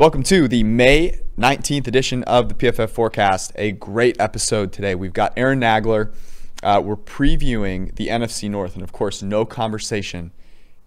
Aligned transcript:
Welcome 0.00 0.22
to 0.22 0.48
the 0.48 0.62
May 0.62 1.20
19th 1.36 1.86
edition 1.86 2.22
of 2.22 2.48
the 2.48 2.54
PFF 2.54 2.88
Forecast. 2.88 3.52
A 3.56 3.72
great 3.72 4.18
episode 4.18 4.72
today. 4.72 4.94
We've 4.94 5.12
got 5.12 5.34
Aaron 5.36 5.60
Nagler. 5.60 6.14
Uh, 6.62 6.80
we're 6.82 6.96
previewing 6.96 7.94
the 7.96 8.08
NFC 8.08 8.48
North, 8.48 8.76
and 8.76 8.82
of 8.82 8.92
course, 8.92 9.22
no 9.22 9.44
conversation 9.44 10.32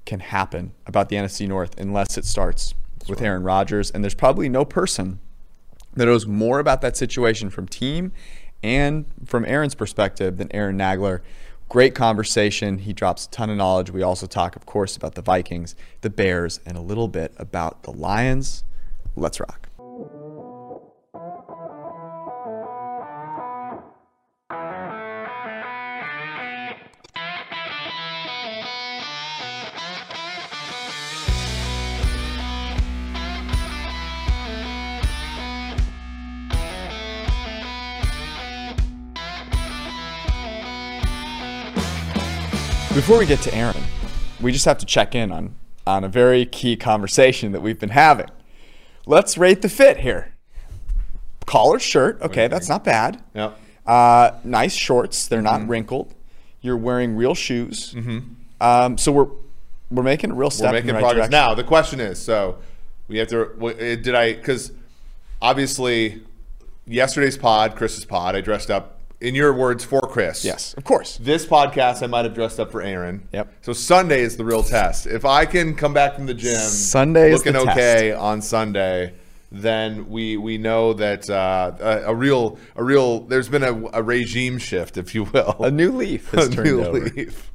can 0.07 0.19
happen 0.19 0.71
about 0.87 1.09
the 1.09 1.15
NFC 1.15 1.47
North 1.47 1.79
unless 1.79 2.17
it 2.17 2.25
starts 2.25 2.73
That's 2.97 3.07
with 3.11 3.21
right. 3.21 3.27
Aaron 3.27 3.43
Rodgers. 3.43 3.91
And 3.91 4.03
there's 4.03 4.15
probably 4.15 4.49
no 4.49 4.65
person 4.65 5.19
that 5.93 6.07
knows 6.07 6.25
more 6.25 6.57
about 6.57 6.81
that 6.81 6.97
situation 6.97 7.51
from 7.51 7.67
team 7.67 8.13
and 8.63 9.05
from 9.27 9.45
Aaron's 9.45 9.75
perspective 9.75 10.37
than 10.37 10.51
Aaron 10.55 10.75
Nagler. 10.75 11.19
Great 11.69 11.93
conversation. 11.93 12.79
He 12.79 12.93
drops 12.93 13.27
a 13.27 13.29
ton 13.29 13.51
of 13.51 13.57
knowledge. 13.57 13.91
We 13.91 14.01
also 14.01 14.25
talk, 14.25 14.55
of 14.55 14.65
course, 14.65 14.97
about 14.97 15.13
the 15.13 15.21
Vikings, 15.21 15.75
the 16.01 16.09
Bears, 16.09 16.59
and 16.65 16.75
a 16.75 16.81
little 16.81 17.07
bit 17.07 17.31
about 17.37 17.83
the 17.83 17.91
Lions 17.91 18.63
Let's 19.15 19.39
rock. 19.39 19.69
Before 42.93 43.17
we 43.17 43.25
get 43.25 43.41
to 43.41 43.53
Aaron, 43.55 43.75
we 44.39 44.51
just 44.51 44.65
have 44.65 44.77
to 44.77 44.85
check 44.85 45.15
in 45.15 45.31
on, 45.31 45.55
on 45.85 46.03
a 46.03 46.07
very 46.07 46.45
key 46.45 46.75
conversation 46.75 47.51
that 47.51 47.61
we've 47.61 47.79
been 47.79 47.89
having. 47.89 48.27
Let's 49.05 49.37
rate 49.37 49.61
the 49.61 49.69
fit 49.69 49.97
here. 49.97 50.33
Collar 51.45 51.79
shirt. 51.79 52.21
Okay, 52.21 52.47
that's 52.47 52.69
not 52.69 52.83
bad. 52.83 53.21
Yep. 53.33 53.59
Uh, 53.85 54.31
nice 54.43 54.73
shorts. 54.73 55.27
They're 55.27 55.41
not 55.41 55.61
mm-hmm. 55.61 55.71
wrinkled. 55.71 56.13
You're 56.61 56.77
wearing 56.77 57.15
real 57.15 57.35
shoes. 57.35 57.93
Mm-hmm. 57.93 58.19
Um, 58.61 58.97
so 58.97 59.11
we're 59.11 59.27
we're 59.91 60.03
making 60.03 60.31
a 60.31 60.33
real 60.35 60.49
step. 60.49 60.71
We're 60.71 60.79
making 60.79 60.93
right 60.93 61.01
progress. 61.01 61.29
Direction. 61.29 61.31
Now 61.31 61.53
the 61.53 61.63
question 61.63 61.99
is, 61.99 62.21
so 62.21 62.57
we 63.07 63.17
have 63.17 63.27
to. 63.29 63.97
Did 63.97 64.15
I? 64.15 64.33
Because 64.33 64.71
obviously, 65.41 66.23
yesterday's 66.85 67.37
pod, 67.37 67.75
Chris's 67.75 68.05
pod, 68.05 68.35
I 68.35 68.41
dressed 68.41 68.71
up 68.71 68.99
in 69.23 69.35
your 69.35 69.53
words, 69.53 69.85
for 69.85 70.01
Chris. 70.01 70.43
Yes, 70.43 70.73
of 70.73 70.83
course. 70.83 71.17
This 71.17 71.45
podcast, 71.45 72.03
I 72.03 72.07
might 72.07 72.25
have 72.25 72.33
dressed 72.33 72.59
up 72.59 72.71
for 72.71 72.81
Aaron. 72.81 73.27
Yep. 73.31 73.53
So 73.61 73.71
Sunday 73.71 74.21
is 74.21 74.35
the 74.35 74.43
real 74.43 74.63
test. 74.63 75.07
If 75.07 75.23
I 75.23 75.45
can 75.45 75.75
come 75.75 75.93
back 75.93 76.15
from 76.15 76.25
the 76.25 76.33
gym, 76.33 76.59
Sunday 76.59 77.31
looking 77.31 77.55
okay 77.55 78.09
test. 78.09 78.21
on 78.21 78.41
Sunday, 78.41 79.13
then 79.49 80.09
we 80.09 80.35
we 80.35 80.57
know 80.57 80.93
that 80.93 81.29
uh, 81.29 81.71
a, 81.79 82.11
a, 82.11 82.15
real 82.15 82.59
a 82.75 82.83
real 82.83 83.21
there's 83.21 83.47
been 83.47 83.63
a, 83.63 83.89
a, 83.93 84.03
regime 84.03 84.57
shift, 84.57 84.97
if 84.97 85.15
you 85.15 85.23
will, 85.23 85.55
a 85.59 85.71
new 85.71 85.93
leaf 85.93 86.29
has 86.31 86.49
a 86.49 86.51
turned 86.51 86.67
new 86.69 86.83
over. 86.83 86.99
leaf. 86.99 87.49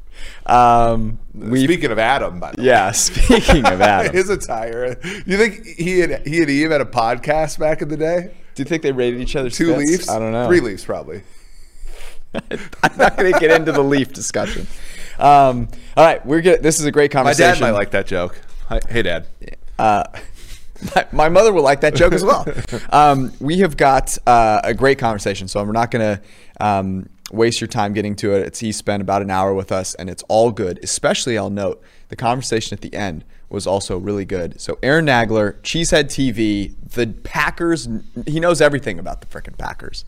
Um, 0.47 1.19
speaking 1.37 1.93
of 1.93 1.99
Adam, 1.99 2.41
by 2.41 2.53
the 2.53 2.63
yeah, 2.63 2.87
way. 2.87 2.93
speaking 2.95 3.67
of 3.67 3.81
Adam, 3.83 4.13
his 4.15 4.31
attire. 4.31 4.99
You 5.27 5.37
think 5.37 5.67
he 5.67 6.01
and 6.01 6.27
he 6.27 6.41
and 6.41 6.51
Eve 6.51 6.71
had 6.71 6.81
a 6.81 6.87
podcast 6.87 7.59
back 7.59 7.83
in 7.83 7.89
the 7.89 7.97
day? 7.99 8.35
Do 8.55 8.63
you 8.63 8.65
think 8.65 8.83
they 8.83 8.91
rated 8.91 9.21
each 9.21 9.37
other? 9.37 9.51
Two 9.51 9.75
fits? 9.75 9.91
leaves? 9.91 10.09
I 10.09 10.19
don't 10.19 10.33
know. 10.33 10.49
Three 10.49 10.61
leaves, 10.61 10.85
probably. 10.85 11.23
I'm 12.83 12.97
not 12.97 13.17
going 13.17 13.33
to 13.33 13.39
get 13.39 13.51
into 13.51 13.73
the 13.73 13.83
leaf 13.83 14.13
discussion. 14.13 14.67
Um, 15.19 15.69
all 15.97 16.05
right, 16.05 16.25
we're 16.25 16.43
good. 16.43 16.63
This 16.63 16.79
is 16.79 16.87
a 16.87 16.93
great 16.93 17.11
conversation. 17.11 17.49
My 17.49 17.55
dad 17.55 17.61
might 17.61 17.79
like 17.79 17.91
that 17.93 18.07
joke. 18.07 18.41
Hey, 18.89 19.03
Dad. 19.03 19.27
Uh, 19.79 20.05
my, 20.95 21.07
my, 21.13 21.29
mother 21.29 21.53
will 21.53 21.63
like 21.63 21.81
that 21.81 21.95
joke 21.95 22.13
as 22.13 22.25
well. 22.25 22.47
Um, 22.91 23.33
we 23.41 23.59
have 23.59 23.77
got 23.77 24.17
uh, 24.27 24.61
a 24.63 24.75
great 24.75 24.99
conversation, 24.99 25.49
so 25.49 25.63
we're 25.65 25.73
not 25.73 25.91
going 25.91 26.17
to 26.17 26.23
um, 26.65 27.09
waste 27.33 27.61
your 27.61 27.69
time 27.69 27.93
getting 27.95 28.15
to 28.17 28.35
it. 28.35 28.47
It's 28.47 28.61
he 28.61 28.73
spent 28.73 29.01
about 29.01 29.23
an 29.23 29.31
hour 29.31 29.55
with 29.55 29.73
us, 29.73 29.95
and 29.95 30.11
it's 30.11 30.23
all 30.29 30.53
good. 30.53 30.79
Especially, 30.83 31.39
I'll 31.39 31.51
note 31.51 31.83
the 32.09 32.17
conversation 32.17 32.77
at 32.77 32.83
the 32.83 32.95
end 32.95 33.25
was 33.49 33.67
also 33.67 33.97
really 33.97 34.27
good. 34.27 34.61
So 34.61 34.79
Aaron 34.83 35.07
Nagler, 35.07 35.55
Cheesehead 35.63 36.05
TV, 36.05 36.75
the 36.93 37.07
Packers. 37.07 37.89
He 38.27 38.41
knows 38.41 38.61
everything 38.61 38.99
about 38.99 39.21
the 39.23 39.27
freaking 39.27 39.57
Packers. 39.57 40.05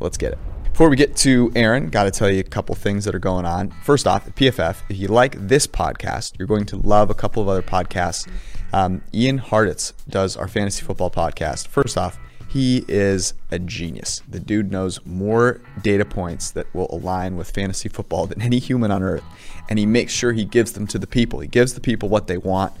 Let's 0.00 0.16
get 0.16 0.32
it. 0.32 0.38
Before 0.78 0.90
we 0.90 0.96
get 0.96 1.16
to 1.16 1.50
Aaron, 1.56 1.88
got 1.88 2.04
to 2.04 2.12
tell 2.12 2.30
you 2.30 2.38
a 2.38 2.44
couple 2.44 2.72
things 2.76 3.04
that 3.04 3.12
are 3.12 3.18
going 3.18 3.44
on. 3.44 3.70
First 3.82 4.06
off, 4.06 4.26
PFF, 4.26 4.76
if 4.88 4.96
you 4.96 5.08
like 5.08 5.34
this 5.48 5.66
podcast, 5.66 6.38
you're 6.38 6.46
going 6.46 6.66
to 6.66 6.76
love 6.76 7.10
a 7.10 7.14
couple 7.14 7.42
of 7.42 7.48
other 7.48 7.62
podcasts. 7.62 8.28
Um, 8.72 9.02
Ian 9.12 9.40
Hartitz 9.40 9.92
does 10.08 10.36
our 10.36 10.46
fantasy 10.46 10.84
football 10.84 11.10
podcast. 11.10 11.66
First 11.66 11.98
off, 11.98 12.16
he 12.48 12.84
is 12.86 13.34
a 13.50 13.58
genius. 13.58 14.22
The 14.28 14.38
dude 14.38 14.70
knows 14.70 15.04
more 15.04 15.60
data 15.82 16.04
points 16.04 16.52
that 16.52 16.72
will 16.72 16.86
align 16.90 17.36
with 17.36 17.50
fantasy 17.50 17.88
football 17.88 18.28
than 18.28 18.40
any 18.40 18.60
human 18.60 18.92
on 18.92 19.02
earth. 19.02 19.24
And 19.68 19.80
he 19.80 19.86
makes 19.86 20.12
sure 20.12 20.32
he 20.32 20.44
gives 20.44 20.74
them 20.74 20.86
to 20.86 20.98
the 21.00 21.08
people. 21.08 21.40
He 21.40 21.48
gives 21.48 21.74
the 21.74 21.80
people 21.80 22.08
what 22.08 22.28
they 22.28 22.38
want. 22.38 22.72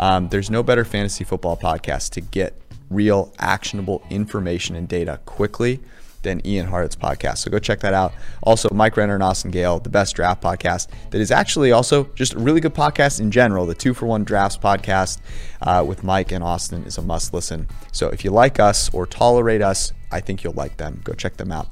Um, 0.00 0.28
there's 0.28 0.50
no 0.50 0.64
better 0.64 0.84
fantasy 0.84 1.22
football 1.22 1.56
podcast 1.56 2.10
to 2.14 2.20
get 2.20 2.60
real, 2.90 3.32
actionable 3.38 4.02
information 4.10 4.74
and 4.74 4.88
data 4.88 5.20
quickly 5.24 5.80
than 6.24 6.44
Ian 6.44 6.66
Hart's 6.66 6.96
podcast. 6.96 7.38
So 7.38 7.50
go 7.50 7.58
check 7.60 7.80
that 7.80 7.94
out. 7.94 8.12
Also, 8.42 8.68
Mike 8.72 8.96
Renner 8.96 9.14
and 9.14 9.22
Austin 9.22 9.52
Gayle, 9.52 9.78
the 9.78 9.88
best 9.88 10.16
draft 10.16 10.42
podcast 10.42 10.88
that 11.10 11.20
is 11.20 11.30
actually 11.30 11.70
also 11.70 12.04
just 12.16 12.34
a 12.34 12.38
really 12.38 12.60
good 12.60 12.74
podcast 12.74 13.20
in 13.20 13.30
general. 13.30 13.66
The 13.66 13.74
two 13.74 13.94
for 13.94 14.06
one 14.06 14.24
drafts 14.24 14.58
podcast 14.58 15.20
uh, 15.62 15.84
with 15.86 16.02
Mike 16.02 16.32
and 16.32 16.42
Austin 16.42 16.82
is 16.84 16.98
a 16.98 17.02
must 17.02 17.32
listen. 17.32 17.68
So 17.92 18.08
if 18.08 18.24
you 18.24 18.32
like 18.32 18.58
us 18.58 18.92
or 18.92 19.06
tolerate 19.06 19.62
us, 19.62 19.92
I 20.10 20.20
think 20.20 20.42
you'll 20.42 20.54
like 20.54 20.76
them. 20.76 21.00
Go 21.04 21.12
check 21.12 21.36
them 21.36 21.52
out. 21.52 21.68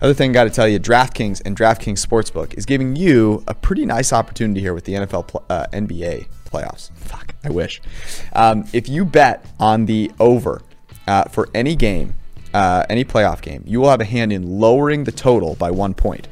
Other 0.00 0.14
thing, 0.14 0.30
I 0.30 0.34
got 0.34 0.44
to 0.44 0.50
tell 0.50 0.68
you, 0.68 0.80
DraftKings 0.80 1.42
and 1.44 1.56
DraftKings 1.56 2.04
Sportsbook 2.04 2.54
is 2.54 2.66
giving 2.66 2.96
you 2.96 3.42
a 3.46 3.54
pretty 3.54 3.86
nice 3.86 4.12
opportunity 4.12 4.60
here 4.60 4.74
with 4.74 4.84
the 4.84 4.94
NFL 4.94 5.44
uh, 5.48 5.66
NBA 5.72 6.26
playoffs. 6.44 6.90
Fuck, 6.96 7.34
I 7.44 7.50
wish. 7.50 7.80
Um, 8.32 8.64
if 8.72 8.88
you 8.88 9.04
bet 9.04 9.44
on 9.60 9.86
the 9.86 10.10
over 10.18 10.62
uh, 11.06 11.24
for 11.24 11.48
any 11.54 11.76
game 11.76 12.14
uh, 12.54 12.86
any 12.88 13.04
playoff 13.04 13.42
game, 13.42 13.62
you 13.66 13.80
will 13.80 13.90
have 13.90 14.00
a 14.00 14.04
hand 14.04 14.32
in 14.32 14.58
lowering 14.60 15.04
the 15.04 15.12
total 15.12 15.56
by 15.56 15.70
one 15.70 15.92
point. 15.92 16.28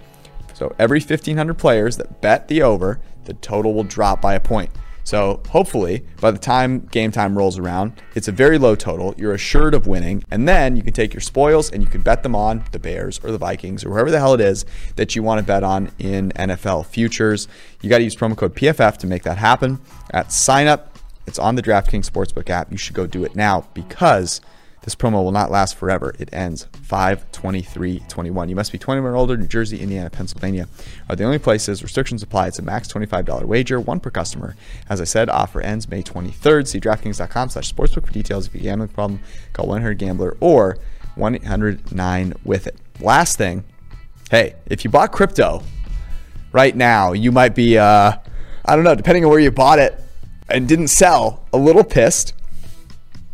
So 0.54 0.74
every 0.78 1.00
1,500 1.00 1.54
players 1.54 1.96
that 1.96 2.20
bet 2.20 2.48
the 2.48 2.62
over, 2.62 3.00
the 3.24 3.34
total 3.34 3.74
will 3.74 3.84
drop 3.84 4.22
by 4.22 4.34
a 4.34 4.40
point. 4.40 4.70
So 5.04 5.42
hopefully, 5.48 6.04
by 6.20 6.30
the 6.30 6.38
time 6.38 6.86
game 6.92 7.10
time 7.10 7.36
rolls 7.36 7.58
around, 7.58 8.00
it's 8.14 8.28
a 8.28 8.32
very 8.32 8.56
low 8.56 8.76
total. 8.76 9.14
You're 9.18 9.34
assured 9.34 9.74
of 9.74 9.88
winning, 9.88 10.22
and 10.30 10.48
then 10.48 10.76
you 10.76 10.82
can 10.84 10.92
take 10.92 11.12
your 11.12 11.20
spoils 11.20 11.72
and 11.72 11.82
you 11.82 11.88
can 11.88 12.02
bet 12.02 12.22
them 12.22 12.36
on 12.36 12.64
the 12.70 12.78
Bears 12.78 13.20
or 13.24 13.32
the 13.32 13.38
Vikings 13.38 13.84
or 13.84 13.90
whoever 13.90 14.12
the 14.12 14.20
hell 14.20 14.34
it 14.34 14.40
is 14.40 14.64
that 14.94 15.16
you 15.16 15.24
want 15.24 15.40
to 15.40 15.44
bet 15.44 15.64
on 15.64 15.90
in 15.98 16.30
NFL 16.36 16.86
futures. 16.86 17.48
You 17.80 17.90
got 17.90 17.98
to 17.98 18.04
use 18.04 18.14
promo 18.14 18.36
code 18.36 18.54
PFF 18.54 18.96
to 18.98 19.08
make 19.08 19.24
that 19.24 19.38
happen. 19.38 19.80
At 20.12 20.30
sign 20.30 20.68
up, 20.68 20.96
it's 21.26 21.38
on 21.40 21.56
the 21.56 21.62
DraftKings 21.62 22.08
Sportsbook 22.08 22.48
app. 22.48 22.70
You 22.70 22.78
should 22.78 22.94
go 22.94 23.06
do 23.08 23.24
it 23.24 23.34
now 23.34 23.66
because 23.74 24.40
this 24.82 24.96
promo 24.96 25.22
will 25.22 25.32
not 25.32 25.50
last 25.50 25.76
forever. 25.76 26.14
It 26.18 26.28
ends 26.32 26.66
5-23-21. 26.88 28.48
You 28.48 28.56
must 28.56 28.72
be 28.72 28.78
21 28.78 29.12
or 29.12 29.16
older. 29.16 29.36
New 29.36 29.46
Jersey, 29.46 29.80
Indiana, 29.80 30.10
Pennsylvania 30.10 30.68
are 31.08 31.14
the 31.14 31.24
only 31.24 31.38
places. 31.38 31.82
Restrictions 31.82 32.22
apply. 32.22 32.48
It's 32.48 32.58
a 32.58 32.62
max 32.62 32.92
$25 32.92 33.44
wager, 33.44 33.80
one 33.80 34.00
per 34.00 34.10
customer. 34.10 34.56
As 34.88 35.00
I 35.00 35.04
said, 35.04 35.30
offer 35.30 35.60
ends 35.60 35.88
May 35.88 36.02
23rd. 36.02 36.66
See 36.66 36.80
DraftKings.com 36.80 37.50
slash 37.50 37.72
sportsbook 37.72 38.06
for 38.06 38.12
details. 38.12 38.48
If 38.48 38.54
you 38.54 38.60
have 38.60 38.64
gambling 38.66 38.88
problem, 38.88 39.20
call 39.52 39.68
1-800-GAMBLER 39.68 40.36
or 40.40 40.78
1-800-9-WITH-IT. 41.16 42.76
Last 43.00 43.38
thing, 43.38 43.64
hey, 44.30 44.56
if 44.66 44.84
you 44.84 44.90
bought 44.90 45.12
crypto 45.12 45.62
right 46.52 46.74
now, 46.74 47.12
you 47.12 47.30
might 47.30 47.54
be, 47.54 47.78
uh, 47.78 48.12
I 48.64 48.74
don't 48.74 48.84
know, 48.84 48.94
depending 48.94 49.24
on 49.24 49.30
where 49.30 49.40
you 49.40 49.50
bought 49.52 49.78
it 49.78 50.00
and 50.48 50.68
didn't 50.68 50.88
sell, 50.88 51.46
a 51.52 51.58
little 51.58 51.84
pissed 51.84 52.34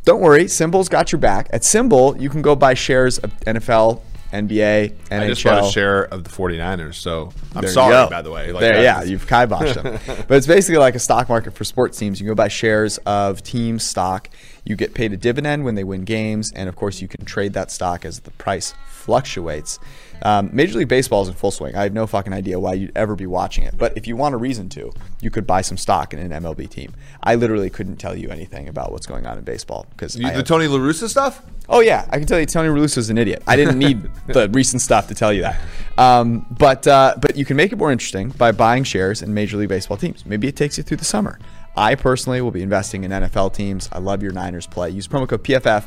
don't 0.08 0.22
worry, 0.22 0.44
SimBull's 0.44 0.88
got 0.88 1.12
your 1.12 1.18
back. 1.18 1.50
At 1.52 1.60
SimBull, 1.60 2.18
you 2.18 2.30
can 2.30 2.40
go 2.40 2.56
buy 2.56 2.72
shares 2.72 3.18
of 3.18 3.30
NFL, 3.40 4.00
NBA, 4.32 4.94
NHL. 5.10 5.20
I 5.20 5.28
just 5.28 5.44
bought 5.44 5.68
a 5.68 5.70
share 5.70 6.04
of 6.04 6.24
the 6.24 6.30
49ers, 6.30 6.94
so 6.94 7.30
I'm 7.54 7.60
there 7.60 7.70
sorry, 7.70 8.08
by 8.08 8.22
the 8.22 8.30
way. 8.30 8.50
Like 8.50 8.62
there, 8.62 8.82
yeah, 8.82 9.02
you've 9.02 9.26
kiboshed 9.26 9.74
them. 9.74 9.98
but 10.26 10.38
it's 10.38 10.46
basically 10.46 10.78
like 10.78 10.94
a 10.94 10.98
stock 10.98 11.28
market 11.28 11.52
for 11.52 11.64
sports 11.64 11.98
teams. 11.98 12.18
You 12.20 12.24
can 12.24 12.30
go 12.30 12.34
buy 12.34 12.48
shares 12.48 12.96
of 13.04 13.42
team 13.42 13.78
stock. 13.78 14.30
You 14.68 14.76
get 14.76 14.92
paid 14.92 15.14
a 15.14 15.16
dividend 15.16 15.64
when 15.64 15.76
they 15.76 15.84
win 15.84 16.04
games, 16.04 16.52
and 16.54 16.68
of 16.68 16.76
course, 16.76 17.00
you 17.00 17.08
can 17.08 17.24
trade 17.24 17.54
that 17.54 17.70
stock 17.70 18.04
as 18.04 18.20
the 18.20 18.30
price 18.32 18.74
fluctuates. 18.86 19.78
Um, 20.20 20.50
Major 20.52 20.78
League 20.78 20.88
Baseball 20.88 21.22
is 21.22 21.28
in 21.28 21.34
full 21.34 21.50
swing. 21.50 21.74
I 21.74 21.84
have 21.84 21.94
no 21.94 22.06
fucking 22.06 22.34
idea 22.34 22.60
why 22.60 22.74
you'd 22.74 22.92
ever 22.94 23.14
be 23.14 23.24
watching 23.24 23.64
it. 23.64 23.78
But 23.78 23.96
if 23.96 24.06
you 24.06 24.14
want 24.14 24.34
a 24.34 24.38
reason 24.38 24.68
to, 24.70 24.92
you 25.22 25.30
could 25.30 25.46
buy 25.46 25.62
some 25.62 25.78
stock 25.78 26.12
in 26.12 26.18
an 26.18 26.42
MLB 26.42 26.68
team. 26.68 26.92
I 27.22 27.36
literally 27.36 27.70
couldn't 27.70 27.96
tell 27.96 28.14
you 28.14 28.28
anything 28.28 28.68
about 28.68 28.92
what's 28.92 29.06
going 29.06 29.26
on 29.26 29.38
in 29.38 29.44
baseball 29.44 29.86
because 29.90 30.12
the 30.12 30.24
have, 30.24 30.44
Tony 30.44 30.66
La 30.66 30.76
Russa 30.78 31.08
stuff. 31.08 31.40
Oh 31.70 31.80
yeah, 31.80 32.06
I 32.10 32.18
can 32.18 32.26
tell 32.26 32.38
you 32.38 32.44
Tony 32.44 32.68
La 32.68 32.74
Russa 32.74 32.98
is 32.98 33.08
an 33.08 33.16
idiot. 33.16 33.42
I 33.46 33.56
didn't 33.56 33.78
need 33.78 34.02
the 34.26 34.50
recent 34.50 34.82
stuff 34.82 35.08
to 35.08 35.14
tell 35.14 35.32
you 35.32 35.42
that. 35.42 35.58
Um, 35.96 36.44
but 36.58 36.86
uh, 36.86 37.14
but 37.18 37.36
you 37.36 37.46
can 37.46 37.56
make 37.56 37.72
it 37.72 37.76
more 37.76 37.90
interesting 37.90 38.28
by 38.30 38.52
buying 38.52 38.84
shares 38.84 39.22
in 39.22 39.32
Major 39.32 39.56
League 39.56 39.70
Baseball 39.70 39.96
teams. 39.96 40.26
Maybe 40.26 40.46
it 40.46 40.56
takes 40.56 40.76
you 40.76 40.84
through 40.84 40.98
the 40.98 41.06
summer. 41.06 41.38
I 41.78 41.94
personally 41.94 42.40
will 42.40 42.50
be 42.50 42.62
investing 42.62 43.04
in 43.04 43.12
NFL 43.12 43.54
teams. 43.54 43.88
I 43.92 44.00
love 44.00 44.20
your 44.20 44.32
Niners 44.32 44.66
play. 44.66 44.90
Use 44.90 45.06
promo 45.06 45.28
code 45.28 45.44
PFF 45.44 45.84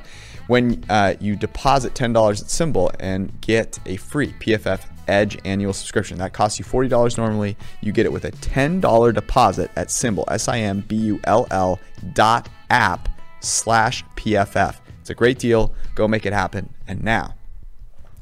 when 0.47 0.85
uh, 0.89 1.15
you 1.19 1.35
deposit 1.35 1.93
$10 1.93 2.09
at 2.09 2.47
SimBull 2.47 2.95
and 3.01 3.39
get 3.41 3.77
a 3.85 3.97
free 3.97 4.33
PFF 4.39 4.85
Edge 5.09 5.37
annual 5.43 5.73
subscription. 5.73 6.17
That 6.19 6.31
costs 6.31 6.57
you 6.59 6.63
$40 6.63 7.17
normally. 7.17 7.57
You 7.81 7.91
get 7.91 8.05
it 8.05 8.11
with 8.13 8.23
a 8.23 8.31
$10 8.31 9.13
deposit 9.13 9.69
at 9.75 9.89
SimBull, 9.89 10.23
S 10.29 10.47
I 10.47 10.59
M 10.59 10.79
B 10.87 10.95
U 10.95 11.19
L 11.25 11.45
L 11.51 11.77
dot 12.13 12.47
app 12.69 13.09
slash 13.41 14.05
PFF. 14.15 14.77
It's 15.01 15.09
a 15.09 15.15
great 15.15 15.39
deal. 15.39 15.73
Go 15.95 16.07
make 16.07 16.25
it 16.25 16.31
happen. 16.31 16.73
And 16.87 17.03
now, 17.03 17.35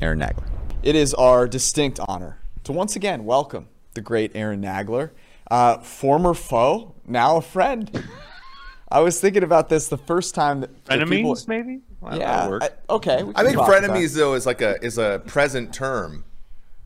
Aaron 0.01 0.19
Nagler. 0.19 0.47
It 0.81 0.95
is 0.95 1.13
our 1.13 1.47
distinct 1.47 1.99
honor 2.07 2.39
to 2.63 2.71
once 2.71 2.95
again 2.95 3.25
welcome 3.25 3.67
the 3.93 4.01
great 4.01 4.31
Aaron 4.33 4.61
Nagler, 4.61 5.11
uh, 5.49 5.77
former 5.79 6.33
foe, 6.33 6.95
now 7.07 7.37
a 7.37 7.41
friend. 7.41 8.07
I 8.91 9.01
was 9.01 9.19
thinking 9.21 9.43
about 9.43 9.69
this 9.69 9.87
the 9.87 9.97
first 9.97 10.33
time 10.33 10.61
that 10.61 10.85
that 10.85 10.93
Enemies, 10.99 11.19
people- 11.19 11.37
maybe? 11.47 11.79
Well, 12.01 12.17
yeah. 12.17 12.47
that'll. 12.49 12.63
I- 12.63 12.93
okay. 12.95 13.23
I 13.35 13.43
think 13.43 13.57
rock 13.57 13.67
with 13.67 13.83
frenemies 13.83 14.15
though 14.15 14.33
is 14.33 14.45
like 14.45 14.61
a 14.61 14.83
is 14.83 14.97
a 14.97 15.21
present 15.27 15.73
term, 15.73 16.23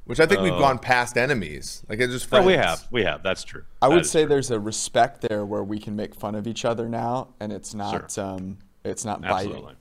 which 0.05 0.19
I 0.19 0.25
think 0.25 0.41
we've 0.41 0.53
Oh. 0.53 0.59
gone 0.59 0.79
past 0.79 1.17
enemies. 1.17 1.83
Like 1.87 1.99
it's 1.99 2.11
just 2.11 2.25
No, 2.25 2.37
friends. 2.37 2.47
we 2.47 2.53
have. 2.53 2.87
We 2.91 3.03
have. 3.03 3.23
That's 3.23 3.43
true. 3.43 3.63
I 3.81 3.87
That 3.87 3.95
would 3.95 4.05
say 4.05 4.21
true. 4.23 4.29
there's 4.29 4.51
a 4.51 4.59
respect 4.59 5.21
there 5.21 5.45
where 5.45 5.63
we 5.63 5.79
can 5.79 5.95
make 5.95 6.13
fun 6.15 6.35
of 6.35 6.45
each 6.47 6.65
other 6.65 6.89
now, 6.89 7.29
and 7.39 7.53
it's 7.53 7.73
not 7.73 8.17
um, 8.17 8.57
it's 8.83 9.05
not 9.05 9.21
biting. 9.21 9.51
Absolutely. 9.51 9.75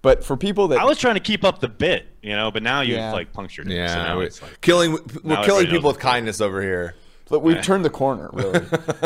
But 0.00 0.22
for 0.22 0.36
people 0.36 0.68
that 0.68 0.78
I 0.78 0.84
was 0.84 0.98
trying 0.98 1.14
to 1.14 1.20
keep 1.20 1.42
up 1.44 1.58
the 1.60 1.66
bit, 1.68 2.06
you 2.22 2.36
know, 2.36 2.52
but 2.52 2.62
now 2.62 2.82
you've 2.82 2.98
Yeah. 2.98 3.12
like 3.12 3.32
punctured 3.32 3.68
it. 3.68 3.74
Yeah, 3.74 3.88
so 3.88 3.94
now 4.04 4.18
we- 4.18 4.26
it's 4.26 4.40
like, 4.40 4.60
killing. 4.60 4.96
We're 5.24 5.42
killing 5.44 5.66
people 5.66 5.88
with 5.90 5.98
kindness 5.98 6.40
over 6.40 6.62
here. 6.62 6.94
But 7.28 7.40
we've 7.40 7.62
turned 7.62 7.84
the 7.84 7.90
corner, 7.90 8.30
really. 8.32 8.60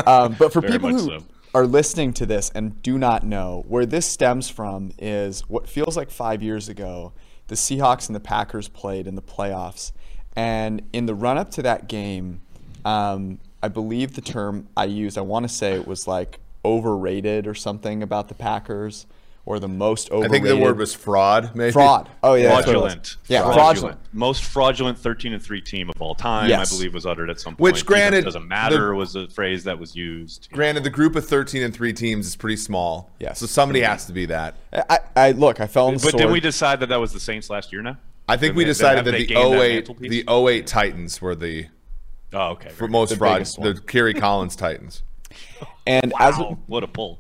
um, 0.07 0.37
but 0.39 0.53
for 0.53 0.61
Very 0.61 0.73
people 0.73 0.91
who 0.91 0.99
so. 0.99 1.25
are 1.55 1.67
listening 1.67 2.13
to 2.15 2.27
this 2.27 2.51
and 2.55 2.81
do 2.83 2.99
not 2.99 3.25
know, 3.25 3.65
where 3.69 3.87
this 3.87 4.07
stems 4.07 4.49
from 4.49 4.93
is 4.99 5.41
what 5.49 5.69
feels 5.69 5.97
like 5.97 6.11
five 6.11 6.43
years 6.43 6.69
ago. 6.69 7.13
The 7.49 7.55
Seahawks 7.57 8.09
and 8.09 8.17
the 8.17 8.21
Packers 8.21 8.69
played 8.69 9.07
in 9.07 9.15
the 9.15 9.23
playoffs. 9.23 9.93
And 10.35 10.83
in 10.93 11.07
the 11.07 11.15
run 11.15 11.37
up 11.37 11.51
to 11.53 11.63
that 11.63 11.89
game, 11.89 12.41
um, 12.85 13.39
I 13.63 13.69
believe 13.69 14.15
the 14.15 14.21
term 14.21 14.69
I 14.77 14.85
used, 14.85 15.19
I 15.19 15.23
want 15.23 15.45
to 15.45 15.49
say 15.49 15.75
it 15.75 15.87
was 15.87 16.07
like 16.07 16.41
overrated 16.65 17.47
or 17.47 17.55
something 17.55 18.03
about 18.03 18.29
the 18.29 18.35
Packers 18.35 19.07
or 19.45 19.59
the 19.59 19.69
most 19.69 20.09
overrated. 20.11 20.31
I 20.31 20.33
think 20.33 20.47
the 20.47 20.57
word 20.57 20.79
was 20.79 20.95
fraud. 20.95 21.51
Maybe 21.55 21.73
fraud. 21.73 22.09
Oh, 22.23 22.35
yeah. 22.35 22.51
that's 22.51 22.67
what 22.69 22.77
it 22.77 22.79
was. 22.79 22.93
fraudulent. 22.93 23.17
Yeah, 23.27 23.43
fraudulent. 23.43 23.57
fraudulent. 23.79 24.01
Most 24.13 24.45
fraudulent 24.45 24.99
13 24.99 25.33
and 25.33 25.43
3 25.43 25.61
team 25.61 25.91
of 25.91 26.01
all 26.01 26.15
time, 26.15 26.49
Yes. 26.49 26.73
I 26.73 26.77
believe, 26.77 26.95
was 26.95 27.07
uttered 27.07 27.29
at 27.29 27.41
some 27.41 27.55
point. 27.55 27.61
Which, 27.61 27.75
Defense 27.81 27.87
granted, 27.89 28.25
doesn't 28.25 28.47
matter 28.47 28.89
the- 28.89 28.95
was 28.95 29.17
a 29.17 29.27
phrase 29.29 29.65
that 29.65 29.79
was 29.81 29.97
used. 29.97 30.49
Granted, 30.53 30.85
the 30.85 30.91
group 30.91 31.17
of 31.17 31.27
thirteen 31.27 31.63
and 31.65 31.75
three 31.75 31.93
teams 31.93 32.27
is 32.27 32.37
pretty 32.37 32.57
small. 32.57 33.11
Yes. 33.19 33.41
So 33.41 33.47
somebody 33.47 33.81
has 33.81 34.07
to 34.07 34.13
be 34.13 34.27
that. 34.27 34.55
I, 34.73 34.99
I 35.17 35.31
look, 35.33 35.61
I 35.61 35.67
fell 35.67 35.87
on 35.89 35.95
the 35.95 35.99
But 35.99 36.11
sword. 36.11 36.19
didn't 36.19 36.33
we 36.33 36.41
decide 36.41 36.79
that 36.81 36.89
that 36.91 37.01
was 37.01 37.13
the 37.13 37.21
Saints 37.21 37.51
last 37.51 37.73
year 37.73 37.83
now? 37.83 37.97
I 38.29 38.37
think 38.37 38.53
Then 38.53 38.59
we 38.59 38.65
decided 38.65 38.99
have 38.99 39.05
that 39.07 39.11
they 39.11 39.25
the 39.25 39.35
gained 39.35 39.55
08, 39.61 39.99
the 39.99 40.25
08 40.29 40.67
Titans 40.69 41.21
were 41.21 41.35
the 41.35 41.67
Oh, 42.33 42.51
okay. 42.51 42.69
for 42.71 42.87
most 42.87 43.11
The 43.11 43.17
fraud, 43.17 43.45
the. 43.45 43.75
Kerry 43.89 44.15
Collins 44.15 44.55
Titans. 44.55 45.03
and 45.87 46.13
as 46.21 46.39
a- 46.39 46.43
what 46.67 46.85
a 46.85 46.87
pull. 46.87 47.19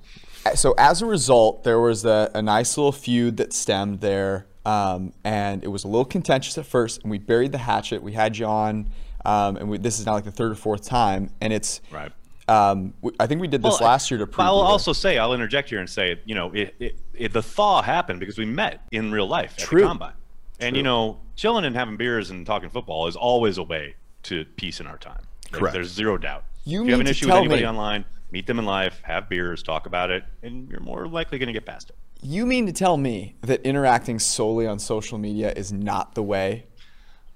So 0.54 0.74
as 0.78 1.02
a 1.02 1.06
result, 1.06 1.64
there 1.64 1.78
was 1.80 2.04
a, 2.04 2.30
a 2.34 2.42
nice 2.42 2.76
little 2.76 2.92
feud 2.92 3.36
that 3.38 3.52
stemmed 3.52 4.00
there, 4.00 4.46
um, 4.64 5.12
and 5.24 5.62
it 5.64 5.68
was 5.68 5.84
a 5.84 5.88
little 5.88 6.04
contentious 6.04 6.58
at 6.58 6.66
first. 6.66 7.02
And 7.02 7.10
we 7.10 7.18
buried 7.18 7.52
the 7.52 7.58
hatchet. 7.58 8.02
We 8.02 8.12
had 8.12 8.36
you 8.36 8.46
on, 8.46 8.90
um, 9.24 9.56
and 9.56 9.68
we, 9.70 9.78
this 9.78 9.98
is 10.00 10.06
now 10.06 10.14
like 10.14 10.24
the 10.24 10.30
third 10.32 10.52
or 10.52 10.54
fourth 10.56 10.84
time, 10.84 11.30
and 11.40 11.52
it's 11.52 11.80
Right. 11.90 12.12
Um, 12.48 12.92
I 13.20 13.28
think 13.28 13.40
we 13.40 13.46
did 13.46 13.62
this 13.62 13.78
Well, 13.80 13.88
last 13.88 14.10
year 14.10 14.18
to 14.18 14.26
but 14.26 14.32
prove. 14.32 14.46
I'll 14.46 14.56
you 14.56 14.62
that- 14.62 14.66
also 14.68 14.92
say, 14.92 15.16
I'll 15.16 15.32
interject 15.32 15.70
here 15.70 15.78
and 15.78 15.88
say, 15.88 16.20
you 16.24 16.34
know, 16.34 16.52
it, 16.52 16.74
it, 16.80 16.96
it, 17.14 17.32
the 17.32 17.40
thaw 17.42 17.82
happened 17.82 18.18
because 18.18 18.36
we 18.36 18.44
met 18.44 18.84
in 18.90 19.12
real 19.12 19.28
life 19.28 19.54
at 19.56 19.64
True. 19.64 19.82
the 19.82 19.86
combine. 19.86 20.12
And, 20.58 20.76
you 20.76 20.82
know, 20.82 21.18
chilling 21.36 21.64
and 21.64 21.74
having 21.74 21.96
beers 21.96 22.30
and 22.30 22.44
talking 22.44 22.68
football 22.68 23.06
is 23.06 23.14
always 23.14 23.58
a 23.58 23.62
way 23.62 23.94
to 24.24 24.44
peace 24.56 24.80
in 24.80 24.86
our 24.88 24.98
time. 24.98 25.22
Like, 25.52 25.60
Correct. 25.60 25.72
There's 25.72 25.92
zero 25.92 26.18
doubt. 26.18 26.44
You 26.64 26.82
if 26.82 26.86
you 26.86 26.92
have 26.92 26.98
mean 26.98 27.06
an 27.06 27.10
issue 27.10 27.26
with 27.26 27.34
anybody 27.36 27.62
me- 27.62 27.68
online, 27.68 28.04
meet 28.30 28.46
them 28.46 28.58
in 28.58 28.64
life, 28.64 29.00
have 29.04 29.28
beers, 29.28 29.62
talk 29.62 29.86
about 29.86 30.10
it, 30.10 30.24
and 30.42 30.68
you're 30.70 30.80
more 30.80 31.06
likely 31.08 31.38
going 31.38 31.48
to 31.48 31.52
get 31.52 31.66
past 31.66 31.90
it. 31.90 31.96
you 32.22 32.46
mean 32.46 32.66
to 32.66 32.72
tell 32.72 32.96
me 32.96 33.34
that 33.42 33.62
interacting 33.62 34.18
solely 34.18 34.66
on 34.66 34.78
social 34.78 35.18
media 35.18 35.52
is 35.56 35.72
not 35.72 36.14
the 36.14 36.22
way? 36.22 36.66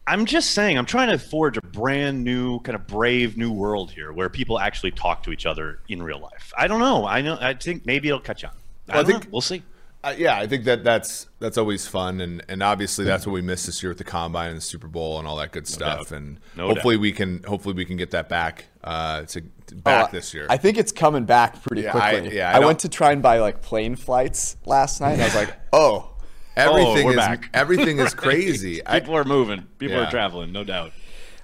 I'm 0.08 0.24
just 0.24 0.52
saying, 0.52 0.78
I'm 0.78 0.86
trying 0.86 1.08
to 1.08 1.18
forge 1.18 1.56
a 1.56 1.60
brand 1.62 2.22
new, 2.22 2.60
kind 2.60 2.76
of 2.76 2.86
brave 2.86 3.36
new 3.36 3.50
world 3.50 3.90
here 3.90 4.12
where 4.12 4.28
people 4.28 4.60
actually 4.60 4.92
talk 4.92 5.24
to 5.24 5.32
each 5.32 5.46
other 5.46 5.80
in 5.88 6.00
real 6.00 6.20
life. 6.20 6.52
I 6.56 6.68
don't 6.68 6.78
know. 6.78 7.04
I 7.04 7.22
know. 7.22 7.36
I 7.40 7.54
think 7.54 7.84
maybe 7.86 8.06
it'll 8.08 8.20
catch 8.20 8.44
on. 8.44 8.52
I, 8.88 8.92
Well, 8.92 9.00
I 9.02 9.04
think- 9.04 9.24
know. 9.24 9.30
We'll 9.32 9.40
see. 9.40 9.62
Uh, 10.06 10.14
yeah, 10.16 10.38
I 10.38 10.46
think 10.46 10.62
that 10.66 10.84
that's 10.84 11.26
that's 11.40 11.58
always 11.58 11.88
fun, 11.88 12.20
and 12.20 12.40
and 12.48 12.62
obviously 12.62 13.04
that's 13.04 13.26
what 13.26 13.32
we 13.32 13.42
missed 13.42 13.66
this 13.66 13.82
year 13.82 13.90
with 13.90 13.98
the 13.98 14.04
combine 14.04 14.50
and 14.50 14.56
the 14.56 14.60
Super 14.62 14.86
Bowl 14.86 15.18
and 15.18 15.26
all 15.26 15.34
that 15.38 15.50
good 15.50 15.66
stuff. 15.66 16.10
doubt. 16.10 16.12
And 16.16 16.38
No 16.56 16.68
hopefully 16.68 16.96
we 16.96 17.10
can 17.10 17.42
hopefully 17.42 17.74
we 17.74 17.84
can 17.84 17.96
get 17.96 18.12
that 18.12 18.28
back 18.28 18.66
uh, 18.84 19.22
to, 19.22 19.42
to 19.66 19.74
back 19.74 20.10
Oh, 20.10 20.12
this 20.12 20.32
year. 20.32 20.46
I 20.48 20.58
think 20.58 20.78
it's 20.78 20.92
coming 20.92 21.24
back 21.24 21.60
pretty 21.60 21.82
Yeah, 21.82 21.96
I- 21.96 22.10
quickly. 22.12 22.36
yeah, 22.36 22.52
I 22.52 22.58
I, 22.58 22.64
went 22.64 22.78
to 22.80 22.88
try 22.88 23.10
and 23.10 23.20
buy 23.20 23.40
like 23.40 23.62
plane 23.62 23.96
flights 23.96 24.56
last 24.64 25.00
night, 25.00 25.14
and 25.14 25.22
I 25.22 25.24
was 25.24 25.34
like, 25.34 25.56
oh. 25.72 26.14
everything 26.56 27.04
we're 27.06 27.10
is 27.10 27.16
back. 27.16 27.50
everything 27.54 27.98
is 27.98 28.14
crazy. 28.14 28.86
I, 28.86 29.00
People 29.00 29.16
are 29.16 29.24
moving. 29.24 29.66
People 29.78 29.96
Yeah. 29.96 30.06
are 30.06 30.10
traveling, 30.10 30.52
no 30.52 30.62
doubt. 30.62 30.92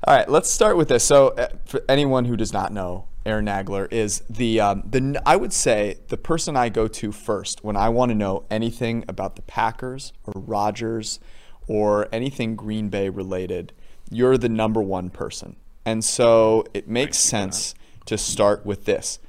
All 0.07 0.15
right, 0.17 0.29
let's 0.29 0.49
start 0.49 0.77
with 0.77 0.87
this. 0.89 1.03
So, 1.03 1.29
uh, 1.31 1.49
for 1.65 1.83
anyone 1.89 2.27
who 2.27 2.37
does 2.37 2.53
not 2.53 2.73
know, 2.73 3.09
Aaron 3.25 3.47
Nagler 3.47 3.91
is 3.93 4.23
the 4.29 4.61
um, 4.61 4.83
the 4.85 5.21
I 5.25 5.37
would 5.37 5.53
say 5.53 5.99
the 6.09 6.17
person 6.17 6.57
I 6.57 6.69
go 6.69 6.89
to 6.89 7.13
first 7.13 7.63
when 7.63 7.77
I 7.77 7.89
want 7.89 8.11
to 8.11 8.15
know 8.15 8.45
anything 8.51 9.05
about 9.07 9.37
the 9.37 9.43
Packers 9.43 10.13
or 10.25 10.33
Rodgers 10.37 11.21
or 11.69 12.09
anything 12.13 12.57
Green 12.57 12.89
Bay 12.89 13.09
related. 13.09 13.73
You're 14.11 14.37
the 14.37 14.49
number 14.49 14.83
one 14.83 15.09
person, 15.09 15.57
and 15.85 16.05
so 16.05 16.65
it 16.75 16.89
makes 16.89 17.19
sense 17.19 17.75
to 18.07 18.19
start 18.19 18.67
with 18.67 18.87
this. 18.87 19.21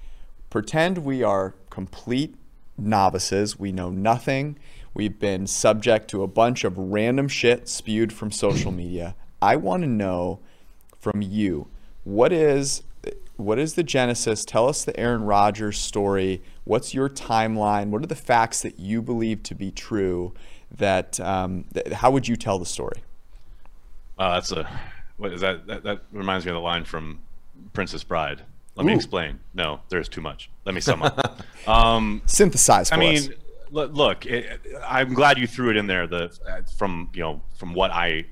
Pretend 0.49 0.99
we 0.99 1.21
are 1.21 1.53
complete 1.69 2.35
novices. 2.77 3.59
We 3.59 3.71
know 3.71 3.91
nothing. 3.91 4.57
We've 4.95 5.19
been 5.19 5.47
subject 5.47 6.09
to 6.09 6.23
a 6.23 6.27
bunch 6.27 6.63
of 6.63 6.77
random 6.77 7.27
shit 7.27 7.69
spewed 7.69 8.11
from 8.11 8.31
social 8.31 8.71
media. 8.71 9.15
I 9.41 9.55
want 9.55 9.83
to 9.83 9.89
know 9.89 10.39
from 10.99 11.21
you 11.21 11.67
what 12.03 12.31
is 12.31 12.83
what 13.45 13.59
is 13.59 13.75
the 13.75 13.83
genesis? 13.83 14.45
Tell 14.45 14.67
us 14.67 14.83
the 14.83 14.97
Aaron 14.99 15.23
Rodgers 15.23 15.79
story. 15.79 16.41
What's 16.63 16.93
your 16.93 17.09
timeline? 17.09 17.89
What 17.89 18.03
are 18.03 18.07
the 18.07 18.15
facts 18.15 18.61
that 18.61 18.79
you 18.79 19.01
believe 19.01 19.43
to 19.43 19.55
be 19.55 19.71
true? 19.71 20.33
That 20.75 21.19
um, 21.19 21.65
th- 21.73 21.93
how 21.93 22.11
would 22.11 22.27
you 22.27 22.35
tell 22.35 22.57
the 22.57 22.65
story? 22.65 23.03
Uh, 24.17 24.35
that's 24.35 24.51
a 24.51 24.69
what 25.17 25.33
is 25.33 25.41
that, 25.41 25.67
that? 25.67 25.83
That 25.83 26.01
reminds 26.11 26.45
me 26.45 26.51
of 26.51 26.55
the 26.55 26.61
line 26.61 26.83
from 26.83 27.19
Princess 27.73 28.03
Bride. 28.03 28.41
Let 28.75 28.85
me 28.85 28.93
explain. 28.93 29.39
No, 29.53 29.81
there's 29.89 30.09
too 30.09 30.21
much. 30.21 30.49
Let 30.65 30.73
me 30.73 30.81
sum 30.81 31.03
up. 31.03 31.41
um, 31.67 32.23
Synthesize 32.25 32.91
I 32.91 32.97
mean, 32.97 33.33
lo- 33.69 33.85
look, 33.85 34.25
it, 34.25 34.59
I'm 34.83 35.13
glad 35.13 35.37
you 35.37 35.45
threw 35.45 35.69
it 35.69 35.77
in 35.77 35.85
there. 35.85 36.07
The 36.07 36.35
from 36.75 37.09
you 37.13 37.21
know 37.21 37.41
from 37.55 37.73
what 37.73 37.91
I 37.91 38.25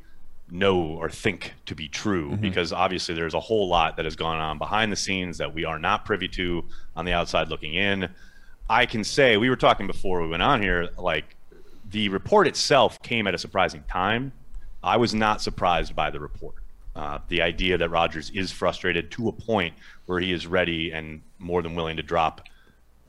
know 0.52 0.82
or 0.82 1.10
think 1.10 1.54
to 1.66 1.74
be 1.74 1.88
true, 1.88 2.36
because 2.36 2.74
obviously 2.74 3.16
there's 3.16 3.34
a 3.34 3.40
whole 3.40 3.70
lot 3.70 3.96
that 3.96 4.06
has 4.06 4.18
gone 4.18 4.38
on 4.38 4.58
behind 4.58 4.92
the 4.92 4.98
scenes 4.98 5.38
that 5.38 5.54
we 5.54 5.64
are 5.64 5.80
not 5.80 6.04
privy 6.06 6.28
to 6.28 6.64
on 6.96 7.06
the 7.06 7.14
outside 7.14 7.48
looking 7.48 7.74
in. 7.74 8.10
I 8.70 8.86
can 8.86 9.04
say 9.04 9.38
we 9.38 9.50
were 9.50 9.56
talking 9.56 9.88
before 9.88 10.22
we 10.22 10.28
went 10.28 10.44
on 10.44 10.62
here, 10.62 10.90
like 10.98 11.38
the 11.90 12.10
report 12.10 12.48
itself 12.48 13.02
came 13.02 13.28
at 13.28 13.34
a 13.34 13.38
surprising 13.38 13.84
time. 13.90 14.34
I 14.84 14.98
was 14.98 15.14
not 15.14 15.42
surprised 15.42 15.96
by 15.96 16.10
the 16.10 16.20
report. 16.20 16.56
Uh, 16.96 17.20
the 17.30 17.42
idea 17.42 17.78
that 17.78 17.90
Rodgers 17.90 18.30
is 18.32 18.52
frustrated 18.52 19.10
to 19.12 19.30
a 19.30 19.32
point 19.32 19.74
where 20.06 20.20
he 20.20 20.34
is 20.34 20.46
ready 20.48 20.92
and 20.92 21.22
more 21.40 21.62
than 21.62 21.76
willing 21.76 21.96
to 21.96 22.04
drop 22.04 22.42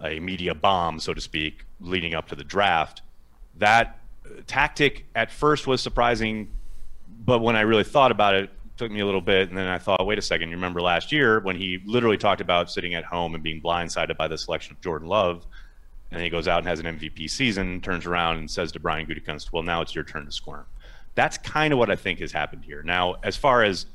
a 0.00 0.20
media 0.20 0.54
bomb, 0.54 1.00
so 1.00 1.12
to 1.12 1.20
speak, 1.20 1.64
leading 1.80 2.14
up 2.14 2.28
to 2.28 2.36
the 2.36 2.44
draft. 2.44 3.02
That 3.58 3.98
uh, 4.24 4.42
tactic 4.46 5.06
at 5.16 5.32
first 5.32 5.66
was 5.66 5.80
surprising, 5.80 6.48
but 7.24 7.40
when 7.40 7.56
I 7.56 7.62
really 7.62 7.84
thought 7.84 8.10
about 8.10 8.34
it, 8.34 8.44
it 8.44 8.50
took 8.76 8.90
me 8.90 9.00
a 9.00 9.06
little 9.06 9.20
bit. 9.20 9.48
And 9.48 9.56
then 9.56 9.66
I 9.66 9.78
thought, 9.78 10.04
wait 10.06 10.18
a 10.18 10.22
second, 10.22 10.48
you 10.48 10.56
remember 10.56 10.80
last 10.80 11.12
year 11.12 11.40
when 11.40 11.56
he 11.56 11.80
literally 11.84 12.16
talked 12.16 12.40
about 12.40 12.70
sitting 12.70 12.94
at 12.94 13.04
home 13.04 13.34
and 13.34 13.42
being 13.42 13.60
blindsided 13.60 14.16
by 14.16 14.28
the 14.28 14.38
selection 14.38 14.74
of 14.74 14.80
Jordan 14.80 15.08
Love? 15.08 15.46
And 16.10 16.18
then 16.18 16.24
he 16.24 16.30
goes 16.30 16.46
out 16.46 16.58
and 16.58 16.66
has 16.66 16.80
an 16.80 16.86
MVP 16.86 17.30
season, 17.30 17.80
turns 17.80 18.04
around 18.04 18.36
and 18.36 18.50
says 18.50 18.72
to 18.72 18.80
Brian 18.80 19.06
Gutekunst, 19.06 19.52
well, 19.52 19.62
now 19.62 19.80
it's 19.80 19.94
your 19.94 20.04
turn 20.04 20.26
to 20.26 20.32
squirm. 20.32 20.66
That's 21.14 21.38
kind 21.38 21.72
of 21.72 21.78
what 21.78 21.90
I 21.90 21.96
think 21.96 22.20
has 22.20 22.32
happened 22.32 22.64
here. 22.64 22.82
Now, 22.82 23.16
as 23.22 23.36
far 23.36 23.62
as 23.62 23.86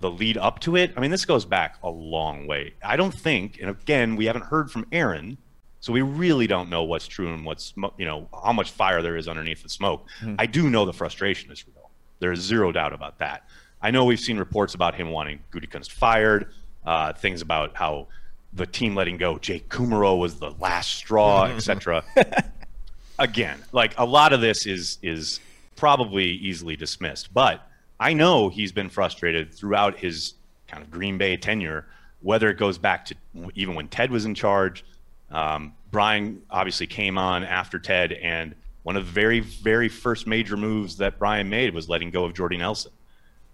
the 0.00 0.10
lead 0.10 0.38
up 0.38 0.60
to 0.60 0.76
it, 0.76 0.92
I 0.96 1.00
mean, 1.00 1.10
this 1.10 1.24
goes 1.24 1.44
back 1.44 1.76
a 1.82 1.90
long 1.90 2.46
way. 2.46 2.74
I 2.82 2.96
don't 2.96 3.12
think, 3.12 3.58
and 3.60 3.70
again, 3.70 4.16
we 4.16 4.26
haven't 4.26 4.44
heard 4.44 4.70
from 4.70 4.86
Aaron, 4.92 5.36
so 5.80 5.92
we 5.92 6.02
really 6.02 6.46
don't 6.46 6.70
know 6.70 6.84
what's 6.84 7.06
true 7.06 7.32
and 7.32 7.44
what's, 7.44 7.74
you 7.98 8.04
know, 8.06 8.28
how 8.32 8.52
much 8.52 8.70
fire 8.70 9.02
there 9.02 9.16
is 9.16 9.28
underneath 9.28 9.62
the 9.62 9.68
smoke. 9.68 10.06
Hmm. 10.20 10.34
I 10.38 10.46
do 10.46 10.70
know 10.70 10.84
the 10.84 10.92
frustration 10.92 11.50
is 11.52 11.66
real. 11.66 11.77
There's 12.20 12.40
zero 12.40 12.72
doubt 12.72 12.92
about 12.92 13.18
that. 13.18 13.44
I 13.80 13.90
know 13.90 14.04
we've 14.04 14.20
seen 14.20 14.38
reports 14.38 14.74
about 14.74 14.94
him 14.94 15.10
wanting 15.10 15.40
Gutekunst 15.52 15.92
fired, 15.92 16.52
uh, 16.84 17.12
things 17.12 17.42
about 17.42 17.76
how 17.76 18.08
the 18.52 18.66
team 18.66 18.94
letting 18.94 19.16
go. 19.16 19.38
Jake 19.38 19.68
Kumerow 19.68 20.18
was 20.18 20.38
the 20.38 20.50
last 20.58 20.90
straw, 20.92 21.44
etc. 21.44 22.04
Again, 23.18 23.58
like 23.72 23.94
a 23.98 24.04
lot 24.04 24.32
of 24.32 24.40
this 24.40 24.66
is 24.66 24.98
is 25.02 25.40
probably 25.76 26.26
easily 26.26 26.76
dismissed, 26.76 27.32
but 27.32 27.68
I 28.00 28.12
know 28.12 28.48
he's 28.48 28.72
been 28.72 28.88
frustrated 28.88 29.52
throughout 29.52 29.98
his 29.98 30.34
kind 30.66 30.82
of 30.82 30.90
Green 30.90 31.18
Bay 31.18 31.36
tenure, 31.36 31.86
whether 32.20 32.48
it 32.48 32.58
goes 32.58 32.78
back 32.78 33.04
to 33.06 33.14
even 33.54 33.74
when 33.74 33.88
Ted 33.88 34.10
was 34.10 34.24
in 34.24 34.34
charge. 34.34 34.84
Um, 35.30 35.74
Brian 35.90 36.42
obviously 36.50 36.86
came 36.86 37.18
on 37.18 37.44
after 37.44 37.78
Ted, 37.78 38.12
and 38.12 38.54
one 38.88 38.96
of 38.96 39.04
the 39.04 39.12
very, 39.12 39.40
very 39.40 39.86
first 39.86 40.26
major 40.26 40.56
moves 40.56 40.96
that 40.96 41.18
Brian 41.18 41.46
made 41.50 41.74
was 41.74 41.90
letting 41.90 42.10
go 42.10 42.24
of 42.24 42.32
Jordy 42.32 42.56
Nelson. 42.56 42.90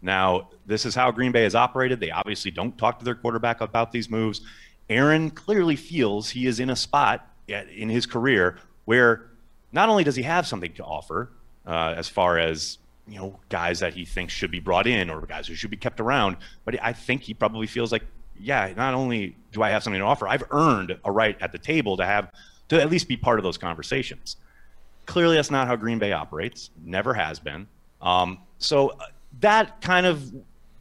Now, 0.01 0.51
this 0.65 0.87
is 0.87 0.95
how 0.95 1.11
Green 1.11 1.33
Bay 1.33 1.43
has 1.43 1.57
operated. 1.57 1.99
They 1.99 2.13
obviously 2.13 2.53
don't 2.53 2.79
talk 2.79 3.01
to 3.01 3.05
their 3.05 3.17
quarterback 3.17 3.61
about 3.61 3.91
these 3.91 4.09
moves. 4.09 4.43
Aaron 4.89 5.31
clearly 5.31 5.75
feels 5.75 6.31
he 6.31 6.47
is 6.47 6.61
in 6.61 6.71
a 6.71 6.77
spot 6.77 7.29
in 7.49 7.89
his 7.89 8.07
career 8.07 8.59
where 8.85 9.29
not 9.73 9.89
only 9.89 10.05
does 10.05 10.15
he 10.15 10.23
have 10.23 10.47
something 10.47 10.73
to 10.75 10.85
offer 10.85 11.31
uh, 11.67 11.95
as 11.97 12.09
far 12.09 12.39
as 12.39 12.79
you 13.09 13.19
know 13.19 13.37
guys 13.49 13.81
that 13.81 13.93
he 13.93 14.05
thinks 14.05 14.33
should 14.33 14.53
be 14.53 14.61
brought 14.61 14.87
in 14.87 15.11
or 15.11 15.21
guys 15.23 15.49
who 15.49 15.57
should 15.57 15.73
be 15.73 15.77
kept 15.77 15.99
around, 15.99 16.37
but 16.65 16.81
I 16.81 16.93
think 16.93 17.23
he 17.23 17.35
probably 17.35 17.67
feels 17.67 17.91
like, 17.91 18.05
yeah, 18.39 18.73
not 18.77 18.95
only 18.95 19.35
do 19.51 19.65
I 19.65 19.71
have 19.71 19.83
something 19.83 19.99
to 19.99 20.07
offer, 20.07 20.29
I've 20.29 20.45
earned 20.53 20.97
a 21.05 21.11
right 21.11 21.37
at 21.41 21.51
the 21.51 21.59
table 21.59 21.97
to 21.97 22.07
have 22.07 22.31
to 22.69 22.81
at 22.81 22.89
least 22.89 23.09
be 23.09 23.17
part 23.17 23.41
of 23.41 23.43
those 23.43 23.59
conversations. 23.59 24.37
Clearly, 25.07 25.37
that's 25.37 25.51
not 25.51 25.67
how 25.67 25.77
Green 25.77 25.99
Bay 25.99 26.13
operates. 26.13 26.71
Never 26.85 27.15
has 27.15 27.39
been. 27.39 27.67
Um, 28.01 28.39
so 28.59 28.91
uh, 28.91 29.07
that 29.41 29.81
kind 29.81 30.07
of, 30.07 30.33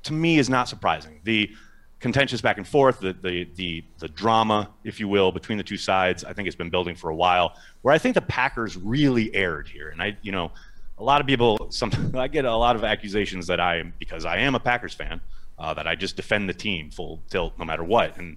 to 0.03 0.13
me, 0.13 0.37
is 0.37 0.49
not 0.49 0.67
surprising. 0.67 1.19
The 1.23 1.51
contentious 1.99 2.41
back 2.41 2.57
and 2.57 2.67
forth, 2.67 2.99
the, 2.99 3.13
the, 3.21 3.47
the, 3.55 3.83
the 3.99 4.09
drama, 4.09 4.69
if 4.83 4.99
you 4.99 5.07
will, 5.07 5.31
between 5.31 5.57
the 5.57 5.63
two 5.63 5.77
sides, 5.77 6.23
I 6.23 6.33
think 6.33 6.47
it's 6.47 6.55
been 6.55 6.69
building 6.69 6.95
for 6.95 7.09
a 7.09 7.15
while. 7.15 7.55
Where 7.81 7.93
I 7.93 7.97
think 7.97 8.15
the 8.15 8.21
Packers 8.21 8.75
really 8.77 9.33
erred 9.33 9.67
here, 9.67 9.89
and 9.89 10.01
I, 10.01 10.17
you 10.21 10.31
know, 10.31 10.51
a 10.97 11.03
lot 11.03 11.21
of 11.21 11.27
people, 11.27 11.67
some, 11.69 12.11
I 12.15 12.27
get 12.27 12.45
a 12.45 12.55
lot 12.55 12.75
of 12.75 12.83
accusations 12.83 13.47
that 13.47 13.59
I 13.59 13.77
am 13.77 13.93
because 13.99 14.25
I 14.25 14.37
am 14.37 14.53
a 14.53 14.59
Packers 14.59 14.93
fan, 14.93 15.21
uh, 15.57 15.73
that 15.75 15.87
I 15.87 15.95
just 15.95 16.15
defend 16.15 16.49
the 16.49 16.53
team 16.53 16.91
full 16.91 17.21
tilt 17.29 17.57
no 17.57 17.63
matter 17.65 17.83
what, 17.83 18.17
and 18.17 18.35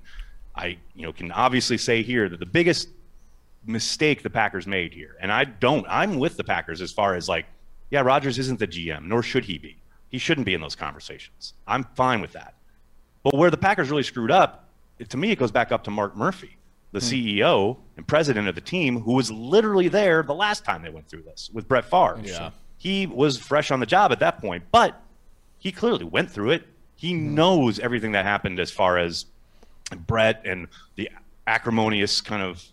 I, 0.55 0.79
you 0.95 1.03
know, 1.03 1.13
can 1.13 1.33
obviously 1.33 1.77
say 1.77 2.03
here 2.03 2.29
that 2.29 2.39
the 2.39 2.47
biggest 2.47 2.89
mistake 3.67 4.23
the 4.23 4.31
Packers 4.31 4.67
made 4.67 4.93
here, 4.95 5.17
and 5.21 5.33
I 5.33 5.45
don't, 5.45 5.87
I'm 5.89 6.19
with 6.19 6.37
the 6.37 6.45
Packers 6.45 6.81
as 6.81 6.93
far 6.93 7.15
as 7.15 7.29
like, 7.29 7.47
yeah, 7.91 8.01
Rodgers 8.01 8.39
isn't 8.39 8.59
the 8.59 8.67
GM, 8.67 9.07
nor 9.07 9.23
should 9.23 9.45
he 9.45 9.59
be. 9.59 9.77
He 10.09 10.19
shouldn't 10.19 10.47
be 10.47 10.55
in 10.55 10.61
those 10.61 10.77
conversations. 10.77 11.55
I'm 11.67 11.85
fine 11.95 12.21
with 12.21 12.33
that. 12.33 12.55
But 13.23 13.35
where 13.35 13.51
the 13.51 13.57
Packers 13.57 13.91
really 13.91 14.03
screwed 14.03 14.31
up, 14.31 14.69
to 15.09 15.17
me, 15.17 15.31
it 15.31 15.39
goes 15.39 15.51
back 15.51 15.73
up 15.73 15.85
to 15.85 15.91
Mark 15.91 16.17
Murphy, 16.17 16.57
the 16.93 17.01
hmm. 17.01 17.07
CEO 17.07 17.77
and 17.97 18.07
president 18.07 18.49
of 18.49 18.55
the 18.55 18.61
team, 18.61 19.01
who 19.01 19.13
was 19.13 19.31
literally 19.31 19.89
there 19.89 20.23
the 20.23 20.35
last 20.35 20.65
time 20.65 20.83
they 20.83 20.91
went 20.91 21.09
through 21.09 21.23
this 21.23 21.51
with 21.53 21.69
Brett 21.69 21.85
Favre. 21.85 22.21
Yeah. 22.23 22.51
He 22.79 23.07
was 23.07 23.37
fresh 23.37 23.71
on 23.71 23.81
the 23.81 23.87
job 23.87 24.13
at 24.13 24.21
that 24.21 24.41
point, 24.41 24.65
but 24.71 25.01
he 25.59 25.73
clearly 25.73 26.05
went 26.05 26.31
through 26.31 26.53
it. 26.53 26.65
He 26.95 27.13
hmm. 27.13 27.35
knows 27.35 27.79
everything 27.79 28.13
that 28.13 28.25
happened 28.25 28.61
as 28.61 28.71
far 28.71 28.99
as 28.99 29.27
Brett 30.07 30.43
and 30.45 30.69
the 30.97 31.11
acrimonious 31.47 32.21
kind 32.21 32.43
of 32.43 32.59
mm, 32.59 32.71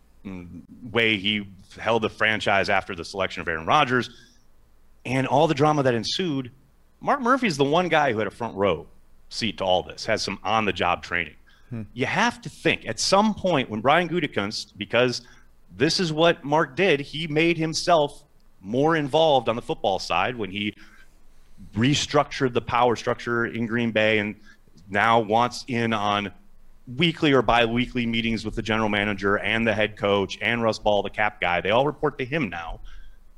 way 0.92 1.18
he 1.18 1.48
held 1.78 2.02
the 2.02 2.10
franchise 2.10 2.70
after 2.70 2.96
the 2.96 3.04
selection 3.04 3.42
of 3.42 3.48
Aaron 3.48 3.66
Rodgers 3.66 4.10
and 5.06 5.28
all 5.28 5.48
the 5.48 5.54
drama 5.54 5.84
that 5.84 5.94
ensued. 5.94 6.52
Mark 7.02 7.22
Murphy 7.22 7.48
is 7.48 7.58
the 7.58 7.64
one 7.64 7.90
guy 7.90 8.12
who 8.12 8.20
had 8.20 8.28
a 8.28 8.32
front 8.32 8.56
row 8.56 8.88
seat 9.30 9.58
to 9.58 9.64
all 9.64 9.84
this, 9.84 10.06
has 10.06 10.22
some 10.22 10.40
on 10.44 10.66
the 10.66 10.74
job 10.74 11.04
training. 11.04 11.34
Hmm. 11.70 11.82
You 11.94 12.06
have 12.06 12.42
to 12.44 12.50
think 12.50 12.88
at 12.88 13.00
some 13.00 13.34
point 13.34 13.70
when 13.70 13.82
Brian 13.82 14.08
Gutekunst, 14.08 14.74
because 14.78 15.22
this 15.76 16.00
is 16.00 16.14
what 16.14 16.44
Mark 16.44 16.76
did, 16.76 17.00
he 17.00 17.28
made 17.28 17.58
himself 17.58 18.24
more 18.62 18.96
involved 18.96 19.50
on 19.50 19.56
the 19.56 19.62
football 19.62 20.00
side 20.00 20.36
when 20.36 20.52
he 20.52 20.74
restructured 21.76 22.54
the 22.54 22.62
power 22.62 22.96
structure 22.96 23.46
in 23.46 23.66
Green 23.66 23.92
Bay 23.92 24.20
and 24.20 24.36
now 24.90 25.20
wants 25.20 25.66
in 25.68 25.94
on 25.94 26.32
weekly 26.88 27.32
or 27.32 27.42
bi-weekly 27.42 28.06
meetings 28.06 28.44
with 28.44 28.56
the 28.56 28.62
general 28.62 28.90
manager 28.90 29.38
and 29.38 29.66
the 29.66 29.74
head 29.74 29.96
coach 29.96 30.38
and 30.42 30.62
Russ 30.62 30.80
Ball, 30.80 31.02
the 31.02 31.10
cap 31.10 31.40
guy. 31.40 31.62
They 31.62 31.72
all 31.72 31.86
report 31.86 32.18
to 32.18 32.26
him 32.26 32.50
now. 32.50 32.82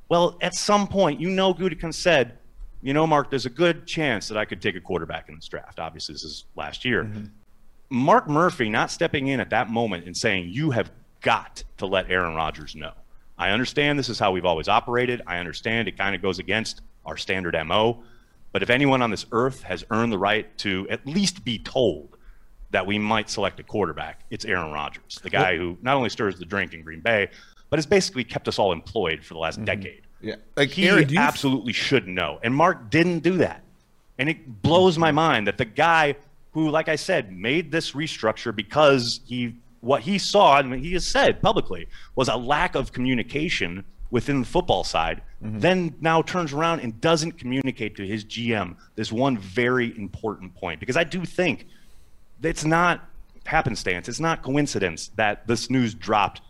Well, 0.09 0.37
at 0.41 0.55
some 0.55 0.87
point, 0.87 1.19
you 1.19 1.29
know 1.29 1.53
Gutekunst 1.53 1.95
said, 1.95 2.37
you 2.81 2.93
know, 2.93 3.07
Mark, 3.07 3.29
there's 3.29 3.45
a 3.45 3.51
good 3.51 3.87
chance 3.87 4.27
that 4.27 4.37
I 4.37 4.45
could 4.45 4.61
take 4.61 4.75
a 4.75 4.81
quarterback 4.81 5.29
in 5.29 5.35
this 5.35 5.47
draft. 5.47 5.79
Obviously, 5.79 6.13
this 6.13 6.23
is 6.23 6.45
last 6.55 6.85
year. 6.85 7.03
Mm-hmm. 7.03 7.25
Mark 7.89 8.27
Murphy 8.27 8.69
not 8.69 8.91
stepping 8.91 9.27
in 9.27 9.39
at 9.39 9.49
that 9.51 9.69
moment 9.69 10.05
and 10.05 10.15
saying, 10.15 10.49
you 10.49 10.71
have 10.71 10.91
got 11.21 11.63
to 11.77 11.85
let 11.85 12.09
Aaron 12.11 12.35
Rodgers 12.35 12.75
know. 12.75 12.91
I 13.37 13.49
understand 13.49 13.99
this 13.99 14.09
is 14.09 14.19
how 14.19 14.31
we've 14.31 14.45
always 14.45 14.67
operated. 14.67 15.21
I 15.27 15.37
understand 15.37 15.87
it 15.87 15.97
kind 15.97 16.15
of 16.15 16.21
goes 16.21 16.39
against 16.39 16.81
our 17.05 17.17
standard 17.17 17.55
MO. 17.65 18.03
But 18.51 18.63
if 18.63 18.69
anyone 18.69 19.01
on 19.01 19.11
this 19.11 19.25
earth 19.31 19.63
has 19.63 19.83
earned 19.89 20.11
the 20.11 20.17
right 20.17 20.55
to 20.59 20.87
at 20.89 21.05
least 21.05 21.43
be 21.43 21.59
told 21.59 22.14
that 22.75 22.85
we 22.85 22.99
might 22.99 23.29
select 23.29 23.57
a 23.61 23.63
quarterback, 23.63 24.25
it's 24.29 24.43
Aaron 24.43 24.69
Rodgers, 24.73 25.17
the 25.23 25.29
guy 25.29 25.55
who 25.55 25.77
not 25.81 25.95
only 25.95 26.09
stirs 26.09 26.37
the 26.37 26.43
drink 26.43 26.73
in 26.73 26.81
Green 26.81 26.99
Bay, 26.99 27.29
but 27.69 27.79
has 27.79 27.85
basically 27.85 28.25
kept 28.25 28.49
us 28.49 28.59
all 28.59 28.73
employed 28.73 29.23
for 29.23 29.33
the 29.33 29.39
last 29.39 29.55
mm-hmm. 29.55 29.63
decade. 29.63 30.01
Yeah, 30.19 30.35
like 30.57 30.71
he 30.71 30.89
Aaron, 30.89 31.17
absolutely 31.17 31.71
should 31.71 32.05
know, 32.05 32.37
and 32.43 32.53
Mark 32.53 32.89
didn't 32.89 33.19
do 33.19 33.37
that, 33.37 33.63
and 34.19 34.27
it 34.27 34.61
blows 34.61 34.97
my 34.97 35.13
mind 35.13 35.47
that 35.47 35.57
the 35.57 35.63
guy 35.63 36.17
who, 36.51 36.69
like 36.69 36.89
I 36.89 36.97
said, 36.97 37.31
made 37.31 37.71
this 37.71 37.93
restructure 37.93 38.53
because 38.53 39.21
he 39.25 39.55
what 39.79 40.01
he 40.01 40.17
saw 40.17 40.59
and 40.59 40.73
he 40.73 40.91
has 40.93 41.07
said 41.07 41.41
publicly 41.41 41.87
was 42.15 42.27
a 42.27 42.35
lack 42.35 42.75
of 42.75 42.91
communication 42.91 43.85
within 44.11 44.41
the 44.41 44.47
football 44.47 44.83
side, 44.83 45.21
mm-hmm. 45.41 45.59
then 45.59 45.95
now 46.01 46.21
turns 46.21 46.51
around 46.51 46.81
and 46.81 46.99
doesn't 46.99 47.33
communicate 47.37 47.95
to 47.95 48.05
his 48.05 48.25
GM 48.25 48.75
this 48.95 49.13
one 49.13 49.37
very 49.37 49.97
important 49.97 50.53
point. 50.55 50.81
Because 50.81 50.97
I 50.97 51.05
do 51.05 51.23
think 51.23 51.67
it's 52.41 52.65
not 52.65 53.07
happenstance, 53.45 54.09
it's 54.09 54.19
not 54.19 54.41
coincidence 54.41 55.11
that 55.15 55.47
this 55.47 55.69
news 55.69 55.93
dropped 55.93 56.41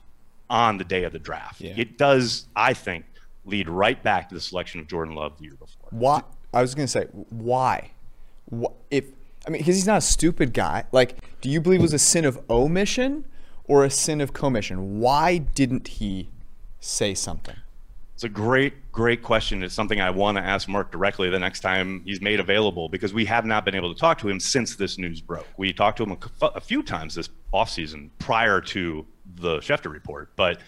on 0.49 0.77
the 0.77 0.83
day 0.83 1.03
of 1.03 1.13
the 1.13 1.19
draft. 1.19 1.61
Yeah. 1.61 1.73
It 1.75 1.97
does, 1.97 2.47
I 2.55 2.73
think, 2.73 3.05
lead 3.45 3.69
right 3.69 4.01
back 4.01 4.29
to 4.29 4.35
the 4.35 4.41
selection 4.41 4.79
of 4.79 4.87
Jordan 4.87 5.15
Love 5.15 5.37
the 5.37 5.45
year 5.45 5.55
before. 5.55 5.89
Why? 5.91 6.23
I 6.53 6.61
was 6.61 6.73
going 6.73 6.85
to 6.85 6.91
say, 6.91 7.05
why? 7.29 7.91
If 8.89 9.05
I 9.45 9.49
mean, 9.51 9.61
because 9.61 9.75
he's 9.75 9.87
not 9.87 9.97
a 9.97 10.01
stupid 10.01 10.53
guy. 10.53 10.85
Like, 10.91 11.17
do 11.41 11.49
you 11.49 11.61
believe 11.61 11.79
it 11.79 11.83
was 11.83 11.93
a 11.93 11.99
sin 11.99 12.25
of 12.25 12.39
omission 12.49 13.25
or 13.65 13.83
a 13.83 13.89
sin 13.89 14.21
of 14.21 14.33
commission? 14.33 14.99
Why 14.99 15.37
didn't 15.37 15.87
he 15.87 16.29
say 16.79 17.13
something? 17.13 17.55
It's 18.15 18.23
a 18.23 18.29
great, 18.29 18.93
great 18.93 19.21
question. 19.21 19.61
It's 19.61 19.73
something 19.73 19.99
I 19.99 20.09
want 20.09 20.37
to 20.37 20.41
ask 20.41 20.69
Mark 20.69 20.89
directly 20.89 21.29
the 21.29 21.37
next 21.37 21.59
time 21.59 22.01
he's 22.05 22.21
made 22.21 22.39
available 22.39 22.87
because 22.87 23.13
we 23.13 23.25
have 23.25 23.43
not 23.43 23.65
been 23.65 23.75
able 23.75 23.93
to 23.93 23.99
talk 23.99 24.19
to 24.19 24.29
him 24.29 24.39
since 24.39 24.77
this 24.77 24.97
news 24.97 25.19
broke. 25.19 25.45
We 25.57 25.73
talked 25.73 25.97
to 25.97 26.03
him 26.03 26.11
a, 26.13 26.45
a 26.45 26.61
few 26.61 26.81
times 26.81 27.15
this 27.15 27.27
offseason 27.53 28.11
prior 28.19 28.61
to 28.61 29.05
the 29.35 29.57
Schefter 29.57 29.91
report, 29.91 30.33
but 30.37 30.61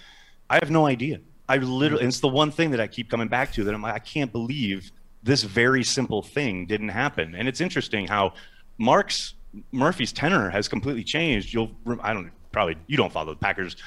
I 0.49 0.55
have 0.55 0.69
no 0.69 0.87
idea. 0.87 1.21
I 1.47 1.55
literally, 1.55 2.03
it's 2.03 2.19
the 2.19 2.27
one 2.27 2.51
thing 2.51 2.69
that 2.71 2.81
I 2.81 2.87
keep 2.87 3.09
coming 3.09 3.29
back 3.29 3.53
to 3.53 3.63
that 3.63 3.73
I'm 3.73 3.81
like, 3.81 3.93
I 3.93 3.99
can't 3.99 4.33
believe 4.33 4.91
this 5.23 5.43
very 5.43 5.85
simple 5.85 6.21
thing 6.21 6.65
didn't 6.65 6.89
happen. 6.89 7.33
And 7.33 7.47
it's 7.47 7.61
interesting 7.61 8.07
how 8.07 8.33
Mark's 8.77 9.35
Murphy's 9.71 10.11
tenor 10.11 10.49
has 10.49 10.67
completely 10.67 11.05
changed. 11.05 11.53
You'll, 11.53 11.71
I 12.01 12.13
don't 12.13 12.29
probably 12.51 12.75
you 12.87 12.97
don't 12.97 13.13
follow 13.13 13.33
the 13.33 13.39
Packers 13.39 13.77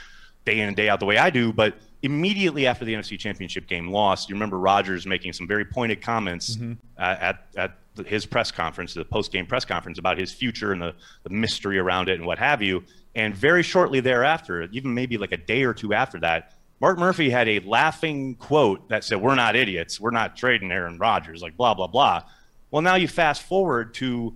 day 0.51 0.61
in 0.61 0.69
and 0.69 0.77
day 0.77 0.89
out 0.89 1.01
the 1.01 1.07
way 1.07 1.19
I 1.19 1.31
do, 1.31 1.53
but 1.53 1.75
immediately 2.03 2.67
after 2.67 2.85
the 2.85 2.95
NFC 2.95 3.19
Championship 3.19 3.67
game 3.67 3.91
lost, 3.91 4.29
you 4.29 4.35
remember 4.35 4.59
Rodgers 4.59 5.07
making 5.07 5.33
some 5.33 5.47
very 5.47 5.65
pointed 5.65 6.01
comments 6.03 6.57
mm-hmm. 6.57 6.73
at 6.99 7.47
at 7.57 7.77
his 8.07 8.25
press 8.27 8.51
conference, 8.51 8.95
the 8.95 9.05
post 9.05 9.33
game 9.33 9.47
press 9.47 9.65
conference 9.65 9.99
about 9.99 10.19
his 10.19 10.33
future 10.33 10.73
and 10.73 10.81
the, 10.81 10.95
the 11.25 11.31
mystery 11.31 11.79
around 11.79 12.09
it 12.09 12.15
and 12.15 12.27
what 12.27 12.39
have 12.39 12.63
you. 12.63 12.83
And 13.15 13.35
very 13.35 13.63
shortly 13.63 14.01
thereafter, 14.01 14.69
even 14.73 14.95
maybe 14.95 15.19
like 15.19 15.33
a 15.33 15.37
day 15.37 15.65
or 15.65 15.75
two 15.75 15.93
after 15.93 16.19
that, 16.21 16.55
Mark 16.81 16.99
Murphy 16.99 17.29
had 17.29 17.49
a 17.49 17.61
laughing 17.61 18.37
quote 18.37 18.89
that 18.89 19.05
said, 19.05 19.21
We're 19.21 19.35
not 19.35 19.57
idiots. 19.57 20.01
We're 20.01 20.13
not 20.13 20.37
trading 20.37 20.73
Aaron 20.73 20.99
Rodgers, 20.99 21.43
like 21.43 21.57
blah, 21.57 21.75
blah, 21.75 21.89
blah. 21.89 22.23
Well, 22.71 22.83
now 22.83 22.95
you 22.95 23.09
fast 23.09 23.43
forward 23.43 23.95
to 23.95 24.35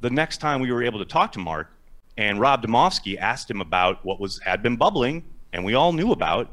the 0.00 0.10
next 0.10 0.38
time 0.38 0.60
we 0.60 0.70
were 0.70 0.82
able 0.82 0.98
to 1.00 1.04
talk 1.04 1.32
to 1.32 1.38
Mark, 1.38 1.72
and 2.16 2.38
Rob 2.38 2.64
Demovsky 2.64 3.16
asked 3.18 3.50
him 3.50 3.60
about 3.60 4.04
what 4.04 4.20
was 4.20 4.38
had 4.40 4.62
been 4.62 4.76
bubbling, 4.76 5.24
and 5.52 5.64
we 5.64 5.74
all 5.74 5.92
knew 5.92 6.12
about 6.12 6.50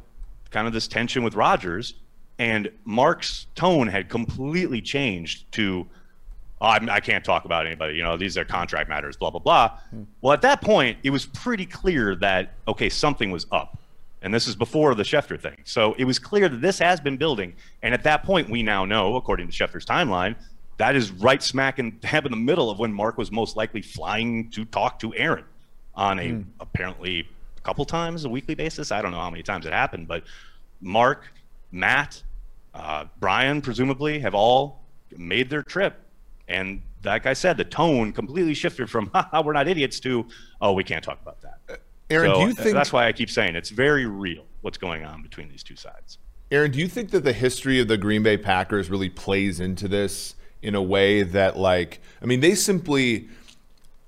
kind 0.50 0.68
of 0.68 0.74
this 0.74 0.88
tension 0.88 1.24
with 1.24 1.36
Rodgers. 1.36 1.94
And 2.40 2.72
Mark's 2.86 3.48
tone 3.56 3.88
had 3.88 4.10
completely 4.10 4.82
changed 4.82 5.52
to, 5.54 5.88
oh, 6.62 6.68
I 6.68 7.00
can't 7.00 7.26
talk 7.26 7.46
about 7.46 7.66
anybody. 7.66 7.96
You 7.96 8.04
know, 8.04 8.16
these 8.16 8.38
are 8.38 8.46
contract 8.46 8.90
matters, 8.90 9.18
blah, 9.18 9.32
blah, 9.32 9.40
blah. 9.40 9.80
Hmm. 9.90 10.04
Well, 10.22 10.34
at 10.34 10.42
that 10.44 10.62
point, 10.62 11.00
it 11.04 11.10
was 11.10 11.26
pretty 11.26 11.66
clear 11.66 12.16
that, 12.18 12.54
okay, 12.68 12.90
something 12.90 13.32
was 13.32 13.48
up. 13.52 13.80
And 14.22 14.34
this 14.34 14.48
is 14.48 14.56
before 14.56 14.94
the 14.96 15.04
Schefter 15.04 15.40
thing. 15.40 15.58
So 15.64 15.94
it 15.98 16.06
was 16.06 16.20
clear 16.20 16.50
that 16.50 16.62
this 16.62 16.80
has 16.80 17.00
been 17.00 17.18
building. 17.18 17.54
And 17.82 17.94
at 17.94 18.04
that 18.04 18.24
point, 18.24 18.50
we 18.50 18.64
now 18.64 18.86
know, 18.86 19.16
according 19.16 19.50
to 19.50 19.54
Schefter's 19.54 19.86
timeline, 19.86 20.36
that 20.78 20.96
is 20.96 21.12
right 21.12 21.42
smack 21.42 21.80
in, 21.80 22.00
in 22.14 22.32
the 22.32 22.38
middle 22.38 22.70
of 22.70 22.80
when 22.80 22.94
Mark 22.94 23.18
was 23.18 23.32
most 23.32 23.56
likely 23.56 23.82
flying 23.82 24.50
to 24.52 24.66
talk 24.66 25.00
to 25.00 25.14
Aaron. 25.16 25.46
on 25.96 26.20
a 26.20 26.32
mm. 26.32 26.46
apparently 26.60 27.28
couple 27.68 27.84
times 27.84 28.24
a 28.24 28.30
weekly 28.30 28.56
basis. 28.56 28.94
I 28.94 29.02
don't 29.02 29.12
know 29.12 29.20
how 29.20 29.30
many 29.30 29.44
times 29.44 29.66
it 29.66 29.74
happened, 29.74 30.08
but 30.08 30.24
Mark, 30.80 31.28
Matt, 31.74 32.24
uh, 32.74 33.06
Brian, 33.20 33.62
presumably, 33.62 34.20
have 34.20 34.34
all 34.34 34.84
made 35.18 35.50
their 35.50 35.64
trip. 35.64 36.00
And 36.48 36.82
like 37.04 37.26
I 37.26 37.34
said, 37.34 37.58
the 37.58 37.66
tone 37.66 38.14
completely 38.14 38.54
shifted 38.54 38.90
from 38.90 39.08
"haha, 39.14 39.42
"we're 39.42 39.52
not 39.52 39.68
idiots" 39.68 40.00
to 40.02 40.26
"oh, 40.62 40.72
we 40.72 40.86
can't 40.86 41.04
talk 41.04 41.22
about 41.22 41.42
that." 41.42 41.60
Uh, 41.70 41.76
Aaron, 42.10 42.32
so 42.32 42.40
do 42.40 42.48
you 42.48 42.54
think 42.54 42.74
that's 42.74 42.94
why 42.94 43.06
I 43.06 43.12
keep 43.12 43.30
saying 43.30 43.58
it's 43.58 43.70
very 43.70 44.06
real 44.06 44.46
what's 44.62 44.78
going 44.78 45.04
on 45.04 45.22
between 45.22 45.50
these 45.50 45.62
two 45.62 45.76
sides? 45.76 46.20
Aaron, 46.50 46.72
do 46.72 46.80
you 46.80 46.88
think 46.88 47.12
that 47.12 47.26
the 47.26 47.34
history 47.34 47.82
of 47.82 47.90
the 47.90 47.98
Green 47.98 48.24
Bay 48.24 48.38
Packers 48.38 48.90
really 48.90 49.10
plays 49.10 49.60
into 49.60 49.90
this 49.90 50.36
in 50.62 50.74
a 50.74 50.82
way 50.82 51.22
that, 51.24 51.58
like, 51.58 52.00
I 52.22 52.26
mean, 52.26 52.40
they 52.40 52.56
simply, 52.56 53.28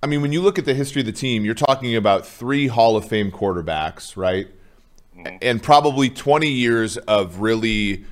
I 0.01 0.07
mean, 0.07 0.21
when 0.21 0.31
you 0.31 0.41
look 0.41 0.57
at 0.57 0.65
the 0.65 0.73
history 0.73 1.01
of 1.01 1.05
the 1.05 1.11
team, 1.11 1.43
you're 1.43 1.53
talking 1.53 1.95
about 1.95 2.25
three 2.25 2.67
Hall 2.67 2.95
of 2.95 3.05
Fame 3.05 3.31
quarterbacks, 3.31 4.15
right? 4.15 4.47
Mm-hmm. 5.17 5.37
And 5.41 5.61
probably 5.61 6.09
20 6.09 6.47
years 6.47 6.97
of 6.97 7.39
really 7.41 8.05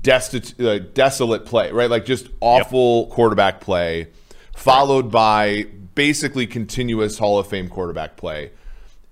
destitute, 0.00 0.66
uh, 0.66 0.78
desolate 0.78 1.44
play, 1.44 1.70
right? 1.70 1.90
Like 1.90 2.06
just 2.06 2.28
awful 2.40 3.02
yep. 3.02 3.10
quarterback 3.10 3.60
play, 3.60 4.08
followed 4.56 5.10
by 5.10 5.66
basically 5.94 6.46
continuous 6.46 7.18
Hall 7.18 7.38
of 7.38 7.46
Fame 7.46 7.68
quarterback 7.68 8.16
play. 8.16 8.52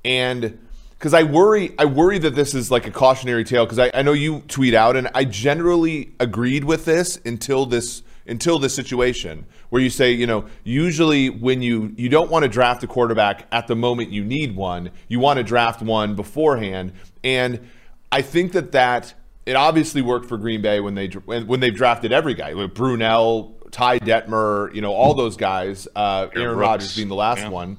And 0.03 0.59
because 0.99 1.13
I 1.13 1.25
worry, 1.25 1.75
I 1.79 1.85
worry 1.85 2.19
that 2.19 2.35
this 2.35 2.55
is 2.55 2.71
like 2.71 2.87
a 2.87 2.91
cautionary 2.91 3.45
tale. 3.45 3.67
Because 3.67 3.79
I, 3.79 3.91
I 3.93 4.01
know 4.01 4.15
you 4.15 4.41
tweet 4.49 4.73
out, 4.73 4.97
and 4.97 5.11
I 5.15 5.25
generally 5.25 6.13
agreed 6.19 6.65
with 6.65 6.87
this 6.87 7.21
until 7.27 7.67
this 7.67 8.03
until 8.27 8.59
this 8.59 8.75
situation 8.75 9.45
where 9.71 9.83
you 9.83 9.91
say, 9.91 10.13
you 10.13 10.27
know, 10.27 10.47
usually 10.65 11.31
when 11.31 11.63
you 11.63 11.95
you 11.97 12.09
don't 12.09 12.31
want 12.31 12.45
to 12.45 12.49
draft 12.49 12.83
a 12.83 12.87
quarterback 12.87 13.47
at 13.53 13.67
the 13.67 13.77
moment 13.77 14.11
you 14.11 14.25
need 14.25 14.57
one, 14.57 14.91
you 15.09 15.19
want 15.19 15.39
to 15.39 15.43
draft 15.43 15.83
one 15.83 16.15
beforehand. 16.15 16.93
And 17.25 17.69
I 18.11 18.23
think 18.23 18.53
that 18.53 18.73
that 18.73 19.15
it 19.45 19.57
obviously 19.57 20.03
worked 20.03 20.27
for 20.27 20.37
Green 20.39 20.63
Bay 20.63 20.81
when 20.81 20.95
they 20.95 21.09
when 21.09 21.61
they've 21.61 21.75
drafted 21.75 22.13
every 22.13 22.35
guy, 22.35 22.55
with 22.55 22.75
Brunell, 22.75 23.55
Ty 23.71 24.01
Detmer, 24.01 24.75
you 24.75 24.81
know, 24.81 24.93
all 24.93 25.15
those 25.15 25.37
guys, 25.37 25.89
uh, 25.95 26.29
Aaron 26.35 26.57
Rodgers 26.57 26.95
being 26.97 27.09
the 27.09 27.15
last 27.15 27.41
yeah. 27.41 27.49
one. 27.49 27.79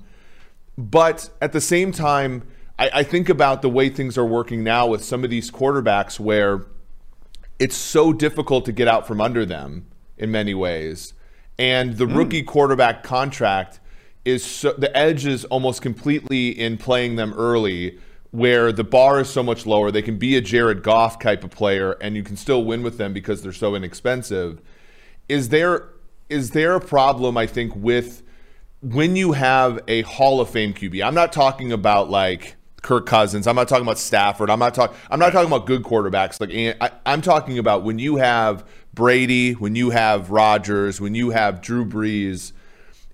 But 0.78 1.30
at 1.42 1.54
the 1.54 1.62
same 1.62 1.92
time 1.92 2.44
I, 2.80 2.90
I 2.96 3.04
think 3.04 3.30
about 3.30 3.62
the 3.62 3.70
way 3.70 3.90
things 3.90 4.18
are 4.18 4.26
working 4.26 4.64
now 4.64 4.88
with 4.88 5.04
some 5.04 5.24
of 5.24 5.30
these 5.30 5.52
quarterbacks 5.52 6.20
where 6.20 6.66
it's 7.60 7.76
so 7.76 8.14
difficult 8.14 8.66
to 8.66 8.72
get 8.72 8.88
out 8.88 9.08
from 9.08 9.20
under 9.20 9.46
them 9.46 9.88
in 10.18 10.32
many 10.32 10.54
ways. 10.54 11.14
And 11.60 11.98
the 11.98 12.06
mm. 12.06 12.16
rookie 12.16 12.44
quarterback 12.44 13.04
contract 13.04 13.80
is 14.26 14.44
so, 14.44 14.74
the 14.74 14.96
edge 14.96 15.26
is 15.26 15.46
almost 15.46 15.82
completely 15.82 16.50
in 16.50 16.78
playing 16.78 17.16
them 17.16 17.34
early 17.34 17.98
where 18.32 18.72
the 18.72 18.84
bar 18.84 19.22
is 19.22 19.30
so 19.30 19.42
much 19.42 19.66
lower. 19.66 19.90
They 19.90 20.02
can 20.02 20.18
be 20.18 20.36
a 20.36 20.42
Jared 20.42 20.84
Goff 20.84 21.20
type 21.20 21.44
of 21.44 21.52
player 21.52 21.94
and 21.94 22.16
you 22.16 22.24
can 22.24 22.36
still 22.36 22.64
win 22.66 22.84
with 22.84 22.98
them 22.98 23.14
because 23.14 23.42
they're 23.42 23.54
so 23.54 23.74
inexpensive. 23.74 24.62
Is 25.30 25.50
there 25.50 25.90
is 26.30 26.52
there 26.52 26.76
a 26.76 26.82
problem 26.82 27.38
I 27.38 27.48
think 27.48 27.74
with 27.76 28.22
when 28.82 29.16
you 29.16 29.32
have 29.32 29.80
a 29.88 30.02
Hall 30.04 30.42
of 30.42 30.50
Fame 30.50 30.74
QB? 30.74 31.06
I'm 31.06 31.16
not 31.16 31.32
talking 31.32 31.72
about 31.72 32.10
like 32.10 32.58
Kirk 32.82 33.06
Cousins. 33.06 33.48
I'm 33.48 33.56
not 33.56 33.68
talking 33.68 33.86
about 33.86 33.98
Stafford. 33.98 34.50
I'm 34.50 34.60
not 34.60 34.74
talking. 34.74 34.96
I'm 35.10 35.20
not 35.20 35.32
talking 35.32 35.48
about 35.48 35.66
good 35.66 35.84
quarterbacks. 35.84 36.40
Like 36.40 36.52
I, 36.82 37.12
am 37.12 37.22
talking 37.22 37.58
about 37.58 37.84
when 37.84 37.98
you 37.98 38.18
have 38.18 38.66
Brady, 38.98 39.52
when 39.52 39.76
you 39.76 39.92
have 39.92 40.32
Rodgers, 40.32 41.00
when 41.00 41.14
you 41.14 41.30
have 41.30 41.62
Drew 41.62 41.86
Brees. 41.86 42.52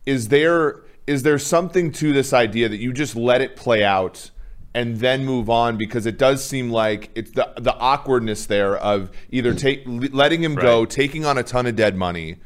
Is 0.06 0.30
there 0.30 0.80
is 1.06 1.24
there 1.24 1.38
something 1.38 1.92
to 1.92 2.13
this 2.13 2.32
idea 2.32 2.70
that 2.70 2.78
you 2.78 2.94
just 2.94 3.18
let 3.18 3.42
it 3.42 3.58
play 3.58 3.84
out 3.84 4.32
and 4.74 4.96
then 5.02 5.25
move 5.25 5.50
on 5.50 5.75
because 5.75 6.06
it 6.06 6.18
does 6.18 6.42
seem 6.42 6.70
like 6.70 7.12
it's 7.16 7.32
the 7.32 7.52
the 7.58 7.75
awkwardness 7.75 8.46
there 8.46 8.78
of 8.78 9.12
either 9.30 9.54
take 9.54 9.84
letting 9.86 10.42
him 10.42 10.56
right. 10.56 10.62
go, 10.62 10.86
taking 10.86 11.25
on 11.25 11.38
a 11.38 11.44
ton 11.44 11.66
of 11.66 11.75
dead 11.75 11.98
money 11.98 12.38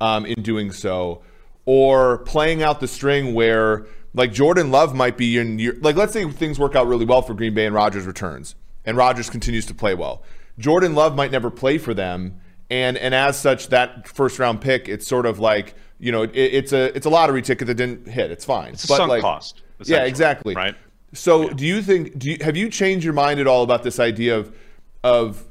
um, 0.00 0.24
in 0.24 0.40
doing 0.42 0.70
so, 0.70 1.22
or 1.64 2.18
playing 2.18 2.62
out 2.62 2.78
the 2.78 2.86
string 2.86 3.34
where 3.34 3.84
like 4.14 4.32
Jordan 4.32 4.70
Love 4.70 4.94
might 4.94 5.16
be 5.16 5.38
in 5.38 5.58
your 5.58 5.74
like 5.80 5.96
let's 5.96 6.12
say 6.12 6.24
things 6.30 6.56
work 6.56 6.76
out 6.76 6.86
really 6.86 7.04
well 7.04 7.20
for 7.20 7.34
Green 7.34 7.52
Bay 7.52 7.66
and 7.66 7.74
Rodgers 7.74 8.06
returns 8.06 8.54
and 8.84 8.96
Rodgers 8.96 9.28
continues 9.28 9.66
to 9.66 9.74
play 9.74 9.96
well. 9.96 10.22
Jordan 10.56 10.94
Love 10.94 11.16
might 11.16 11.32
never 11.32 11.50
play 11.50 11.78
for 11.78 11.92
them 11.92 12.40
and 12.70 12.96
and 12.96 13.14
as 13.14 13.38
such 13.38 13.68
that 13.68 14.08
first 14.08 14.38
round 14.38 14.60
pick 14.60 14.88
it's 14.88 15.06
sort 15.06 15.26
of 15.26 15.38
like 15.38 15.74
you 15.98 16.12
know 16.12 16.22
it, 16.22 16.34
it's 16.34 16.72
a 16.72 16.94
it's 16.96 17.06
a 17.06 17.10
lottery 17.10 17.42
ticket 17.42 17.66
that 17.66 17.74
didn't 17.74 18.08
hit. 18.08 18.30
It's 18.30 18.44
fine. 18.44 18.74
It's 18.74 18.84
a 18.84 18.88
but 18.88 18.96
sunk 18.96 19.10
like, 19.10 19.22
cost. 19.22 19.62
Yeah, 19.84 20.04
exactly. 20.04 20.54
Right. 20.54 20.74
So 21.12 21.48
yeah. 21.48 21.54
do 21.54 21.66
you 21.66 21.82
think 21.82 22.18
do 22.18 22.30
you, 22.30 22.38
have 22.40 22.56
you 22.56 22.68
changed 22.68 23.04
your 23.04 23.14
mind 23.14 23.40
at 23.40 23.46
all 23.46 23.62
about 23.62 23.82
this 23.82 24.00
idea 24.00 24.38
of 24.38 24.56
of 25.04 25.44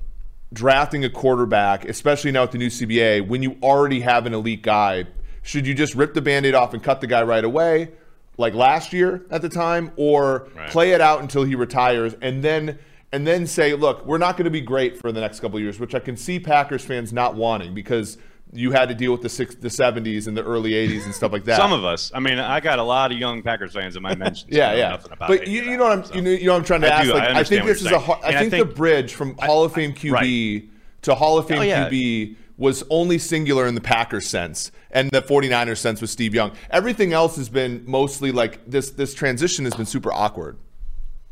drafting 0.54 1.04
a 1.06 1.10
quarterback, 1.10 1.86
especially 1.86 2.32
now 2.32 2.41
with 2.41 2.51
the 2.51 2.58
new 2.58 2.69
CBA, 2.69 3.28
when 3.28 3.43
you 3.43 3.58
already 3.62 4.01
have 4.01 4.25
an 4.25 4.34
elite 4.34 4.62
guy? 4.62 5.06
Should 5.41 5.67
you 5.67 5.75
just 5.75 5.93
rip 5.93 6.15
the 6.15 6.21
band-aid 6.21 6.56
off 6.56 6.73
and 6.73 6.82
cut 6.82 7.01
the 7.01 7.08
guy 7.08 7.21
right 7.21 7.43
away? 7.43 7.91
like 8.38 8.54
last 8.54 8.93
year 8.93 9.25
at 9.30 9.41
the 9.41 9.49
time, 9.49 9.91
or 9.95 10.49
right. 10.56 10.69
play 10.69 10.91
it 10.91 11.01
out 11.01 11.21
until 11.21 11.43
he 11.43 11.56
retires 11.56 12.15
and 12.21 12.43
then 12.43 12.80
and 13.15 13.25
then 13.25 13.47
say, 13.47 13.73
look, 13.73 14.06
we're 14.06 14.17
not 14.17 14.36
going 14.36 14.43
to 14.43 14.51
be 14.51 14.60
great 14.60 14.97
for 14.97 15.13
the 15.13 15.21
next 15.21 15.39
couple 15.39 15.58
years, 15.58 15.80
which 15.80 15.95
I 15.95 15.99
can 15.99 16.17
see 16.17 16.38
Packers 16.38 16.84
fans 16.84 17.13
not 17.13 17.36
wanting 17.36 17.73
because 17.73 18.17
you 18.51 18.71
had 18.71 18.89
to 18.89 18.95
deal 18.95 19.13
with 19.13 19.21
the 19.21 19.30
six, 19.30 19.56
the 19.56 19.69
70s 19.69 20.28
and 20.28 20.36
the 20.36 20.43
early 20.43 20.71
80s 20.71 21.06
and 21.06 21.15
stuff 21.15 21.32
like 21.32 21.45
that. 21.45 21.56
Some 21.56 21.71
of 21.71 21.86
us. 21.86 22.12
I 22.13 22.19
mean, 22.19 22.39
I 22.39 22.60
got 22.60 22.78
a 22.78 22.84
lot 22.84 23.13
of 23.13 23.17
young 23.17 23.41
Packers 23.41 23.71
fans 23.71 23.95
in 23.95 24.04
my 24.04 24.15
mentions. 24.17 24.51
yeah, 24.54 24.73
yeah. 24.73 24.97
but 25.17 25.47
you, 25.47 25.63
you, 25.63 25.78
know 25.78 25.86
what 25.86 25.91
I'm 25.93 26.04
so. 26.04 26.13
you, 26.15 26.21
know, 26.23 26.30
you 26.30 26.45
know 26.45 26.51
what 26.51 26.60
I'm 26.60 26.65
trying 26.65 26.82
to 26.82 26.93
I 26.93 26.97
ask. 26.97 27.06
Do, 27.06 27.13
like, 27.13 27.30
I, 27.30 27.39
I, 27.39 27.43
think 27.45 27.65
this 27.65 27.82
is 27.82 27.88
saying. 27.88 27.95
a. 27.95 28.12
I 28.12 28.15
think, 28.15 28.25
I 28.25 28.49
think, 28.49 28.67
the 28.67 28.75
bridge 28.75 29.13
from 29.13 29.38
Hall 29.38 29.63
of 29.63 29.73
Fame 29.73 29.93
QB 29.93 30.12
right. 30.12 30.69
to 31.04 31.15
Hall 31.15 31.38
of 31.38 31.47
Fame 31.47 31.60
oh, 31.60 31.62
yeah. 31.62 31.89
QB 31.89 32.36
was 32.58 32.84
only 32.89 33.17
singular 33.17 33.65
in 33.65 33.75
the 33.75 33.82
Packers 33.82 34.28
sense 34.28 34.71
and 34.91 35.10
the 35.12 35.21
49ers 35.21 35.78
sense 35.78 36.01
with 36.01 36.10
Steve 36.10 36.36
Young. 36.36 36.51
Everything 36.69 37.13
else 37.13 37.38
has 37.38 37.47
been 37.47 37.84
mostly 37.88 38.34
like 38.34 38.69
this 38.69 38.91
this 38.91 39.13
transition 39.13 39.63
has 39.63 39.73
been 39.73 39.86
super 39.86 40.12
awkward. 40.12 40.58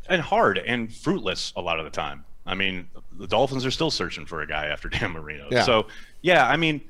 And 0.08 0.20
hard 0.20 0.58
and 0.58 0.92
fruitless 0.92 1.52
a 1.56 1.60
lot 1.60 1.78
of 1.78 1.84
the 1.84 1.90
time. 1.90 2.24
I 2.46 2.54
mean, 2.54 2.88
the 3.12 3.26
Dolphins 3.26 3.64
are 3.64 3.70
still 3.70 3.90
searching 3.90 4.26
for 4.26 4.42
a 4.42 4.46
guy 4.46 4.66
after 4.66 4.88
Dan 4.90 5.12
Marino. 5.12 5.48
Yeah. 5.50 5.62
So, 5.62 5.86
yeah, 6.22 6.46
I 6.46 6.56
mean, 6.56 6.80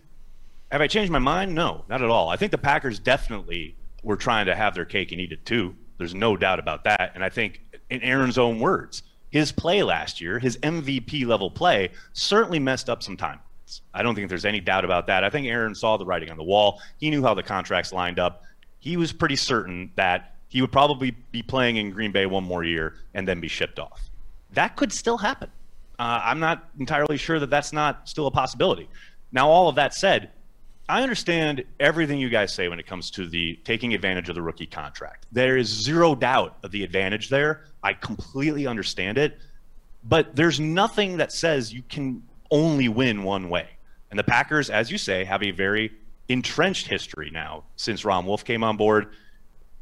have 0.73 0.81
I 0.81 0.87
changed 0.87 1.13
my 1.13 1.19
mind? 1.19 1.55
No, 1.55 1.85
not 1.89 2.03
at 2.03 2.11
all. 2.11 2.29
I 2.29 2.37
think 2.37 2.51
the 2.51 2.59
Packers 2.59 2.99
definitely 2.99 3.77
were 4.03 4.17
trying 4.17 4.47
to 4.47 4.55
have 4.55 4.75
their 4.75 4.85
cake 4.85 5.13
and 5.13 5.21
eat 5.21 5.33
it 5.33 5.45
too. 5.47 5.75
There's 5.99 6.15
no 6.15 6.37
doubt 6.37 6.59
about 6.59 6.85
that. 6.85 7.13
And 7.15 7.23
I 7.23 7.29
think, 7.29 7.61
in 7.91 8.03
Aaron's 8.03 8.39
own 8.39 8.59
words, 8.59 9.03
his 9.31 9.53
play 9.53 9.83
last 9.83 10.21
year, 10.21 10.39
his 10.39 10.57
MVP 10.59 11.27
level 11.27 11.51
play, 11.51 11.91
certainly 12.13 12.59
messed 12.59 12.91
up 12.91 13.03
some 13.03 13.17
time. 13.17 13.39
I 13.93 14.03
don't 14.03 14.15
think 14.15 14.29
there's 14.29 14.45
any 14.45 14.61
doubt 14.61 14.85
about 14.85 15.07
that. 15.07 15.25
I 15.25 15.31
think 15.31 15.47
Aaron 15.47 15.75
saw 15.75 15.97
the 15.97 16.05
writing 16.05 16.31
on 16.31 16.37
the 16.37 16.45
wall. 16.45 16.81
He 16.99 17.11
knew 17.11 17.23
how 17.23 17.35
the 17.35 17.43
contracts 17.43 17.93
lined 17.93 18.19
up. 18.19 18.43
He 18.79 18.97
was 18.97 19.13
pretty 19.13 19.37
certain 19.37 19.91
that 19.97 20.34
he 20.55 20.61
would 20.61 20.71
probably 20.71 21.11
be 21.33 21.43
playing 21.43 21.79
in 21.79 21.91
Green 21.91 22.13
Bay 22.13 22.27
one 22.27 22.45
more 22.45 22.63
year 22.63 22.95
and 23.13 23.27
then 23.27 23.41
be 23.41 23.49
shipped 23.49 23.81
off. 23.81 24.09
That 24.53 24.77
could 24.77 24.93
still 24.93 25.19
happen. 25.19 25.51
Uh, 25.99 26.21
I'm 26.23 26.39
not 26.39 26.69
entirely 26.79 27.17
sure 27.17 27.41
that 27.41 27.51
that's 27.51 27.73
not 27.73 28.09
still 28.09 28.29
a 28.29 28.31
possibility. 28.31 28.89
Now, 29.33 29.49
all 29.49 29.69
of 29.69 29.75
that 29.75 29.95
said, 29.95 30.31
I 30.89 31.03
understand 31.03 31.65
everything 31.81 32.21
you 32.21 32.29
guys 32.29 32.55
say 32.55 32.69
when 32.69 32.79
it 32.79 32.87
comes 32.87 33.11
to 33.13 33.27
the 33.27 33.57
taking 33.65 33.95
advantage 33.95 34.29
of 34.29 34.37
the 34.37 34.43
rookie 34.43 34.67
contract. 34.67 35.27
There 35.33 35.57
is 35.57 35.67
zero 35.67 36.15
doubt 36.15 36.57
of 36.63 36.71
the 36.71 36.85
advantage 36.85 37.31
there. 37.31 37.65
I 37.83 37.95
completely 37.95 38.69
understand 38.69 39.19
it. 39.19 39.37
But 40.05 40.37
there's 40.37 40.61
nothing 40.61 41.17
that 41.17 41.33
says 41.33 41.73
you 41.73 41.83
can 41.89 42.23
only 42.53 42.89
win 42.89 43.25
one 43.25 43.49
way. 43.49 43.71
And 44.11 44.17
the 44.17 44.25
Packers, 44.25 44.71
as 44.71 44.89
you 44.89 44.99
say, 44.99 45.25
have 45.25 45.43
a 45.43 45.51
very 45.51 45.91
entrenched 46.29 46.87
history 46.87 47.31
now 47.33 47.65
since 47.75 48.05
Ron 48.05 48.25
Wolf 48.25 48.45
came 48.45 48.63
on 48.63 48.77
board. 48.77 49.17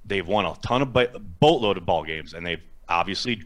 They've 0.05 0.27
won 0.27 0.45
a 0.47 0.55
ton 0.63 0.83
of 0.83 0.93
boatload 1.41 1.77
of 1.77 1.87
ball 1.87 2.05
games, 2.05 2.35
and 2.35 2.45
they've 2.45 2.63
obviously 2.89 3.43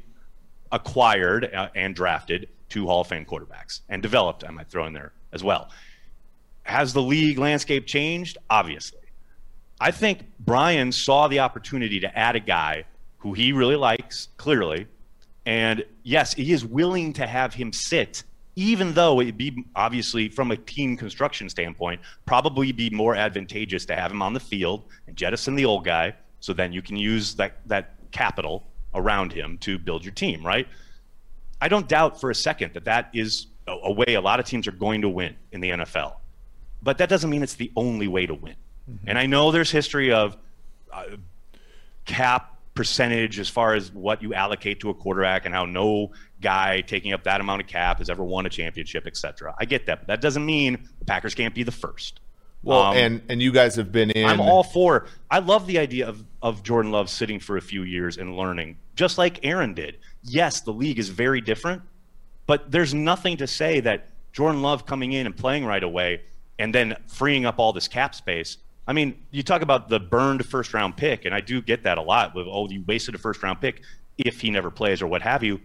acquired 0.73 1.53
uh, 1.55 1.69
and 1.75 1.95
drafted 1.95 2.49
two 2.69 2.87
Hall 2.87 3.03
of 3.03 3.07
Fame 3.07 3.25
quarterbacks 3.25 3.81
and 3.89 4.03
developed. 4.03 4.45
I 4.45 4.51
might 4.51 4.69
throw 4.69 4.87
in 4.87 4.93
there 4.93 5.13
as 5.33 5.45
well. 5.45 5.71
Has 6.65 6.93
the 6.93 7.03
league 7.03 7.39
landscape 7.39 7.87
changed? 7.87 8.39
Obviously. 8.51 9.01
I 9.81 9.91
think 9.91 10.21
Brian 10.41 10.91
saw 10.91 11.29
the 11.29 11.41
opportunity 11.41 12.01
to 12.01 12.19
add 12.19 12.35
a 12.35 12.41
guy 12.41 12.85
who 13.19 13.35
he 13.35 13.53
really 13.53 13.77
likes, 13.77 14.29
clearly. 14.37 14.87
And 15.45 15.85
yes, 16.03 16.33
he 16.33 16.53
is 16.53 16.65
willing 16.65 17.13
to 17.15 17.27
have 17.27 17.55
him 17.55 17.73
sit 17.73 18.25
even 18.57 18.95
though 18.95 19.21
it'd 19.21 19.37
be 19.37 19.65
obviously 19.77 20.29
from 20.29 20.51
a 20.51 20.57
team 20.57 20.97
construction 20.97 21.49
standpoint, 21.49 22.01
probably 22.25 22.73
be 22.73 22.89
more 22.91 23.15
advantageous 23.15 23.85
to 23.85 23.95
have 23.95 24.11
him 24.11 24.23
on 24.23 24.33
the 24.33 24.41
field 24.41 24.85
and 25.07 25.15
jettison 25.15 25.55
the 25.55 25.65
old 25.67 25.85
guy, 25.85 26.15
so 26.41 26.53
then 26.53 26.73
you 26.73 26.83
can 26.83 26.97
use 26.97 27.35
that 27.35 27.67
that 27.67 27.95
capital 28.13 28.67
around 28.95 29.33
him 29.33 29.59
to 29.59 29.79
build 29.79 30.05
your 30.05 30.15
team, 30.15 30.45
right? 30.45 30.67
I 31.61 31.69
don't 31.69 31.89
doubt 31.89 32.21
for 32.21 32.31
a 32.31 32.35
second 32.35 32.75
that 32.75 32.85
that 32.85 33.11
is 33.13 33.47
a, 33.67 33.73
a 33.73 33.93
way 33.93 34.15
a 34.15 34.21
lot 34.21 34.41
of 34.41 34.47
teams 34.47 34.67
are 34.67 34.73
going 34.73 35.03
to 35.03 35.09
win 35.09 35.37
in 35.53 35.61
the 35.61 35.71
NFL, 35.71 36.15
but 36.83 36.99
that 36.99 37.09
doesn't 37.09 37.31
mean 37.31 37.43
it's 37.43 37.55
the 37.55 37.73
only 37.77 38.09
way 38.09 38.27
to 38.27 38.35
win. 38.35 38.57
Mm-hmm. 38.91 39.09
And 39.09 39.19
I 39.19 39.27
know 39.27 39.51
there's 39.51 39.71
history 39.71 40.13
of 40.13 40.37
uh, 40.93 41.05
cap 42.05 42.57
percentage 42.75 43.41
as 43.41 43.49
far 43.49 43.75
as 43.75 43.91
what 43.93 44.23
you 44.23 44.35
allocate 44.35 44.81
to 44.81 44.91
a 44.91 44.95
quarterback 44.95 45.47
and 45.47 45.55
how 45.55 45.65
no 45.65 46.13
guy 46.41 46.83
taking 46.83 47.13
up 47.13 47.25
that 47.25 47.41
amount 47.41 47.63
of 47.63 47.67
cap 47.67 47.99
has 47.99 48.11
ever 48.11 48.23
won 48.23 48.47
a 48.47 48.51
championship, 48.51 49.07
etc. 49.07 49.55
I 49.59 49.65
get 49.65 49.87
that, 49.87 50.01
but 50.01 50.09
that 50.09 50.21
doesn't 50.21 50.45
mean 50.45 50.89
the 50.99 51.05
Packers 51.05 51.35
can't 51.35 51.55
be 51.55 51.63
the 51.63 51.73
first. 51.73 52.21
Well, 52.67 52.83
um, 52.83 52.97
and 52.97 53.23
and 53.29 53.41
you 53.41 53.53
guys 53.53 53.77
have 53.77 53.93
been 53.93 54.11
in. 54.11 54.27
I'm 54.27 54.41
all 54.41 54.63
for. 54.63 55.07
I 55.31 55.39
love 55.39 55.67
the 55.67 55.79
idea 55.79 56.07
of 56.09 56.25
of 56.43 56.63
Jordan 56.63 56.93
Love 56.93 57.09
sitting 57.09 57.41
for 57.41 57.57
a 57.57 57.63
few 57.63 57.83
years 57.83 58.19
and 58.19 58.37
learning, 58.37 58.77
just 58.95 59.19
like 59.19 59.41
Aaron 59.45 59.75
did. 59.75 59.99
Yes, 60.23 60.61
the 60.61 60.73
league 60.73 60.99
is 60.99 61.09
very 61.09 61.41
different, 61.41 61.83
but 62.47 62.71
there's 62.71 62.93
nothing 62.93 63.37
to 63.39 63.47
say 63.47 63.81
that 63.81 64.09
Jordan 64.33 64.63
Love 64.63 64.85
coming 64.85 65.13
in 65.13 65.27
and 65.27 65.37
playing 65.37 65.65
right 65.65 65.83
away 65.83 66.23
and 66.59 66.75
then 66.75 66.97
freeing 67.07 67.47
up 67.47 67.59
all 67.59 67.73
this 67.73 67.89
cap 67.89 68.15
space 68.15 68.59
I 68.87 68.93
mean, 68.93 69.17
you 69.31 69.43
talk 69.43 69.63
about 69.63 69.89
the 69.89 69.99
burned 69.99 70.47
first 70.47 70.73
round 70.73 70.97
pick, 70.97 71.25
and 71.25 71.35
I 71.35 71.41
do 71.41 71.61
get 71.61 71.83
that 71.83 71.99
a 71.99 72.03
lot 72.03 72.35
with, 72.35 72.47
oh, 72.49 72.69
you 72.69 72.85
wasted 72.87 73.15
a 73.15 73.19
first 73.19 73.43
round 73.43 73.61
pick 73.61 73.83
if 74.17 74.41
he 74.41 74.51
never 74.51 74.71
plays 74.71 75.03
or 75.03 75.07
what 75.07 75.23
have 75.23 75.43
you. 75.43 75.61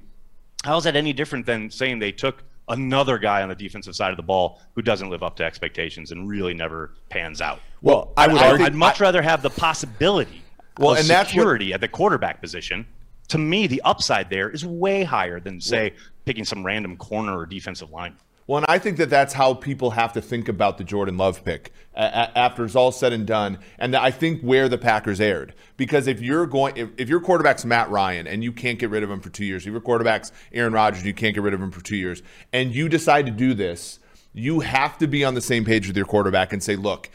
How 0.64 0.78
is 0.78 0.84
that 0.86 0.96
any 0.96 1.14
different 1.14 1.46
than 1.46 1.70
saying 1.70 2.00
they 2.00 2.12
took 2.12 2.44
another 2.72 3.18
guy 3.18 3.44
on 3.44 3.50
the 3.50 3.56
defensive 3.56 3.96
side 3.96 4.12
of 4.12 4.18
the 4.18 4.24
ball 4.24 4.60
who 4.74 4.82
doesn't 4.82 5.10
live 5.10 5.22
up 5.22 5.36
to 5.36 5.44
expectations 5.44 6.12
and 6.12 6.28
really 6.28 6.54
never 6.54 6.94
pans 7.10 7.42
out? 7.42 7.60
Well, 7.82 8.14
I 8.18 8.28
would 8.28 8.42
I, 8.42 8.50
argue, 8.50 8.66
I'd 8.66 8.76
much 8.76 9.00
I, 9.00 9.06
rather 9.06 9.22
have 9.22 9.42
the 9.42 9.50
possibility 9.50 10.42
well, 10.78 10.96
and 10.96 11.06
security 11.06 11.70
what, 11.70 11.76
at 11.76 11.82
the 11.82 11.88
quarterback 11.88 12.42
position. 12.42 12.88
To 13.30 13.38
me, 13.38 13.68
the 13.68 13.82
upside 13.84 14.30
there 14.30 14.50
is 14.50 14.66
way 14.66 15.04
higher 15.04 15.40
than, 15.40 15.62
say, 15.62 15.92
well, 15.92 16.00
picking 16.26 16.46
some 16.46 16.66
random 16.66 16.98
corner 16.98 17.38
or 17.38 17.46
defensive 17.46 17.92
line. 17.92 18.16
Well, 18.52 18.58
and 18.58 18.66
I 18.68 18.80
think 18.80 18.98
that 18.98 19.10
that's 19.10 19.34
how 19.34 19.54
people 19.54 19.92
have 19.92 20.12
to 20.12 20.22
think 20.22 20.50
about 20.50 20.78
the 20.78 20.84
Jordan 20.84 21.16
Love 21.16 21.46
pick 21.46 21.72
after 21.96 22.66
it's 22.66 22.76
all 22.76 22.92
said 22.92 23.14
and 23.14 23.26
done. 23.26 23.60
And 23.80 23.96
I 23.96 24.12
think 24.12 24.42
where 24.42 24.68
the 24.68 24.78
Packers 24.78 25.22
erred 25.22 25.54
because 25.78 26.06
if 26.06 26.20
you're 26.20 26.46
going, 26.46 26.76
if, 26.76 26.90
if 26.98 27.08
your 27.08 27.22
quarterback's 27.22 27.64
Matt 27.64 27.90
Ryan 27.90 28.28
and 28.28 28.44
you 28.44 28.52
can't 28.52 28.78
get 28.78 28.90
rid 28.90 29.04
of 29.04 29.10
him 29.10 29.22
for 29.22 29.30
two 29.30 29.46
years, 29.46 29.66
if 29.66 29.72
your 29.72 29.80
quarterback's 29.80 30.34
Aaron 30.52 30.74
Rodgers, 30.74 31.06
you 31.06 31.14
can't 31.14 31.34
get 31.34 31.44
rid 31.44 31.54
of 31.54 31.62
him 31.62 31.72
for 31.72 31.82
two 31.82 31.96
years, 31.96 32.24
and 32.52 32.76
you 32.76 32.90
decide 32.90 33.26
to 33.26 33.32
do 33.32 33.54
this, 33.54 34.00
you 34.34 34.60
have 34.60 34.98
to 34.98 35.08
be 35.08 35.24
on 35.24 35.34
the 35.34 35.40
same 35.40 35.64
page 35.64 35.88
with 35.88 35.96
your 35.96 36.06
quarterback 36.06 36.52
and 36.52 36.62
say, 36.62 36.76
look, 36.76 37.10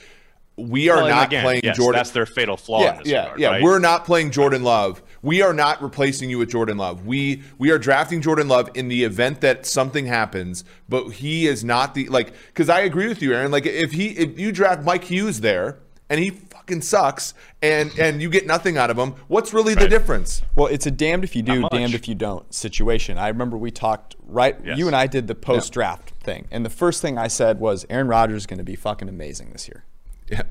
we 0.57 0.89
are 0.89 0.97
well, 0.97 1.09
not 1.09 1.27
again, 1.27 1.43
playing 1.43 1.61
yes, 1.65 1.77
Jordan. 1.77 1.99
That's 1.99 2.13
their 2.13 2.25
fatal 2.25 2.57
flaw. 2.57 2.81
Yeah, 2.81 3.03
yeah, 3.05 3.23
regard, 3.25 3.41
yeah. 3.41 3.49
Right? 3.49 3.63
We're 3.63 3.79
not 3.79 4.07
playing 4.07 4.31
Jordan 4.31 4.63
Love. 4.65 5.03
We 5.27 5.43
are 5.43 5.53
not 5.53 5.83
replacing 5.83 6.31
you 6.31 6.39
with 6.39 6.51
Jordan 6.51 6.79
Love. 6.79 7.05
We 7.05 7.43
we 7.59 7.73
are 7.73 7.79
drafting 7.79 8.23
Jordan 8.23 8.47
Love 8.47 8.71
in 8.75 8.87
the 8.87 9.03
event 9.03 9.41
that 9.41 9.67
something 9.67 10.07
happens, 10.07 10.63
but 10.89 11.09
he 11.09 11.49
is 11.49 11.65
not 11.65 11.95
the 11.95 12.09
like. 12.09 12.33
Because 12.47 12.69
I 12.69 12.83
agree 12.83 13.09
with 13.09 13.21
you, 13.21 13.35
Aaron. 13.35 13.51
Like 13.51 13.67
if 13.67 13.91
he 13.91 14.11
if 14.11 14.39
you 14.39 14.53
draft 14.53 14.85
Mike 14.85 15.03
Hughes 15.03 15.41
there 15.41 15.81
and 16.09 16.21
he 16.21 16.31
fucking 16.31 16.83
sucks 16.83 17.35
and 17.61 17.91
and 17.99 18.23
you 18.23 18.31
get 18.31 18.47
nothing 18.47 18.79
out 18.79 18.89
of 18.89 18.97
him, 18.97 19.17
what's 19.27 19.53
really 19.53 19.75
right. 19.75 19.83
the 19.83 19.89
difference? 19.89 20.43
Well, 20.55 20.69
it's 20.69 20.87
a 20.87 20.93
damned 20.93 21.25
if 21.25 21.35
you 21.35 21.43
do, 21.43 21.69
damned 21.71 21.95
if 21.95 22.07
you 22.07 22.15
don't 22.15 22.55
situation. 22.55 23.19
I 23.19 23.27
remember 23.27 23.59
we 23.59 23.73
talked 23.73 24.15
right. 24.29 24.57
Yes. 24.65 24.79
You 24.79 24.87
and 24.87 24.95
I 24.95 25.09
did 25.09 25.27
the 25.27 25.35
post 25.35 25.73
draft 25.73 26.13
yeah. 26.21 26.25
thing, 26.25 26.47
and 26.53 26.65
the 26.65 26.71
first 26.71 27.03
thing 27.03 27.19
I 27.19 27.27
said 27.27 27.59
was 27.59 27.85
Aaron 27.91 28.07
Rodgers 28.07 28.43
is 28.43 28.47
going 28.47 28.59
to 28.59 28.65
be 28.65 28.77
fucking 28.77 29.09
amazing 29.09 29.51
this 29.51 29.67
year. 29.67 29.83
Yeah. 30.29 30.43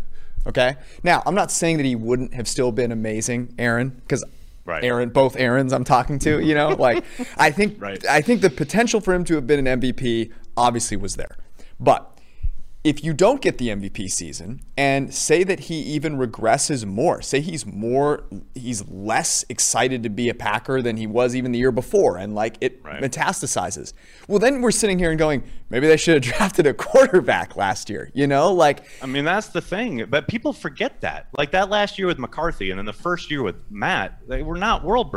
Okay. 0.46 0.76
Now, 1.02 1.24
I'm 1.26 1.34
not 1.34 1.50
saying 1.50 1.78
that 1.78 1.86
he 1.86 1.96
wouldn't 1.96 2.34
have 2.34 2.48
still 2.48 2.72
been 2.72 2.92
amazing, 2.92 3.56
Aaron, 3.58 3.90
because 3.90 4.24
right. 4.66 4.84
Aaron, 4.84 5.10
both 5.10 5.36
Aaron's 5.38 5.72
I'm 5.74 5.84
talking 5.84 6.20
to, 6.20 6.44
you 6.44 6.56
know, 6.56 6.70
like 6.70 7.04
I 7.38 7.52
think 7.52 7.82
right. 7.82 8.04
I 8.08 8.22
think 8.22 8.42
the 8.42 8.50
potential 8.50 9.00
for 9.00 9.14
him 9.14 9.24
to 9.26 9.36
have 9.36 9.48
been 9.48 9.66
an 9.66 9.80
MVP 9.80 10.32
obviously 10.58 10.98
was 10.98 11.16
there. 11.16 11.38
But 11.80 12.15
if 12.86 13.04
you 13.04 13.14
don't 13.14 13.42
get 13.42 13.58
the 13.58 13.70
MVP 13.70 14.12
season 14.12 14.62
and 14.78 15.12
say 15.12 15.44
that 15.44 15.62
he 15.62 15.74
even 15.74 16.18
regresses 16.18 16.86
more, 16.86 17.20
say 17.20 17.42
he's 17.42 17.66
more, 17.66 18.26
he's 18.54 18.88
less 18.88 19.44
excited 19.50 20.04
to 20.04 20.10
be 20.10 20.30
a 20.30 20.36
Packer 20.36 20.84
than 20.84 20.96
he 20.96 21.08
was 21.08 21.36
even 21.36 21.52
the 21.52 21.58
year 21.58 21.72
before, 21.72 22.18
and 22.18 22.36
like 22.36 22.58
it 22.62 22.80
right. 22.84 23.02
metastasizes. 23.02 23.94
Well, 24.28 24.38
then 24.38 24.62
we're 24.62 24.70
sitting 24.70 25.00
here 25.00 25.10
and 25.10 25.18
going, 25.18 25.44
maybe 25.72 25.88
they 25.88 25.98
should 25.98 26.24
have 26.24 26.34
drafted 26.38 26.68
a 26.68 26.76
quarterback 26.76 27.56
last 27.56 27.90
year, 27.90 28.12
you 28.14 28.28
know? 28.28 28.54
Like, 28.54 28.86
I 29.02 29.08
mean, 29.08 29.26
that's 29.26 29.48
the 29.48 29.62
thing, 29.62 30.06
but 30.08 30.28
people 30.28 30.54
forget 30.54 31.02
that. 31.02 31.26
Like 31.36 31.50
that 31.52 31.72
last 31.72 31.98
year 31.98 32.06
with 32.06 32.20
McCarthy 32.20 32.70
and 32.70 32.78
then 32.78 32.86
the 32.86 32.94
first 32.94 33.32
year 33.32 33.42
with 33.42 33.56
Matt, 33.72 34.20
they 34.28 34.44
were 34.44 34.58
not 34.58 34.84
world 34.84 35.12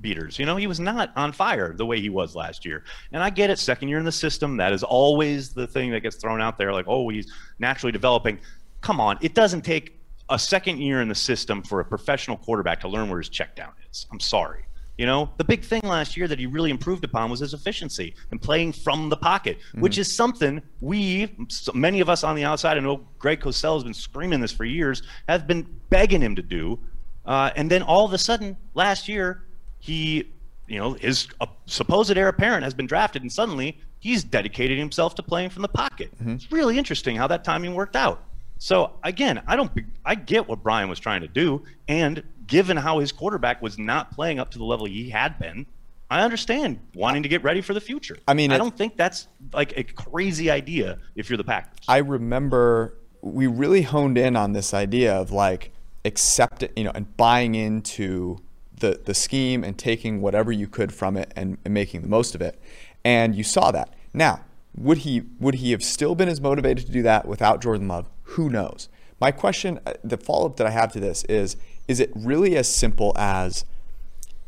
beaters. 0.00 0.38
You 0.38 0.46
know, 0.46 0.56
he 0.56 0.66
was 0.66 0.80
not 0.80 1.12
on 1.16 1.32
fire 1.32 1.74
the 1.74 1.86
way 1.86 2.00
he 2.00 2.08
was 2.08 2.34
last 2.34 2.64
year. 2.64 2.84
And 3.12 3.22
I 3.22 3.30
get 3.30 3.50
it, 3.50 3.58
second 3.58 3.88
year 3.88 3.98
in 3.98 4.04
the 4.04 4.12
system, 4.12 4.56
that 4.58 4.72
is 4.72 4.82
always 4.82 5.52
the 5.52 5.66
thing 5.66 5.90
that 5.90 6.00
gets 6.00 6.16
thrown 6.16 6.40
out 6.40 6.58
there 6.58 6.72
like, 6.72 6.86
oh, 6.88 7.08
he's 7.08 7.32
naturally 7.58 7.92
developing. 7.92 8.38
Come 8.80 9.00
on, 9.00 9.18
it 9.20 9.34
doesn't 9.34 9.62
take 9.62 10.00
a 10.30 10.38
second 10.38 10.78
year 10.78 11.02
in 11.02 11.08
the 11.08 11.14
system 11.14 11.62
for 11.62 11.80
a 11.80 11.84
professional 11.84 12.36
quarterback 12.36 12.80
to 12.80 12.88
learn 12.88 13.08
where 13.08 13.18
his 13.18 13.28
check 13.28 13.56
down 13.56 13.72
is. 13.90 14.06
I'm 14.12 14.20
sorry. 14.20 14.64
You 14.96 15.06
know, 15.06 15.30
the 15.38 15.44
big 15.44 15.64
thing 15.64 15.80
last 15.82 16.14
year 16.14 16.28
that 16.28 16.38
he 16.38 16.44
really 16.44 16.70
improved 16.70 17.04
upon 17.04 17.30
was 17.30 17.40
his 17.40 17.54
efficiency 17.54 18.14
and 18.30 18.40
playing 18.40 18.72
from 18.72 19.08
the 19.08 19.16
pocket, 19.16 19.58
mm-hmm. 19.58 19.80
which 19.80 19.96
is 19.96 20.14
something 20.14 20.60
we, 20.82 21.34
many 21.72 22.00
of 22.00 22.10
us 22.10 22.22
on 22.22 22.36
the 22.36 22.44
outside, 22.44 22.76
I 22.76 22.80
know 22.80 23.08
Greg 23.18 23.40
Cosell 23.40 23.76
has 23.76 23.82
been 23.82 23.94
screaming 23.94 24.40
this 24.40 24.52
for 24.52 24.66
years, 24.66 25.02
have 25.26 25.46
been 25.46 25.66
begging 25.88 26.20
him 26.20 26.36
to 26.36 26.42
do. 26.42 26.78
Uh, 27.24 27.50
and 27.56 27.70
then 27.70 27.82
all 27.82 28.04
of 28.04 28.12
a 28.12 28.18
sudden, 28.18 28.58
last 28.74 29.08
year, 29.08 29.44
he, 29.80 30.28
you 30.68 30.78
know, 30.78 30.92
his 30.92 31.28
uh, 31.40 31.46
supposed 31.66 32.16
heir 32.16 32.28
apparent 32.28 32.64
has 32.64 32.74
been 32.74 32.86
drafted, 32.86 33.22
and 33.22 33.32
suddenly 33.32 33.78
he's 33.98 34.22
dedicated 34.22 34.78
himself 34.78 35.14
to 35.16 35.22
playing 35.22 35.50
from 35.50 35.62
the 35.62 35.68
pocket. 35.68 36.10
Mm-hmm. 36.18 36.34
It's 36.34 36.52
really 36.52 36.78
interesting 36.78 37.16
how 37.16 37.26
that 37.26 37.44
timing 37.44 37.74
worked 37.74 37.96
out. 37.96 38.22
So 38.58 38.92
again, 39.02 39.42
I 39.46 39.56
don't, 39.56 39.72
I 40.04 40.14
get 40.14 40.46
what 40.46 40.62
Brian 40.62 40.88
was 40.88 41.00
trying 41.00 41.22
to 41.22 41.28
do, 41.28 41.64
and 41.88 42.22
given 42.46 42.76
how 42.76 42.98
his 42.98 43.10
quarterback 43.10 43.62
was 43.62 43.78
not 43.78 44.12
playing 44.12 44.38
up 44.38 44.50
to 44.50 44.58
the 44.58 44.64
level 44.64 44.86
he 44.86 45.08
had 45.08 45.38
been, 45.38 45.66
I 46.10 46.22
understand 46.22 46.80
wanting 46.94 47.22
to 47.22 47.28
get 47.28 47.42
ready 47.44 47.60
for 47.60 47.72
the 47.72 47.80
future. 47.80 48.18
I 48.26 48.34
mean, 48.34 48.50
I 48.50 48.58
don't 48.58 48.76
think 48.76 48.96
that's 48.96 49.28
like 49.52 49.72
a 49.78 49.84
crazy 49.84 50.50
idea 50.50 50.98
if 51.14 51.30
you're 51.30 51.36
the 51.36 51.44
Packers. 51.44 51.78
I 51.86 51.98
remember 51.98 52.96
we 53.22 53.46
really 53.46 53.82
honed 53.82 54.18
in 54.18 54.34
on 54.34 54.52
this 54.52 54.74
idea 54.74 55.14
of 55.14 55.30
like 55.30 55.70
accepting, 56.04 56.70
you 56.76 56.84
know, 56.84 56.92
and 56.94 57.16
buying 57.16 57.54
into 57.54 58.38
the, 58.80 59.00
the 59.04 59.14
scheme 59.14 59.62
and 59.64 59.78
taking 59.78 60.20
whatever 60.20 60.50
you 60.52 60.66
could 60.66 60.92
from 60.92 61.16
it 61.16 61.32
and, 61.36 61.58
and 61.64 61.72
making 61.72 62.02
the 62.02 62.08
most 62.08 62.34
of 62.34 62.40
it. 62.40 62.60
And 63.04 63.34
you 63.34 63.44
saw 63.44 63.70
that. 63.70 63.94
Now, 64.12 64.40
would 64.76 64.98
he 64.98 65.22
would 65.38 65.56
he 65.56 65.72
have 65.72 65.82
still 65.82 66.14
been 66.14 66.28
as 66.28 66.40
motivated 66.40 66.86
to 66.86 66.92
do 66.92 67.02
that 67.02 67.26
without 67.26 67.62
Jordan 67.62 67.88
Love? 67.88 68.08
Who 68.22 68.48
knows? 68.50 68.88
My 69.20 69.30
question, 69.30 69.80
uh, 69.84 69.94
the 70.02 70.16
follow 70.16 70.46
up 70.46 70.56
that 70.56 70.66
I 70.66 70.70
have 70.70 70.92
to 70.92 71.00
this 71.00 71.24
is: 71.24 71.56
Is 71.88 72.00
it 72.00 72.10
really 72.14 72.56
as 72.56 72.72
simple 72.72 73.12
as 73.16 73.64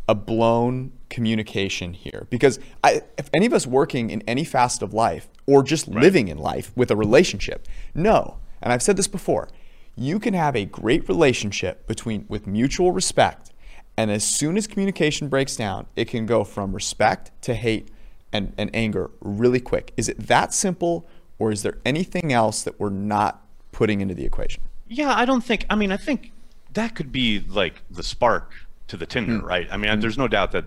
a 0.09 0.15
blown 0.15 0.93
communication 1.11 1.93
here? 1.93 2.27
Because 2.31 2.59
I, 2.83 3.03
if 3.19 3.29
any 3.35 3.47
of 3.47 3.53
us 3.53 3.67
working 3.67 4.11
in 4.11 4.23
any 4.27 4.45
facet 4.45 4.83
of 4.83 4.95
life 4.95 5.29
or 5.47 5.63
just 5.63 5.89
right. 5.89 6.03
living 6.03 6.29
in 6.29 6.39
life 6.39 6.73
with 6.77 6.91
a 6.91 6.97
relationship, 6.97 7.67
no. 7.95 8.39
And 8.63 8.73
I've 8.73 8.83
said 8.83 8.97
this 8.97 9.09
before: 9.09 9.49
you 9.97 10.19
can 10.19 10.35
have 10.35 10.57
a 10.57 10.65
great 10.65 11.09
relationship 11.09 11.87
between 11.87 12.27
with 12.29 12.47
mutual 12.47 12.93
respect 12.93 13.52
and 13.97 14.11
as 14.11 14.25
soon 14.25 14.57
as 14.57 14.67
communication 14.67 15.29
breaks 15.29 15.57
down, 15.57 15.87
it 15.97 16.07
can 16.07 16.27
go 16.27 16.45
from 16.45 16.75
respect 16.75 17.31
to 17.43 17.55
hate 17.55 17.89
and, 18.33 18.53
and 18.57 18.71
anger 18.75 19.11
really 19.21 19.61
quick. 19.61 19.93
Is 19.97 20.09
it 20.09 20.19
that 20.27 20.55
simple, 20.55 21.07
or 21.39 21.53
is 21.53 21.63
there 21.63 21.79
anything 21.85 22.33
else 22.33 22.63
that 22.63 22.81
we're 22.81 22.91
not 22.91 23.45
putting 23.71 24.01
into 24.01 24.15
the 24.15 24.25
equation? 24.25 24.63
Yeah, 24.89 25.15
I 25.15 25.25
don't 25.25 25.43
think, 25.43 25.67
I 25.69 25.75
mean, 25.75 25.93
I 25.93 25.97
think 25.97 26.33
that 26.73 26.95
could 26.95 27.13
be 27.13 27.41
like 27.41 27.83
the 27.91 28.03
spark 28.03 28.53
to 28.89 28.97
the 28.97 29.07
tinder, 29.07 29.41
mm. 29.41 29.43
right? 29.43 29.69
I 29.71 29.77
mean, 29.77 29.91
mm. 29.91 30.01
there's 30.01 30.19
no 30.19 30.29
doubt 30.29 30.53
that 30.53 30.65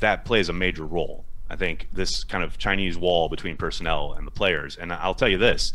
that 0.00 0.24
plays 0.24 0.48
a 0.48 0.52
major 0.52 0.84
role. 0.84 1.24
I 1.48 1.56
think 1.56 1.88
this 1.92 2.24
kind 2.24 2.42
of 2.42 2.58
Chinese 2.58 2.96
wall 2.96 3.28
between 3.28 3.56
personnel 3.56 4.14
and 4.14 4.26
the 4.26 4.30
players. 4.30 4.76
And 4.76 4.92
I'll 4.92 5.14
tell 5.14 5.28
you 5.28 5.38
this 5.38 5.74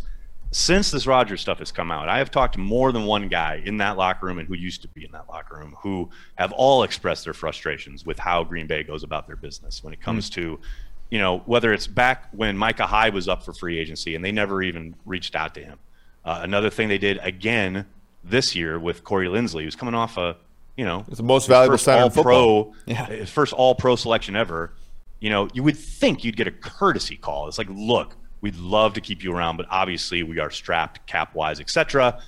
since 0.51 0.91
this 0.91 1.05
Rodgers 1.05 1.41
stuff 1.41 1.59
has 1.59 1.71
come 1.71 1.91
out, 1.91 2.07
I 2.07 2.19
have 2.19 2.31
talked 2.31 2.53
to 2.53 2.59
more 2.59 2.91
than 2.91 3.05
one 3.05 3.27
guy 3.27 3.61
in 3.65 3.77
that 3.77 3.97
locker 3.97 4.25
room 4.25 4.39
and 4.39 4.47
who 4.47 4.53
used 4.53 4.81
to 4.83 4.87
be 4.87 5.03
in 5.03 5.11
that 5.11 5.27
locker 5.27 5.57
room 5.57 5.75
who 5.81 6.09
have 6.35 6.51
all 6.53 6.83
expressed 6.83 7.25
their 7.25 7.33
frustrations 7.33 8.05
with 8.05 8.17
how 8.17 8.43
Green 8.43 8.65
Bay 8.65 8.83
goes 8.83 9.03
about 9.03 9.27
their 9.27 9.35
business 9.35 9.83
when 9.83 9.93
it 9.93 10.01
comes 10.01 10.29
mm-hmm. 10.29 10.41
to, 10.41 10.59
you 11.09 11.19
know, 11.19 11.39
whether 11.45 11.73
it's 11.73 11.87
back 11.87 12.29
when 12.31 12.57
Micah 12.57 12.87
Hyde 12.87 13.13
was 13.13 13.27
up 13.27 13.43
for 13.43 13.53
free 13.53 13.77
agency 13.77 14.15
and 14.15 14.23
they 14.23 14.31
never 14.31 14.61
even 14.61 14.95
reached 15.05 15.35
out 15.35 15.53
to 15.55 15.63
him. 15.63 15.79
Uh, 16.23 16.39
another 16.43 16.69
thing 16.69 16.87
they 16.87 16.97
did 16.97 17.19
again 17.21 17.85
this 18.23 18.55
year 18.55 18.79
with 18.79 19.03
Corey 19.03 19.27
Linsley, 19.27 19.63
who's 19.63 19.75
coming 19.75 19.95
off 19.95 20.17
a, 20.17 20.37
you 20.77 20.85
know, 20.85 21.03
it's 21.07 21.17
the 21.17 21.23
most 21.23 21.47
valuable 21.47 21.77
center 21.77 22.03
all 22.03 22.23
pro, 22.23 22.73
yeah. 22.85 23.05
his 23.07 23.29
first 23.29 23.51
all 23.51 23.75
pro 23.75 23.95
selection 23.95 24.35
ever. 24.35 24.73
You 25.19 25.29
know, 25.29 25.49
you 25.53 25.63
would 25.63 25.77
think 25.77 26.23
you'd 26.23 26.37
get 26.37 26.47
a 26.47 26.51
courtesy 26.51 27.17
call. 27.17 27.47
It's 27.47 27.57
like, 27.57 27.69
look, 27.71 28.15
We'd 28.41 28.55
love 28.57 28.93
to 28.93 29.01
keep 29.01 29.23
you 29.23 29.33
around, 29.33 29.57
but 29.57 29.65
obviously 29.69 30.23
we 30.23 30.39
are 30.39 30.51
strapped 30.51 31.05
cap 31.07 31.33
wise, 31.33 31.59
etc. 31.59 32.21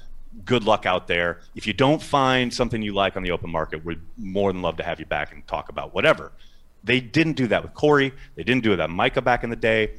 Good 0.45 0.63
luck 0.63 0.85
out 0.85 1.07
there. 1.07 1.39
If 1.55 1.67
you 1.67 1.73
don't 1.73 2.01
find 2.01 2.53
something 2.53 2.81
you 2.81 2.93
like 2.93 3.15
on 3.15 3.23
the 3.23 3.31
open 3.31 3.49
market, 3.49 3.83
we'd 3.85 4.01
more 4.17 4.51
than 4.51 4.61
love 4.61 4.77
to 4.77 4.83
have 4.83 4.99
you 4.99 5.05
back 5.05 5.31
and 5.31 5.45
talk 5.47 5.69
about 5.69 5.93
whatever. 5.93 6.31
They 6.83 6.99
didn't 6.99 7.33
do 7.33 7.47
that 7.47 7.61
with 7.61 7.73
Corey. 7.73 8.13
They 8.35 8.43
didn't 8.43 8.63
do 8.63 8.75
that 8.75 8.89
with 8.89 8.95
Micah 8.95 9.21
back 9.21 9.43
in 9.43 9.49
the 9.49 9.55
day. 9.55 9.91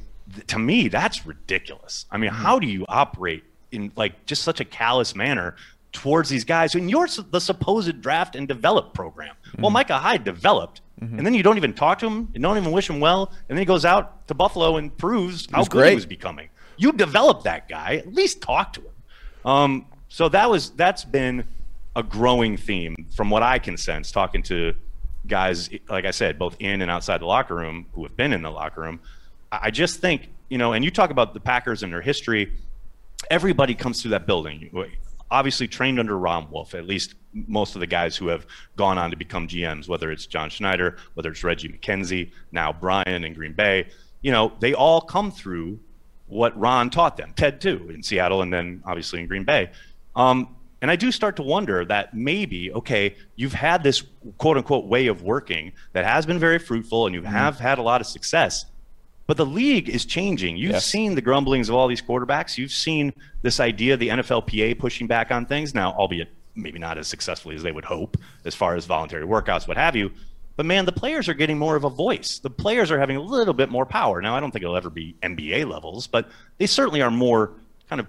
To 0.47 0.59
me, 0.59 0.87
that's 0.87 1.25
ridiculous. 1.25 2.05
I 2.11 2.17
mean, 2.17 2.31
mm-hmm. 2.31 2.43
how 2.43 2.59
do 2.59 2.67
you 2.67 2.85
operate 2.87 3.43
in 3.71 3.91
like 3.95 4.25
just 4.25 4.43
such 4.43 4.59
a 4.59 4.65
callous 4.65 5.15
manner 5.15 5.55
towards 5.91 6.29
these 6.29 6.45
guys 6.45 6.75
and 6.75 6.89
you're 6.89 7.07
the 7.29 7.39
supposed 7.39 8.01
draft 8.01 8.35
and 8.35 8.47
develop 8.47 8.93
program. 8.93 9.35
Mm-hmm. 9.47 9.61
Well, 9.61 9.71
Micah 9.71 9.97
Hyde 9.97 10.23
developed, 10.23 10.81
mm-hmm. 11.01 11.17
and 11.17 11.25
then 11.25 11.33
you 11.33 11.43
don't 11.43 11.57
even 11.57 11.73
talk 11.73 11.99
to 11.99 12.07
him, 12.07 12.29
you 12.33 12.39
don't 12.39 12.57
even 12.57 12.71
wish 12.71 12.89
him 12.89 12.99
well, 12.99 13.31
and 13.49 13.57
then 13.57 13.59
he 13.59 13.65
goes 13.65 13.85
out 13.85 14.27
to 14.27 14.33
Buffalo 14.33 14.77
and 14.77 14.95
proves 14.97 15.47
how 15.51 15.63
good 15.63 15.71
great. 15.71 15.89
he 15.89 15.95
was 15.95 16.05
becoming. 16.05 16.49
You 16.77 16.91
develop 16.91 17.43
that 17.43 17.67
guy, 17.67 17.95
at 17.95 18.13
least 18.13 18.41
talk 18.41 18.73
to 18.73 18.81
him. 18.81 18.87
Um, 19.45 19.85
so 20.09 20.29
that 20.29 20.49
was 20.49 20.71
that's 20.71 21.03
been 21.03 21.45
a 21.95 22.03
growing 22.03 22.57
theme 22.57 23.07
from 23.15 23.29
what 23.29 23.43
I 23.43 23.59
can 23.59 23.77
sense 23.77 24.11
talking 24.11 24.43
to 24.43 24.73
guys 25.27 25.69
like 25.89 26.05
I 26.05 26.11
said, 26.11 26.39
both 26.39 26.55
in 26.59 26.81
and 26.81 26.89
outside 26.89 27.21
the 27.21 27.25
locker 27.25 27.55
room 27.55 27.85
who 27.93 28.03
have 28.03 28.15
been 28.15 28.33
in 28.33 28.41
the 28.41 28.51
locker 28.51 28.81
room. 28.81 28.99
I 29.51 29.71
just 29.71 29.99
think, 29.99 30.29
you 30.49 30.57
know, 30.57 30.73
and 30.73 30.83
you 30.85 30.91
talk 30.91 31.09
about 31.09 31.33
the 31.33 31.39
Packers 31.39 31.83
and 31.83 31.91
their 31.91 32.01
history, 32.01 32.53
everybody 33.29 33.75
comes 33.75 34.01
through 34.01 34.11
that 34.11 34.25
building 34.25 34.69
obviously 35.31 35.67
trained 35.67 35.99
under 35.99 36.17
Ron 36.17 36.51
Wolf, 36.51 36.75
at 36.75 36.85
least 36.85 37.15
most 37.33 37.75
of 37.75 37.79
the 37.79 37.87
guys 37.87 38.15
who 38.17 38.27
have 38.27 38.45
gone 38.75 38.97
on 38.97 39.09
to 39.09 39.15
become 39.15 39.47
GMs, 39.47 39.87
whether 39.87 40.11
it's 40.11 40.25
John 40.25 40.49
Schneider, 40.49 40.97
whether 41.13 41.31
it's 41.31 41.43
Reggie 41.43 41.69
McKenzie, 41.69 42.31
now 42.51 42.73
Brian 42.73 43.23
in 43.23 43.33
Green 43.33 43.53
Bay, 43.53 43.87
you 44.21 44.31
know, 44.31 44.51
they 44.59 44.73
all 44.73 45.01
come 45.01 45.31
through 45.31 45.79
what 46.27 46.57
Ron 46.59 46.89
taught 46.89 47.17
them, 47.17 47.33
Ted 47.35 47.59
too, 47.59 47.89
in 47.89 48.03
Seattle 48.03 48.41
and 48.41 48.53
then 48.53 48.83
obviously 48.85 49.19
in 49.19 49.27
Green 49.27 49.43
Bay. 49.43 49.71
Um, 50.15 50.55
and 50.81 50.89
I 50.89 50.95
do 50.95 51.11
start 51.11 51.35
to 51.35 51.43
wonder 51.43 51.85
that 51.85 52.13
maybe, 52.13 52.71
okay, 52.73 53.15
you've 53.35 53.53
had 53.53 53.83
this 53.83 54.03
quote 54.37 54.57
unquote 54.57 54.85
way 54.85 55.07
of 55.07 55.21
working 55.21 55.73
that 55.93 56.05
has 56.05 56.25
been 56.25 56.39
very 56.39 56.57
fruitful 56.57 57.05
and 57.05 57.13
you 57.13 57.21
mm-hmm. 57.21 57.31
have 57.31 57.59
had 57.59 57.77
a 57.77 57.81
lot 57.81 58.01
of 58.01 58.07
success. 58.07 58.65
But 59.31 59.37
the 59.37 59.45
league 59.45 59.87
is 59.87 60.03
changing. 60.03 60.57
You've 60.57 60.73
yes. 60.73 60.85
seen 60.85 61.15
the 61.15 61.21
grumblings 61.21 61.69
of 61.69 61.75
all 61.75 61.87
these 61.87 62.01
quarterbacks. 62.01 62.57
You've 62.57 62.73
seen 62.73 63.13
this 63.43 63.61
idea, 63.61 63.95
the 63.95 64.09
NFLPA 64.09 64.77
pushing 64.77 65.07
back 65.07 65.31
on 65.31 65.45
things 65.45 65.73
now, 65.73 65.93
albeit 65.93 66.27
maybe 66.53 66.79
not 66.79 66.97
as 66.97 67.07
successfully 67.07 67.55
as 67.55 67.63
they 67.63 67.71
would 67.71 67.85
hope, 67.85 68.17
as 68.43 68.55
far 68.55 68.75
as 68.75 68.85
voluntary 68.85 69.25
workouts, 69.25 69.69
what 69.69 69.77
have 69.77 69.95
you. 69.95 70.11
But 70.57 70.65
man, 70.65 70.83
the 70.83 70.91
players 70.91 71.29
are 71.29 71.33
getting 71.33 71.57
more 71.57 71.77
of 71.77 71.85
a 71.85 71.89
voice. 71.89 72.39
The 72.39 72.49
players 72.49 72.91
are 72.91 72.99
having 72.99 73.15
a 73.15 73.21
little 73.21 73.53
bit 73.53 73.69
more 73.69 73.85
power. 73.85 74.21
Now, 74.21 74.35
I 74.35 74.41
don't 74.41 74.51
think 74.51 74.63
it'll 74.63 74.75
ever 74.75 74.89
be 74.89 75.15
NBA 75.23 75.65
levels, 75.65 76.07
but 76.07 76.29
they 76.57 76.67
certainly 76.67 77.01
are 77.01 77.09
more 77.09 77.53
kind 77.87 78.01
of 78.01 78.07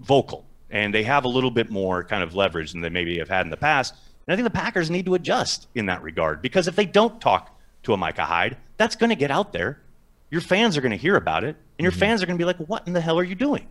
vocal 0.00 0.46
and 0.70 0.94
they 0.94 1.02
have 1.02 1.26
a 1.26 1.28
little 1.28 1.50
bit 1.50 1.68
more 1.68 2.04
kind 2.04 2.22
of 2.22 2.34
leverage 2.34 2.72
than 2.72 2.80
they 2.80 2.88
maybe 2.88 3.18
have 3.18 3.28
had 3.28 3.44
in 3.44 3.50
the 3.50 3.58
past. 3.58 3.94
And 4.26 4.32
I 4.32 4.36
think 4.36 4.50
the 4.50 4.58
Packers 4.58 4.90
need 4.90 5.04
to 5.04 5.14
adjust 5.14 5.68
in 5.74 5.84
that 5.84 6.02
regard 6.02 6.40
because 6.40 6.68
if 6.68 6.74
they 6.74 6.86
don't 6.86 7.20
talk 7.20 7.54
to 7.82 7.92
a 7.92 7.98
Micah 7.98 8.24
Hyde, 8.24 8.56
that's 8.78 8.96
going 8.96 9.10
to 9.10 9.16
get 9.16 9.30
out 9.30 9.52
there 9.52 9.82
your 10.32 10.40
fans 10.40 10.78
are 10.78 10.80
going 10.80 10.92
to 10.92 10.96
hear 10.96 11.16
about 11.16 11.44
it, 11.44 11.56
and 11.78 11.84
your 11.84 11.92
mm-hmm. 11.92 12.00
fans 12.00 12.22
are 12.22 12.26
going 12.26 12.38
to 12.38 12.42
be 12.42 12.46
like, 12.46 12.56
"What 12.56 12.86
in 12.86 12.94
the 12.94 13.00
hell 13.00 13.18
are 13.18 13.24
you 13.24 13.34
doing?" 13.34 13.68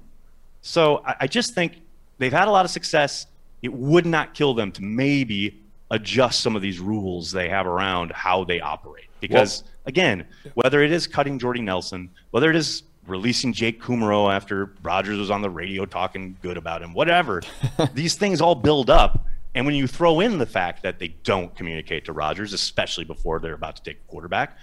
So 0.62 1.02
I, 1.06 1.15
I 1.21 1.28
just 1.28 1.56
think 1.56 1.82
they've 2.19 2.32
had 2.32 2.47
a 2.47 2.52
lot 2.52 2.65
of 2.65 2.71
success. 2.71 3.26
It 3.63 3.74
would 3.74 4.06
not 4.06 4.36
kill 4.36 4.54
them 4.54 4.71
to 4.74 4.84
maybe 4.84 5.60
adjust 5.89 6.39
some 6.41 6.56
of 6.56 6.62
these 6.62 6.80
rules 6.80 7.32
they 7.32 7.50
have 7.50 7.65
around 7.65 8.12
how 8.12 8.43
they 8.43 8.62
operate. 8.62 9.08
Because 9.19 9.63
well, 9.63 9.71
again, 9.88 10.28
whether 10.54 10.84
it 10.84 10.91
is 10.91 11.08
cutting 11.08 11.39
Jordy 11.39 11.62
Nelson, 11.62 12.12
whether 12.30 12.52
it 12.52 12.56
is 12.56 12.84
releasing 13.08 13.54
Jake 13.54 13.82
Kumerow 13.82 14.32
after 14.32 14.74
Rodgers 14.84 15.17
was 15.17 15.32
on 15.32 15.41
the 15.41 15.50
radio 15.50 15.86
talking 15.86 16.38
good 16.43 16.58
about 16.58 16.84
him, 16.84 16.93
whatever, 16.93 17.41
these 17.93 18.13
things 18.13 18.39
all 18.39 18.56
build 18.56 18.91
up. 18.91 19.26
And 19.56 19.65
when 19.65 19.76
you 19.76 19.88
throw 19.88 20.19
in 20.19 20.38
the 20.38 20.45
fact 20.45 20.84
that 20.84 21.00
they 21.00 21.10
don't 21.24 21.54
communicate 21.56 22.06
to 22.06 22.13
Rodgers, 22.13 22.54
especially 22.54 23.04
before 23.04 23.39
they're 23.39 23.56
about 23.56 23.76
to 23.78 23.84
take 23.84 23.97
a 23.97 24.12
quarterback, 24.12 24.58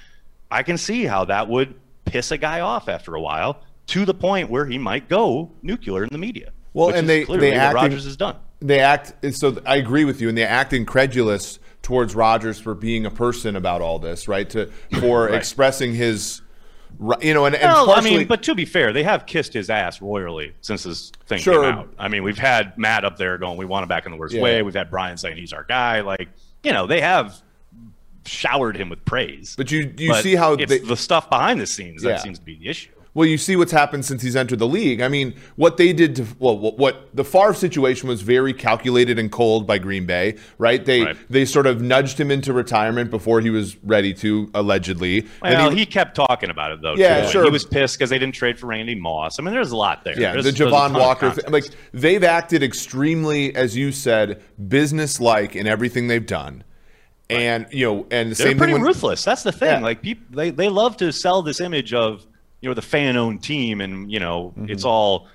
I 0.50 0.62
can 0.62 0.78
see 0.78 1.04
how 1.04 1.24
that 1.26 1.48
would 1.48 1.74
piss 2.10 2.30
a 2.30 2.38
guy 2.38 2.60
off 2.60 2.88
after 2.88 3.14
a 3.14 3.20
while 3.20 3.62
to 3.88 4.04
the 4.04 4.14
point 4.14 4.50
where 4.50 4.66
he 4.66 4.78
might 4.78 5.08
go 5.08 5.50
nuclear 5.62 6.04
in 6.04 6.10
the 6.10 6.18
media. 6.18 6.52
Well, 6.72 6.90
and 6.90 7.08
they 7.08 7.24
they 7.24 7.54
act 7.54 7.74
Rodgers 7.74 8.04
has 8.04 8.16
done. 8.16 8.36
They 8.60 8.80
act 8.80 9.14
and 9.24 9.34
so. 9.34 9.60
I 9.66 9.76
agree 9.76 10.04
with 10.04 10.20
you, 10.20 10.28
and 10.28 10.36
they 10.36 10.44
act 10.44 10.72
incredulous 10.72 11.58
towards 11.82 12.14
Rodgers 12.14 12.60
for 12.60 12.74
being 12.74 13.06
a 13.06 13.10
person 13.10 13.56
about 13.56 13.80
all 13.80 13.98
this, 13.98 14.28
right? 14.28 14.48
To 14.50 14.66
for 15.00 15.24
right. 15.24 15.34
expressing 15.34 15.94
his, 15.94 16.42
you 17.20 17.34
know, 17.34 17.46
and, 17.46 17.54
and 17.54 17.64
well, 17.64 17.86
partially, 17.86 18.14
I 18.14 18.18
mean, 18.18 18.26
but 18.26 18.42
to 18.44 18.54
be 18.54 18.64
fair, 18.64 18.92
they 18.92 19.04
have 19.04 19.26
kissed 19.26 19.52
his 19.52 19.70
ass 19.70 20.02
royally 20.02 20.54
since 20.60 20.82
this 20.82 21.10
thing 21.26 21.38
sure. 21.38 21.62
came 21.62 21.72
out. 21.72 21.94
I 21.98 22.08
mean, 22.08 22.22
we've 22.22 22.38
had 22.38 22.76
Matt 22.76 23.04
up 23.04 23.16
there 23.16 23.38
going, 23.38 23.56
"We 23.56 23.64
want 23.64 23.84
him 23.84 23.88
back 23.88 24.06
in 24.06 24.12
the 24.12 24.18
worst 24.18 24.34
yeah. 24.34 24.42
way." 24.42 24.62
We've 24.62 24.74
had 24.74 24.90
Brian 24.90 25.16
saying 25.16 25.36
he's 25.36 25.52
our 25.52 25.64
guy. 25.64 26.02
Like, 26.02 26.28
you 26.62 26.72
know, 26.72 26.86
they 26.86 27.00
have 27.00 27.40
showered 28.28 28.76
him 28.76 28.88
with 28.88 29.04
praise. 29.04 29.54
But 29.56 29.70
you 29.70 29.92
you 29.96 30.10
but 30.10 30.22
see 30.22 30.34
how 30.34 30.56
they, 30.56 30.78
the 30.78 30.96
stuff 30.96 31.28
behind 31.30 31.60
the 31.60 31.66
scenes 31.66 32.02
yeah. 32.02 32.12
that 32.12 32.22
seems 32.22 32.38
to 32.38 32.44
be 32.44 32.56
the 32.56 32.68
issue. 32.68 32.90
Well, 33.18 33.26
you 33.26 33.36
see 33.36 33.56
what's 33.56 33.72
happened 33.72 34.04
since 34.04 34.22
he's 34.22 34.36
entered 34.36 34.60
the 34.60 34.68
league. 34.68 35.00
I 35.00 35.08
mean, 35.08 35.34
what 35.56 35.76
they 35.76 35.92
did 35.92 36.14
to 36.16 36.26
well, 36.38 36.56
what, 36.56 36.78
what 36.78 37.08
the 37.12 37.24
Favre 37.24 37.52
situation 37.52 38.08
was 38.08 38.22
very 38.22 38.52
calculated 38.52 39.18
and 39.18 39.32
cold 39.32 39.66
by 39.66 39.78
Green 39.78 40.06
Bay, 40.06 40.36
right? 40.58 40.84
They 40.84 41.02
right. 41.02 41.16
they 41.28 41.44
sort 41.44 41.66
of 41.66 41.82
nudged 41.82 42.20
him 42.20 42.30
into 42.30 42.52
retirement 42.52 43.10
before 43.10 43.40
he 43.40 43.50
was 43.50 43.76
ready 43.82 44.14
to, 44.14 44.48
allegedly. 44.54 45.26
Well, 45.42 45.70
he, 45.70 45.78
he, 45.78 45.86
kept 45.86 46.14
talking 46.14 46.48
about 46.48 46.70
it 46.70 46.80
though. 46.80 46.94
Yeah, 46.94 47.24
too. 47.24 47.32
sure. 47.32 47.44
He 47.44 47.50
was 47.50 47.64
pissed 47.64 47.98
because 47.98 48.10
they 48.10 48.20
didn't 48.20 48.36
trade 48.36 48.56
for 48.56 48.66
Randy 48.66 48.94
Moss. 48.94 49.40
I 49.40 49.42
mean, 49.42 49.52
there's 49.52 49.72
a 49.72 49.76
lot 49.76 50.04
there. 50.04 50.16
Yeah, 50.16 50.32
there's, 50.32 50.44
the 50.44 50.52
Javon 50.52 50.92
Walker, 50.92 51.32
thing, 51.32 51.50
like 51.50 51.64
they've 51.92 52.22
acted 52.22 52.62
extremely, 52.62 53.52
as 53.56 53.76
you 53.76 53.90
said, 53.90 54.42
business-like 54.68 55.56
in 55.56 55.66
everything 55.66 56.06
they've 56.06 56.24
done. 56.24 56.62
And 57.30 57.66
you 57.70 57.84
know, 57.84 58.06
and 58.10 58.30
the 58.30 58.34
They're 58.36 58.48
same 58.48 58.58
pretty 58.58 58.72
thing 58.72 58.82
ruthless. 58.82 59.22
That's 59.22 59.42
the 59.42 59.52
thing. 59.52 59.80
Yeah. 59.80 59.80
Like 59.80 60.00
people, 60.00 60.24
they 60.30 60.50
they 60.50 60.68
love 60.68 60.96
to 60.98 61.12
sell 61.12 61.42
this 61.42 61.60
image 61.60 61.92
of 61.92 62.26
you 62.60 62.70
know 62.70 62.74
the 62.74 62.82
fan-owned 62.82 63.42
team, 63.42 63.80
and 63.80 64.10
you 64.10 64.18
know 64.18 64.54
mm-hmm. 64.56 64.70
it's 64.70 64.84
all 64.84 65.28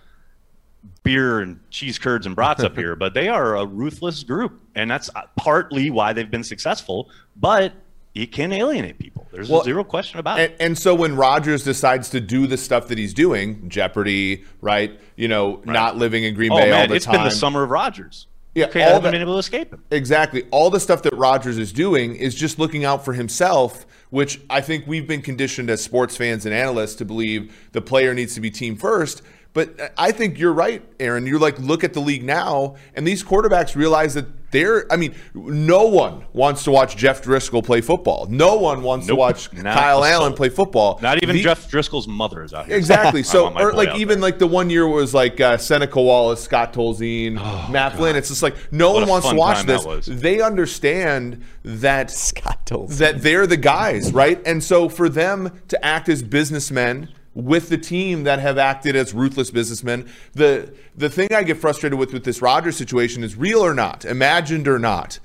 beer 1.04 1.40
and 1.40 1.60
cheese 1.70 2.00
curds 2.00 2.26
and 2.26 2.36
brats 2.36 2.64
up 2.64 2.76
here. 2.76 2.96
But 3.04 3.14
they 3.14 3.28
are 3.28 3.58
a 3.58 3.66
ruthless 3.66 4.24
group, 4.24 4.60
and 4.76 4.90
that's 4.90 5.10
uh, 5.16 5.22
partly 5.36 5.90
why 5.92 6.14
they've 6.14 6.30
been 6.30 6.44
successful. 6.44 7.10
But 7.36 7.74
it 8.16 8.32
can 8.32 8.52
alienate 8.52 9.00
people. 9.00 9.28
There's 9.32 9.50
well, 9.50 9.64
zero 9.64 9.84
question 9.84 10.20
about 10.20 10.40
and, 10.40 10.52
it. 10.52 10.58
And 10.60 10.78
so 10.78 10.94
when 10.94 11.16
Rodgers 11.16 11.64
decides 11.64 12.10
to 12.10 12.22
do 12.22 12.46
the 12.46 12.58
stuff 12.58 12.88
that 12.90 12.98
he's 12.98 13.14
doing, 13.14 13.70
Jeopardy, 13.70 14.46
right? 14.62 15.00
You 15.16 15.28
know, 15.28 15.58
right. 15.58 15.68
not 15.68 15.98
living 15.98 16.24
in 16.24 16.36
Green 16.36 16.52
oh, 16.52 16.58
Bay 16.58 16.70
man, 16.70 16.82
all 16.82 16.88
the 16.88 16.96
it's 16.96 17.06
time. 17.06 17.16
It's 17.16 17.24
been 17.24 17.30
the 17.30 17.36
summer 17.36 17.64
of 17.64 17.72
Rodgers. 17.72 18.28
Yeah, 18.56 18.66
okay, 18.66 18.84
all 18.84 19.02
been 19.02 19.16
able 19.16 19.34
to 19.34 19.40
escape 19.40 19.74
him. 19.74 19.84
Exactly. 19.90 20.44
All 20.52 20.70
the 20.70 20.80
stuff 20.80 21.02
that 21.04 21.14
Rodgers 21.16 21.58
is 21.58 21.74
doing 21.74 22.16
is 22.16 22.36
just 22.36 22.60
looking 22.60 22.86
out 22.86 23.04
for 23.04 23.14
himself, 23.14 23.88
which 24.12 24.42
I 24.50 24.62
think 24.62 24.86
we've 24.86 25.08
been 25.08 25.24
conditioned 25.24 25.72
as 25.72 25.84
sports 25.84 26.16
fans 26.16 26.46
and 26.46 26.54
analysts 26.54 26.96
to 26.96 27.06
believe 27.06 27.56
the 27.72 27.82
player 27.82 28.14
needs 28.14 28.36
to 28.36 28.42
be 28.42 28.52
team 28.52 28.76
first. 28.76 29.24
But 29.54 29.94
I 29.98 30.12
think 30.12 30.38
you're 30.38 30.54
right, 30.54 30.84
Aaron. 31.00 31.26
You're 31.26 31.40
like, 31.40 31.60
look 31.60 31.84
at 31.84 31.94
the 31.94 32.00
league 32.00 32.24
now, 32.24 32.76
and 32.96 33.08
these 33.08 33.24
quarterbacks 33.24 33.76
realize 33.76 34.14
that 34.16 34.26
they're. 34.54 34.90
I 34.92 34.96
mean, 34.96 35.14
no 35.34 35.88
one 35.88 36.24
wants 36.32 36.64
to 36.64 36.72
watch 36.72 36.96
Jeff 36.96 37.22
Driskel 37.22 37.66
play 37.66 37.82
football. 37.82 38.28
No 38.30 38.56
one 38.56 38.84
wants 38.84 39.08
nope, 39.08 39.16
to 39.16 39.20
watch 39.20 39.52
Kyle 39.52 40.06
Allen 40.06 40.34
play 40.34 40.48
football. 40.48 41.00
Not 41.02 41.22
even 41.22 41.36
the, 41.36 41.42
Jeff 41.42 41.70
Driskel's 41.70 42.08
mother 42.08 42.44
is 42.44 42.54
out 42.54 42.68
here. 42.68 42.78
Exactly. 42.78 43.24
So, 43.34 43.52
or 43.58 43.74
like 43.74 43.96
even 43.96 44.20
there. 44.20 44.30
like 44.30 44.38
the 44.38 44.46
one 44.46 44.70
year 44.70 44.88
was 44.88 45.12
like 45.12 45.42
uh, 45.42 45.58
Seneca 45.58 46.00
Wallace, 46.00 46.44
Scott 46.44 46.72
Tolzien, 46.72 47.38
oh, 47.40 47.72
Matt 47.72 47.96
Flynn. 47.96 48.16
It's 48.16 48.28
just 48.28 48.44
like 48.44 48.56
no 48.72 48.92
what 48.92 49.00
one 49.00 49.10
wants 49.10 49.30
to 49.30 49.36
watch 49.36 49.66
this. 49.66 50.06
They 50.06 50.40
understand 50.40 51.44
that 51.64 52.12
Scott 52.12 52.64
Tolzien. 52.68 52.98
that 52.98 53.22
they're 53.24 53.48
the 53.48 53.58
guys, 53.58 54.14
right? 54.14 54.40
And 54.46 54.64
so 54.64 54.88
for 54.88 55.10
them 55.10 55.60
to 55.70 55.84
act 55.84 56.10
as 56.10 56.22
businessmen 56.22 57.10
with 57.34 57.70
the 57.70 57.78
team 57.78 58.24
that 58.24 58.40
have 58.40 58.58
acted 58.58 58.96
as 58.96 59.14
ruthless 59.14 59.52
businessmen. 59.52 60.10
The 60.34 60.74
the 60.96 61.10
thing 61.10 61.30
I 61.34 61.44
get 61.44 61.58
frustrated 61.58 61.98
with 61.98 62.14
with 62.14 62.24
this 62.24 62.42
Rodgers 62.42 62.78
situation 62.78 63.24
is 63.24 63.36
real 63.36 63.60
or 63.60 63.74
not, 63.74 64.06
imagined 64.06 64.68
or 64.68 64.80
not. 64.80 65.20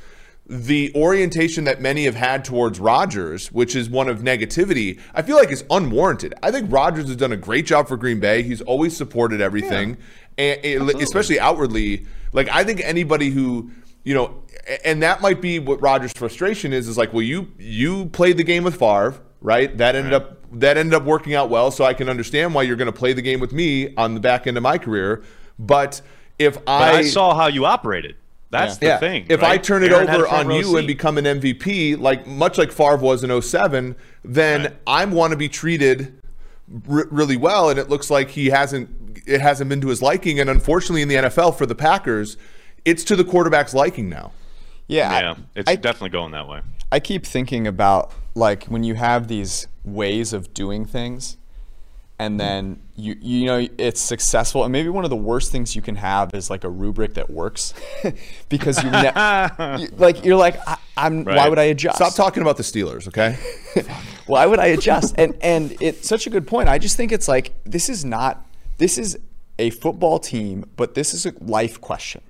The 0.47 0.91
orientation 0.95 1.65
that 1.65 1.83
many 1.83 2.05
have 2.05 2.15
had 2.15 2.43
towards 2.43 2.81
Rodgers, 2.81 3.53
which 3.53 3.77
is 3.77 3.91
one 3.91 4.09
of 4.09 4.21
negativity, 4.21 4.99
I 5.15 5.21
feel 5.21 5.37
like 5.37 5.51
is 5.51 5.63
unwarranted. 5.71 6.33
I 6.43 6.51
think 6.51 6.73
Rodgers 6.73 7.07
has 7.09 7.17
done 7.17 7.33
a 7.33 7.37
great 7.37 7.67
job 7.67 7.87
for 7.87 7.99
Green 7.99 8.19
Bay. 8.19 8.43
He's 8.43 8.63
always 8.63 8.97
supported 8.97 9.43
everything, 9.43 9.99
yeah, 10.39 10.45
and, 10.45 10.91
especially 11.03 11.39
outwardly. 11.39 12.07
Like 12.33 12.49
I 12.49 12.65
think 12.65 12.81
anybody 12.83 13.29
who 13.31 13.71
you 14.05 14.15
know, 14.15 14.43
and 14.87 15.03
that 15.03 15.21
might 15.21 15.43
be 15.43 15.59
what 15.59 15.83
Rodgers' 15.83 16.13
frustration 16.13 16.73
is. 16.73 16.89
Is 16.89 16.97
like, 16.97 17.13
well, 17.13 17.23
you 17.23 17.49
you 17.59 18.07
played 18.07 18.39
the 18.39 18.45
game 18.45 18.65
with 18.65 18.79
Favre, 18.79 19.21
right? 19.41 19.77
That 19.77 19.95
ended 19.95 20.13
right. 20.13 20.23
up 20.23 20.35
that 20.53 20.77
ended 20.77 20.95
up 20.95 21.05
working 21.05 21.35
out 21.35 21.51
well. 21.51 21.71
So 21.71 21.85
I 21.85 21.95
can 21.95 22.09
understand 22.09 22.55
why 22.55 22.63
you're 22.63 22.77
going 22.77 22.87
to 22.87 22.99
play 22.99 23.13
the 23.13 23.23
game 23.23 23.41
with 23.41 23.53
me 23.53 23.95
on 23.97 24.15
the 24.15 24.21
back 24.21 24.47
end 24.47 24.57
of 24.57 24.63
my 24.63 24.79
career. 24.79 25.23
But 25.59 26.01
if 26.39 26.57
I, 26.59 26.61
but 26.63 26.95
I 26.95 27.03
saw 27.05 27.35
how 27.35 27.49
you 27.49 27.67
operated. 27.67 28.17
That's 28.51 28.75
yeah. 28.75 28.79
the 28.79 28.87
yeah. 28.87 28.99
thing. 28.99 29.27
If 29.29 29.43
right? 29.43 29.53
I 29.53 29.59
turn 29.59 29.83
it 29.83 29.93
Aaron 29.93 30.09
over 30.09 30.27
on 30.27 30.51
you 30.51 30.63
seat. 30.63 30.79
and 30.79 30.87
become 30.87 31.19
an 31.19 31.25
MVP, 31.27 31.99
like 31.99 32.27
much 32.27 32.57
like 32.57 32.73
Favre 32.73 32.97
was 32.97 33.23
in 33.23 33.43
07, 33.43 33.95
then 34.25 34.63
right. 34.63 34.77
I 34.87 35.05
want 35.05 35.33
to 35.33 35.37
be 35.37 35.49
treated 35.49 36.23
r- 36.89 37.09
really 37.11 37.37
well. 37.37 37.69
And 37.69 37.79
it 37.79 37.91
looks 37.91 38.11
like 38.11 38.31
he 38.31 38.47
hasn't. 38.47 38.89
It 39.27 39.43
hasn't 39.43 39.69
been 39.69 39.83
to 39.83 39.89
his 39.89 40.01
liking. 40.01 40.41
And 40.41 40.49
unfortunately, 40.49 41.03
in 41.03 41.09
the 41.09 41.17
NFL 41.17 41.59
for 41.59 41.67
the 41.67 41.75
Packers, 41.75 42.39
it's 42.87 43.05
to 43.05 43.17
the 43.17 43.25
quarterback's 43.25 43.75
liking 43.75 44.09
now. 44.09 44.33
Yeah, 44.89 45.21
yeah, 45.21 45.35
it's 45.55 45.71
I, 45.71 45.77
definitely 45.77 46.11
going 46.11 46.33
that 46.33 46.49
way. 46.49 46.63
I 46.91 47.01
keep 47.01 47.25
thinking 47.25 47.67
about 47.67 48.11
like 48.35 48.65
when 48.65 48.83
you 48.83 48.95
have 48.95 49.29
these 49.29 49.69
ways 49.85 50.33
of 50.33 50.53
doing 50.55 50.87
things, 50.87 51.37
and 52.19 52.41
then 52.41 52.81
you 52.97 53.17
you 53.21 53.47
know 53.47 53.69
it's 53.79 54.01
successful 54.01 54.65
and 54.65 54.73
maybe 54.73 54.89
one 54.89 55.05
of 55.05 55.11
the 55.11 55.17
worst 55.17 55.53
things 55.53 55.77
you 55.77 55.83
can 55.83 55.95
have 55.95 56.35
is 56.35 56.51
like 56.51 56.65
a 56.65 56.69
rubric 56.69 57.15
that 57.15 57.31
works 57.31 57.75
because 58.49 58.83
you, 58.83 58.91
ne- 58.91 59.81
you 59.81 59.89
like 59.99 60.25
you're 60.25 60.37
like 60.37 60.59
I, 60.67 60.79
am 60.97 61.25
why 61.25 61.49
would 61.49 61.59
I 61.59 61.65
adjust? 61.65 61.97
Stop 61.97 62.15
talking 62.15 62.43
about 62.43 62.57
the 62.57 62.65
Steelers, 62.65 63.07
okay? 63.09 63.39
why 64.27 64.47
would 64.47 64.59
I 64.59 64.67
adjust? 64.67 65.15
And 65.17 65.37
and 65.41 65.77
it's 65.81 66.09
such 66.09 66.27
a 66.27 66.31
good 66.31 66.47
point. 66.47 66.69
I 66.69 66.79
just 66.79 66.97
think 66.97 67.13
it's 67.13 67.29
like 67.29 67.53
this 67.65 67.89
is 67.89 68.05
not 68.05 68.45
this 68.79 68.99
is 68.99 69.19
a 69.59 69.71
football 69.71 70.19
team, 70.19 70.65
but 70.77 70.95
this 70.95 71.15
is 71.15 71.27
a 71.27 71.33
life 71.41 71.81
question. 71.81 72.23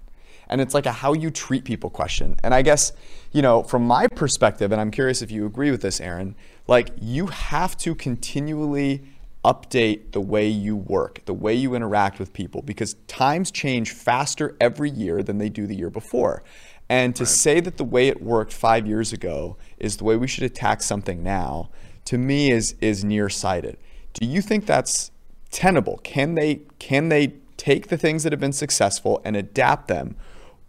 And 0.49 0.61
it's 0.61 0.75
like 0.75 0.87
a 0.87 0.93
how 0.93 1.13
you 1.13 1.31
treat 1.31 1.65
people 1.65 1.91
question. 1.91 2.37
And 2.43 2.55
I 2.55 2.63
guess, 2.63 2.93
you 3.33 3.43
know, 3.43 3.63
from 3.63 3.87
my 3.87 4.07
perspective, 4.07 4.73
and 4.73 4.81
I'm 4.81 4.91
curious 4.91 5.23
if 5.23 5.31
you 5.31 5.47
agree 5.47 5.71
with 5.71 5.83
this, 5.83 6.01
Aaron, 6.01 6.35
like 6.67 6.91
you 7.01 7.27
have 7.27 7.77
to 7.79 7.95
continually 7.95 9.03
update 9.45 10.13
the 10.13 10.21
way 10.21 10.49
you 10.49 10.77
work, 10.77 11.23
the 11.25 11.35
way 11.35 11.55
you 11.55 11.75
interact 11.75 12.19
with 12.19 12.33
people, 12.33 12.63
because 12.63 12.95
times 13.07 13.51
change 13.51 13.93
faster 13.93 14.57
every 14.61 14.91
year 14.91 15.23
than 15.23 15.39
they 15.39 15.49
do 15.49 15.67
the 15.67 15.77
year 15.77 15.91
before. 15.91 16.43
And 16.89 17.15
to 17.17 17.27
say 17.27 17.61
that 17.61 17.77
the 17.77 17.85
way 17.85 18.09
it 18.09 18.23
worked 18.23 18.53
five 18.53 18.87
years 18.87 19.13
ago 19.13 19.59
is 19.79 19.99
the 19.99 20.05
way 20.05 20.17
we 20.17 20.27
should 20.27 20.45
attack 20.45 20.83
something 20.83 21.23
now, 21.23 21.71
to 22.07 22.17
me 22.17 22.51
is 22.51 22.75
is 22.81 23.05
nearsighted. 23.05 23.77
Do 24.15 24.27
you 24.27 24.41
think 24.41 24.65
that's 24.65 25.11
tenable? 25.51 25.99
Can 26.03 26.35
they 26.35 26.63
can 26.79 27.11
they 27.11 27.35
take 27.59 27.89
the 27.89 27.99
things 27.99 28.23
that 28.23 28.33
have 28.33 28.41
been 28.41 28.53
successful 28.53 29.21
and 29.25 29.37
adapt 29.37 29.89
them, 29.89 30.17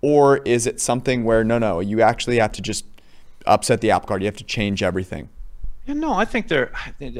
or 0.01 0.38
is 0.39 0.65
it 0.67 0.79
something 0.79 1.23
where 1.23 1.43
no 1.43 1.57
no 1.59 1.79
you 1.79 2.01
actually 2.01 2.39
have 2.39 2.51
to 2.53 2.62
just 2.62 2.85
upset 3.45 3.81
the 3.81 3.91
app 3.91 4.05
cart? 4.05 4.21
You 4.21 4.25
have 4.27 4.38
to 4.38 4.43
change 4.43 4.83
everything. 4.83 5.29
Yeah, 5.85 5.95
no, 5.95 6.13
I 6.13 6.25
think 6.25 6.47
they're 6.47 6.71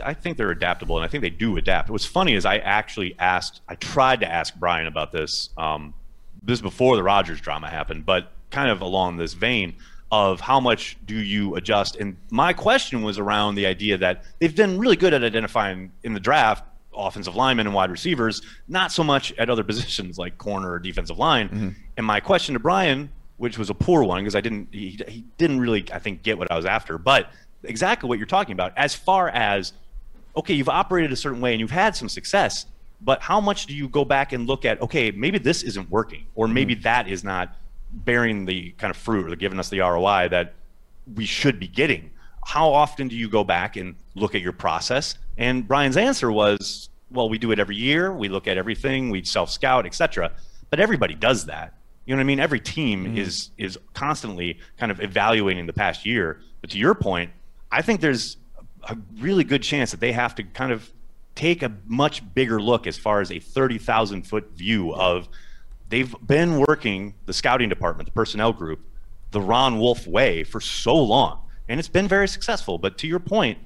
I 0.04 0.14
think- 0.14 0.38
they're 0.38 0.52
adaptable, 0.52 0.98
and 0.98 1.04
I 1.06 1.08
think 1.08 1.22
they 1.22 1.30
do 1.30 1.58
adapt. 1.58 1.90
What's 1.90 2.06
funny 2.06 2.34
is 2.36 2.46
I 2.46 2.58
actually 2.58 3.16
asked, 3.18 3.62
I 3.68 3.76
tried 3.76 4.20
to 4.20 4.32
ask 4.32 4.54
Brian 4.56 4.88
about 4.88 5.12
this. 5.12 5.50
Um, 5.58 5.94
this 6.42 6.62
before 6.62 6.96
the 6.96 7.04
Rodgers 7.04 7.42
drama 7.42 7.70
happened, 7.70 8.06
but 8.06 8.32
kind 8.50 8.70
of 8.70 8.82
along 8.82 9.18
this 9.18 9.34
vein 9.34 9.76
of 10.12 10.40
how 10.40 10.60
much 10.60 10.98
do 11.06 11.16
you 11.16 11.56
adjust? 11.56 11.96
And 11.98 12.16
my 12.32 12.54
question 12.54 13.02
was 13.02 13.20
around 13.20 13.56
the 13.56 13.66
idea 13.66 13.98
that 13.98 14.24
they've 14.40 14.56
been 14.56 14.80
really 14.80 14.96
good 14.96 15.14
at 15.14 15.24
identifying 15.24 15.92
in 16.04 16.14
the 16.14 16.20
draft 16.20 16.64
offensive 16.96 17.36
linemen 17.36 17.68
and 17.68 17.74
wide 17.74 17.92
receivers, 17.92 18.42
not 18.68 18.92
so 18.92 19.04
much 19.04 19.34
at 19.38 19.50
other 19.50 19.64
positions 19.72 20.18
like 20.18 20.38
corner 20.38 20.72
or 20.72 20.80
defensive 20.80 21.18
line. 21.18 21.50
Mm-hmm. 21.50 21.70
And 21.98 22.06
my 22.06 22.20
question 22.20 22.54
to 22.54 22.60
Brian, 22.60 23.10
which 23.38 23.58
was 23.58 23.70
a 23.70 23.74
poor 23.74 24.04
one 24.04 24.22
because 24.22 24.36
I 24.36 24.42
didn't, 24.42 24.70
he, 24.72 25.00
he 25.08 25.24
didn't 25.38 25.60
really, 25.60 25.86
I 25.94 26.00
think, 26.00 26.24
get 26.24 26.38
what 26.38 26.52
I 26.52 26.56
was 26.56 26.66
after, 26.66 26.98
but 26.98 27.32
exactly 27.64 28.08
what 28.08 28.18
you're 28.18 28.28
talking 28.28 28.54
about. 28.54 28.74
As 28.78 28.94
far 28.94 29.30
as, 29.30 29.74
okay, 30.36 30.54
you've 30.54 30.70
operated 30.70 31.12
a 31.12 31.16
certain 31.16 31.42
way 31.42 31.54
and 31.54 31.60
you've 31.60 31.72
had 31.72 31.96
some 31.96 32.10
success, 32.10 32.66
but 33.02 33.22
how 33.22 33.40
much 33.40 33.66
do 33.66 33.74
you 33.74 33.88
go 33.88 34.04
back 34.04 34.34
and 34.34 34.48
look 34.48 34.66
at, 34.66 34.82
okay, 34.82 35.12
maybe 35.12 35.38
this 35.38 35.64
isn't 35.64 35.90
working, 35.90 36.26
or 36.36 36.46
mm-hmm. 36.46 36.54
maybe 36.54 36.76
that 36.76 37.08
is 37.08 37.24
not 37.24 37.56
bearing 37.92 38.46
the 38.46 38.72
kind 38.72 38.92
of 38.92 38.98
fruit 38.98 39.32
or 39.32 39.36
giving 39.36 39.60
us 39.60 39.70
the 39.70 39.80
ROI 39.80 40.28
that 40.30 40.54
we 41.16 41.26
should 41.26 41.60
be 41.60 41.68
getting. 41.68 42.12
How 42.46 42.70
often 42.72 43.08
do 43.08 43.16
you 43.16 43.30
go 43.30 43.44
back 43.44 43.76
and 43.76 43.96
look 44.16 44.36
at 44.36 44.42
your 44.42 44.54
process? 44.54 45.16
And 45.38 45.68
Brian's 45.68 45.98
answer 45.98 46.32
was, 46.32 46.90
well, 47.12 47.30
we 47.30 47.38
do 47.38 47.52
it 47.52 47.60
every 47.60 47.76
year. 47.76 48.14
We 48.14 48.30
look 48.30 48.48
at 48.48 48.58
everything. 48.58 49.10
We 49.10 49.24
self 49.24 49.50
scout, 49.50 49.86
etc. 49.86 50.32
But 50.70 50.80
everybody 50.80 51.16
does 51.16 51.46
that. 51.46 51.74
You 52.06 52.16
know 52.16 52.20
what 52.20 52.24
I 52.24 52.26
mean? 52.26 52.40
Every 52.40 52.60
team 52.60 53.06
mm-hmm. 53.06 53.18
is 53.18 53.52
is 53.58 53.78
constantly 53.94 54.60
kind 54.78 54.92
of 54.92 55.02
evaluating 55.02 55.66
the 55.68 55.74
past 55.74 56.06
year. 56.06 56.42
But 56.62 56.72
to 56.72 56.78
your 56.78 56.96
point, 56.96 57.32
I 57.72 57.82
think 57.82 58.02
there's 58.02 58.38
a 58.84 58.98
really 59.20 59.44
good 59.44 59.62
chance 59.62 59.92
that 59.92 60.00
they 60.00 60.12
have 60.12 60.36
to 60.36 60.44
kind 60.44 60.72
of 60.72 60.92
take 61.36 61.64
a 61.64 61.72
much 61.86 62.34
bigger 62.34 62.62
look 62.62 62.88
as 62.88 62.98
far 62.98 63.22
as 63.22 63.32
a 63.32 63.40
30,000 63.40 64.24
foot 64.24 64.52
view 64.56 64.94
of 64.94 65.30
they've 65.88 66.14
been 66.26 66.60
working 66.60 67.14
the 67.26 67.34
scouting 67.34 67.70
department, 67.70 68.08
the 68.08 68.12
personnel 68.12 68.52
group, 68.52 68.82
the 69.32 69.42
Ron 69.42 69.80
Wolf 69.80 70.08
way 70.08 70.44
for 70.44 70.60
so 70.60 70.96
long. 70.96 71.40
And 71.70 71.80
it's 71.80 71.88
been 71.88 72.08
very 72.08 72.28
successful. 72.28 72.78
But 72.78 72.98
to 72.98 73.08
your 73.08 73.20
point, 73.20 73.60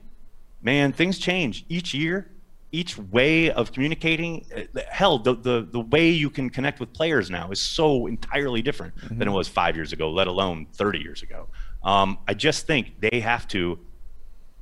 man, 0.62 0.92
things 0.92 1.18
change 1.18 1.66
each 1.70 1.94
year. 1.94 2.30
Each 2.72 2.98
way 2.98 3.52
of 3.52 3.72
communicating, 3.72 4.46
uh, 4.56 4.82
hell, 4.90 5.20
the, 5.20 5.36
the, 5.36 5.68
the 5.72 5.80
way 5.80 6.10
you 6.10 6.32
can 6.32 6.50
connect 6.50 6.80
with 6.80 6.92
players 6.92 7.30
now 7.30 7.52
is 7.52 7.60
so 7.60 8.08
entirely 8.08 8.64
different 8.64 8.96
than 9.10 9.28
it 9.28 9.32
was 9.32 9.48
five 9.48 9.76
years 9.76 9.94
ago, 9.94 10.10
let 10.10 10.28
alone 10.28 10.66
30 10.74 10.98
years 10.98 11.22
ago. 11.22 11.48
Um, 11.84 12.18
I 12.28 12.34
just 12.34 12.66
think 12.66 13.00
they 13.00 13.20
have 13.20 13.48
to 13.50 13.80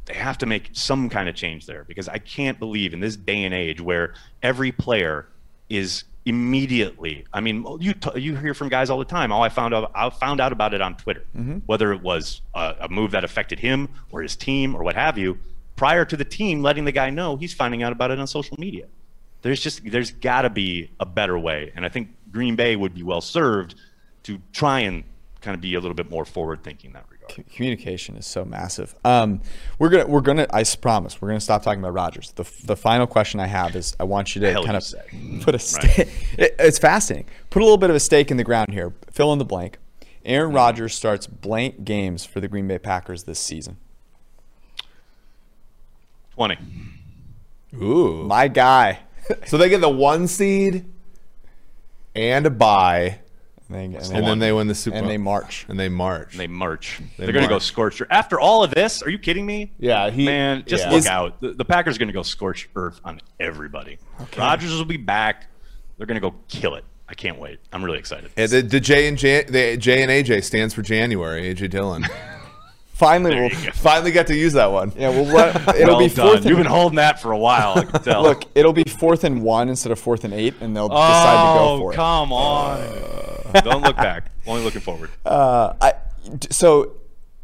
they 0.05 0.15
have 0.15 0.37
to 0.39 0.45
make 0.45 0.71
some 0.73 1.09
kind 1.09 1.29
of 1.29 1.35
change 1.35 1.67
there 1.67 1.83
because 1.83 2.09
I 2.09 2.17
can't 2.17 2.59
believe 2.59 2.93
in 2.93 2.99
this 2.99 3.15
day 3.15 3.43
and 3.43 3.53
age 3.53 3.79
where 3.79 4.15
every 4.41 4.71
player 4.71 5.27
is 5.69 6.03
immediately. 6.25 7.25
I 7.33 7.41
mean, 7.41 7.65
you 7.79 7.93
t- 7.93 8.19
you 8.19 8.35
hear 8.35 8.53
from 8.53 8.69
guys 8.69 8.89
all 8.89 8.99
the 8.99 9.05
time. 9.05 9.31
All 9.31 9.41
I 9.41 9.49
found 9.49 9.73
out 9.73 9.91
I 9.95 10.09
found 10.09 10.39
out 10.39 10.51
about 10.51 10.73
it 10.73 10.81
on 10.81 10.95
Twitter, 10.95 11.25
mm-hmm. 11.35 11.59
whether 11.65 11.91
it 11.93 12.01
was 12.01 12.41
a, 12.53 12.75
a 12.81 12.89
move 12.89 13.11
that 13.11 13.23
affected 13.23 13.59
him 13.59 13.89
or 14.11 14.21
his 14.21 14.35
team 14.35 14.75
or 14.75 14.83
what 14.83 14.95
have 14.95 15.17
you. 15.17 15.39
Prior 15.75 16.05
to 16.05 16.15
the 16.15 16.25
team 16.25 16.61
letting 16.61 16.85
the 16.85 16.91
guy 16.91 17.09
know, 17.09 17.37
he's 17.37 17.53
finding 17.53 17.81
out 17.81 17.91
about 17.91 18.11
it 18.11 18.19
on 18.19 18.27
social 18.27 18.55
media. 18.59 18.85
There's 19.41 19.59
just 19.59 19.89
there's 19.89 20.11
got 20.11 20.43
to 20.43 20.49
be 20.49 20.91
a 20.99 21.05
better 21.05 21.37
way, 21.37 21.71
and 21.75 21.85
I 21.85 21.89
think 21.89 22.09
Green 22.31 22.55
Bay 22.55 22.75
would 22.75 22.93
be 22.93 23.03
well 23.03 23.21
served 23.21 23.75
to 24.23 24.39
try 24.53 24.81
and 24.81 25.03
kind 25.41 25.55
of 25.55 25.61
be 25.61 25.73
a 25.73 25.79
little 25.79 25.95
bit 25.95 26.09
more 26.09 26.25
forward 26.25 26.63
thinking 26.63 26.93
that 26.93 27.05
regard. 27.09 27.20
C- 27.35 27.43
Communication 27.55 28.15
is 28.15 28.25
so 28.25 28.43
massive. 28.45 28.95
Um, 29.05 29.41
we're 29.79 29.89
gonna 29.89 30.07
we're 30.07 30.21
gonna 30.21 30.47
I 30.51 30.61
s- 30.61 30.75
promise 30.75 31.21
we're 31.21 31.29
gonna 31.29 31.39
stop 31.39 31.63
talking 31.63 31.79
about 31.79 31.93
Rodgers. 31.93 32.31
The 32.35 32.43
the 32.65 32.75
final 32.75 33.07
question 33.07 33.39
I 33.39 33.47
have 33.47 33.75
is 33.75 33.95
I 33.99 34.03
want 34.03 34.35
you 34.35 34.41
to 34.41 34.53
kind 34.53 34.75
of 34.77 34.83
say? 34.83 35.01
put 35.41 35.55
a 35.55 35.59
stake. 35.59 36.07
It, 36.37 36.55
it's 36.59 36.79
fascinating. 36.79 37.29
Put 37.49 37.61
a 37.61 37.65
little 37.65 37.77
bit 37.77 37.89
of 37.89 37.95
a 37.95 37.99
stake 37.99 38.31
in 38.31 38.37
the 38.37 38.43
ground 38.43 38.69
here. 38.71 38.93
Fill 39.11 39.31
in 39.33 39.39
the 39.39 39.45
blank. 39.45 39.77
Aaron 40.25 40.53
Rodgers 40.53 40.93
starts 40.93 41.25
blank 41.27 41.83
games 41.83 42.25
for 42.25 42.39
the 42.39 42.47
Green 42.47 42.67
Bay 42.67 42.77
Packers 42.79 43.23
this 43.23 43.39
season. 43.39 43.77
Twenty. 46.35 46.57
Ooh. 47.75 48.23
My 48.25 48.47
guy. 48.47 48.99
So 49.45 49.57
they 49.57 49.69
get 49.69 49.79
the 49.79 49.87
one 49.89 50.27
seed 50.27 50.83
and 52.13 52.45
a 52.45 52.49
bye, 52.49 53.19
And, 53.73 53.93
they, 53.93 53.97
and, 53.97 54.11
and 54.17 54.27
then 54.27 54.39
they 54.39 54.51
win 54.51 54.67
the 54.67 54.75
Super 54.75 54.95
Bowl. 54.95 55.03
and 55.03 55.09
they 55.11 55.17
march. 55.17 55.65
And 55.69 55.79
they 55.79 55.87
march. 55.89 56.33
And 56.33 56.39
They 56.39 56.47
march. 56.47 56.99
They 57.17 57.23
are 57.25 57.31
going 57.31 57.43
to 57.43 57.47
go 57.49 57.55
march. 57.55 57.63
scorched 57.63 58.01
earth. 58.01 58.07
After 58.11 58.39
all 58.39 58.63
of 58.63 58.71
this, 58.71 59.01
are 59.01 59.09
you 59.09 59.17
kidding 59.19 59.45
me? 59.45 59.71
Yeah, 59.79 60.09
he- 60.09 60.25
man, 60.25 60.63
just 60.65 60.83
yeah. 60.85 60.89
look 60.89 60.99
Is- 60.99 61.07
out. 61.07 61.39
The, 61.41 61.53
the 61.53 61.65
Packers 61.65 61.95
are 61.95 61.99
going 61.99 62.07
to 62.09 62.13
go 62.13 62.23
scorch 62.23 62.69
earth 62.75 62.99
on 63.05 63.21
everybody. 63.39 63.97
Rodgers 64.37 64.73
will 64.73 64.85
be 64.85 64.97
back. 64.97 65.47
They're 65.97 66.07
going 66.07 66.19
to 66.19 66.29
go 66.29 66.35
kill 66.47 66.75
it. 66.75 66.83
I 67.07 67.13
can't 67.13 67.37
wait. 67.39 67.59
I'm 67.73 67.83
really 67.83 67.99
excited. 67.99 68.31
Yeah, 68.37 68.47
the, 68.47 68.61
the 68.61 68.79
J 68.79 69.07
and 69.07 69.17
J, 69.17 69.43
the 69.43 69.77
J 69.77 70.01
and 70.01 70.09
AJ 70.11 70.43
stands 70.45 70.73
for 70.73 70.81
January. 70.81 71.53
AJ 71.53 71.69
Dillon. 71.69 72.05
Finally, 73.01 73.35
we'll, 73.35 73.49
go. 73.49 73.55
Finally 73.73 74.11
got 74.11 74.27
to 74.27 74.35
use 74.35 74.53
that 74.53 74.71
one. 74.71 74.93
yeah, 74.95 75.09
we'll 75.09 75.25
let, 75.25 75.55
it'll 75.75 75.95
well 75.95 76.07
be 76.07 76.13
done. 76.13 76.27
fourth. 76.27 76.45
You've 76.45 76.57
been 76.57 76.67
holding 76.67 76.97
that 76.97 77.19
for 77.19 77.31
a 77.31 77.37
while. 77.37 77.79
I 77.79 77.85
can 77.85 78.03
tell. 78.03 78.21
look, 78.21 78.43
it'll 78.53 78.73
be 78.73 78.83
fourth 78.83 79.23
and 79.23 79.41
one 79.41 79.69
instead 79.69 79.91
of 79.91 79.97
fourth 79.99 80.23
and 80.23 80.35
eight, 80.35 80.53
and 80.61 80.75
they'll 80.75 80.87
decide 80.87 81.53
to 81.53 81.59
go 81.59 81.65
oh, 81.65 81.79
for 81.79 81.91
it. 81.91 81.95
Oh, 81.95 81.97
come 81.97 82.31
on. 82.31 83.63
Don't 83.63 83.81
look 83.81 83.95
back. 83.97 84.31
Only 84.45 84.63
looking 84.63 84.81
forward. 84.81 85.09
Uh, 85.25 85.73
I, 85.81 85.93
d- 86.37 86.49
so, 86.51 86.97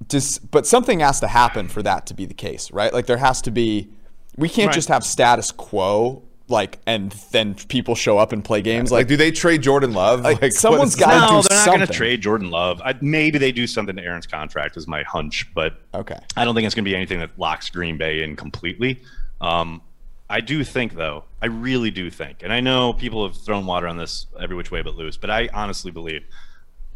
just, 0.07 0.51
but 0.51 0.67
something 0.67 0.99
has 0.99 1.19
to 1.21 1.27
happen 1.27 1.67
for 1.69 1.81
that 1.81 2.05
to 2.05 2.13
be 2.13 2.25
the 2.27 2.35
case, 2.35 2.69
right? 2.71 2.93
Like 2.93 3.07
there 3.07 3.17
has 3.17 3.41
to 3.41 3.51
be. 3.51 3.89
We 4.37 4.49
can't 4.49 4.67
Right. 4.67 4.75
just 4.75 4.89
have 4.89 5.03
status 5.03 5.51
quo, 5.51 6.21
like, 6.49 6.79
and 6.87 7.11
then 7.31 7.55
people 7.55 7.93
show 7.95 8.17
up 8.17 8.31
and 8.31 8.43
play 8.43 8.61
games. 8.61 8.91
Like, 8.91 8.99
Like, 9.01 9.07
do 9.07 9.17
they 9.17 9.31
trade 9.31 9.61
Jordan 9.61 9.93
Love? 9.93 10.21
Like, 10.21 10.41
what 10.41 10.53
someone's 10.53 10.93
is- 10.93 10.99
gotta 10.99 11.19
no, 11.33 11.41
do 11.41 11.47
they're 11.49 11.57
not 11.57 11.65
going 11.75 11.87
to 11.87 11.93
trade 11.93 12.21
Jordan 12.21 12.49
Love. 12.49 12.81
I, 12.83 12.95
maybe 13.01 13.37
they 13.37 13.51
do 13.51 13.67
something 13.67 13.95
to 13.95 14.01
Aaron's 14.03 14.27
contract, 14.27 14.77
is 14.77 14.87
my 14.87 15.03
hunch, 15.03 15.53
but 15.53 15.81
okay, 15.93 16.17
I 16.35 16.45
don't 16.45 16.55
think 16.55 16.65
it's 16.65 16.75
going 16.75 16.85
to 16.85 16.89
be 16.89 16.95
anything 16.95 17.19
that 17.19 17.31
locks 17.37 17.69
Green 17.69 17.97
Bay 17.97 18.23
in 18.23 18.35
completely. 18.35 19.01
Um, 19.41 19.81
I 20.29 20.41
do 20.41 20.63
think, 20.63 20.93
though, 20.95 21.23
I 21.41 21.45
really 21.47 21.91
do 21.91 22.09
think, 22.09 22.43
and 22.43 22.51
I 22.51 22.59
know 22.59 22.93
people 22.93 23.25
have 23.27 23.37
thrown 23.37 23.65
water 23.65 23.87
on 23.87 23.97
this 23.97 24.27
every 24.39 24.55
which 24.55 24.71
way 24.71 24.81
but 24.81 24.95
loose, 24.95 25.17
but 25.17 25.29
I 25.29 25.49
honestly 25.53 25.91
believe, 25.91 26.23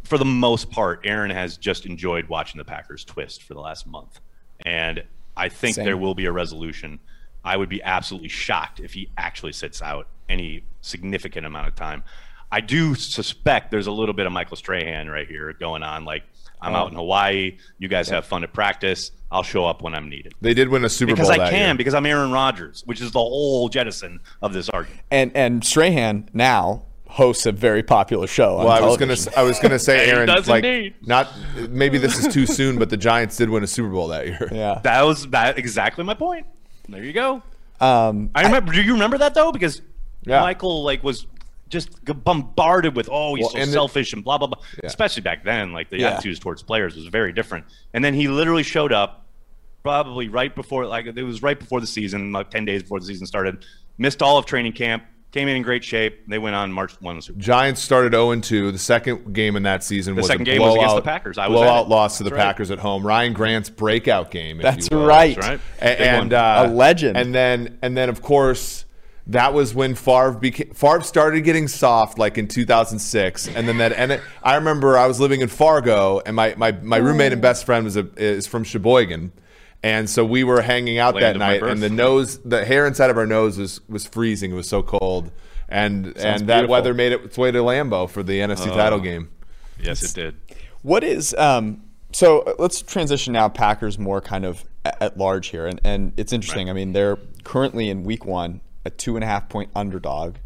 for 0.04 0.18
the 0.18 0.24
most 0.24 0.70
part, 0.70 1.00
Aaron 1.04 1.30
has 1.30 1.56
just 1.56 1.86
enjoyed 1.86 2.28
watching 2.28 2.58
the 2.58 2.64
Packers 2.64 3.04
twist 3.04 3.42
for 3.42 3.54
the 3.54 3.60
last 3.60 3.86
month, 3.86 4.20
and 4.66 5.02
I 5.36 5.48
think 5.48 5.76
Same. 5.76 5.84
there 5.84 5.96
will 5.96 6.14
be 6.14 6.24
a 6.26 6.32
resolution. 6.32 6.98
I 7.44 7.56
would 7.56 7.68
be 7.68 7.82
absolutely 7.82 8.28
shocked 8.28 8.80
if 8.80 8.94
he 8.94 9.10
actually 9.18 9.52
sits 9.52 9.82
out 9.82 10.06
any 10.28 10.64
significant 10.80 11.46
amount 11.46 11.68
of 11.68 11.74
time. 11.74 12.04
I 12.50 12.60
do 12.60 12.94
suspect 12.94 13.70
there's 13.70 13.86
a 13.86 13.92
little 13.92 14.14
bit 14.14 14.26
of 14.26 14.32
Michael 14.32 14.56
Strahan 14.56 15.08
right 15.08 15.26
here 15.26 15.52
going 15.54 15.82
on. 15.82 16.04
Like, 16.04 16.22
I'm 16.60 16.74
out 16.74 16.90
in 16.90 16.94
oh. 16.96 17.00
Hawaii. 17.00 17.56
You 17.78 17.88
guys 17.88 18.08
have 18.10 18.24
fun 18.26 18.44
at 18.44 18.52
practice. 18.52 19.10
I'll 19.30 19.42
show 19.42 19.64
up 19.66 19.82
when 19.82 19.94
I'm 19.94 20.08
needed. 20.08 20.34
They 20.42 20.54
did 20.54 20.68
win 20.68 20.84
a 20.84 20.88
Super 20.88 21.12
Because 21.12 21.28
Bowl 21.28 21.34
because 21.34 21.48
I 21.48 21.50
that 21.50 21.56
can, 21.56 21.68
year. 21.70 21.74
because 21.76 21.94
I'm 21.94 22.06
Aaron 22.06 22.30
Rodgers, 22.30 22.82
which 22.86 23.00
is 23.00 23.10
the 23.12 23.18
whole 23.18 23.68
jettison 23.70 24.20
of 24.42 24.52
this 24.52 24.68
argument. 24.68 25.00
and 25.10 25.32
and 25.34 25.64
Strahan 25.64 26.28
now 26.34 26.82
hosts 27.08 27.46
a 27.46 27.52
very 27.52 27.82
popular 27.82 28.26
show. 28.26 28.58
on 28.58 28.66
Well, 28.66 28.72
I 28.74 28.80
was 28.86 28.96
gonna, 28.98 29.16
television. 29.16 29.32
s- 29.32 29.36
I 29.38 29.42
was 29.42 29.58
gonna 29.58 29.78
say, 29.78 30.08
Aaron, 30.10 30.26
does 30.28 30.48
like, 30.48 30.62
indeed. 30.64 30.94
not 31.02 31.28
maybe 31.70 31.98
this 31.98 32.18
is 32.24 32.32
too 32.32 32.46
soon, 32.46 32.78
but 32.78 32.90
the 32.90 32.96
Giants 32.96 33.36
did 33.36 33.48
win 33.50 33.62
a 33.64 33.66
Super 33.66 33.88
Bowl 33.90 34.08
that 34.08 34.26
year. 34.26 34.48
Yeah. 34.52 34.80
That 34.84 35.02
was 35.02 35.26
that 35.28 35.58
exactly 35.58 36.04
my 36.04 36.14
point. 36.14 36.46
There 36.88 37.02
you 37.04 37.12
go. 37.12 37.42
Um, 37.80 38.30
I 38.34 38.42
remember. 38.42 38.72
do 38.72 38.82
you 38.82 38.92
remember 38.92 39.18
that 39.18 39.34
though? 39.34 39.52
Because 39.52 39.82
Yeah. 40.24 40.40
Michael 40.40 40.84
like 40.84 41.02
was 41.02 41.26
just 41.68 41.90
bombarded 42.24 42.94
with, 42.94 43.08
"Oh, 43.10 43.34
he's 43.34 43.44
Well, 43.54 43.64
so 43.66 43.72
selfish 43.72 44.12
and 44.12 44.22
blah 44.22 44.38
blah 44.38 44.46
blah." 44.48 44.62
Especially 44.84 45.22
back 45.22 45.42
then, 45.44 45.72
like 45.72 45.90
the 45.90 45.98
Yeah. 45.98 46.10
attitudes 46.10 46.38
towards 46.38 46.62
players 46.62 46.94
was 46.96 47.06
very 47.06 47.32
different. 47.32 47.64
And 47.94 48.04
then 48.04 48.14
he 48.14 48.28
literally 48.28 48.62
showed 48.62 48.92
up, 48.92 49.26
probably 49.82 50.28
right 50.28 50.54
before, 50.54 50.86
like 50.86 51.06
it 51.06 51.22
was 51.22 51.42
right 51.42 51.58
before 51.58 51.80
the 51.80 51.86
season, 51.86 52.30
like 52.32 52.50
ten 52.50 52.64
days 52.64 52.82
before 52.82 53.00
the 53.00 53.06
season 53.06 53.26
started. 53.26 53.64
Missed 53.98 54.22
all 54.22 54.38
of 54.38 54.46
training 54.46 54.72
camp. 54.72 55.02
Came 55.32 55.48
in 55.48 55.56
in 55.56 55.62
great 55.62 55.82
shape. 55.82 56.26
They 56.28 56.38
went 56.38 56.54
on 56.54 56.70
March 56.70 56.92
one. 57.00 57.20
Super. 57.22 57.38
Bowl. 57.38 57.42
Giants 57.42 57.80
started 57.80 58.12
0 58.12 58.38
2. 58.40 58.70
The 58.70 58.78
second 58.78 59.32
game 59.32 59.56
in 59.56 59.62
that 59.62 59.82
season 59.82 60.14
was 60.14 60.26
second 60.26 60.42
a 60.42 60.44
game 60.44 60.60
was 60.60 60.74
against 60.74 60.94
the 60.96 61.00
Packers. 61.02 61.38
I 61.38 61.48
was 61.48 61.58
at 61.60 61.64
blowout 61.64 61.86
it. 61.86 61.88
loss 61.88 62.18
to 62.18 62.24
the 62.24 62.28
That's 62.30 62.38
right. 62.38 62.44
Packers 62.48 62.70
at 62.70 62.78
home. 62.78 63.06
Ryan 63.06 63.32
Grant's 63.32 63.70
breakout 63.70 64.30
game. 64.30 64.58
if 64.58 64.62
That's 64.64 64.90
you 64.90 64.98
will. 64.98 65.06
right. 65.06 65.34
That's 65.34 65.48
right. 65.48 65.60
A- 65.80 65.96
Big 65.96 66.00
and 66.06 66.32
uh, 66.34 66.64
A 66.66 66.68
legend. 66.68 67.16
And 67.16 67.34
then 67.34 67.78
and 67.80 67.96
then 67.96 68.10
of 68.10 68.20
course 68.20 68.84
that 69.28 69.54
was 69.54 69.74
when 69.74 69.94
Favre 69.94 70.32
became 70.32 70.74
Favre 70.74 71.00
started 71.02 71.40
getting 71.44 71.66
soft 71.66 72.18
like 72.18 72.36
in 72.36 72.46
2006 72.48 73.48
and 73.48 73.66
then 73.68 73.78
that 73.78 73.92
and 73.92 74.12
it, 74.12 74.20
I 74.42 74.56
remember 74.56 74.98
I 74.98 75.06
was 75.06 75.18
living 75.20 75.40
in 75.40 75.48
Fargo 75.48 76.20
and 76.26 76.36
my 76.36 76.54
my, 76.56 76.72
my 76.72 76.96
roommate 76.98 77.32
and 77.32 77.40
best 77.40 77.64
friend 77.64 77.84
was 77.84 77.96
a, 77.96 78.06
is 78.16 78.46
from 78.46 78.64
Sheboygan 78.64 79.32
and 79.82 80.08
so 80.08 80.24
we 80.24 80.44
were 80.44 80.60
hanging 80.62 80.98
out 80.98 81.14
Land 81.14 81.24
that 81.24 81.38
night 81.38 81.62
and 81.62 81.82
the 81.82 81.90
nose 81.90 82.38
the 82.44 82.64
hair 82.64 82.86
inside 82.86 83.10
of 83.10 83.16
our 83.18 83.26
nose 83.26 83.58
was 83.58 83.80
was 83.88 84.06
freezing 84.06 84.52
it 84.52 84.54
was 84.54 84.68
so 84.68 84.82
cold 84.82 85.30
and 85.68 86.06
and 86.18 86.46
that 86.48 86.60
beautiful. 86.60 86.68
weather 86.68 86.94
made 86.94 87.12
it 87.12 87.22
its 87.24 87.36
way 87.38 87.50
to 87.50 87.58
Lambeau 87.58 88.08
for 88.08 88.22
the 88.22 88.38
NFC 88.40 88.68
Oh. 88.70 88.74
title 88.76 89.00
game 89.00 89.28
Yes, 89.80 90.02
it 90.02 90.14
did. 90.14 90.36
What 90.82 91.02
is 91.02 91.34
um 91.34 91.82
so 92.12 92.40
uh, 92.42 92.54
let's 92.58 92.82
transition 92.82 93.32
now 93.32 93.48
Packers 93.48 93.98
more 93.98 94.20
kind 94.20 94.44
of 94.44 94.64
at 94.84 95.16
large 95.16 95.48
here 95.48 95.66
and, 95.66 95.80
and 95.84 96.12
it's 96.16 96.32
interesting. 96.32 96.68
I 96.70 96.72
mean 96.72 96.92
they're 96.92 97.18
currently 97.44 97.88
in 97.90 98.04
week 98.04 98.24
one 98.24 98.60
a 98.84 98.90
two 98.90 99.16
and 99.16 99.24
a 99.24 99.26
half 99.26 99.48
point 99.48 99.70
underdog 99.74 100.36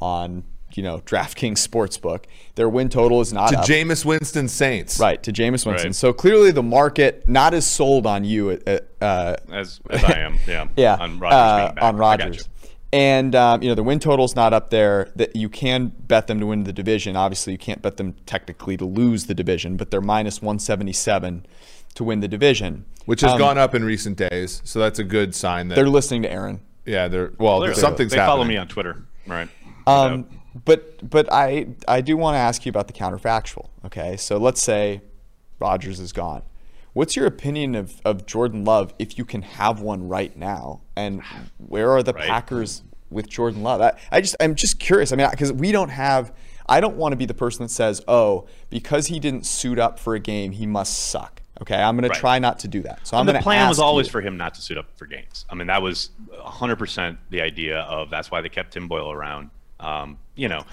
on 0.00 0.44
you 0.76 0.82
know 0.82 0.98
DraftKings 1.00 1.66
Sportsbook. 1.66 2.24
Their 2.54 2.68
win 2.68 2.88
total 2.88 3.20
is 3.20 3.32
not 3.32 3.50
to 3.50 3.58
up. 3.60 3.64
Jameis 3.66 4.04
Winston 4.04 4.48
Saints 4.48 4.98
right 5.00 5.22
to 5.22 5.32
Jameis 5.32 5.66
Winston. 5.66 5.88
Right. 5.88 5.94
So 5.94 6.12
clearly 6.12 6.50
the 6.50 6.62
market 6.62 7.28
not 7.28 7.54
as 7.54 7.66
sold 7.66 8.06
on 8.06 8.24
you 8.24 8.50
uh, 8.66 8.78
uh, 9.02 9.36
As 9.50 9.80
as 9.90 10.04
I 10.04 10.18
am, 10.20 10.38
yeah. 10.46 10.68
yeah, 10.76 10.96
On 11.00 11.18
Rodgers. 11.18 11.34
uh, 11.34 11.56
being 11.66 11.74
back. 11.74 11.82
on 11.84 12.00
I 12.02 12.16
got 12.16 12.36
you. 12.36 12.42
And 12.92 13.34
um, 13.34 13.60
you 13.62 13.68
know 13.68 13.74
the 13.74 13.82
win 13.82 13.98
total's 13.98 14.36
not 14.36 14.52
up 14.52 14.70
there. 14.70 15.10
That 15.16 15.34
you 15.34 15.48
can 15.48 15.88
bet 15.88 16.28
them 16.28 16.38
to 16.38 16.46
win 16.46 16.62
the 16.62 16.72
division. 16.72 17.16
Obviously, 17.16 17.52
you 17.52 17.58
can't 17.58 17.82
bet 17.82 17.96
them 17.96 18.14
technically 18.24 18.76
to 18.76 18.84
lose 18.84 19.26
the 19.26 19.34
division, 19.34 19.76
but 19.76 19.90
they're 19.90 20.00
minus 20.00 20.40
one 20.40 20.60
seventy 20.60 20.92
seven 20.92 21.44
to 21.96 22.04
win 22.04 22.20
the 22.20 22.28
division. 22.28 22.84
which 23.06 23.20
has 23.22 23.32
Um, 23.32 23.38
gone 23.38 23.58
up 23.58 23.74
in 23.74 23.84
recent 23.84 24.16
days 24.16 24.60
so 24.64 24.78
that's 24.80 24.98
a 24.98 25.04
good 25.04 25.32
sign 25.34 25.68
that 25.68 25.74
They're 25.76 25.88
listening 25.88 26.22
to 26.22 26.30
Aaron. 26.32 26.60
yeah 26.86 27.06
they're 27.08 27.32
well 27.38 27.58
Clearly. 27.58 27.74
something's 27.80 28.10
they 28.12 28.18
happening 28.18 28.32
follow 28.36 28.44
me 28.44 28.56
on 28.56 28.66
Twitter, 28.68 29.04
right? 29.28 29.48
Um, 29.86 30.26
but 30.64 31.08
but 31.08 31.32
I 31.32 31.68
I 31.88 32.00
do 32.00 32.16
want 32.16 32.34
to 32.34 32.38
ask 32.38 32.64
you 32.66 32.70
about 32.70 32.86
the 32.86 32.92
counterfactual. 32.92 33.68
Okay, 33.86 34.16
so 34.16 34.36
let's 34.38 34.62
say 34.62 35.00
Rodgers 35.58 36.00
is 36.00 36.12
gone. 36.12 36.42
What's 36.92 37.16
your 37.16 37.26
opinion 37.26 37.74
of, 37.74 38.00
of 38.04 38.24
Jordan 38.24 38.64
Love 38.64 38.94
if 39.00 39.18
you 39.18 39.24
can 39.24 39.42
have 39.42 39.80
one 39.80 40.06
right 40.06 40.36
now? 40.36 40.82
And 40.94 41.22
where 41.58 41.90
are 41.90 42.04
the 42.04 42.12
Right. 42.12 42.28
Packers 42.28 42.82
with 43.10 43.28
Jordan 43.28 43.64
Love? 43.64 43.80
I, 43.80 43.92
I 44.12 44.20
just 44.20 44.36
I'm 44.38 44.54
just 44.54 44.78
curious. 44.78 45.12
I 45.12 45.16
mean, 45.16 45.28
because 45.30 45.52
we 45.52 45.72
don't 45.72 45.88
have. 45.90 46.32
I 46.66 46.80
don't 46.80 46.96
want 46.96 47.12
to 47.12 47.16
be 47.16 47.26
the 47.26 47.34
person 47.34 47.64
that 47.64 47.68
says, 47.70 48.00
"Oh, 48.08 48.46
because 48.70 49.08
he 49.08 49.18
didn't 49.18 49.44
suit 49.44 49.78
up 49.78 49.98
for 49.98 50.14
a 50.14 50.20
game, 50.20 50.52
he 50.52 50.66
must 50.66 51.10
suck." 51.10 51.42
Okay, 51.60 51.74
I'm 51.76 51.96
going 51.96 52.08
Right. 52.08 52.14
to 52.14 52.20
try 52.20 52.38
not 52.38 52.58
to 52.60 52.68
do 52.68 52.82
that. 52.82 53.00
So 53.06 53.16
I'm 53.16 53.26
the 53.26 53.32
going 53.32 53.40
to 53.40 53.44
plan 53.44 53.68
was 53.68 53.78
always 53.78 54.06
you- 54.06 54.12
for 54.12 54.20
him 54.20 54.36
not 54.36 54.54
to 54.54 54.62
suit 54.62 54.78
up 54.78 54.86
for 54.96 55.06
games. 55.06 55.44
I 55.50 55.54
mean, 55.54 55.66
that 55.68 55.82
was 55.82 56.10
100% 56.32 57.16
the 57.30 57.40
idea 57.42 57.80
of 57.80 58.10
that's 58.10 58.30
why 58.30 58.40
they 58.40 58.48
kept 58.48 58.72
Tim 58.72 58.88
Boyle 58.88 59.10
around. 59.12 59.50
Um, 59.84 60.18
you 60.34 60.48
know, 60.48 60.64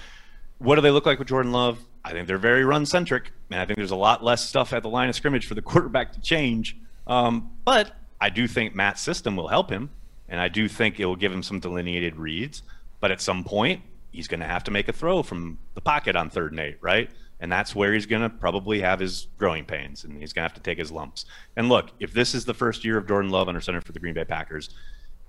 what 0.58 0.76
do 0.76 0.80
they 0.80 0.90
look 0.90 1.06
like 1.06 1.18
with 1.18 1.28
Jordan 1.28 1.52
Love? 1.52 1.78
I 2.04 2.12
think 2.12 2.26
they're 2.26 2.38
very 2.38 2.64
run 2.64 2.86
centric, 2.86 3.32
and 3.50 3.60
I 3.60 3.64
think 3.64 3.76
there's 3.76 3.90
a 3.90 3.96
lot 3.96 4.24
less 4.24 4.44
stuff 4.44 4.72
at 4.72 4.82
the 4.82 4.88
line 4.88 5.08
of 5.08 5.14
scrimmage 5.14 5.46
for 5.46 5.54
the 5.54 5.62
quarterback 5.70 6.12
to 6.14 6.20
change. 6.20 6.76
Um, 7.06 7.50
but 7.64 7.92
I 8.20 8.30
do 8.30 8.48
think 8.48 8.74
Matt's 8.74 9.00
system 9.00 9.36
will 9.36 9.48
help 9.48 9.70
him, 9.70 9.90
and 10.28 10.40
I 10.40 10.48
do 10.48 10.68
think 10.68 10.98
it 10.98 11.04
will 11.04 11.16
give 11.16 11.32
him 11.32 11.42
some 11.42 11.60
delineated 11.60 12.16
reads. 12.16 12.62
But 13.00 13.10
at 13.10 13.20
some 13.20 13.44
point, 13.44 13.82
he's 14.12 14.28
going 14.28 14.40
to 14.40 14.46
have 14.46 14.64
to 14.64 14.70
make 14.70 14.88
a 14.88 14.92
throw 14.92 15.22
from 15.22 15.58
the 15.74 15.80
pocket 15.80 16.16
on 16.16 16.30
third 16.30 16.52
and 16.52 16.60
eight, 16.60 16.78
right? 16.80 17.10
And 17.40 17.50
that's 17.50 17.74
where 17.74 17.92
he's 17.92 18.06
going 18.06 18.22
to 18.22 18.30
probably 18.30 18.80
have 18.80 19.00
his 19.00 19.26
growing 19.36 19.64
pains, 19.64 20.04
and 20.04 20.16
he's 20.16 20.32
going 20.32 20.42
to 20.42 20.48
have 20.48 20.54
to 20.54 20.62
take 20.62 20.78
his 20.78 20.92
lumps. 20.92 21.24
And 21.56 21.68
look, 21.68 21.90
if 21.98 22.12
this 22.12 22.34
is 22.34 22.44
the 22.44 22.54
first 22.54 22.84
year 22.84 22.96
of 22.96 23.08
Jordan 23.08 23.30
Love 23.30 23.48
under 23.48 23.60
center 23.60 23.80
for 23.80 23.90
the 23.90 23.98
Green 23.98 24.14
Bay 24.14 24.24
Packers, 24.24 24.70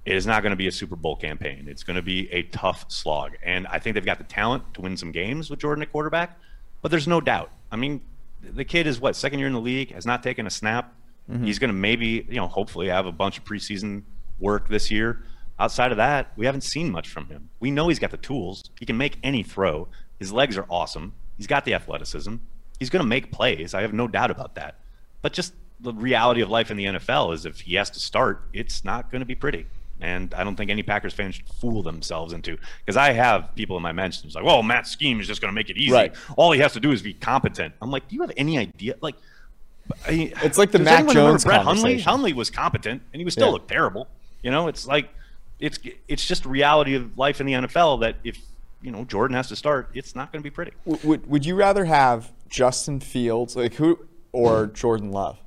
it 0.06 0.16
is 0.16 0.28
not 0.28 0.43
going 0.43 0.51
to 0.51 0.58
be 0.58 0.68
a 0.68 0.72
Super 0.72 0.95
Bowl 0.95 1.16
campaign. 1.16 1.66
It's 1.68 1.84
going 1.84 1.95
to 1.95 2.01
be 2.01 2.32
a 2.32 2.43
tough 2.43 2.86
slog. 2.89 3.38
And 3.43 3.66
I 3.68 3.80
think 3.80 3.93
they've 3.93 4.06
got 4.06 4.18
the 4.18 4.26
talent 4.26 4.74
to 4.74 4.82
win 4.82 4.97
some 4.97 5.12
games 5.12 5.49
with 5.49 5.60
Jordan 5.60 5.82
at 5.82 5.91
quarterback, 5.91 6.38
but 6.82 6.91
there's 6.91 7.08
no 7.08 7.22
doubt. 7.22 7.51
I 7.72 7.78
mean, 7.78 8.01
the 8.41 8.66
kid 8.66 8.86
is 8.86 8.99
what, 8.99 9.16
second 9.16 9.39
year 9.39 9.47
in 9.47 9.54
the 9.54 9.62
league, 9.62 9.93
has 9.93 10.06
not 10.06 10.22
taken 10.22 10.45
a 10.45 10.49
snap. 10.49 10.93
Mm-hmm. 11.32 11.45
He's 11.45 11.58
going 11.58 11.70
to 11.70 11.76
maybe, 11.76 12.26
you 12.28 12.36
know, 12.36 12.47
hopefully 12.47 12.89
have 12.89 13.06
a 13.06 13.12
bunch 13.12 13.38
of 13.38 13.45
preseason 13.45 14.04
work 14.39 14.68
this 14.68 14.91
year. 14.91 15.24
Outside 15.58 15.91
of 15.91 15.97
that, 15.97 16.34
we 16.36 16.45
haven't 16.45 16.62
seen 16.62 16.91
much 16.91 17.08
from 17.08 17.28
him. 17.28 17.49
We 17.62 17.72
know 17.72 17.88
he's 17.88 17.99
got 17.99 18.12
the 18.12 18.18
tools. 18.18 18.70
He 18.80 18.86
can 18.86 18.97
make 18.97 19.18
any 19.24 19.43
throw. 19.43 19.88
His 20.20 20.34
legs 20.34 20.58
are 20.58 20.66
awesome. 20.70 21.14
He's 21.38 21.47
got 21.47 21.64
the 21.64 21.74
athleticism. 21.74 22.36
He's 22.80 22.89
going 22.89 23.04
to 23.04 23.08
make 23.08 23.32
plays. 23.32 23.74
I 23.74 23.82
have 23.82 23.93
no 23.93 24.08
doubt 24.08 24.32
about 24.32 24.56
that. 24.56 24.76
But 25.22 25.32
just 25.32 25.54
the 25.80 25.93
reality 25.93 26.41
of 26.41 26.49
life 26.49 26.72
in 26.72 26.78
the 26.78 26.86
NFL 26.86 27.34
is 27.34 27.45
if 27.45 27.62
he 27.62 27.76
has 27.76 27.89
to 27.91 27.99
start, 27.99 28.43
it's 28.51 28.84
not 28.84 29.10
going 29.10 29.22
to 29.22 29.26
be 29.26 29.36
pretty. 29.36 29.68
And 30.04 30.34
I 30.34 30.43
don't 30.43 30.58
think 30.58 30.70
any 30.70 30.84
Packers 30.84 31.14
fans 31.14 31.36
should 31.36 31.47
fool 31.47 31.82
themselves 31.82 32.34
into 32.34 32.58
because 32.86 32.97
I 32.97 33.14
have 33.14 33.56
people 33.56 33.78
in 33.78 33.84
my 33.84 33.93
mentions 33.93 34.36
like, 34.36 34.43
"Well, 34.43 34.62
Matt's 34.62 34.89
scheme 34.91 35.22
is 35.22 35.28
just 35.28 35.39
going 35.39 35.49
to 35.49 35.56
make 35.56 35.70
it 35.70 35.78
easy. 35.78 35.93
Right. 35.93 36.14
All 36.36 36.51
he 36.51 36.60
has 36.60 36.74
to 36.74 36.82
do 36.82 36.91
is 36.91 37.01
be 37.01 37.14
competent." 37.14 37.74
I'm 37.82 37.89
like, 37.89 38.10
"Do 38.10 38.16
you 38.16 38.22
have 38.22 38.32
any 38.36 38.58
idea?" 38.58 38.95
Like, 38.99 39.16
I, 40.06 40.34
It's 40.43 40.58
like 40.58 40.72
the 40.72 40.78
does 40.80 40.86
Mac 40.86 40.99
anyone 40.99 41.16
remember 41.16 41.32
Jones 41.32 41.45
Brett 41.45 41.62
Hundley. 41.62 41.99
Hundley 42.01 42.34
was 42.34 42.49
competent, 42.49 43.01
and 43.14 43.20
he 43.22 43.24
was 43.26 43.34
still 43.34 43.47
Yeah. 43.47 43.54
looked 43.54 43.70
terrible. 43.70 44.08
You 44.41 44.51
know, 44.51 44.68
it's 44.68 44.86
like 44.86 45.08
it's 45.60 45.80
it's 46.10 46.26
just 46.26 46.45
reality 46.45 46.95
of 46.95 47.18
life 47.18 47.39
in 47.39 47.47
the 47.47 47.54
NFL 47.54 48.01
that 48.01 48.18
if 48.26 48.38
you 48.82 48.91
know 48.91 49.06
Jordan 49.06 49.38
has 49.38 49.47
to 49.47 49.56
start, 49.56 49.89
it's 49.93 50.16
not 50.16 50.34
going 50.34 50.41
to 50.41 50.43
be 50.43 50.54
pretty. 50.54 50.74
Would 50.84 51.30
would 51.30 51.45
you 51.45 51.56
rather 51.56 51.86
have 51.86 52.30
Justin 52.49 52.99
Fields 52.99 53.56
like 53.56 53.76
who 53.76 53.99
or 54.34 54.68
Jordan 54.68 55.12
Love? 55.14 55.38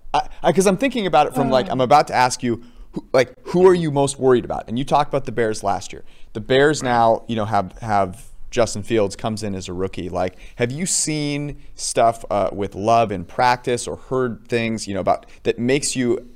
Because 0.43 0.67
I'm 0.67 0.79
thinking 0.79 1.07
about 1.07 1.27
it 1.27 1.35
from 1.35 1.51
like 1.51 1.69
uh. 1.69 1.73
I'm 1.73 1.83
about 1.83 2.07
to 2.07 2.15
ask 2.15 2.43
you, 2.43 2.63
who, 2.97 3.07
like 3.13 3.35
who 3.49 3.67
are 3.67 3.75
you 3.75 3.91
most 3.91 4.19
worried 4.19 4.45
about? 4.45 4.65
And 4.69 4.79
you 4.79 4.85
talked 4.85 5.11
about 5.11 5.27
the 5.27 5.33
Bears 5.33 5.63
last 5.63 5.93
year. 5.93 6.03
The 6.33 6.41
Bears 6.41 6.83
now, 6.83 7.25
you 7.29 7.37
know, 7.37 7.45
have 7.45 7.77
have 7.81 8.25
Justin 8.51 8.83
Fields 8.83 9.15
comes 9.17 9.43
in 9.43 9.55
as 9.55 9.69
a 9.69 9.75
rookie. 9.75 10.09
Like, 10.09 10.39
have 10.57 10.73
you 10.73 10.87
seen 10.87 11.63
stuff 11.75 12.25
uh, 12.31 12.49
with 12.53 12.75
Love 12.75 13.13
in 13.13 13.27
practice 13.27 13.87
or 13.87 13.97
heard 13.97 14.49
things, 14.49 14.89
you 14.89 14.95
know, 14.95 15.01
about 15.01 15.27
that 15.43 15.59
makes 15.59 15.95
you 15.95 16.27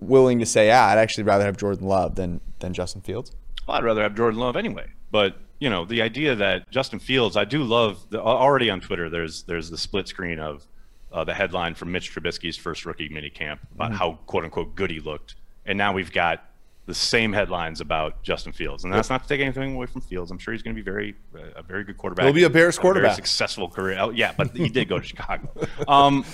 willing 0.00 0.40
to 0.40 0.46
say, 0.46 0.72
ah, 0.72 0.88
I'd 0.88 0.98
actually 0.98 1.22
rather 1.22 1.44
have 1.44 1.56
Jordan 1.56 1.86
Love 1.86 2.16
than 2.16 2.40
than 2.58 2.74
Justin 2.74 3.00
Fields? 3.00 3.30
Well, 3.68 3.76
I'd 3.76 3.84
rather 3.84 4.02
have 4.02 4.16
Jordan 4.16 4.40
Love 4.40 4.56
anyway. 4.56 4.88
But 5.12 5.36
you 5.60 5.70
know, 5.70 5.84
the 5.84 6.02
idea 6.02 6.34
that 6.34 6.68
Justin 6.68 6.98
Fields, 6.98 7.36
I 7.36 7.44
do 7.44 7.62
love. 7.62 8.10
The, 8.10 8.20
already 8.20 8.70
on 8.70 8.80
Twitter, 8.80 9.08
there's 9.08 9.44
there's 9.44 9.70
the 9.70 9.78
split 9.78 10.08
screen 10.08 10.40
of 10.40 10.66
uh, 11.12 11.22
the 11.22 11.34
headline 11.34 11.74
from 11.74 11.92
Mitch 11.92 12.12
Trubisky's 12.12 12.56
first 12.56 12.84
rookie 12.84 13.08
minicamp 13.08 13.58
about 13.72 13.92
how 13.92 14.18
quote 14.26 14.42
unquote 14.42 14.74
good 14.74 14.90
he 14.90 14.98
looked, 14.98 15.36
and 15.68 15.78
now 15.78 15.92
we've 15.92 16.10
got 16.12 16.44
the 16.86 16.94
same 16.94 17.34
headlines 17.34 17.82
about 17.82 18.22
Justin 18.22 18.50
Fields, 18.52 18.82
and 18.84 18.92
that's 18.92 19.10
not 19.10 19.22
to 19.22 19.28
take 19.28 19.40
anything 19.42 19.74
away 19.74 19.84
from 19.86 20.00
Fields. 20.00 20.30
I'm 20.30 20.38
sure 20.38 20.52
he's 20.54 20.62
going 20.62 20.74
to 20.74 20.82
be 20.82 20.84
very 20.84 21.14
uh, 21.34 21.40
a 21.56 21.62
very 21.62 21.84
good 21.84 21.98
quarterback. 21.98 22.24
He'll 22.24 22.32
be 22.34 22.44
a 22.44 22.50
Bears 22.50 22.76
Very 22.76 22.82
quarterback. 22.82 23.14
successful 23.14 23.68
career. 23.68 23.98
Oh, 24.00 24.08
yeah, 24.10 24.32
but 24.36 24.56
he 24.56 24.70
did 24.70 24.88
go 24.88 24.98
to 24.98 25.04
Chicago. 25.04 25.50
Um, 25.86 26.24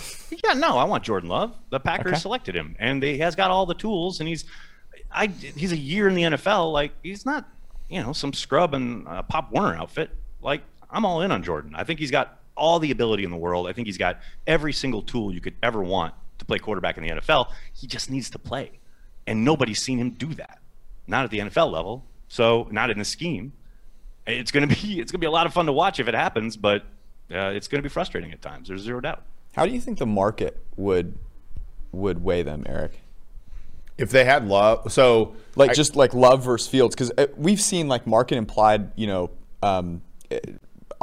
yeah, 0.45 0.53
no, 0.55 0.79
I 0.79 0.85
want 0.85 1.03
Jordan 1.05 1.29
Love. 1.29 1.55
The 1.71 1.81
Packers 1.81 2.13
Okay. 2.13 2.21
selected 2.21 2.55
him, 2.55 2.77
and 2.79 3.03
they, 3.03 3.15
he 3.15 3.19
has 3.19 3.35
got 3.35 3.51
all 3.51 3.67
the 3.67 3.75
tools, 3.75 4.21
and 4.21 4.29
he's, 4.29 4.45
I, 5.13 5.27
he's 5.27 5.73
a 5.73 5.77
year 5.77 6.07
in 6.09 6.15
the 6.15 6.23
NFL. 6.23 6.73
Like 6.73 6.93
he's 7.03 7.27
not, 7.27 7.49
you 7.89 8.01
know, 8.03 8.13
some 8.13 8.33
scrub 8.33 8.75
in 8.75 9.05
a 9.09 9.23
Pop 9.25 9.51
Warner 9.53 9.77
outfit. 9.77 10.11
Like 10.41 10.63
I'm 10.91 11.05
all 11.05 11.21
in 11.23 11.33
on 11.33 11.43
Jordan. 11.43 11.75
I 11.75 11.83
think 11.85 11.99
he's 11.99 12.11
got 12.13 12.39
all 12.57 12.79
the 12.79 12.93
ability 12.93 13.25
in 13.25 13.31
the 13.33 13.37
world. 13.37 13.67
I 13.67 13.73
think 13.73 13.87
he's 13.89 13.99
got 13.99 14.21
every 14.47 14.73
single 14.73 15.03
tool 15.03 15.35
you 15.35 15.41
could 15.41 15.55
ever 15.65 15.83
want 15.83 16.15
to 16.39 16.45
play 16.45 16.59
quarterback 16.61 16.97
in 16.97 17.03
the 17.03 17.11
NFL. 17.11 17.49
He 17.73 17.87
just 17.89 18.09
needs 18.11 18.31
to 18.31 18.39
play, 18.39 18.79
and 19.27 19.45
nobody's 19.45 19.81
seen 19.83 19.99
him 19.99 20.11
do 20.11 20.35
that. 20.35 20.59
Not 21.07 21.25
at 21.25 21.31
the 21.31 21.39
NFL 21.41 21.71
level. 21.73 22.05
So 22.29 22.69
not 22.71 22.91
in 22.91 22.99
the 22.99 23.05
scheme 23.05 23.53
it's 24.27 24.51
gonna 24.51 24.67
be 24.67 25.01
it's 25.01 25.13
gonna 25.13 25.21
be 25.21 25.27
a 25.27 25.31
lot 25.31 25.47
of 25.47 25.53
fun 25.53 25.67
to 25.67 25.73
watch 25.73 26.01
if 26.01 26.09
it 26.09 26.15
happens, 26.15 26.57
but 26.57 26.83
uh, 27.31 27.53
it's 27.55 27.69
gonna 27.69 27.83
be 27.83 27.89
frustrating 27.89 28.33
at 28.33 28.43
times. 28.43 28.69
There's 28.69 28.83
zero 28.83 29.01
doubt. 29.01 29.23
How 29.55 29.67
do 29.67 29.73
you 29.73 29.81
think 29.81 29.99
the 29.99 30.07
market 30.07 30.59
would 30.77 31.19
would 31.93 32.23
weigh 32.23 32.43
them, 32.43 32.65
Eric? 32.67 33.01
If 33.97 34.11
they 34.11 34.25
had 34.25 34.49
love, 34.49 34.93
so 34.93 35.37
like 35.55 35.71
I- 35.71 35.75
just 35.75 35.95
like 35.95 36.15
Love 36.15 36.43
versus 36.45 36.67
Fields, 36.69 36.97
because 36.97 37.13
we've 37.37 37.61
seen 37.61 37.87
like 37.87 38.07
market 38.07 38.37
implied, 38.37 38.91
you 38.97 39.07
know, 39.07 39.31
um, 39.63 40.03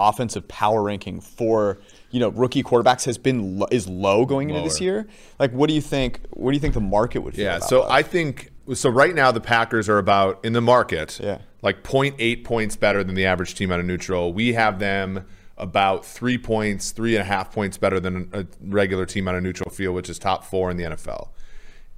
offensive 0.10 0.48
power 0.48 0.82
ranking 0.84 1.22
for 1.22 1.80
you 2.12 2.20
know 2.20 2.30
rookie 2.30 2.64
quarterbacks 2.64 3.06
has 3.06 3.18
been 3.18 3.60
lo- 3.60 3.68
is 3.72 3.88
low 3.88 4.26
going 4.26 4.50
into 4.50 4.62
this 4.62 4.82
year. 4.82 5.08
Like, 5.40 5.52
what 5.52 5.68
do 5.70 5.74
you 5.76 5.82
think? 5.82 6.22
What 6.32 6.52
do 6.52 6.56
you 6.56 6.60
think 6.62 6.74
the 6.74 6.80
market 6.82 7.20
would 7.20 7.36
feel? 7.36 7.46
Yeah, 7.46 7.60
so 7.60 7.82
Love? 7.82 7.92
I 7.92 8.02
think 8.04 8.52
so 8.74 8.90
right 8.90 9.14
now 9.16 9.32
the 9.32 9.42
Packers 9.42 9.88
are 9.90 9.98
about 9.98 10.44
in 10.44 10.54
the 10.54 10.62
market, 10.62 11.20
Yeah. 11.22 11.40
like 11.62 11.84
0.8 11.84 12.44
points 12.44 12.76
better 12.76 13.04
than 13.04 13.16
the 13.16 13.26
average 13.26 13.56
team 13.56 13.72
out 13.72 13.80
of 13.80 13.86
neutral. 13.86 14.34
We 14.34 14.54
have 14.54 14.80
them 14.80 15.26
about 15.58 16.06
three 16.06 16.38
points, 16.38 16.92
three 16.92 17.16
and 17.16 17.22
a 17.22 17.26
half 17.26 17.52
points 17.52 17.78
better 17.78 18.00
than 18.00 18.30
a 18.34 18.46
regular 18.62 19.06
team 19.06 19.28
out 19.28 19.36
of 19.36 19.44
neutral 19.44 19.70
field, 19.70 19.94
which 19.96 20.10
is 20.10 20.18
top 20.18 20.44
four 20.44 20.72
in 20.72 20.78
the 20.78 20.84
NFL. 20.84 21.30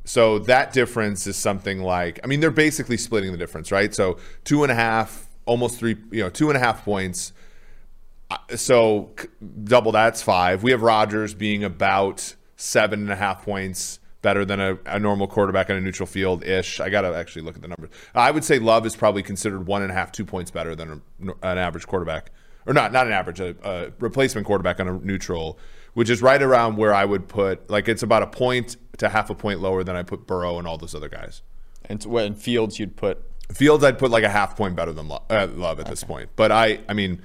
So 0.06 0.40
that 0.40 0.74
difference 0.74 1.28
is 1.28 1.38
something 1.38 1.82
like, 1.82 2.20
I 2.24 2.28
mean, 2.28 2.42
they're 2.42 2.52
basically 2.52 2.98
splitting 2.98 3.32
the 3.32 3.38
difference, 3.38 3.72
right? 3.72 3.94
So 3.94 4.18
two 4.44 4.64
and 4.64 4.72
a 4.72 4.76
half, 4.76 5.28
almost 5.46 5.80
three, 5.80 5.96
you 6.12 6.22
know, 6.24 6.30
two 6.30 6.50
and 6.50 6.58
a 6.58 6.60
half 6.60 6.84
points. 6.84 7.32
So 8.56 9.12
double 9.64 9.92
that's 9.92 10.22
five. 10.22 10.64
We 10.64 10.72
have 10.72 10.82
Rodgers 10.82 11.34
being 11.34 11.64
about 11.64 12.36
seven 12.56 13.02
and 13.02 13.12
a 13.12 13.16
half 13.16 13.44
points 13.44 14.00
better 14.22 14.46
than 14.46 14.60
a, 14.60 14.78
a 14.86 15.00
normal 15.00 15.28
quarterback 15.28 15.70
on 15.70 15.76
a 15.76 15.82
neutral 15.82 16.08
field 16.08 16.44
ish. 16.46 16.80
I 16.80 16.90
got 16.90 17.02
to 17.02 17.14
actually 17.14 17.42
look 17.42 17.56
at 17.56 17.62
the 17.62 17.68
numbers. 17.68 17.90
I 18.16 18.32
would 18.32 18.44
say 18.44 18.58
Love 18.58 18.86
is 18.86 18.96
probably 18.96 19.22
considered 19.22 19.68
one 19.68 19.82
and 19.82 19.92
a 19.92 19.94
half, 19.94 20.12
two 20.12 20.26
points 20.26 20.50
better 20.50 20.76
than 20.76 21.02
a, 21.22 21.32
an 21.46 21.58
average 21.58 21.86
quarterback, 21.86 22.32
or 22.66 22.74
not, 22.74 22.94
not 22.94 23.06
an 23.06 23.14
average, 23.14 23.40
a, 23.42 23.56
a 23.64 23.92
replacement 24.00 24.48
quarterback 24.48 24.80
on 24.80 24.88
a 24.88 24.94
neutral, 25.00 25.60
which 25.94 26.10
is 26.10 26.22
right 26.22 26.42
around 26.42 26.78
where 26.78 26.94
I 26.94 27.04
would 27.04 27.28
put. 27.28 27.70
Like 27.70 27.90
it's 27.90 28.04
about 28.04 28.24
a 28.24 28.28
point 28.28 28.78
to 28.98 29.10
half 29.10 29.30
a 29.30 29.36
point 29.36 29.60
lower 29.60 29.84
than 29.84 29.96
I 29.96 30.04
put 30.04 30.26
Burrow 30.26 30.58
and 30.58 30.68
all 30.68 30.78
those 30.78 30.96
other 30.96 31.10
guys. 31.10 31.42
And 31.86 32.02
what 32.06 32.38
Fields 32.38 32.80
you'd 32.80 32.96
put 32.96 33.22
Fields, 33.52 33.84
I'd 33.84 34.00
put 34.00 34.10
like 34.10 34.24
a 34.24 34.30
half 34.30 34.56
point 34.56 34.76
better 34.76 34.94
than 34.94 35.10
Lo- 35.10 35.24
uh, 35.30 35.48
Love 35.52 35.80
at 35.80 35.88
this 35.88 36.04
point. 36.04 36.30
But 36.36 36.52
I, 36.52 36.80
I 36.88 36.94
mean, 36.94 37.22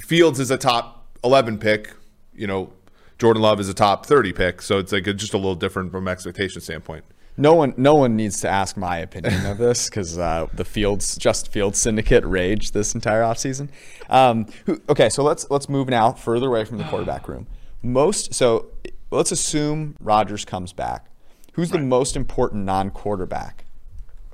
Fields 0.00 0.40
is 0.40 0.50
a 0.50 0.56
top 0.56 1.06
eleven 1.22 1.58
pick. 1.58 1.94
You 2.34 2.46
know, 2.46 2.72
Jordan 3.18 3.42
Love 3.42 3.60
is 3.60 3.68
a 3.68 3.74
top 3.74 4.06
thirty 4.06 4.32
pick. 4.32 4.62
So 4.62 4.78
it's 4.78 4.92
like 4.92 5.06
a, 5.06 5.14
just 5.14 5.34
a 5.34 5.38
little 5.38 5.54
different 5.54 5.92
from 5.92 6.08
expectation 6.08 6.60
standpoint. 6.60 7.04
No 7.38 7.52
one, 7.52 7.74
no 7.76 7.94
one 7.94 8.16
needs 8.16 8.40
to 8.40 8.48
ask 8.48 8.78
my 8.78 8.96
opinion 8.96 9.44
of 9.44 9.58
this 9.58 9.90
because 9.90 10.16
uh, 10.16 10.46
the 10.54 10.64
Fields, 10.64 11.18
just 11.18 11.52
Fields 11.52 11.78
syndicate 11.78 12.24
raged 12.24 12.72
this 12.72 12.94
entire 12.94 13.20
offseason. 13.20 13.68
Um, 14.08 14.46
who, 14.64 14.80
okay, 14.88 15.10
so 15.10 15.22
let's 15.22 15.50
let's 15.50 15.68
move 15.68 15.88
now 15.88 16.12
further 16.12 16.46
away 16.46 16.64
from 16.64 16.78
the 16.78 16.84
quarterback 16.84 17.28
room. 17.28 17.46
Most, 17.82 18.32
so 18.32 18.70
let's 19.10 19.32
assume 19.32 19.96
Rodgers 20.00 20.46
comes 20.46 20.72
back. 20.72 21.10
Who's 21.52 21.70
the 21.70 21.78
most 21.78 22.16
important 22.16 22.64
non-quarterback 22.64 23.66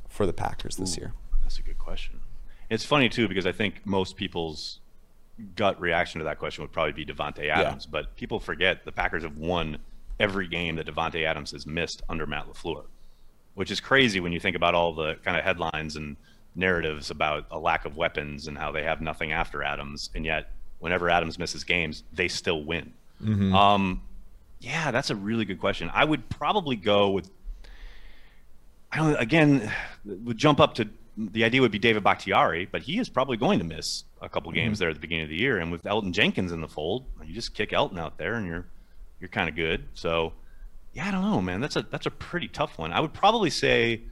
for 0.08 0.24
the 0.24 0.32
Packers 0.32 0.76
this 0.76 0.96
year? 0.96 1.12
That's 1.42 1.58
a 1.58 1.62
good 1.62 1.78
question. 1.78 2.20
It's 2.70 2.84
funny 2.84 3.08
too 3.08 3.26
because 3.26 3.46
I 3.46 3.52
think 3.52 3.84
most 3.84 4.16
people's 4.16 4.78
gut 5.56 5.80
reaction 5.80 6.18
to 6.20 6.24
that 6.24 6.38
question 6.38 6.62
would 6.62 6.72
probably 6.72 6.92
be 6.92 7.04
Davante 7.04 7.48
Adams, 7.48 7.86
but 7.86 8.14
people 8.16 8.40
forget 8.40 8.84
the 8.84 8.92
Packers 8.92 9.22
have 9.22 9.36
won 9.36 9.78
every 10.20 10.46
game 10.48 10.76
that 10.76 10.86
Davante 10.86 11.24
Adams 11.24 11.50
has 11.52 11.66
missed 11.66 12.02
under 12.08 12.26
Matt 12.26 12.46
LaFleur, 12.46 12.84
which 13.54 13.70
is 13.70 13.80
crazy 13.80 14.20
when 14.20 14.32
you 14.32 14.40
think 14.40 14.56
about 14.56 14.74
all 14.74 14.94
the 14.94 15.14
kind 15.24 15.36
of 15.36 15.44
headlines 15.44 15.96
and 15.96 16.16
narratives 16.54 17.10
about 17.10 17.46
a 17.50 17.58
lack 17.58 17.84
of 17.84 17.96
weapons 17.96 18.46
and 18.46 18.58
how 18.58 18.70
they 18.72 18.82
have 18.82 19.00
nothing 19.00 19.32
after 19.32 19.62
Adams, 19.62 20.10
and 20.14 20.24
yet 20.24 20.50
whenever 20.78 21.08
Adams 21.08 21.38
misses 21.38 21.64
games, 21.64 22.02
they 22.12 22.28
still 22.28 22.62
win. 22.64 22.92
Um, 23.54 24.02
yeah, 24.60 24.90
that's 24.90 25.10
a 25.10 25.16
really 25.16 25.44
good 25.44 25.60
question. 25.60 25.90
I 25.92 26.04
would 26.04 26.28
probably 26.28 26.76
go 26.76 27.10
with 27.10 27.30
I 28.90 28.98
don't 28.98 29.16
again 29.16 29.72
would 30.04 30.36
jump 30.36 30.60
up 30.60 30.74
to 30.74 30.88
the 31.16 31.44
idea 31.44 31.60
would 31.60 31.72
be 31.72 31.78
David 31.78 32.02
Bakhtiari, 32.02 32.66
but 32.70 32.82
he 32.82 32.98
is 32.98 33.08
probably 33.08 33.36
going 33.36 33.58
to 33.58 33.64
miss 33.64 34.04
a 34.20 34.28
couple 34.28 34.50
mm-hmm. 34.50 34.60
games 34.60 34.78
there 34.78 34.88
at 34.88 34.94
the 34.94 35.00
beginning 35.00 35.24
of 35.24 35.30
the 35.30 35.36
year. 35.36 35.58
And 35.58 35.70
with 35.70 35.82
Elgton 35.84 36.12
Jenkins 36.12 36.52
in 36.52 36.60
the 36.60 36.68
fold, 36.68 37.04
you 37.24 37.34
just 37.34 37.54
kick 37.54 37.70
Elgton 37.70 37.98
out 37.98 38.18
there 38.18 38.34
and 38.34 38.46
you're 38.46 38.66
you're 39.20 39.28
kind 39.28 39.48
of 39.48 39.54
good. 39.54 39.84
So 39.94 40.32
yeah, 40.94 41.08
I 41.08 41.10
don't 41.10 41.22
know, 41.22 41.40
man. 41.40 41.60
That's 41.60 41.76
a 41.76 41.82
that's 41.82 42.06
a 42.06 42.10
pretty 42.10 42.48
tough 42.48 42.78
one. 42.78 42.92
I 42.92 43.00
would 43.00 43.12
probably 43.12 43.50
say 43.50 44.02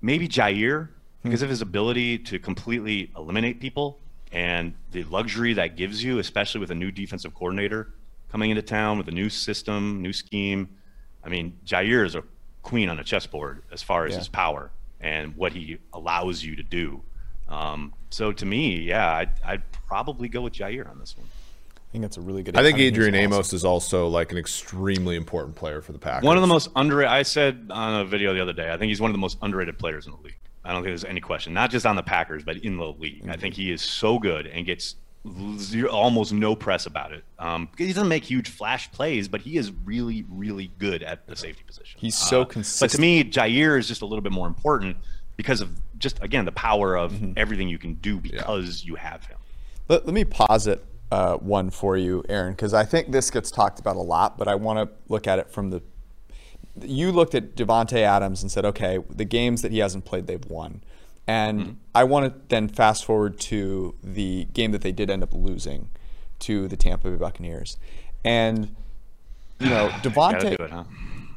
maybe 0.00 0.26
Jaire 0.26 0.88
because 1.22 1.40
hmm. 1.40 1.44
of 1.44 1.50
his 1.50 1.60
ability 1.60 2.18
to 2.18 2.38
completely 2.38 3.10
eliminate 3.16 3.60
people 3.60 3.98
and 4.32 4.74
the 4.92 5.04
luxury 5.04 5.52
that 5.54 5.76
gives 5.76 6.02
you, 6.02 6.18
especially 6.18 6.60
with 6.60 6.70
a 6.70 6.74
new 6.74 6.90
defensive 6.90 7.34
coordinator 7.34 7.92
coming 8.30 8.50
into 8.50 8.62
town 8.62 8.96
with 8.96 9.08
a 9.08 9.12
new 9.12 9.28
system, 9.28 10.00
new 10.00 10.12
scheme. 10.12 10.68
I 11.22 11.28
mean, 11.28 11.58
Jaire 11.66 12.06
is 12.06 12.14
a 12.14 12.24
queen 12.62 12.88
on 12.88 12.98
a 12.98 13.04
chessboard 13.04 13.62
as 13.70 13.82
far 13.82 14.06
as 14.06 14.12
Yeah. 14.12 14.18
his 14.18 14.28
power 14.28 14.70
and 15.02 15.36
what 15.36 15.52
he 15.52 15.78
allows 15.92 16.42
you 16.42 16.56
to 16.56 16.62
do. 16.62 17.02
Um, 17.48 17.92
so 18.10 18.32
to 18.32 18.46
me, 18.46 18.78
yeah, 18.80 19.12
I'd, 19.12 19.30
I'd 19.44 19.72
probably 19.72 20.28
go 20.28 20.40
with 20.40 20.54
Jaire 20.54 20.88
on 20.88 20.98
this 20.98 21.16
one. 21.16 21.26
I 21.76 21.92
think 21.92 22.02
that's 22.02 22.16
a 22.16 22.22
really 22.22 22.42
good. 22.42 22.56
I 22.56 22.62
think 22.62 22.78
Adrian 22.78 23.14
awesome. 23.14 23.34
Amos 23.34 23.52
is 23.52 23.66
also 23.66 24.08
like 24.08 24.32
an 24.32 24.38
extremely 24.38 25.14
important 25.14 25.56
player 25.56 25.82
for 25.82 25.92
the 25.92 25.98
Packers. 25.98 26.26
One 26.26 26.38
of 26.38 26.40
the 26.40 26.46
most 26.46 26.70
underrated. 26.74 27.12
I 27.12 27.22
said 27.22 27.66
on 27.70 28.00
a 28.00 28.04
video 28.06 28.32
the 28.32 28.40
other 28.40 28.54
day. 28.54 28.72
I 28.72 28.78
think 28.78 28.88
he's 28.88 29.00
one 29.00 29.10
of 29.10 29.14
the 29.14 29.20
most 29.20 29.36
underrated 29.42 29.78
players 29.78 30.06
in 30.06 30.12
the 30.12 30.18
league. 30.18 30.38
I 30.64 30.72
don't 30.72 30.82
think 30.82 30.92
there's 30.92 31.04
any 31.04 31.20
question. 31.20 31.52
Not 31.52 31.70
just 31.70 31.84
on 31.84 31.96
the 31.96 32.02
Packers, 32.02 32.44
but 32.44 32.56
in 32.58 32.78
the 32.78 32.86
league. 32.86 33.28
I 33.28 33.36
think 33.36 33.54
he 33.54 33.70
is 33.70 33.82
so 33.82 34.18
good 34.18 34.46
and 34.46 34.64
gets 34.64 34.86
zero, 34.86 35.01
almost 35.90 36.32
no 36.32 36.54
press 36.56 36.86
about 36.86 37.12
it. 37.12 37.24
Um, 37.38 37.68
he 37.78 37.86
doesn't 37.92 38.08
make 38.08 38.24
huge 38.24 38.48
flash 38.48 38.90
plays, 38.90 39.28
but 39.28 39.40
he 39.40 39.56
is 39.56 39.70
really, 39.84 40.24
really 40.28 40.70
good 40.78 41.02
at 41.02 41.26
the 41.26 41.36
safety 41.36 41.62
position. 41.66 41.98
He's 42.00 42.16
so 42.16 42.42
Uh, 42.42 42.62
But 42.80 42.90
to 42.90 43.00
me, 43.00 43.22
Jaire 43.24 43.78
is 43.78 43.86
just 43.86 44.02
a 44.02 44.06
little 44.06 44.22
bit 44.22 44.32
more 44.32 44.46
important 44.48 44.96
because 45.36 45.60
of 45.60 45.70
just 45.98 46.20
again 46.22 46.44
the 46.44 46.52
power 46.52 46.96
of 46.96 47.12
Mm-hmm. 47.12 47.32
everything 47.36 47.68
you 47.68 47.78
can 47.78 47.94
do 47.94 48.18
because 48.18 48.84
you 48.84 48.96
have 48.96 49.24
him. 49.26 49.38
Let, 49.88 50.06
let 50.06 50.14
me 50.14 50.24
posit 50.24 50.84
uh, 51.12 51.36
one 51.36 51.70
for 51.70 51.96
you, 51.96 52.24
Aaron, 52.28 52.54
because 52.54 52.74
I 52.74 52.84
think 52.84 53.12
this 53.12 53.30
gets 53.30 53.50
talked 53.50 53.78
about 53.78 53.96
a 53.96 54.00
lot, 54.00 54.36
but 54.38 54.48
I 54.48 54.54
want 54.56 54.78
to 54.78 54.94
look 55.08 55.26
at 55.26 55.38
it 55.38 55.50
from 55.50 55.70
the. 55.70 55.82
You 56.80 57.12
looked 57.12 57.34
at 57.34 57.54
Davante 57.54 57.98
Adams 57.98 58.40
and 58.42 58.50
said, 58.50 58.64
okay, 58.64 58.98
the 59.10 59.26
games 59.26 59.60
that 59.62 59.72
he 59.72 59.78
hasn't 59.78 60.06
played, 60.06 60.26
they've 60.26 60.44
won. 60.46 60.82
And 61.26 61.60
mm-hmm. 61.60 61.72
I 61.94 62.04
want 62.04 62.26
to 62.26 62.40
then 62.48 62.68
fast 62.68 63.04
forward 63.04 63.38
to 63.40 63.94
the 64.02 64.46
game 64.52 64.72
that 64.72 64.82
they 64.82 64.92
did 64.92 65.10
end 65.10 65.22
up 65.22 65.32
losing 65.32 65.88
to 66.40 66.66
the 66.68 66.76
Tampa 66.76 67.10
Bay 67.10 67.16
Buccaneers. 67.16 67.76
And, 68.24 68.74
you 69.60 69.68
know, 69.68 69.88
Davante. 70.02 70.52
It, 70.52 70.70
huh? 70.70 70.84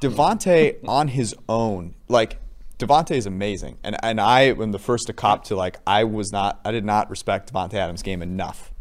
Davante 0.02 0.78
on 0.88 1.08
his 1.10 1.36
own, 1.48 1.96
like 2.08 2.40
Davante 2.78 3.12
is 3.12 3.26
amazing, 3.26 3.78
and 3.84 3.96
and 4.04 4.20
I 4.20 4.42
am 4.42 4.72
the 4.72 4.80
first 4.80 5.08
to 5.08 5.14
cop 5.14 5.46
to 5.46 5.56
like 5.56 5.78
I 5.88 6.04
was 6.04 6.32
not, 6.32 6.60
I 6.66 6.72
did 6.72 6.84
not 6.86 7.10
respect 7.10 7.52
Davante 7.52 7.76
Adams' 7.76 8.04
game 8.04 8.22
enough. 8.22 8.72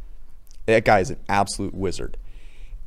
That 0.66 0.84
guy 0.84 1.00
is 1.00 1.10
an 1.10 1.18
absolute 1.28 1.74
wizard, 1.74 2.16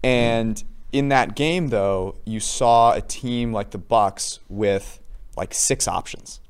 and 0.04 0.62
in 0.92 1.10
that 1.10 1.36
game 1.36 1.70
though, 1.70 2.18
you 2.26 2.40
saw 2.40 2.94
a 2.94 3.02
team 3.02 3.54
like 3.54 3.72
the 3.72 3.78
Bucks 3.78 4.40
with 4.50 5.00
like 5.38 5.54
six 5.54 5.88
options, 5.88 6.42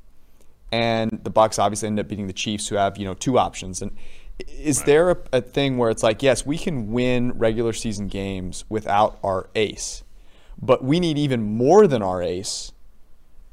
and 0.71 1.19
the 1.23 1.29
Bucks 1.29 1.59
obviously 1.59 1.87
end 1.87 1.99
up 1.99 2.07
beating 2.07 2.27
the 2.27 2.33
Chiefs, 2.33 2.67
who 2.67 2.75
have 2.75 2.97
you 2.97 3.05
know 3.05 3.13
two 3.13 3.37
options. 3.37 3.81
And 3.81 3.95
is 4.47 4.83
there 4.83 5.11
a, 5.11 5.17
a 5.33 5.41
thing 5.41 5.77
where 5.77 5.89
it's 5.89 6.03
like, 6.03 6.21
yes, 6.21 6.45
we 6.45 6.57
can 6.57 6.91
win 6.91 7.31
regular 7.37 7.73
season 7.73 8.07
games 8.07 8.65
without 8.69 9.17
our 9.23 9.49
ace, 9.55 10.03
but 10.61 10.83
we 10.83 10.99
need 10.99 11.17
even 11.17 11.41
more 11.41 11.87
than 11.87 12.01
our 12.01 12.21
ace 12.21 12.71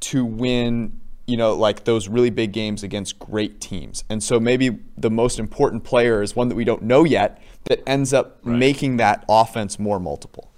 to 0.01 0.23
win, 0.23 0.99
you 1.25 1.37
know, 1.37 1.55
like 1.55 1.85
those 1.85 2.07
really 2.07 2.29
big 2.29 2.51
games 2.51 2.83
against 2.83 3.17
great 3.17 3.59
teams. 3.59 4.03
And 4.09 4.21
so 4.21 4.39
maybe 4.39 4.79
the 4.97 5.09
most 5.09 5.39
important 5.39 5.83
player 5.83 6.21
is 6.21 6.35
one 6.35 6.49
that 6.49 6.55
we 6.55 6.65
don't 6.65 6.83
know 6.83 7.03
yet 7.03 7.41
that 7.63 7.81
ends 7.87 8.13
up 8.13 8.45
making 8.45 8.97
that 8.97 9.25
offense 9.27 9.79
more 9.79 9.99
multiple. 9.99 10.51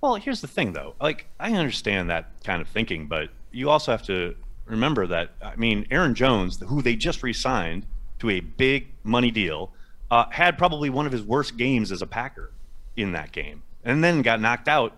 Well, 0.00 0.14
here's 0.14 0.40
the 0.40 0.46
thing, 0.46 0.72
though. 0.72 0.94
Like, 1.00 1.26
I 1.40 1.52
understand 1.52 2.08
that 2.10 2.30
kind 2.44 2.62
of 2.62 2.68
thinking, 2.68 3.08
but 3.08 3.30
you 3.50 3.68
also 3.68 3.90
have 3.90 4.04
to 4.04 4.36
remember 4.68 5.06
that, 5.06 5.30
I 5.42 5.56
mean, 5.56 5.86
Aaron 5.90 6.14
Jones, 6.14 6.60
who 6.60 6.82
they 6.82 6.96
just 6.96 7.22
re 7.22 7.32
signed 7.32 7.86
to 8.20 8.30
a 8.30 8.40
big 8.40 8.88
money 9.04 9.30
deal, 9.30 9.72
uh, 10.10 10.26
had 10.30 10.58
probably 10.58 10.90
one 10.90 11.06
of 11.06 11.12
his 11.12 11.22
worst 11.22 11.56
games 11.56 11.92
as 11.92 12.02
a 12.02 12.06
Packer 12.06 12.52
in 12.96 13.12
that 13.12 13.32
game, 13.32 13.62
and 13.84 14.02
then 14.02 14.22
got 14.22 14.40
knocked 14.40 14.68
out 14.68 14.94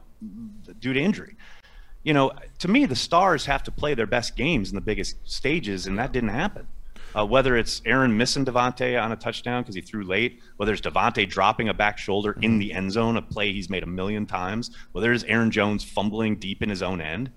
due 0.79 0.93
to 0.93 1.01
injury. 1.01 1.37
You 2.03 2.15
know, 2.15 2.33
to 2.61 2.69
me, 2.69 2.87
the 2.87 2.97
stars 2.97 3.45
have 3.47 3.63
to 3.65 3.71
play 3.71 3.95
their 3.95 4.07
best 4.07 4.37
games 4.37 4.71
in 4.71 4.75
the 4.75 4.81
biggest 4.81 5.17
stages, 5.25 5.87
and 5.87 5.99
that 5.99 6.13
didn't 6.13 6.31
happen. 6.31 6.67
Uh, 7.15 7.27
whether 7.27 7.57
it's 7.57 7.83
Aaron 7.85 8.17
missing 8.17 8.45
Davante 8.45 9.01
on 9.01 9.11
a 9.11 9.17
touchdown 9.17 9.63
because 9.63 9.75
he 9.75 9.81
threw 9.81 10.05
late, 10.05 10.41
whether 10.57 10.73
it's 10.73 10.81
Davante 10.81 11.29
dropping 11.29 11.69
a 11.69 11.75
back 11.75 11.99
shoulder 11.99 12.37
in 12.41 12.59
the 12.59 12.73
end 12.73 12.93
zone, 12.93 13.17
a 13.17 13.23
play 13.23 13.53
he's 13.53 13.69
made 13.69 13.83
a 13.83 13.87
million 13.87 14.27
times, 14.27 14.71
whether 14.93 15.13
it's 15.13 15.25
Aaron 15.25 15.51
Jones 15.51 15.83
fumbling 15.83 16.37
deep 16.37 16.63
in 16.63 16.69
his 16.69 16.83
own 16.83 17.01
end, 17.01 17.33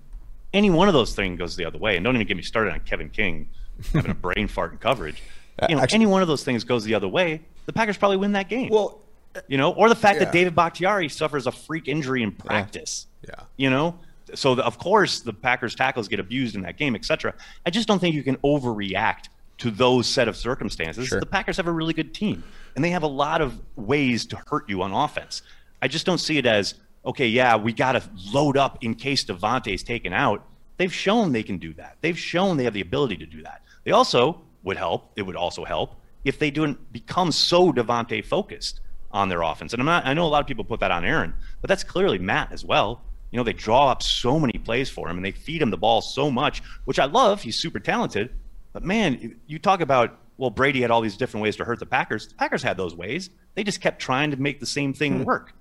any 0.53 0.69
one 0.69 0.87
of 0.87 0.93
those 0.93 1.15
things 1.15 1.37
goes 1.39 1.55
the 1.55 1.65
other 1.65 1.77
way. 1.77 1.95
And 1.97 2.03
don't 2.03 2.15
even 2.15 2.27
get 2.27 2.37
me 2.37 2.43
started 2.43 2.73
on 2.73 2.79
Kevin 2.81 3.09
King 3.09 3.49
having 3.93 4.11
a 4.11 4.15
brain 4.15 4.47
fart 4.47 4.71
in 4.71 4.77
coverage. 4.77 5.21
Uh, 5.59 5.67
you 5.69 5.75
know, 5.75 5.81
Actually- 5.81 5.95
any 5.97 6.05
one 6.07 6.21
of 6.21 6.27
those 6.27 6.43
things 6.43 6.63
goes 6.63 6.83
the 6.83 6.95
other 6.95 7.07
way, 7.07 7.41
the 7.65 7.73
Packers 7.73 7.97
probably 7.97 8.17
win 8.17 8.33
that 8.33 8.49
game. 8.49 8.69
Well, 8.69 8.99
you 9.47 9.57
know, 9.57 9.71
or 9.73 9.89
the 9.89 9.95
fact 9.95 10.19
Yeah. 10.19 10.25
that 10.25 10.33
David 10.33 10.53
Bakhtiari 10.55 11.09
suffers 11.09 11.47
a 11.47 11.51
freak 11.51 11.87
injury 11.87 12.21
in 12.23 12.31
practice. 12.31 13.07
Yeah. 13.27 13.35
You 13.57 13.69
know, 13.69 13.97
so 14.35 14.53
the, 14.55 14.63
of 14.65 14.77
course 14.77 15.21
the 15.21 15.33
Packers 15.33 15.75
tackles 15.75 16.07
get 16.07 16.19
abused 16.19 16.55
in 16.55 16.61
that 16.63 16.77
game, 16.77 16.95
etc. 16.95 17.33
I 17.65 17.69
just 17.69 17.87
don't 17.87 17.99
think 17.99 18.13
you 18.15 18.23
can 18.23 18.35
overreact 18.37 19.29
to 19.59 19.71
those 19.71 20.07
set 20.07 20.27
of 20.27 20.35
circumstances. 20.35 21.07
Sure. 21.07 21.19
The 21.19 21.25
Packers 21.25 21.57
have 21.57 21.67
a 21.67 21.71
really 21.71 21.93
good 21.93 22.13
team, 22.13 22.43
and 22.75 22.83
they 22.83 22.89
have 22.91 23.03
a 23.03 23.07
lot 23.07 23.41
of 23.41 23.59
ways 23.75 24.25
to 24.27 24.41
hurt 24.49 24.67
you 24.69 24.81
on 24.81 24.91
offense. 24.91 25.41
I 25.81 25.87
just 25.87 26.05
don't 26.05 26.17
see 26.17 26.37
it 26.37 26.45
as 26.45 26.75
okay. 27.05 27.27
Yeah, 27.27 27.55
we 27.55 27.73
got 27.73 27.93
to 27.93 28.03
load 28.33 28.57
up 28.57 28.83
in 28.83 28.95
case 28.95 29.23
Davante's 29.23 29.83
taken 29.83 30.13
out. 30.13 30.45
They've 30.77 30.93
shown 30.93 31.31
they 31.31 31.43
can 31.43 31.57
do 31.57 31.73
that. 31.75 31.97
They've 32.01 32.17
shown 32.17 32.57
they 32.57 32.63
have 32.63 32.73
the 32.73 32.81
ability 32.81 33.17
to 33.17 33.25
do 33.25 33.43
that. 33.43 33.61
They 33.83 33.91
also 33.91 34.41
would 34.63 34.77
help. 34.77 35.11
It 35.15 35.21
would 35.23 35.35
also 35.35 35.63
help 35.63 35.95
if 36.23 36.39
they 36.39 36.51
don't 36.51 36.91
become 36.91 37.31
so 37.31 37.71
Davante 37.71 38.23
focused 38.23 38.79
on 39.11 39.29
their 39.29 39.41
offense. 39.41 39.73
And 39.73 39.81
I'm 39.81 39.85
not, 39.85 40.05
I 40.05 40.13
know 40.13 40.25
a 40.25 40.29
lot 40.29 40.41
of 40.41 40.47
people 40.47 40.63
put 40.63 40.79
that 40.79 40.91
on 40.91 41.05
Aaron, 41.05 41.33
but 41.61 41.67
that's 41.67 41.83
clearly 41.83 42.17
Matt 42.17 42.51
as 42.51 42.65
well. 42.65 43.01
You 43.31 43.37
know, 43.37 43.43
they 43.43 43.53
draw 43.53 43.89
up 43.89 44.01
so 44.03 44.39
many 44.39 44.59
plays 44.59 44.89
for 44.89 45.09
him 45.09 45.17
and 45.17 45.25
they 45.25 45.31
feed 45.31 45.61
him 45.61 45.69
the 45.69 45.77
ball 45.77 46.01
so 46.01 46.31
much, 46.31 46.61
which 46.85 46.99
I 46.99 47.05
love. 47.05 47.41
He's 47.41 47.57
super 47.57 47.79
talented. 47.79 48.29
But 48.73 48.83
man, 48.83 49.39
you 49.47 49.59
talk 49.59 49.81
about, 49.81 50.17
well, 50.37 50.49
Brady 50.49 50.81
had 50.81 50.91
all 50.91 51.01
these 51.01 51.17
different 51.17 51.43
ways 51.43 51.55
to 51.57 51.65
hurt 51.65 51.79
the 51.79 51.85
Packers. 51.85 52.27
The 52.27 52.35
Packers 52.35 52.63
had 52.63 52.77
those 52.77 52.95
ways. 52.95 53.29
They 53.55 53.63
just 53.63 53.81
kept 53.81 53.99
trying 53.99 54.31
to 54.31 54.37
make 54.37 54.59
the 54.59 54.65
same 54.65 54.93
thing 54.93 55.19
hmm. 55.19 55.23
work. 55.23 55.53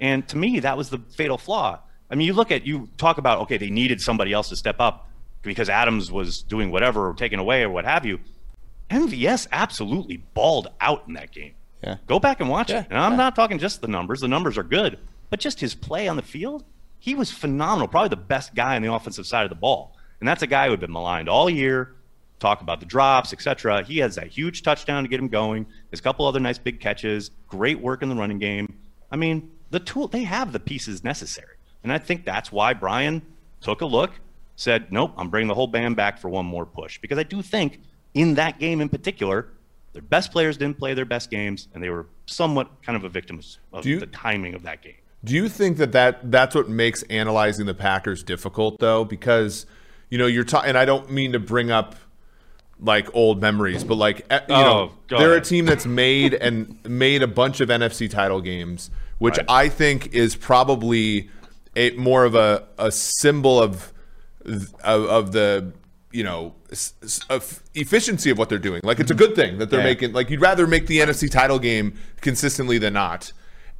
And 0.00 0.26
to 0.28 0.36
me, 0.36 0.60
that 0.60 0.76
was 0.76 0.90
the 0.90 0.98
fatal 0.98 1.38
flaw. 1.38 1.80
I 2.10 2.14
mean, 2.14 2.26
you 2.26 2.32
look 2.32 2.50
at, 2.50 2.66
you 2.66 2.88
talk 2.96 3.18
about, 3.18 3.40
okay, 3.40 3.56
they 3.56 3.70
needed 3.70 4.00
somebody 4.00 4.32
else 4.32 4.48
to 4.48 4.56
step 4.56 4.80
up 4.80 5.08
because 5.42 5.68
Adams 5.68 6.10
was 6.10 6.42
doing 6.42 6.70
whatever 6.70 7.08
or 7.08 7.14
taking 7.14 7.38
away 7.38 7.62
or 7.62 7.70
what 7.70 7.84
have 7.84 8.04
you. 8.04 8.18
MVS 8.90 9.46
absolutely 9.52 10.16
balled 10.34 10.68
out 10.80 11.04
in 11.06 11.14
that 11.14 11.30
game. 11.30 11.54
Yeah. 11.82 11.96
Go 12.06 12.18
back 12.18 12.40
and 12.40 12.48
watch 12.48 12.70
yeah. 12.70 12.80
it. 12.80 12.86
And 12.90 12.98
I'm 12.98 13.12
yeah. 13.12 13.18
not 13.18 13.36
talking 13.36 13.58
just 13.58 13.80
the 13.80 13.88
numbers. 13.88 14.20
The 14.20 14.28
numbers 14.28 14.58
are 14.58 14.62
good, 14.62 14.98
but 15.30 15.40
just 15.40 15.60
his 15.60 15.74
play 15.74 16.08
on 16.08 16.16
the 16.16 16.22
field, 16.22 16.64
he 16.98 17.14
was 17.14 17.30
phenomenal. 17.30 17.88
Probably 17.88 18.08
the 18.10 18.16
best 18.16 18.54
guy 18.54 18.76
on 18.76 18.82
the 18.82 18.92
offensive 18.92 19.26
side 19.26 19.44
of 19.44 19.50
the 19.50 19.54
ball. 19.54 19.96
And 20.18 20.28
that's 20.28 20.42
a 20.42 20.46
guy 20.46 20.66
who 20.66 20.72
had 20.72 20.80
been 20.80 20.92
maligned 20.92 21.28
all 21.28 21.48
year. 21.48 21.94
Talk 22.40 22.62
about 22.62 22.80
the 22.80 22.86
drops, 22.86 23.32
etc. 23.32 23.84
He 23.84 23.98
has 23.98 24.14
that 24.16 24.28
huge 24.28 24.62
touchdown 24.62 25.02
to 25.02 25.08
get 25.08 25.20
him 25.20 25.28
going. 25.28 25.66
There's 25.90 26.00
a 26.00 26.02
couple 26.02 26.26
other 26.26 26.40
nice 26.40 26.58
big 26.58 26.80
catches. 26.80 27.30
Great 27.48 27.80
work 27.80 28.02
in 28.02 28.08
the 28.08 28.14
running 28.14 28.38
game. 28.38 28.78
I 29.10 29.16
mean, 29.16 29.50
the 29.70 29.80
tool 29.80 30.08
they 30.08 30.24
have 30.24 30.52
the 30.52 30.60
pieces 30.60 31.02
necessary, 31.04 31.56
and 31.82 31.92
I 31.92 31.98
think 31.98 32.24
that's 32.24 32.52
why 32.52 32.74
Brian 32.74 33.22
took 33.60 33.80
a 33.80 33.86
look, 33.86 34.12
said, 34.56 34.92
"Nope, 34.92 35.12
I'm 35.16 35.30
bringing 35.30 35.48
the 35.48 35.54
whole 35.54 35.66
band 35.66 35.96
back 35.96 36.18
for 36.18 36.28
one 36.28 36.46
more 36.46 36.66
push," 36.66 36.98
because 36.98 37.18
I 37.18 37.22
do 37.22 37.42
think 37.42 37.80
in 38.14 38.34
that 38.34 38.58
game 38.58 38.80
in 38.80 38.88
particular, 38.88 39.48
their 39.92 40.02
best 40.02 40.32
players 40.32 40.56
didn't 40.56 40.78
play 40.78 40.94
their 40.94 41.04
best 41.04 41.30
games, 41.30 41.68
and 41.74 41.82
they 41.82 41.90
were 41.90 42.06
somewhat 42.26 42.70
kind 42.82 42.96
of 42.96 43.04
a 43.04 43.08
victim 43.08 43.40
of 43.72 43.86
you, 43.86 44.00
the 44.00 44.06
timing 44.06 44.54
of 44.54 44.62
that 44.62 44.82
game. 44.82 44.94
Do 45.24 45.34
you 45.34 45.48
think 45.48 45.76
that, 45.76 45.92
that 45.92 46.30
that's 46.30 46.54
what 46.54 46.68
makes 46.68 47.02
analyzing 47.04 47.66
the 47.66 47.74
Packers 47.74 48.22
difficult, 48.22 48.78
though? 48.78 49.04
Because 49.04 49.66
you 50.08 50.18
know 50.18 50.26
you're 50.26 50.44
talking, 50.44 50.70
and 50.70 50.78
I 50.78 50.84
don't 50.84 51.10
mean 51.10 51.32
to 51.32 51.38
bring 51.38 51.70
up 51.70 51.96
like 52.80 53.14
old 53.14 53.40
memories, 53.40 53.84
but 53.84 53.96
like 53.96 54.20
you 54.30 54.38
oh, 54.48 54.62
know 54.62 54.92
they're 55.08 55.32
ahead. 55.32 55.42
a 55.42 55.44
team 55.44 55.66
that's 55.66 55.86
made 55.86 56.34
and 56.34 56.78
made 56.84 57.22
a 57.22 57.26
bunch 57.26 57.60
of 57.60 57.68
NFC 57.68 58.10
title 58.10 58.40
games, 58.40 58.90
which 59.20 59.36
right. 59.36 59.46
I 59.48 59.68
think 59.68 60.12
is 60.12 60.34
probably 60.34 61.30
a 61.76 61.90
more 61.92 62.24
of 62.24 62.34
a, 62.34 62.66
a 62.78 62.90
symbol 62.90 63.62
of, 63.62 63.92
of 64.44 64.74
of 64.82 65.32
the 65.32 65.72
you 66.10 66.24
know 66.24 66.54
efficiency 67.74 68.30
of 68.30 68.38
what 68.38 68.48
they're 68.48 68.58
doing. 68.58 68.80
Like 68.82 68.98
it's 68.98 69.10
a 69.10 69.14
mm-hmm. 69.14 69.24
good 69.24 69.36
thing 69.36 69.58
that 69.58 69.70
they're 69.70 69.80
yeah. 69.80 69.86
making. 69.86 70.12
Like 70.12 70.30
you'd 70.30 70.40
rather 70.40 70.66
make 70.66 70.86
the 70.86 70.98
NFC 70.98 71.30
title 71.30 71.58
game 71.58 71.96
consistently 72.20 72.78
than 72.78 72.94
not. 72.94 73.32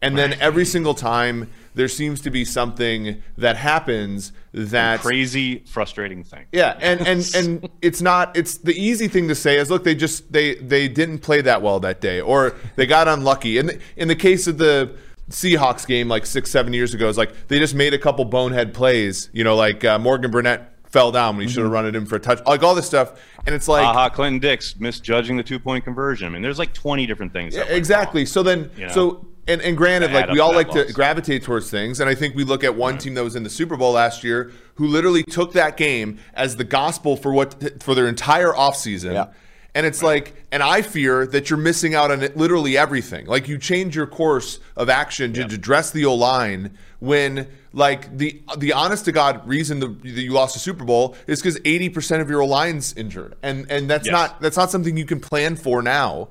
And 0.02 0.16
then 0.16 0.32
every 0.40 0.64
single 0.64 0.94
time 0.94 1.50
there 1.74 1.88
seems 1.88 2.22
to 2.22 2.30
be 2.30 2.44
something 2.44 3.22
that 3.36 3.56
happens 3.56 4.32
that 4.52 5.00
crazy 5.00 5.58
frustrating 5.66 6.24
thing. 6.24 6.46
Yeah, 6.52 6.76
and 6.80 7.06
and 7.06 7.34
and 7.34 7.70
it's 7.82 8.00
not 8.00 8.36
it's 8.36 8.58
the 8.58 8.72
easy 8.72 9.08
thing 9.08 9.28
to 9.28 9.34
say 9.34 9.58
is 9.58 9.70
look 9.70 9.84
they 9.84 9.94
just 9.94 10.32
they 10.32 10.54
they 10.54 10.88
didn't 10.88 11.18
play 11.18 11.42
that 11.42 11.60
well 11.60 11.80
that 11.80 12.00
day 12.00 12.20
or 12.20 12.54
they 12.76 12.86
got 12.86 13.08
unlucky. 13.08 13.58
And 13.58 13.70
in, 13.70 13.80
in 13.96 14.08
the 14.08 14.16
case 14.16 14.46
of 14.46 14.58
the 14.58 14.96
Seahawks 15.30 15.86
game 15.86 16.08
like 16.08 16.26
6 16.26 16.50
7 16.50 16.72
years 16.72 16.94
ago 16.94 17.08
is 17.08 17.16
like 17.16 17.48
they 17.48 17.58
just 17.58 17.74
made 17.74 17.94
a 17.94 17.98
couple 17.98 18.24
bonehead 18.24 18.74
plays, 18.74 19.30
you 19.32 19.44
know, 19.44 19.56
like 19.56 19.84
uh, 19.84 19.98
Morgan 19.98 20.30
Burnett 20.30 20.74
fell 20.84 21.12
down 21.12 21.36
when 21.36 21.46
he 21.46 21.52
should 21.52 21.60
have 21.60 21.66
mm-hmm. 21.66 21.74
run 21.74 21.86
it 21.86 21.94
in 21.94 22.04
for 22.04 22.16
a 22.16 22.20
touch, 22.20 22.40
like 22.46 22.62
all 22.62 22.74
this 22.74 22.86
stuff. 22.86 23.20
And 23.46 23.54
it's 23.54 23.68
like, 23.68 23.84
aha, 23.84 24.08
Clinton 24.08 24.40
Dix 24.40 24.78
misjudging 24.78 25.36
the 25.36 25.42
two 25.42 25.58
point 25.58 25.84
conversion. 25.84 26.26
I 26.26 26.30
mean, 26.30 26.42
there's 26.42 26.58
like 26.58 26.74
20 26.74 27.06
different 27.06 27.32
things. 27.32 27.54
Yeah, 27.54 27.62
exactly. 27.64 28.26
So 28.26 28.42
then, 28.42 28.70
you 28.76 28.86
know, 28.86 28.92
so 28.92 29.26
and, 29.46 29.60
and 29.62 29.76
granted, 29.76 30.12
like 30.12 30.28
we 30.30 30.40
all 30.40 30.54
like 30.54 30.68
loss. 30.68 30.86
to 30.86 30.92
gravitate 30.92 31.42
towards 31.42 31.70
things, 31.70 32.00
and 32.00 32.08
I 32.08 32.14
think 32.14 32.34
we 32.34 32.44
look 32.44 32.62
at 32.62 32.74
one 32.74 32.94
right. 32.94 33.00
team 33.00 33.14
that 33.14 33.24
was 33.24 33.36
in 33.36 33.42
the 33.42 33.50
Super 33.50 33.76
Bowl 33.76 33.92
last 33.92 34.22
year 34.22 34.52
who 34.74 34.86
literally 34.86 35.22
took 35.24 35.52
that 35.54 35.76
game 35.76 36.18
as 36.34 36.56
the 36.56 36.64
gospel 36.64 37.16
for 37.16 37.32
what 37.32 37.82
for 37.82 37.94
their 37.94 38.08
entire 38.08 38.52
offseason. 38.52 39.12
Yeah. 39.12 39.26
And 39.74 39.86
it's 39.86 40.02
like, 40.02 40.34
and 40.50 40.62
I 40.62 40.82
fear 40.82 41.26
that 41.28 41.48
you're 41.48 41.58
missing 41.58 41.94
out 41.94 42.10
on 42.10 42.20
literally 42.34 42.76
everything. 42.76 43.26
Like 43.26 43.46
you 43.46 43.56
change 43.56 43.94
your 43.94 44.06
course 44.06 44.58
of 44.76 44.88
action 44.88 45.32
to, 45.34 45.40
yep. 45.40 45.52
address 45.52 45.92
the 45.92 46.04
O 46.06 46.14
line 46.14 46.76
when 46.98 47.46
like 47.72 48.16
the 48.16 48.42
the 48.58 48.72
honest 48.72 49.04
to 49.04 49.12
god 49.12 49.46
reason 49.46 49.78
that 49.80 50.04
you 50.04 50.32
lost 50.32 50.54
the 50.54 50.60
Super 50.60 50.84
Bowl 50.84 51.14
is 51.28 51.40
because 51.40 51.58
eighty 51.64 51.88
percent 51.88 52.20
of 52.20 52.28
your 52.28 52.42
O 52.42 52.46
line's 52.46 52.92
injured, 52.94 53.36
and 53.42 53.70
and 53.70 53.88
that's 53.88 54.06
yes. 54.06 54.12
not 54.12 54.40
that's 54.40 54.56
not 54.56 54.70
something 54.70 54.96
you 54.96 55.06
can 55.06 55.20
plan 55.20 55.54
for 55.54 55.82
now. 55.82 56.28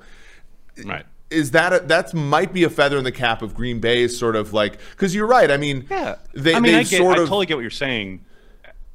Right. 0.84 1.06
Is 1.30 1.52
that 1.52 1.72
a, 1.72 1.78
that 1.86 2.12
might 2.12 2.52
be 2.52 2.64
a 2.64 2.70
feather 2.70 2.98
in 2.98 3.04
the 3.04 3.12
cap 3.12 3.40
of 3.40 3.54
Green 3.54 3.80
Bay's 3.80 4.18
sort 4.18 4.36
of 4.36 4.52
like 4.52 4.78
because 4.90 5.14
you're 5.14 5.26
right. 5.26 5.50
I 5.50 5.56
mean, 5.56 5.86
yeah. 5.88 6.16
They, 6.34 6.54
I 6.54 6.60
mean, 6.60 6.74
I, 6.74 6.82
get, 6.82 6.98
sort 6.98 7.16
of... 7.16 7.24
I 7.24 7.26
totally 7.26 7.46
get 7.46 7.56
what 7.56 7.62
you're 7.62 7.70
saying, 7.70 8.24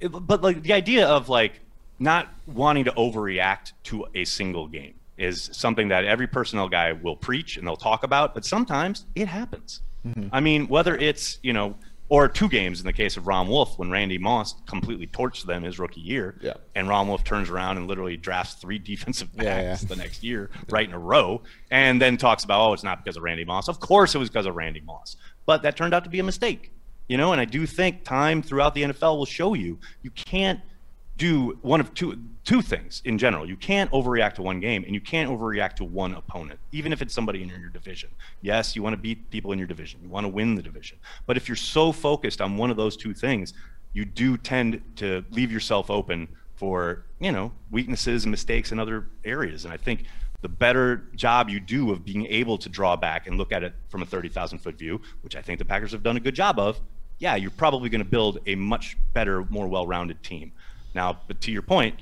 but 0.02 0.43
like 0.43 0.62
the 0.62 0.74
idea 0.74 1.08
of 1.08 1.30
like 1.30 1.62
not 2.00 2.34
wanting 2.48 2.86
to 2.86 2.91
overreact 2.91 3.74
to 3.84 4.06
a 4.16 4.26
single 4.26 4.68
game 4.68 4.96
is 5.18 5.50
something 5.54 5.88
that 5.89 6.06
every 6.06 6.28
personnel 6.28 6.68
guy 6.68 6.91
will 6.91 7.16
preach 7.16 7.58
and 7.58 7.66
they'll 7.66 7.78
talk 7.78 8.04
about, 8.04 8.34
but 8.34 8.46
sometimes 8.46 9.06
it 9.16 9.28
happens. 9.28 9.82
Mm-hmm. 10.06 10.28
I 10.32 10.39
mean, 10.39 10.68
whether 10.68 10.96
it's 10.96 11.39
you 11.41 11.54
know 11.54 11.76
or 12.08 12.28
two 12.28 12.48
games 12.48 12.80
in 12.80 12.86
the 12.86 12.93
case 12.93 13.18
of 13.18 13.26
Ron 13.26 13.48
Wolf 13.48 13.80
when 13.80 13.89
Randy 13.89 14.20
Moss 14.20 14.54
completely 14.68 15.08
torched 15.08 15.46
them 15.46 15.64
his 15.64 15.80
rookie 15.80 16.02
year. 16.02 16.38
Yeah. 16.39 16.54
And 16.76 16.88
Ron 16.88 17.08
Wolf 17.08 17.24
turns 17.24 17.50
around 17.50 17.78
and 17.78 17.88
literally 17.88 18.16
drafts 18.16 18.56
three 18.56 18.78
defensive 18.93 19.36
backs 19.36 19.46
yeah, 19.46 19.62
yeah. 19.62 19.76
the 19.88 19.96
next 19.96 20.24
year 20.24 20.52
right 20.70 20.88
in 20.88 20.93
a 20.93 21.00
row 21.00 21.41
and 21.72 22.00
then 22.00 22.18
talks 22.18 22.43
about, 22.43 22.70
oh, 22.70 22.74
it's 22.74 22.84
not 22.84 23.04
because 23.04 23.18
of 23.18 23.24
Randy 23.24 23.43
Moss. 23.43 23.68
Of 23.68 23.80
course 23.80 24.14
it 24.14 24.20
was 24.20 24.30
because 24.30 24.46
of 24.46 24.56
Randy 24.56 24.82
Moss. 24.82 25.18
But 25.48 25.64
that 25.64 25.76
turned 25.76 25.96
out 25.96 26.04
to 26.04 26.10
be 26.10 26.20
a 26.20 26.24
mistake. 26.24 26.72
You 27.08 27.18
know, 27.18 27.32
and 27.32 27.41
I 27.41 27.46
do 27.46 27.66
think 27.66 28.04
time 28.04 28.41
throughout 28.41 28.74
the 28.74 28.84
NFL 28.84 29.18
will 29.18 29.26
show 29.26 29.54
you 29.54 29.80
you 30.04 30.12
can't– 30.12 30.60
do 31.18 31.57
one 31.61 31.80
of 31.80 31.93
two 31.93 32.20
two 32.43 32.61
things 32.61 33.01
in 33.05 33.18
general. 33.18 33.47
You 33.47 33.55
can't 33.55 33.89
overreact 33.91 34.36
to 34.36 34.43
one 34.43 34.59
game 34.59 34.84
and 34.84 34.93
you 34.93 35.01
can't 35.01 35.30
overreact 35.30 35.76
to 35.78 35.84
one 35.84 36.13
opponent, 36.13 36.59
even 36.72 36.93
if 36.93 37.01
it's 37.01 37.13
somebody 37.13 37.41
in 37.41 37.49
your 37.49 37.70
division. 37.70 38.09
Yes, 38.41 38.76
you 38.76 38.84
want 38.84 38.93
to 38.93 39.01
beat 39.01 39.30
people 39.32 39.51
in 39.51 39.57
your 39.57 39.68
division. 39.68 39.99
You 40.03 40.09
want 40.09 40.26
to 40.26 40.30
win 40.30 40.53
the 40.53 40.61
division. 40.61 40.97
But 41.26 41.38
if 41.38 41.47
you're 41.47 41.55
so 41.55 41.91
focused 41.91 42.41
on 42.41 42.57
one 42.57 42.70
of 42.70 42.78
those 42.78 42.95
two 42.95 43.13
things, 43.13 43.53
you 43.93 44.05
do 44.05 44.38
tend 44.38 44.82
to 44.97 45.26
leave 45.32 45.51
yourself 45.51 45.89
open 45.89 46.28
for, 46.55 47.05
you 47.20 47.32
know, 47.32 47.51
weaknesses 47.72 48.26
and 48.26 48.32
mistakes 48.32 48.72
in 48.72 48.80
other 48.80 49.07
areas. 49.24 49.66
And 49.66 49.74
I 49.74 49.78
think 49.78 50.03
the 50.41 50.49
better 50.49 51.05
job 51.16 51.49
you 51.49 51.59
do 51.59 51.91
of 51.91 52.05
being 52.05 52.28
able 52.28 52.57
to 52.59 52.70
draw 52.70 52.95
back 52.95 53.26
and 53.26 53.38
look 53.38 53.51
at 53.51 53.63
it 53.63 53.74
from 53.89 54.03
a 54.03 54.05
30,000 54.05 54.59
foot 54.59 54.78
view, 54.78 55.01
which 55.22 55.36
I 55.36 55.41
think 55.41 55.57
the 55.57 55.66
Packers 55.66 55.91
have 55.93 56.03
done 56.03 56.18
a 56.18 56.20
good 56.20 56.36
job 56.36 56.59
of, 56.59 56.80
yeah, 57.18 57.36
you're 57.36 57.49
probably 57.51 57.89
going 57.89 58.03
to 58.03 58.09
build 58.09 58.39
a 58.45 58.55
much 58.55 58.97
better, 59.13 59.45
more 59.45 59.68
well-rounded 59.68 60.22
team. 60.22 60.51
Now, 60.96 61.20
but 61.28 61.41
to 61.41 61.52
your 61.52 61.62
point, 61.62 62.00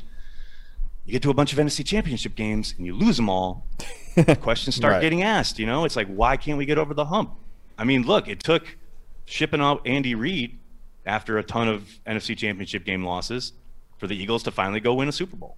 you 1.05 1.11
get 1.11 1.21
to 1.23 1.31
a 1.31 1.33
bunch 1.33 1.51
of 1.51 1.59
NFC 1.59 1.85
championship 1.85 2.35
games 2.35 2.75
and 2.77 2.85
you 2.85 2.95
lose 2.95 3.17
them 3.17 3.29
all. 3.29 3.67
questions 4.41 4.75
start 4.75 4.93
right. 4.93 5.01
getting 5.01 5.23
asked. 5.23 5.57
You 5.57 5.65
know, 5.65 5.83
it's 5.83 5.95
like, 5.95 6.07
why 6.07 6.37
can't 6.37 6.57
we 6.57 6.65
get 6.65 6.77
over 6.77 6.93
the 6.93 7.05
hump? 7.05 7.33
I 7.77 7.83
mean, 7.83 8.03
look, 8.03 8.27
it 8.27 8.41
took 8.41 8.77
shipping 9.25 9.59
out 9.59 9.85
Andy 9.87 10.13
Reid 10.13 10.59
after 11.05 11.39
a 11.39 11.43
ton 11.43 11.67
of 11.67 11.89
NFC 12.05 12.37
championship 12.37 12.85
game 12.85 13.03
losses 13.03 13.53
for 13.97 14.05
the 14.05 14.15
Eagles 14.15 14.43
to 14.43 14.51
finally 14.51 14.79
go 14.79 14.93
win 14.93 15.09
a 15.09 15.11
Super 15.11 15.35
Bowl. 15.35 15.57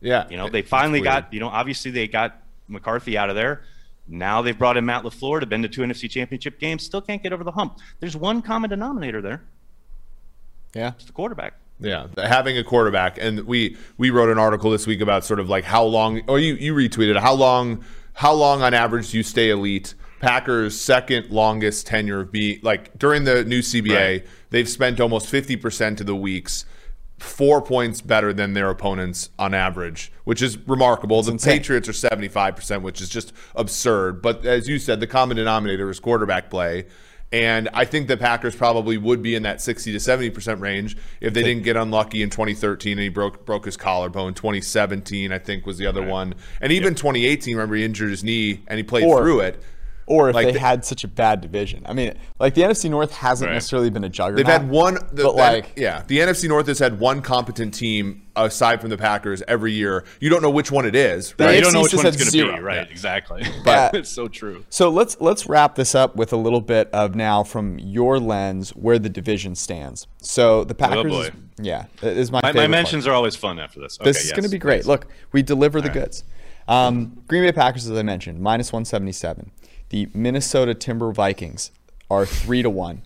Yeah. 0.00 0.28
You 0.30 0.36
know, 0.36 0.48
they 0.48 0.62
finally 0.62 1.00
got, 1.00 1.32
you 1.32 1.40
know, 1.40 1.48
obviously 1.48 1.90
they 1.90 2.06
got 2.06 2.40
McCarthy 2.68 3.18
out 3.18 3.30
of 3.30 3.36
there. 3.36 3.64
Now 4.06 4.42
they've 4.42 4.56
brought 4.56 4.76
in 4.76 4.84
Matt 4.84 5.02
LaFleur 5.02 5.40
to 5.40 5.46
been 5.46 5.62
to 5.62 5.68
two 5.68 5.80
NFC 5.80 6.08
championship 6.08 6.60
games. 6.60 6.84
Still 6.84 7.00
can't 7.00 7.22
get 7.22 7.32
over 7.32 7.42
the 7.42 7.52
hump. 7.52 7.78
There's 8.00 8.16
one 8.16 8.42
common 8.42 8.70
denominator 8.70 9.20
there. 9.20 9.42
Yeah. 10.74 10.92
It's 10.94 11.06
the 11.06 11.12
quarterback. 11.12 11.54
Yeah, 11.80 12.06
having 12.16 12.56
a 12.56 12.64
quarterback, 12.64 13.18
and 13.18 13.40
we 13.40 13.76
we 13.98 14.10
wrote 14.10 14.30
an 14.30 14.38
article 14.38 14.70
this 14.70 14.86
week 14.86 15.00
about 15.00 15.24
sort 15.24 15.40
of 15.40 15.48
like 15.48 15.64
how 15.64 15.84
long, 15.84 16.22
or 16.28 16.38
you 16.38 16.54
you 16.54 16.74
retweeted 16.74 17.18
how 17.18 17.34
long 17.34 17.84
how 18.14 18.32
long 18.32 18.62
on 18.62 18.74
average 18.74 19.10
do 19.10 19.16
you 19.16 19.22
stay 19.22 19.50
elite? 19.50 19.94
Packers' 20.20 20.80
second 20.80 21.30
longest 21.30 21.86
tenure 21.86 22.20
of 22.20 22.32
being 22.32 22.58
like 22.62 22.96
during 22.98 23.24
the 23.24 23.44
new 23.44 23.60
CBA, 23.60 23.94
right. 23.94 24.26
they've 24.50 24.68
spent 24.68 25.00
almost 25.00 25.28
fifty 25.28 25.56
percent 25.56 26.00
of 26.00 26.06
the 26.06 26.16
weeks 26.16 26.64
four 27.18 27.62
points 27.62 28.00
better 28.00 28.32
than 28.32 28.52
their 28.52 28.70
opponents 28.70 29.30
on 29.38 29.54
average, 29.54 30.12
which 30.24 30.42
is 30.42 30.58
remarkable. 30.68 31.16
That's 31.18 31.26
the 31.26 31.32
insane. 31.32 31.58
Patriots 31.58 31.88
are 31.88 31.92
75%, 31.92 32.82
which 32.82 33.00
is 33.00 33.08
just 33.08 33.32
absurd. 33.54 34.22
But 34.22 34.44
as 34.44 34.68
you 34.68 34.78
said, 34.78 35.00
the 35.00 35.06
common 35.06 35.36
denominator 35.36 35.90
is 35.90 36.00
quarterback 36.00 36.50
play. 36.50 36.86
And 37.34 37.68
I 37.72 37.84
think 37.84 38.06
the 38.06 38.16
Packers 38.16 38.54
probably 38.54 38.96
would 38.96 39.20
be 39.20 39.34
in 39.34 39.42
that 39.42 39.60
60 39.60 39.90
to 39.90 39.98
70% 39.98 40.60
range 40.60 40.96
if 41.20 41.34
they 41.34 41.42
didn't 41.42 41.64
get 41.64 41.76
unlucky 41.76 42.22
in 42.22 42.30
2013 42.30 42.92
and 42.92 43.00
he 43.00 43.08
broke 43.08 43.44
broke 43.44 43.64
his 43.64 43.76
collarbone. 43.76 44.34
2017, 44.34 45.32
I 45.32 45.40
think, 45.40 45.66
was 45.66 45.76
the 45.76 45.84
other 45.84 46.02
right. 46.02 46.10
one. 46.10 46.34
And 46.60 46.70
even 46.70 46.92
yep. 46.92 46.98
2018, 46.98 47.56
remember, 47.56 47.74
he 47.74 47.84
injured 47.84 48.10
his 48.10 48.22
knee 48.22 48.62
and 48.68 48.76
he 48.76 48.84
played 48.84 49.02
or, 49.02 49.20
through 49.20 49.40
it. 49.40 49.60
Or 50.06 50.28
if 50.28 50.34
Like 50.34 50.46
they 50.48 50.52
the- 50.52 50.58
had 50.60 50.84
such 50.84 51.02
a 51.04 51.08
bad 51.08 51.40
division. 51.40 51.82
I 51.86 51.92
mean, 51.94 52.14
like 52.38 52.54
the 52.54 52.62
NFC 52.62 52.90
North 52.90 53.12
hasn't 53.12 53.48
Right. 53.48 53.54
necessarily 53.54 53.90
been 53.90 54.04
a 54.04 54.08
juggernaut. 54.08 54.36
They've 54.36 54.46
had 54.60 54.68
one, 54.68 54.94
the, 55.12 55.22
but 55.24 55.36
that- 55.36 55.52
like 55.54 55.72
yeah, 55.76 56.02
the 56.06 56.18
NFC 56.20 56.48
North 56.48 56.66
has 56.66 56.78
had 56.78 56.98
one 57.00 57.22
competent 57.22 57.72
team 57.74 58.22
aside 58.36 58.80
from 58.80 58.90
the 58.90 58.98
Packers 58.98 59.42
every 59.46 59.72
year. 59.72 60.04
You 60.20 60.28
don't 60.28 60.42
know 60.42 60.50
which 60.50 60.70
one 60.72 60.84
it 60.84 60.94
is, 60.96 61.32
The 61.36 61.44
Right, 61.44 61.50
right? 61.50 61.56
you 61.56 61.62
don't 61.62 61.72
know 61.72 61.82
which 61.82 61.94
one 61.94 62.04
it's 62.06 62.16
had 62.16 62.20
going 62.20 62.30
to 62.32 62.46
be. 62.46 62.52
zero. 62.52 62.60
Right, 62.60 62.90
exactly. 62.90 63.44
But- 63.64 63.94
it's 63.94 64.10
so 64.10 64.28
true. 64.28 64.64
So 64.70 64.88
let's 64.90 65.16
let's 65.20 65.46
wrap 65.46 65.74
this 65.76 65.94
up 65.94 66.16
with 66.16 66.32
a 66.32 66.36
little 66.36 66.60
bit 66.60 66.90
of 66.92 67.14
now 67.14 67.42
from 67.44 67.78
your 67.78 68.18
lens 68.18 68.70
where 68.70 68.98
the 68.98 69.08
division 69.08 69.54
stands. 69.54 70.06
So 70.18 70.64
the 70.64 70.74
Packers, 70.74 71.10
boy. 71.12 71.20
is, 71.22 71.30
yeah, 71.58 71.84
it 72.02 72.16
is 72.16 72.30
my 72.32 72.40
My, 72.42 72.48
favorite 72.48 72.54
my 72.54 72.62
part. 72.66 72.70
mentions 72.72 73.06
are 73.06 73.12
always 73.14 73.36
fun 73.36 73.58
after 73.58 73.80
this. 73.80 73.96
This 74.02 74.16
Okay, 74.18 74.24
is 74.26 74.32
going 74.32 74.42
to 74.44 74.48
be 74.50 74.58
great. 74.58 74.82
please. 74.82 74.88
Look, 74.88 75.06
we 75.32 75.42
deliver 75.42 75.80
the 75.80 75.88
goods. 75.88 76.24
Um, 76.66 77.20
Green 77.28 77.42
Bay 77.44 77.52
Packers, 77.52 77.86
as 77.88 77.96
I 77.96 78.02
mentioned, 78.02 78.40
minus 78.40 78.72
177. 78.72 79.50
The 79.94 80.08
Minnesota 80.12 80.74
Timber 80.74 81.12
Vikings 81.12 81.70
are 82.10 82.26
three 82.26 82.62
to 82.62 82.68
one. 82.68 83.02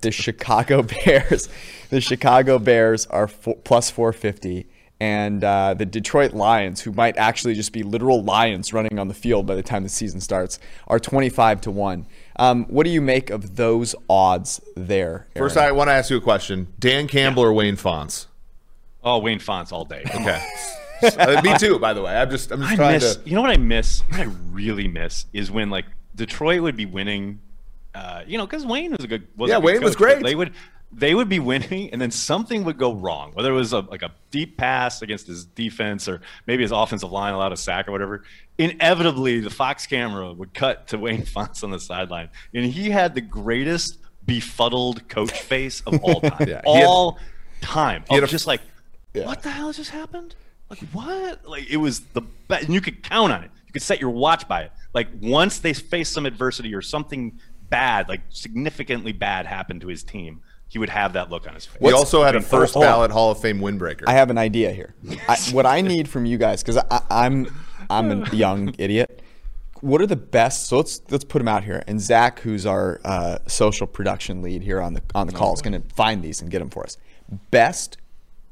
The 0.00 0.10
Chicago 0.10 0.82
Bears, 1.04 1.50
the 1.90 2.00
Chicago 2.00 2.58
Bears 2.58 3.04
are 3.08 3.28
four, 3.28 3.56
plus 3.56 3.90
450, 3.90 4.66
and 4.98 5.44
uh, 5.44 5.74
the 5.74 5.84
Detroit 5.84 6.32
Lions, 6.32 6.80
who 6.80 6.92
might 6.92 7.18
actually 7.18 7.52
just 7.52 7.70
be 7.70 7.82
literal 7.82 8.22
lions 8.24 8.72
running 8.72 8.98
on 8.98 9.08
the 9.08 9.14
field 9.14 9.44
by 9.44 9.54
the 9.54 9.62
time 9.62 9.82
the 9.82 9.90
season 9.90 10.22
starts, 10.22 10.58
are 10.88 10.98
25 10.98 11.60
to 11.60 11.70
one. 11.70 12.06
Um, 12.36 12.64
what 12.64 12.84
do 12.84 12.90
you 12.90 13.02
make 13.02 13.28
of 13.28 13.56
those 13.56 13.94
odds 14.08 14.58
there? 14.74 15.26
First, 15.36 15.58
I 15.58 15.70
want 15.72 15.88
to 15.88 15.92
ask 15.92 16.08
you 16.08 16.16
a 16.16 16.22
question: 16.22 16.68
Dan 16.78 17.08
Campbell 17.08 17.42
or 17.42 17.52
Wayne 17.52 17.76
Fontes? 17.76 18.26
Oh, 19.04 19.18
Wayne 19.18 19.38
Fontes 19.38 19.70
all 19.70 19.84
day. 19.84 20.02
Okay, 20.14 20.42
Uh, 21.02 21.42
me 21.42 21.58
too. 21.58 21.78
By 21.78 21.92
the 21.92 22.00
way, 22.00 22.16
I'm 22.16 22.30
just 22.30 22.50
I'm 22.50 22.60
just 22.62 22.72
I 22.72 22.76
trying 22.76 22.92
miss. 22.94 23.16
to. 23.16 23.28
You 23.28 23.34
know 23.34 23.42
what 23.42 23.50
I 23.50 23.58
miss? 23.58 24.00
What 24.08 24.20
I 24.20 24.30
really 24.50 24.88
miss 24.88 25.26
is 25.34 25.50
when 25.50 25.68
like 25.68 25.84
Detroit 26.14 26.60
would 26.62 26.76
be 26.76 26.86
winning. 26.86 27.40
Uh, 27.94 28.22
you 28.26 28.38
know, 28.38 28.46
because 28.46 28.64
Wayne 28.64 28.92
was 28.92 29.04
a 29.04 29.08
good. 29.08 29.26
Was 29.36 29.50
a 29.50 29.54
Yeah, 29.54 29.58
good 29.60 29.64
Wayne 29.66 29.82
was 29.82 29.94
coach, 29.96 30.08
but 30.08 30.14
great. 30.20 30.24
They 30.24 30.34
would. 30.34 30.52
They 30.94 31.14
would 31.14 31.28
be 31.28 31.38
winning, 31.52 31.90
and 31.90 32.00
then 32.00 32.10
something 32.10 32.64
would 32.64 32.76
go 32.78 32.92
wrong. 32.94 33.32
Whether 33.32 33.50
it 33.50 33.54
was 33.56 33.72
a, 33.72 33.80
like 33.80 34.02
a 34.02 34.12
deep 34.30 34.56
pass 34.58 35.00
against 35.02 35.26
his 35.26 35.44
defense, 35.46 36.08
or 36.08 36.20
maybe 36.46 36.62
his 36.62 36.72
offensive 36.72 37.10
line 37.12 37.32
allowed 37.34 37.52
a 37.52 37.56
sack 37.56 37.88
or 37.88 37.92
whatever. 37.92 38.24
Inevitably, 38.58 39.40
the 39.40 39.50
Fox 39.50 39.86
camera 39.86 40.32
would 40.32 40.54
cut 40.54 40.88
to 40.88 40.98
Wayne 40.98 41.24
Fontes 41.26 41.62
on 41.64 41.70
the 41.70 41.80
sideline, 41.80 42.28
and 42.54 42.64
he 42.64 42.90
had 42.90 43.14
the 43.14 43.20
greatest 43.22 43.98
befuddled 44.26 45.08
coach 45.08 45.32
face 45.40 45.80
of 45.82 46.02
all 46.02 46.20
time. 46.20 46.48
Yeah, 46.48 46.60
he 46.64 46.74
had- 46.76 46.84
all 46.86 47.18
time. 47.60 48.04
Of 48.10 48.28
just 48.28 48.46
like, 48.46 48.60
Yeah. 49.14 49.26
what 49.26 49.42
the 49.42 49.50
hell 49.50 49.72
just 49.72 49.90
happened? 49.90 50.34
Like 50.70 50.80
what? 50.92 51.46
Like 51.46 51.68
it 51.70 51.76
was 51.78 52.00
the 52.00 52.22
best, 52.48 52.64
and 52.64 52.74
you 52.74 52.80
could 52.80 53.02
count 53.02 53.32
on 53.32 53.44
it. 53.44 53.50
You 53.72 53.80
could 53.80 53.82
set 53.82 54.02
your 54.02 54.10
watch 54.10 54.46
by 54.46 54.64
it. 54.64 54.72
Like 54.92 55.08
once 55.22 55.58
they 55.58 55.72
faced 55.72 56.12
some 56.12 56.26
adversity 56.26 56.74
or 56.74 56.82
something 56.82 57.38
bad, 57.70 58.06
like 58.06 58.20
significantly 58.28 59.12
bad, 59.12 59.46
happened 59.46 59.80
to 59.80 59.88
his 59.88 60.04
team, 60.04 60.42
he 60.68 60.78
would 60.78 60.90
have 60.90 61.14
that 61.14 61.30
look 61.30 61.48
on 61.48 61.54
his 61.54 61.64
face. 61.64 61.78
He 61.80 61.92
also 61.92 62.22
had 62.22 62.36
a 62.36 62.42
first 62.42 62.74
hold 62.74 62.84
on. 62.84 62.90
ballot 62.90 63.10
Hall 63.10 63.30
of 63.30 63.40
Fame 63.40 63.60
windbreaker. 63.60 64.04
I 64.06 64.12
have 64.12 64.28
an 64.28 64.36
idea 64.36 64.72
here. 64.72 64.94
I, 65.26 65.36
what 65.52 65.64
I 65.64 65.80
need 65.80 66.06
from 66.06 66.26
you 66.26 66.36
guys, 66.36 66.62
because 66.62 66.84
I'm 67.10 67.46
I'm 67.88 68.10
a 68.10 68.28
young 68.34 68.74
idiot. 68.76 69.22
What 69.80 70.02
are 70.02 70.06
the 70.06 70.16
best? 70.16 70.66
So 70.66 70.76
let's 70.76 71.00
let's 71.10 71.24
put 71.24 71.38
them 71.38 71.48
out 71.48 71.64
here. 71.64 71.82
And 71.86 71.98
Zach, 71.98 72.40
who's 72.40 72.66
our 72.66 73.00
uh, 73.04 73.38
social 73.46 73.86
production 73.86 74.42
lead 74.42 74.62
here 74.62 74.82
on 74.82 74.92
the 74.92 75.02
on 75.14 75.26
the 75.26 75.32
call, 75.32 75.54
is 75.54 75.62
going 75.62 75.80
to 75.80 75.88
find 75.94 76.22
these 76.22 76.42
and 76.42 76.50
get 76.50 76.58
them 76.58 76.68
for 76.70 76.84
us. 76.84 76.98
Best 77.50 77.96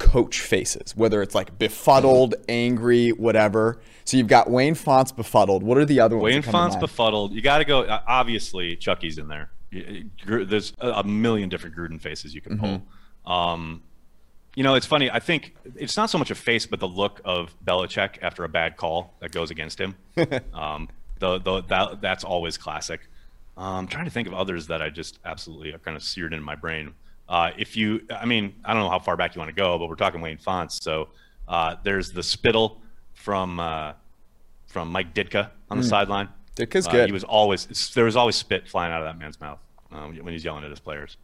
coach 0.00 0.40
faces, 0.40 0.96
whether 0.96 1.22
it's 1.22 1.34
like 1.36 1.56
befuddled, 1.58 2.34
angry, 2.48 3.10
whatever. 3.10 3.80
So 4.04 4.16
you've 4.16 4.26
got 4.26 4.50
Wayne 4.50 4.74
Fontes 4.74 5.12
befuddled. 5.12 5.62
What 5.62 5.78
are 5.78 5.84
the 5.84 6.00
other 6.00 6.16
ones? 6.16 6.24
Wayne 6.34 6.42
Fontes 6.42 6.74
befuddled. 6.76 7.32
You 7.32 7.42
got 7.42 7.58
to 7.58 7.64
go. 7.64 7.82
uh, 7.82 8.00
Obviously, 8.08 8.74
Chucky's 8.76 9.18
in 9.18 9.28
there. 9.28 9.50
Y- 9.72 9.84
y- 9.88 10.04
Gr- 10.26 10.42
There's 10.44 10.72
a 10.80 11.04
million 11.04 11.48
different 11.48 11.76
Gruden 11.76 12.00
faces 12.00 12.34
you 12.34 12.40
can 12.40 12.58
Mm-hmm. 12.58 12.76
pull. 13.24 13.32
Um, 13.32 13.82
you 14.56 14.64
know, 14.64 14.74
it's 14.74 14.86
funny. 14.86 15.08
I 15.10 15.20
think 15.20 15.54
it's 15.76 15.96
not 15.96 16.10
so 16.10 16.18
much 16.18 16.32
a 16.32 16.34
face, 16.34 16.66
but 16.66 16.80
the 16.80 16.88
look 16.88 17.20
of 17.24 17.54
Belichick 17.64 18.16
after 18.20 18.42
a 18.42 18.48
bad 18.48 18.76
call 18.76 19.14
that 19.20 19.30
goes 19.30 19.52
against 19.52 19.78
him. 19.80 19.94
um, 20.54 20.88
the, 21.20 21.38
the, 21.38 21.62
that, 21.68 22.00
that's 22.00 22.24
always 22.24 22.56
classic. 22.58 23.02
Um, 23.56 23.74
I'm 23.76 23.86
trying 23.86 24.06
to 24.06 24.10
think 24.10 24.26
of 24.26 24.34
others 24.34 24.66
that 24.68 24.82
I 24.82 24.90
just 24.90 25.20
absolutely 25.24 25.72
are 25.72 25.78
kind 25.78 25.96
of 25.96 26.02
seared 26.02 26.32
in 26.32 26.42
my 26.42 26.56
brain. 26.56 26.94
Uh, 27.30 27.52
if 27.56 27.76
you, 27.76 28.02
I 28.10 28.26
mean, 28.26 28.52
I 28.64 28.72
don't 28.74 28.82
know 28.82 28.90
how 28.90 28.98
far 28.98 29.16
back 29.16 29.34
you 29.36 29.38
want 29.38 29.50
to 29.50 29.54
go, 29.54 29.78
but 29.78 29.88
we're 29.88 29.94
talking 29.94 30.20
Wayne 30.20 30.36
Fontes. 30.36 30.80
So 30.82 31.08
uh, 31.46 31.76
there's 31.84 32.10
the 32.10 32.24
spittle 32.24 32.82
from 33.14 33.60
uh, 33.60 33.92
from 34.66 34.90
Mike 34.90 35.14
Ditka 35.14 35.50
on 35.70 35.78
the 35.78 35.84
sideline. 35.84 36.26
Hmm. 36.26 36.32
Ditka's 36.62 36.88
Uh, 36.88 36.90
good. 36.90 37.06
He 37.06 37.12
was 37.12 37.22
always 37.24 37.66
there 37.94 38.04
was 38.04 38.16
always 38.16 38.34
spit 38.36 38.68
flying 38.68 38.92
out 38.92 39.00
of 39.00 39.06
that 39.06 39.16
man's 39.18 39.40
mouth 39.40 39.60
uh, 39.92 40.08
when 40.08 40.32
he's 40.32 40.44
yelling 40.44 40.64
at 40.64 40.70
his 40.70 40.80
players. 40.80 41.16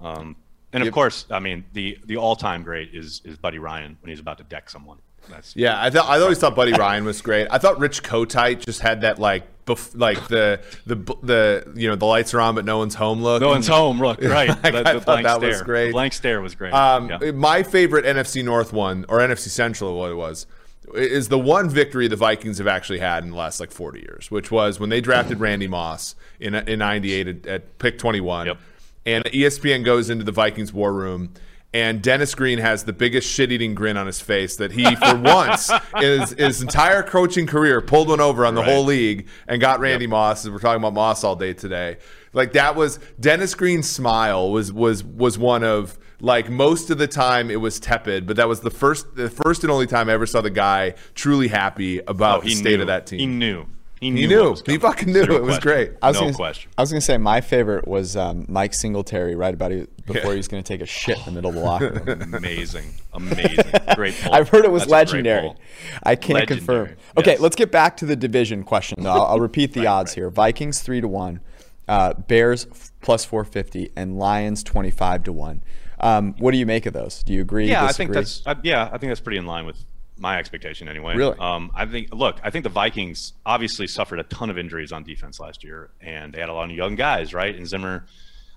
Um, 0.00 0.36
and 0.74 0.82
of 0.82 0.86
Yep. 0.88 0.94
course, 0.94 1.26
I 1.30 1.38
mean 1.38 1.64
the 1.72 1.98
the 2.04 2.18
all 2.18 2.36
time 2.36 2.62
great 2.62 2.94
is 2.94 3.22
is 3.24 3.38
Buddy 3.38 3.58
Ryan 3.58 3.96
when 4.02 4.10
he's 4.10 4.20
about 4.20 4.36
to 4.38 4.44
deck 4.44 4.68
someone. 4.68 4.98
That's 5.30 5.56
Yeah, 5.56 5.82
I 5.82 5.88
thought 5.88 6.06
I 6.10 6.20
always 6.20 6.38
thought 6.38 6.54
Buddy 6.54 6.74
Ryan 6.74 7.04
was 7.06 7.22
great. 7.22 7.48
I 7.50 7.56
thought 7.56 7.78
Rich 7.78 8.02
Kotite 8.02 8.62
just 8.66 8.80
had 8.80 9.00
that 9.00 9.18
like 9.18 9.44
bef- 9.66 9.98
like 9.98 10.28
the 10.28 10.60
the 10.86 10.96
the 11.22 11.72
you 11.74 11.88
know 11.88 11.96
the 11.96 12.04
lights 12.06 12.34
are 12.34 12.40
on 12.40 12.54
but 12.54 12.64
no 12.64 12.78
one's 12.78 12.94
home 12.94 13.22
look. 13.22 13.40
no 13.40 13.48
one's 13.48 13.66
home. 13.68 13.98
Look, 14.00 14.20
right? 14.22 14.50
I 14.50 14.70
The- 14.70 14.82
the 14.82 15.00
thought 15.00 15.04
blank 15.04 15.24
that 15.26 15.36
stare. 15.38 15.48
was 15.50 15.62
great. 15.62 15.86
The 15.86 15.92
blank 15.92 16.12
stare 16.12 16.40
was 16.40 16.54
great. 16.54 16.72
Um, 16.72 17.08
Yeah. 17.10 17.30
My 17.32 17.62
favorite 17.62 18.04
NFC 18.04 18.44
North 18.44 18.72
one 18.72 19.04
or 19.08 19.18
NFC 19.18 19.48
Central, 19.48 19.98
what 19.98 20.10
it 20.10 20.14
was, 20.14 20.46
is 20.94 21.28
the 21.28 21.38
one 21.38 21.68
victory 21.70 22.08
the 22.08 22.16
Vikings 22.16 22.58
have 22.58 22.66
actually 22.66 22.98
had 22.98 23.24
in 23.24 23.30
the 23.30 23.36
last 23.36 23.58
like 23.58 23.70
40 23.72 24.00
years, 24.00 24.30
which 24.30 24.50
was 24.50 24.78
when 24.78 24.90
they 24.90 25.00
drafted 25.00 25.40
Randy 25.40 25.66
Moss 25.66 26.14
in 26.38 26.54
in 26.54 26.78
'98 26.80 27.26
at, 27.28 27.46
at 27.46 27.78
pick 27.78 27.98
21, 27.98 28.46
Yep. 28.46 28.58
and 29.06 29.24
ESPN 29.24 29.84
goes 29.84 30.10
into 30.10 30.24
the 30.24 30.32
Vikings 30.32 30.72
war 30.72 30.92
room. 30.92 31.32
And 31.74 32.00
Dennis 32.00 32.34
Green 32.36 32.58
has 32.60 32.84
the 32.84 32.92
biggest 32.92 33.28
shit-eating 33.28 33.74
grin 33.74 33.96
on 33.96 34.06
his 34.06 34.20
face 34.20 34.54
that 34.56 34.70
he, 34.70 34.94
for 34.94 35.16
once, 35.20 35.72
his, 35.98 36.30
his 36.30 36.62
entire 36.62 37.02
coaching 37.02 37.46
career, 37.48 37.80
pulled 37.80 38.08
one 38.08 38.20
over 38.20 38.46
on 38.46 38.54
the 38.54 38.60
Right. 38.62 38.70
whole 38.72 38.84
league 38.84 39.26
and 39.48 39.60
got 39.60 39.80
Randy 39.80 40.06
Moss. 40.06 40.44
As 40.46 40.52
we're 40.52 40.58
talking 40.60 40.80
about 40.80 40.94
Moss 40.94 41.24
all 41.24 41.34
day 41.34 41.52
today. 41.52 41.96
Like 42.32 42.52
that 42.52 42.76
was 42.76 42.98
Dennis 43.20 43.54
Green's 43.54 43.88
smile 43.90 44.50
was 44.50 44.72
was 44.72 45.02
was 45.04 45.36
one 45.38 45.62
of 45.64 45.98
like 46.20 46.48
most 46.48 46.90
of 46.90 46.98
the 46.98 47.06
time 47.08 47.50
it 47.50 47.60
was 47.60 47.78
tepid, 47.80 48.26
but 48.26 48.36
that 48.36 48.48
was 48.48 48.60
the 48.60 48.70
first 48.70 49.14
the 49.16 49.28
first 49.28 49.62
and 49.64 49.70
only 49.70 49.86
time 49.86 50.08
I 50.08 50.12
ever 50.14 50.26
saw 50.26 50.40
the 50.40 50.50
guy 50.50 50.94
truly 51.14 51.48
happy 51.48 51.98
about 52.06 52.38
Oh, 52.40 52.42
the 52.44 52.50
state 52.54 52.76
knew. 52.76 52.80
of 52.82 52.86
that 52.88 53.06
team. 53.06 53.18
He 53.20 53.26
knew. 53.26 53.66
He 54.04 54.20
He 54.22 54.26
knew. 54.26 54.28
knew. 54.36 54.42
what 54.42 54.50
was 54.50 54.62
He 54.66 54.78
fucking 54.78 55.08
knew. 55.12 55.24
Zero 55.24 55.36
It 55.36 55.42
was 55.42 55.58
question. 55.58 55.62
great. 55.62 55.92
I 56.02 56.08
was 56.08 56.16
no 56.16 56.20
gonna, 56.22 56.34
question. 56.34 56.70
I 56.76 56.82
was 56.82 56.90
going 56.90 57.00
to 57.00 57.04
say 57.04 57.16
my 57.18 57.40
favorite 57.40 57.88
was 57.88 58.16
um, 58.16 58.44
Mike 58.48 58.74
Singletary 58.74 59.34
right 59.34 59.52
about 59.54 59.72
it 59.72 60.04
before 60.06 60.32
he 60.32 60.36
was 60.36 60.48
going 60.48 60.62
to 60.62 60.66
take 60.66 60.80
a 60.80 60.86
shit 60.86 61.18
in 61.18 61.24
the 61.24 61.30
middle 61.32 61.48
of 61.50 61.54
the 61.56 61.60
locker 61.64 62.02
room. 62.04 62.34
Amazing, 62.34 62.94
amazing, 63.12 63.64
great 63.94 64.14
pull. 64.22 64.34
I've 64.34 64.48
heard 64.48 64.64
it 64.64 64.70
was 64.70 64.82
That's 64.82 64.92
legendary. 64.92 65.54
I 66.02 66.16
can't 66.16 66.40
Legendary, 66.40 66.46
confirm. 66.86 66.96
Okay, 67.16 67.32
yes. 67.32 67.40
let's 67.40 67.56
get 67.56 67.70
back 67.72 67.96
to 67.98 68.06
the 68.06 68.16
division 68.16 68.62
question. 68.64 69.02
Though. 69.02 69.10
I'll, 69.10 69.22
I'll 69.22 69.40
repeat 69.40 69.72
the 69.72 69.86
odds 69.94 70.14
here: 70.14 70.28
Vikings 70.30 70.80
three 70.82 71.00
to 71.00 71.08
one, 71.08 71.40
uh, 71.88 72.12
Bears 72.14 72.66
plus 73.00 73.24
four 73.24 73.44
fifty, 73.44 73.90
and 73.96 74.18
Lions 74.18 74.62
twenty 74.62 74.90
five 74.90 75.22
to 75.24 75.32
one. 75.32 75.62
Um, 76.00 76.34
what 76.38 76.50
do 76.50 76.58
you 76.58 76.66
make 76.66 76.84
of 76.86 76.92
those? 76.92 77.22
Do 77.22 77.32
you 77.32 77.40
agree? 77.40 77.68
Yeah, 77.70 77.84
I 77.86 77.92
think 77.92 78.12
that's 78.12 78.42
uh, 78.44 78.56
yeah, 78.62 78.90
I 78.92 78.98
think 78.98 79.10
that's 79.10 79.20
pretty 79.20 79.38
in 79.38 79.46
line 79.46 79.64
with 79.64 79.84
my 80.16 80.38
expectation 80.38 80.88
anyway. 80.88 81.16
Really? 81.16 81.36
Um, 81.38 81.70
I 81.74 81.86
think 81.86 82.12
look, 82.12 82.38
I 82.42 82.50
think 82.50 82.62
the 82.62 82.70
Vikings 82.70 83.32
obviously 83.44 83.86
suffered 83.86 84.20
a 84.20 84.24
ton 84.24 84.50
of 84.50 84.58
injuries 84.58 84.92
on 84.92 85.02
defense 85.02 85.40
last 85.40 85.64
year, 85.64 85.90
and 86.00 86.32
they 86.32 86.40
had 86.40 86.48
a 86.48 86.52
lot 86.52 86.70
of 86.70 86.76
young 86.76 86.94
guys, 86.94 87.34
right? 87.34 87.54
And 87.54 87.66
Zimmer, 87.66 88.06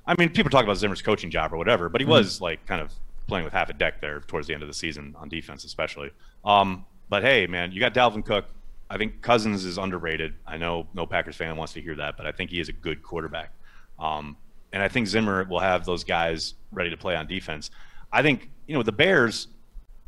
I 0.06 0.16
mean, 0.18 0.30
people 0.30 0.52
talk 0.52 0.64
about 0.64 0.78
Zimmer's 0.78 1.02
coaching 1.02 1.32
job 1.32 1.54
or 1.54 1.58
whatever, 1.58 1.90
but 1.90 2.02
he 2.02 2.06
was 2.06 2.42
like 2.42 2.66
kind 2.66 2.82
of 2.82 2.92
playing 3.28 3.44
with 3.44 3.54
half 3.54 3.70
a 3.70 3.74
deck 3.74 4.00
there 4.02 4.22
towards 4.22 4.48
the 4.48 4.54
end 4.54 4.64
of 4.64 4.68
the 4.68 4.74
season 4.74 5.16
on 5.18 5.30
defense, 5.30 5.66
especially. 5.66 6.12
Um, 6.46 6.86
but 7.10 7.24
hey, 7.24 7.48
man, 7.48 7.72
you 7.72 7.80
got 7.80 7.94
Dalvin 7.94 8.26
Cook. 8.26 8.46
I 8.90 8.98
think 8.98 9.22
Cousins 9.22 9.66
is 9.66 9.78
underrated. 9.78 10.34
I 10.46 10.58
know 10.58 10.88
no 10.94 11.06
Packers 11.06 11.36
fan 11.36 11.58
wants 11.58 11.74
to 11.74 11.82
hear 11.82 11.96
that, 11.96 12.16
but 12.16 12.26
I 12.26 12.32
think 12.32 12.52
he 12.52 12.60
is 12.60 12.70
a 12.70 12.74
good 12.74 13.04
quarterback. 13.04 13.52
Um, 14.00 14.38
and 14.72 14.82
I 14.82 14.88
think 14.88 15.08
Zimmer 15.08 15.44
will 15.44 15.60
have 15.60 15.86
those 15.86 16.04
guys 16.04 16.54
ready 16.72 16.90
to 16.90 16.98
play 16.98 17.16
on 17.16 17.28
defense. 17.28 17.70
I 18.12 18.22
think, 18.22 18.50
you 18.68 18.76
know, 18.76 18.84
the 18.84 18.92
Bears, 18.92 19.48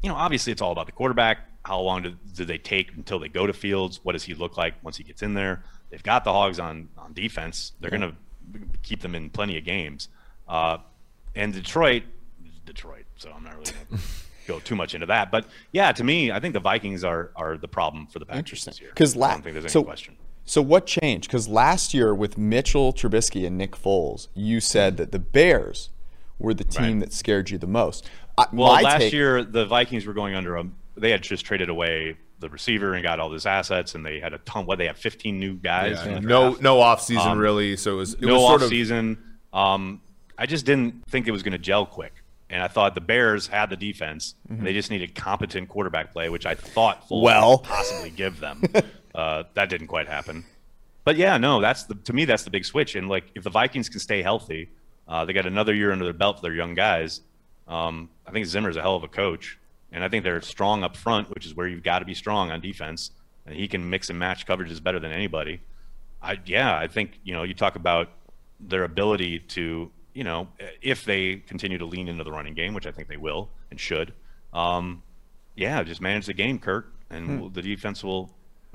you 0.04 0.10
know, 0.10 0.16
obviously 0.16 0.52
it's 0.52 0.62
all 0.62 0.72
about 0.72 0.86
the 0.86 0.92
quarterback. 0.92 1.40
How 1.66 1.80
long 1.82 2.04
do, 2.04 2.16
do 2.36 2.46
they 2.46 2.58
take 2.58 2.94
until 2.96 3.20
they 3.20 3.28
go 3.30 3.46
to 3.46 3.54
Fields? 3.54 4.00
What 4.04 4.14
does 4.14 4.24
he 4.24 4.34
look 4.34 4.58
like 4.58 4.76
once 4.84 4.98
he 4.98 5.04
gets 5.04 5.22
in 5.22 5.34
there? 5.34 5.64
They've 5.90 6.02
got 6.04 6.24
the 6.24 6.32
Hogs 6.32 6.60
on, 6.60 6.90
on 6.98 7.14
defense. 7.14 7.74
They're 7.80 7.90
going 7.90 8.02
to 8.02 8.14
keep 8.84 9.02
them 9.02 9.14
in 9.16 9.30
plenty 9.30 9.58
of 9.58 9.66
games. 9.66 10.08
Uh, 10.48 10.78
and 11.36 11.54
Detroit, 11.54 12.04
Detroit. 12.66 13.06
So 13.18 13.32
I'm 13.36 13.44
not 13.44 13.54
really 13.58 13.72
going 13.72 13.88
to 14.02 14.48
go 14.48 14.60
too 14.60 14.76
much 14.76 14.94
into 14.94 15.06
that. 15.08 15.32
But 15.32 15.46
yeah, 15.72 15.92
to 15.92 16.04
me, 16.04 16.32
I 16.32 16.40
think 16.40 16.54
the 16.54 16.60
Vikings 16.60 17.04
are 17.04 17.32
are 17.36 17.58
the 17.58 17.68
problem 17.68 18.08
for 18.08 18.20
the 18.20 18.26
Packers 18.26 18.40
Interesting. 18.40 18.72
this 18.72 18.82
year. 18.82 18.92
'Cause 18.96 19.16
I 19.16 19.20
la- 19.20 19.32
don't 19.34 19.42
think 19.44 19.54
there's 19.54 19.66
any 19.66 19.72
so- 19.72 19.84
question. 19.84 20.16
So 20.46 20.64
what 20.64 20.88
changed? 20.88 21.28
Because 21.28 21.48
last 21.48 21.94
year 21.94 22.16
with 22.16 22.36
Mitchell 22.36 22.92
Trubisky 22.92 23.46
and 23.46 23.56
Nick 23.56 23.74
Foles, 23.74 24.30
you 24.34 24.60
said 24.60 24.98
that 24.98 25.12
the 25.12 25.20
Bears 25.20 25.92
were 26.40 26.54
the 26.54 26.64
team 26.64 26.94
Right. 26.94 27.00
that 27.02 27.14
scared 27.14 27.50
you 27.50 27.58
the 27.58 27.68
most. 27.68 28.10
I, 28.38 28.46
Well, 28.52 28.74
my 28.74 28.82
last 28.82 29.00
take- 29.02 29.14
year 29.14 29.44
the 29.44 29.66
Vikings 29.66 30.06
were 30.06 30.14
going 30.14 30.36
under 30.36 30.56
a. 30.58 30.66
They 30.98 31.12
had 31.12 31.22
just 31.22 31.46
traded 31.46 31.70
away 31.70 32.18
the 32.40 32.50
receiver 32.50 32.94
and 32.94 33.04
got 33.04 33.20
all 33.20 33.30
these 33.30 33.46
assets, 33.46 33.96
and 33.96 34.06
they 34.06 34.20
had 34.20 34.34
a 34.34 34.38
ton. 34.40 34.66
What 34.66 34.78
they 34.78 34.88
have 34.88 34.98
15 34.98 35.40
new 35.40 35.54
guys. 35.56 35.98
Yeah. 35.98 36.04
from 36.04 36.14
the 36.16 36.22
No, 36.22 36.50
draft. 36.50 36.62
no 36.64 36.80
off 36.82 37.02
season 37.02 37.32
Um, 37.34 37.38
really. 37.38 37.76
So 37.78 37.94
it 37.94 37.98
was 37.98 38.14
it 38.16 38.22
no 38.22 38.34
was 38.36 38.44
off 38.44 38.50
sort 38.50 38.62
of 38.64 38.70
season. 38.70 39.18
Um, 39.54 40.02
I 40.38 40.46
just 40.46 40.66
didn't 40.66 41.06
think 41.10 41.28
it 41.28 41.32
was 41.32 41.44
going 41.44 41.52
to 41.52 41.58
gel 41.58 41.86
quick, 41.86 42.14
and 42.50 42.64
I 42.64 42.68
thought 42.70 42.96
the 42.96 43.02
Bears 43.02 43.48
had 43.48 43.70
the 43.70 43.76
defense. 43.76 44.36
Mm-hmm. 44.52 44.64
They 44.64 44.74
just 44.74 44.90
needed 44.90 45.16
competent 45.16 45.68
quarterback 45.70 46.14
play, 46.14 46.30
which 46.30 46.46
I 46.46 46.56
thought 46.56 47.08
Foles 47.10 47.24
Well. 47.24 47.58
could 47.60 47.68
possibly 47.68 48.10
give 48.10 48.40
them. 48.40 48.64
uh, 49.16 49.44
that 49.56 49.70
didn't 49.70 49.88
quite 49.88 50.08
happen. 50.08 50.46
But 51.04 51.18
yeah, 51.18 51.38
no, 51.38 51.60
that's 51.60 51.84
the 51.84 51.96
to 51.96 52.14
me 52.14 52.24
that's 52.26 52.44
the 52.44 52.52
big 52.52 52.64
switch. 52.66 52.96
And 52.96 53.10
like 53.10 53.26
if 53.36 53.44
the 53.44 53.50
Vikings 53.50 53.90
can 53.90 54.00
stay 54.00 54.22
healthy, 54.22 54.70
uh, 55.10 55.26
they 55.26 55.34
got 55.34 55.48
another 55.48 55.74
year 55.74 55.92
under 55.92 56.06
their 56.06 56.14
belt 56.14 56.38
for 56.38 56.44
their 56.44 56.54
young 56.54 56.76
guys. 56.76 57.22
Um, 57.68 58.10
I 58.28 58.32
think 58.32 58.46
Zimmer's 58.46 58.78
a 58.78 58.82
hell 58.82 58.96
of 58.96 59.04
a 59.04 59.08
coach, 59.08 59.58
and 59.92 60.04
I 60.04 60.08
think 60.08 60.24
they're 60.24 60.40
strong 60.42 60.84
up 60.84 60.96
front, 60.96 61.30
which 61.32 61.48
is 61.48 61.56
where 61.56 61.68
you've 61.68 61.84
got 61.84 62.00
to 62.00 62.06
be 62.06 62.14
strong 62.14 62.52
on 62.52 62.62
defense. 62.62 63.12
And 63.46 63.56
he 63.56 63.68
can 63.68 63.90
mix 63.90 64.12
and 64.12 64.20
match 64.20 64.46
coverages 64.46 64.82
better 64.82 65.00
than 65.00 65.12
anybody. 65.12 65.62
I 66.22 66.40
yeah, 66.46 66.78
I 66.78 66.88
think 66.88 67.20
you 67.24 67.34
know 67.34 67.44
you 67.44 67.56
talk 67.56 67.76
about 67.76 68.10
their 68.60 68.84
ability 68.84 69.40
to 69.40 69.90
you 70.14 70.24
know 70.24 70.48
if 70.82 71.06
they 71.06 71.38
continue 71.38 71.80
to 71.80 71.86
lean 71.86 72.08
into 72.08 72.24
the 72.24 72.32
running 72.32 72.54
game, 72.54 72.76
which 72.76 72.86
I 72.86 72.92
think 72.92 73.08
they 73.08 73.18
will 73.18 73.50
and 73.72 73.80
should. 73.80 74.14
Um, 74.54 75.02
yeah, 75.56 75.82
just 75.84 76.02
manage 76.02 76.28
the 76.28 76.34
game, 76.34 76.60
Kurt, 76.60 76.92
and 77.10 77.42
we'll, 77.42 77.50
the 77.50 77.62
defense 77.62 78.04
will 78.04 78.32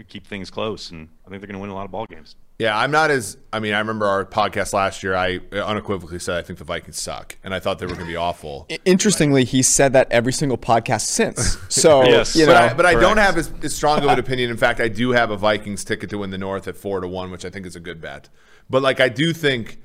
keep 0.08 0.26
things 0.26 0.50
close, 0.50 0.90
and 0.90 1.08
I 1.24 1.30
think 1.30 1.40
they're 1.40 1.46
going 1.46 1.58
to 1.58 1.62
win 1.62 1.70
a 1.70 1.74
lot 1.74 1.84
of 1.84 1.92
ball 1.92 2.06
games. 2.06 2.34
Yeah, 2.58 2.78
I'm 2.78 2.92
not 2.92 3.10
as. 3.10 3.36
I 3.52 3.58
mean, 3.58 3.74
I 3.74 3.80
remember 3.80 4.06
our 4.06 4.24
podcast 4.24 4.72
last 4.72 5.02
year. 5.02 5.16
I 5.16 5.40
unequivocally 5.52 6.20
said 6.20 6.38
I 6.38 6.42
think 6.42 6.60
the 6.60 6.64
Vikings 6.64 7.00
suck, 7.00 7.36
and 7.42 7.52
I 7.52 7.58
thought 7.58 7.80
they 7.80 7.86
were 7.86 7.94
going 7.94 8.06
to 8.06 8.12
be 8.12 8.16
awful. 8.16 8.68
Interestingly, 8.84 9.44
he 9.44 9.60
said 9.60 9.92
that 9.94 10.06
every 10.12 10.32
single 10.32 10.56
podcast 10.58 11.06
since. 11.06 11.58
So 11.68 12.04
Yes. 12.04 12.36
you 12.36 12.46
but 12.46 12.56
I, 12.56 12.72
but 12.72 12.86
I 12.86 12.94
don't 12.94 13.16
have 13.16 13.36
as, 13.36 13.52
as 13.62 13.74
strong 13.74 13.98
of 13.98 14.08
an 14.08 14.20
opinion. 14.20 14.50
In 14.50 14.56
fact, 14.56 14.80
I 14.80 14.86
do 14.86 15.10
have 15.10 15.30
a 15.30 15.36
Vikings 15.36 15.82
ticket 15.84 16.10
to 16.10 16.18
win 16.18 16.30
the 16.30 16.38
North 16.38 16.68
at 16.68 16.76
four 16.76 17.00
to 17.00 17.08
one, 17.08 17.32
which 17.32 17.44
I 17.44 17.50
think 17.50 17.66
is 17.66 17.74
a 17.74 17.80
good 17.80 18.00
bet. 18.00 18.28
But 18.70 18.82
like, 18.82 19.00
I 19.00 19.08
do 19.08 19.32
think 19.32 19.82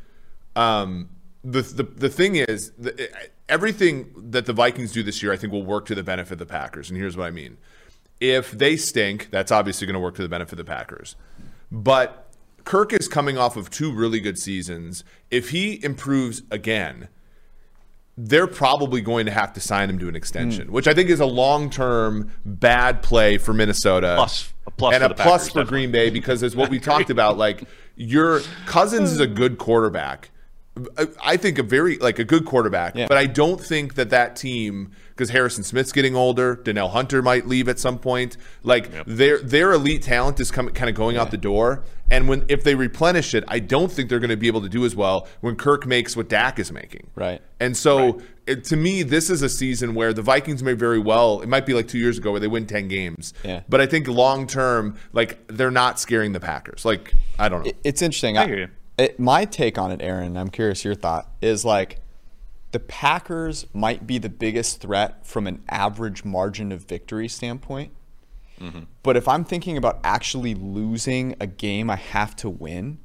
um, 0.55 1.09
the, 1.43 1.61
the 1.63 1.83
the 1.83 2.09
thing 2.09 2.35
is 2.35 2.71
the, 2.77 3.09
everything 3.47 4.13
that 4.15 4.45
the 4.45 4.53
Vikings 4.53 4.91
do 4.91 5.01
this 5.01 5.23
year, 5.23 5.33
I 5.33 5.37
think, 5.37 5.51
will 5.51 5.65
work 5.65 5.87
to 5.87 5.95
the 5.95 6.03
benefit 6.03 6.33
of 6.33 6.39
the 6.39 6.45
Packers. 6.45 6.91
And 6.91 6.99
here's 6.99 7.17
what 7.17 7.25
I 7.25 7.31
mean: 7.31 7.57
if 8.19 8.51
they 8.51 8.77
stink, 8.77 9.29
that's 9.31 9.51
obviously 9.51 9.87
going 9.87 9.95
to 9.95 9.99
work 9.99 10.15
to 10.15 10.21
the 10.21 10.29
benefit 10.29 10.53
of 10.53 10.57
the 10.65 10.71
Packers. 10.71 11.15
But 11.71 12.28
Kirk 12.69 12.93
is 12.93 13.07
coming 13.07 13.35
off 13.35 13.57
of 13.57 13.71
two 13.71 13.91
really 13.91 14.19
good 14.19 14.37
seasons. 14.37 15.03
If 15.31 15.49
he 15.49 15.83
improves 15.83 16.43
again, 16.51 17.07
they're 18.15 18.45
probably 18.45 19.01
going 19.01 19.25
to 19.25 19.31
have 19.31 19.53
to 19.53 19.59
sign 19.59 19.89
him 19.89 19.97
to 19.97 20.07
an 20.07 20.15
extension, 20.15 20.67
Hmm. 20.67 20.73
which 20.73 20.87
I 20.87 20.93
think 20.93 21.09
is 21.09 21.19
a 21.19 21.25
long-term 21.25 22.29
bad 22.45 23.01
play 23.01 23.39
for 23.39 23.55
Minnesota. 23.55 24.13
Plus- 24.17 24.53
a 24.67 24.71
plus 24.71 24.93
and 24.93 25.01
for 25.03 25.09
a 25.11 25.15
plus 25.15 25.17
Packers, 25.25 25.47
for 25.47 25.47
definitely. 25.61 25.69
Green 25.71 25.91
Bay 25.91 26.09
because 26.11 26.43
as 26.43 26.55
what 26.55 26.69
we 26.69 26.79
talked 26.79 27.09
about, 27.17 27.39
like 27.39 27.63
your 27.95 28.41
Cousins 28.67 29.11
is 29.11 29.19
a 29.19 29.25
good 29.25 29.57
quarterback. 29.57 30.29
I- 30.97 31.07
I 31.21 31.37
think 31.37 31.57
a 31.59 31.63
very 31.63 31.97
like 31.97 32.19
a 32.19 32.23
good 32.23 32.45
quarterback, 32.45 32.95
Yeah. 32.95 33.07
but 33.07 33.17
I 33.17 33.25
don't 33.25 33.59
think 33.59 33.95
that 33.95 34.09
that 34.11 34.35
team 34.35 34.91
because 35.09 35.31
Harrison 35.31 35.65
Smith's 35.65 35.91
getting 35.91 36.15
older, 36.15 36.55
Danielle 36.55 36.87
Hunter 36.89 37.21
might 37.21 37.45
leave 37.47 37.67
at 37.67 37.77
some 37.79 37.97
point. 37.99 38.37
Like 38.63 38.89
their 39.05 39.39
their 39.39 39.73
elite 39.73 40.03
talent 40.03 40.39
is 40.39 40.51
coming 40.51 40.73
kind 40.73 40.89
of 40.89 40.95
going 40.95 41.17
out 41.17 41.31
the 41.31 41.37
door, 41.37 41.83
and 42.09 42.29
when 42.29 42.45
if 42.47 42.63
they 42.63 42.75
replenish 42.75 43.33
it, 43.33 43.43
I 43.49 43.59
don't 43.59 43.91
think 43.91 44.09
they're 44.09 44.19
going 44.19 44.29
to 44.29 44.37
be 44.37 44.47
able 44.47 44.61
to 44.61 44.69
do 44.69 44.85
as 44.85 44.95
well 44.95 45.27
when 45.41 45.55
Kirk 45.57 45.85
makes 45.85 46.15
what 46.15 46.29
Dak 46.29 46.59
is 46.59 46.71
making. 46.71 47.07
Right. 47.15 47.41
And 47.59 47.75
so, 47.75 48.21
it, 48.47 48.63
to 48.65 48.77
me, 48.77 49.03
this 49.03 49.29
is 49.29 49.41
a 49.41 49.49
season 49.49 49.93
where 49.95 50.13
the 50.13 50.21
Vikings 50.21 50.63
may 50.63 50.71
very 50.73 50.99
well. 50.99 51.41
It 51.41 51.49
might 51.49 51.65
be 51.65 51.73
like 51.73 51.89
two 51.89 51.97
years 51.99 52.17
ago 52.17 52.31
where 52.31 52.39
they 52.39 52.47
win 52.47 52.65
ten 52.67 52.87
games. 52.87 53.33
Yeah. 53.43 53.63
But 53.67 53.81
I 53.81 53.85
think 53.85 54.07
long 54.07 54.47
term, 54.47 54.95
like 55.11 55.45
they're 55.47 55.71
not 55.71 55.99
scaring 55.99 56.31
the 56.31 56.39
Packers. 56.39 56.85
Like 56.85 57.13
I 57.37 57.49
don't 57.49 57.65
know. 57.65 57.71
It's 57.83 58.01
interesting. 58.01 58.37
I 58.37 58.45
hear 58.47 58.59
you. 58.59 58.67
It- 58.99 59.19
my 59.19 59.45
take 59.45 59.77
on 59.77 59.91
it, 59.91 60.01
Aaron, 60.01 60.37
I'm 60.37 60.49
curious 60.49 60.83
your 60.83 60.95
thought, 60.95 61.29
is 61.41 61.65
like 61.65 61.99
the 62.71 62.79
Packers 62.79 63.65
might 63.73 64.05
be 64.05 64.17
the 64.17 64.29
biggest 64.29 64.81
threat 64.81 65.25
from 65.25 65.47
an 65.47 65.63
average 65.69 66.23
margin 66.23 66.71
of 66.71 66.83
victory 66.83 67.27
standpoint. 67.27 67.91
Mm-hmm. 68.61 68.81
But 69.03 69.17
if 69.17 69.27
I'm 69.27 69.43
thinking 69.43 69.77
about 69.77 69.99
actually 70.03 70.53
losing 70.53 71.35
a 71.39 71.47
game 71.47 71.89
I 71.89 71.95
have 71.95 72.35
to 72.37 72.49
win, 72.49 72.99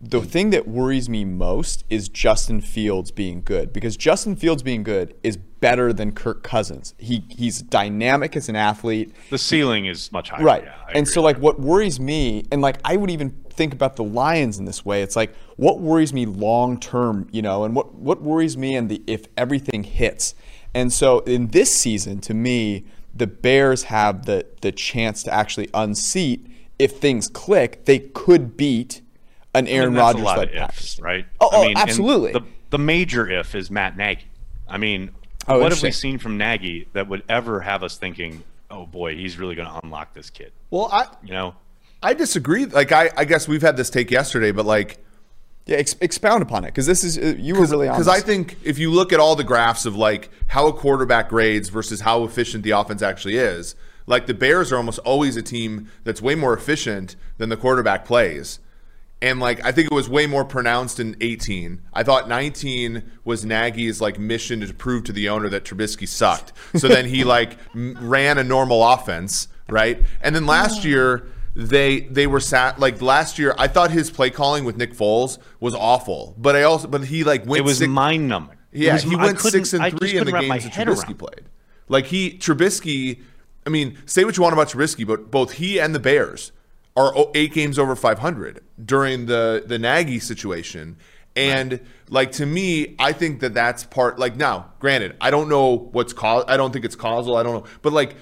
the 0.00 0.20
thing 0.20 0.50
that 0.50 0.66
worries 0.68 1.08
me 1.08 1.24
most 1.24 1.84
is 1.88 2.08
Justin 2.08 2.60
Fields 2.60 3.10
being 3.10 3.42
good 3.42 3.72
because 3.72 3.96
Justin 3.96 4.36
Fields 4.36 4.62
being 4.62 4.82
good 4.82 5.14
is 5.22 5.36
better 5.36 5.92
than 5.92 6.12
Kirk 6.12 6.42
Cousins. 6.42 6.94
He 6.98 7.24
he's 7.28 7.62
dynamic 7.62 8.36
as 8.36 8.48
an 8.48 8.56
athlete. 8.56 9.14
The 9.30 9.38
ceiling 9.38 9.86
is 9.86 10.12
much 10.12 10.30
higher. 10.30 10.44
Right. 10.44 10.64
Yeah, 10.64 10.74
and 10.94 11.08
so, 11.08 11.22
like, 11.22 11.38
what 11.38 11.60
worries 11.60 11.98
me, 11.98 12.44
and 12.52 12.60
like, 12.60 12.78
I 12.84 12.96
would 12.96 13.10
even 13.10 13.30
think 13.56 13.72
about 13.72 13.96
the 13.96 14.04
Lions 14.04 14.58
in 14.58 14.64
this 14.64 14.84
way. 14.84 15.02
It's 15.02 15.16
like, 15.16 15.34
what 15.56 15.80
worries 15.80 16.12
me 16.12 16.26
long 16.26 16.78
term, 16.78 17.28
you 17.32 17.42
know, 17.42 17.64
and 17.64 17.74
what 17.74 17.94
what 17.94 18.22
worries 18.22 18.56
me, 18.56 18.76
and 18.76 18.88
the 18.88 19.02
if 19.06 19.26
everything 19.36 19.84
hits. 19.84 20.34
And 20.74 20.92
so, 20.92 21.20
in 21.20 21.48
this 21.48 21.74
season, 21.74 22.20
to 22.22 22.34
me, 22.34 22.84
the 23.14 23.26
Bears 23.26 23.84
have 23.84 24.26
the 24.26 24.46
the 24.60 24.72
chance 24.72 25.22
to 25.24 25.32
actually 25.32 25.68
unseat 25.74 26.46
if 26.78 26.92
things 26.98 27.28
click. 27.28 27.84
They 27.86 27.98
could 28.00 28.56
beat 28.56 29.00
an 29.54 29.66
I 29.66 29.70
Aaron 29.70 29.94
mean, 29.94 29.94
that's 29.94 30.18
a 30.18 30.22
Rodgers 30.22 30.24
lot 30.24 30.44
of 30.44 30.50
ifs, 30.54 31.00
right? 31.00 31.26
Oh, 31.40 31.48
I 31.50 31.56
oh, 31.56 31.68
and 31.68 31.78
absolutely. 31.78 32.32
The, 32.32 32.44
the 32.70 32.78
major 32.78 33.28
if 33.28 33.54
is 33.54 33.70
Matt 33.70 33.96
Nagy. 33.96 34.26
I 34.68 34.78
mean, 34.78 35.12
Oh, 35.48 35.60
what 35.60 35.72
have 35.72 35.82
we 35.82 35.92
seen 35.92 36.18
from 36.18 36.38
Nagy 36.38 36.88
that 36.92 37.08
would 37.08 37.22
ever 37.28 37.60
have 37.60 37.82
us 37.82 37.96
thinking, 37.96 38.42
"Oh 38.70 38.86
boy, 38.86 39.14
he's 39.14 39.38
really 39.38 39.54
going 39.54 39.68
to 39.68 39.80
unlock 39.84 40.12
this 40.12 40.30
kid"? 40.30 40.52
well, 40.70 40.88
I 40.90 41.06
You 41.22 41.32
know, 41.32 41.54
I 42.02 42.14
disagree. 42.14 42.66
Like 42.66 42.92
I, 42.92 43.10
I 43.16 43.24
guess 43.24 43.48
we've 43.48 43.62
had 43.62 43.76
this 43.76 43.90
take 43.90 44.10
yesterday, 44.10 44.52
but 44.52 44.66
like 44.66 44.98
Yeah, 45.66 45.78
ex- 45.78 45.96
expound 46.00 46.42
upon 46.42 46.64
it 46.64 46.68
because 46.68 46.86
this 46.86 47.02
is 47.02 47.18
uh, 47.18 47.34
you 47.38 47.54
were 47.54 47.66
really 47.66 47.88
on 47.88 47.94
because. 47.94 48.08
I 48.08 48.20
think 48.20 48.56
if 48.62 48.78
you 48.78 48.90
look 48.90 49.12
at 49.12 49.20
all 49.20 49.34
the 49.36 49.44
graphs 49.44 49.86
of 49.86 49.96
like 49.96 50.30
how 50.48 50.66
a 50.66 50.72
quarterback 50.72 51.28
grades 51.28 51.68
versus 51.68 52.02
how 52.02 52.24
efficient 52.24 52.62
the 52.64 52.70
offense 52.72 53.02
actually 53.02 53.36
is, 53.36 53.74
like 54.06 54.26
the 54.26 54.34
Bears 54.34 54.72
are 54.72 54.76
almost 54.76 54.98
always 55.00 55.36
a 55.36 55.42
team 55.42 55.90
that's 56.04 56.22
way 56.22 56.34
more 56.34 56.52
efficient 56.54 57.16
than 57.38 57.48
the 57.48 57.56
quarterback 57.56 58.04
plays. 58.04 58.60
And 59.22 59.40
like 59.40 59.64
I 59.64 59.72
think 59.72 59.86
it 59.90 59.94
was 59.94 60.08
way 60.10 60.26
more 60.26 60.44
pronounced 60.44 61.00
in 61.00 61.16
18. 61.22 61.80
I 61.94 62.02
thought 62.02 62.28
19 62.28 63.02
was 63.24 63.44
Nagy's 63.46 64.00
like 64.00 64.18
mission 64.18 64.60
to 64.60 64.72
prove 64.74 65.04
to 65.04 65.12
the 65.12 65.30
owner 65.30 65.48
that 65.48 65.64
Trubisky 65.64 66.06
sucked. 66.06 66.52
So 66.76 66.86
then 66.86 67.06
he 67.06 67.24
like 67.24 67.56
m- 67.74 67.96
ran 67.98 68.36
a 68.36 68.44
normal 68.44 68.84
offense, 68.84 69.48
right? 69.70 70.02
And 70.20 70.34
then 70.34 70.44
last 70.46 70.84
year 70.84 71.26
they 71.56 72.00
they 72.00 72.26
were 72.26 72.38
sat 72.38 72.78
like 72.78 73.00
last 73.00 73.38
year 73.38 73.54
I 73.58 73.66
thought 73.66 73.90
his 73.90 74.10
play 74.10 74.28
calling 74.28 74.66
with 74.66 74.76
Nick 74.76 74.92
Foles 74.92 75.38
was 75.58 75.74
awful. 75.74 76.34
But 76.36 76.54
I 76.54 76.64
also 76.64 76.86
but 76.86 77.04
he 77.04 77.24
like 77.24 77.46
went 77.46 77.60
it 77.60 77.64
was 77.64 77.78
six, 77.78 77.88
mind 77.88 78.28
numbing. 78.28 78.58
yeah, 78.72 78.98
he 78.98 79.16
went 79.16 79.40
six 79.40 79.72
and 79.72 79.98
three 79.98 80.18
in 80.18 80.26
the 80.26 80.32
games 80.32 80.64
that 80.64 80.72
Trubisky 80.74 81.06
around. 81.08 81.18
played. 81.18 81.42
Like 81.88 82.04
he 82.06 82.32
Trubisky, 82.32 83.22
I 83.66 83.70
mean, 83.70 83.96
say 84.04 84.24
what 84.24 84.36
you 84.36 84.42
want 84.42 84.52
about 84.52 84.68
Trubisky, 84.68 85.06
but 85.06 85.30
both 85.30 85.52
he 85.52 85.80
and 85.80 85.94
the 85.94 85.98
Bears 85.98 86.52
are 86.94 87.14
eight 87.34 87.54
games 87.54 87.78
over 87.78 87.96
500 87.96 88.62
during 88.84 89.24
the 89.24 89.64
the 89.66 89.78
Nagy 89.78 90.18
situation. 90.18 90.98
And 91.36 91.80
like 92.10 92.32
to 92.32 92.44
me, 92.44 92.96
I 92.98 93.12
think 93.12 93.40
that 93.40 93.54
that's 93.54 93.84
part. 93.84 94.18
Like 94.18 94.36
now, 94.36 94.72
granted, 94.78 95.16
I 95.22 95.30
don't 95.30 95.48
know 95.48 95.88
what's 95.92 96.12
caused. 96.12 96.50
I 96.50 96.58
don't 96.58 96.70
think 96.72 96.84
it's 96.84 96.96
causal. 96.96 97.34
I 97.36 97.42
don't 97.42 97.54
know, 97.64 97.70
but 97.80 97.94
like 97.94 98.14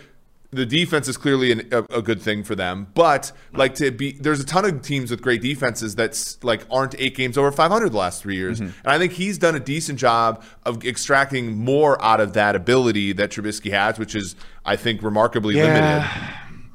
the 0.55 0.67
defense 0.67 1.09
is 1.09 1.17
clearly 1.17 1.53
an, 1.53 1.69
a, 1.73 1.99
a 1.99 2.03
good 2.03 2.21
thing 2.21 2.45
for 2.45 2.55
them. 2.55 2.87
But 2.95 3.33
like 3.53 3.75
to 3.77 3.91
be, 3.91 4.13
there's 4.13 4.41
a 4.41 4.47
ton 4.47 4.65
of 4.65 4.83
teams 4.83 5.11
with 5.11 5.23
great 5.23 5.43
defenses 5.43 5.95
that's 5.95 6.43
like 6.43 6.63
aren't 6.71 6.95
eight 6.99 7.17
games 7.17 7.37
over 7.37 7.51
500 7.53 7.91
the 7.91 7.97
last 7.97 8.23
three 8.23 8.37
years, 8.37 8.61
and 8.61 8.75
I 8.85 8.99
think 8.99 9.13
he's 9.13 9.39
done 9.39 9.55
a 9.55 9.61
decent 9.61 9.99
job 9.99 10.43
of 10.65 10.85
extracting 10.85 11.57
more 11.57 12.03
out 12.03 12.21
of 12.21 12.33
that 12.35 12.57
ability 12.57 13.13
that 13.15 13.31
Trubisky 13.31 13.71
has, 13.71 13.99
which 13.99 14.15
is 14.15 14.37
I 14.65 14.77
think 14.77 15.03
remarkably 15.03 15.55
limited. 15.55 16.09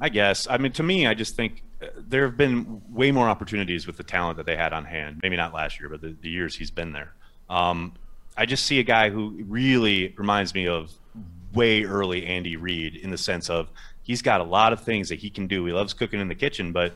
I 0.00 0.08
guess. 0.08 0.46
I 0.48 0.56
mean, 0.56 0.72
to 0.72 0.82
me, 0.82 1.06
I 1.06 1.14
just 1.14 1.36
think 1.36 1.62
uh, 1.82 1.86
there 1.98 2.24
have 2.24 2.36
been 2.36 2.80
way 2.88 3.12
more 3.12 3.28
opportunities 3.28 3.86
with 3.86 3.98
the 3.98 4.02
talent 4.02 4.38
that 4.38 4.46
they 4.46 4.56
had 4.56 4.72
on 4.72 4.86
hand. 4.86 5.20
Maybe 5.22 5.36
not 5.36 5.52
last 5.52 5.78
year, 5.78 5.90
but 5.90 6.00
the, 6.00 6.16
the 6.20 6.30
years 6.30 6.56
he's 6.56 6.70
been 6.70 6.92
there. 6.92 7.12
Um, 7.50 7.92
I 8.36 8.46
just 8.46 8.64
see 8.64 8.78
a 8.78 8.82
guy 8.82 9.10
who 9.10 9.44
really 9.46 10.14
reminds 10.16 10.54
me 10.54 10.66
of 10.66 10.90
way 11.54 11.84
early 11.84 12.26
Andy 12.26 12.56
Reid 12.56 12.96
in 12.96 13.10
the 13.10 13.18
sense 13.18 13.50
of 13.50 13.68
he's 14.02 14.22
got 14.22 14.40
a 14.40 14.44
lot 14.44 14.72
of 14.72 14.80
things 14.82 15.08
that 15.08 15.18
he 15.18 15.30
can 15.30 15.46
do. 15.46 15.64
He 15.66 15.72
loves 15.72 15.92
cooking 15.92 16.20
in 16.20 16.28
the 16.28 16.34
kitchen, 16.34 16.72
but 16.72 16.94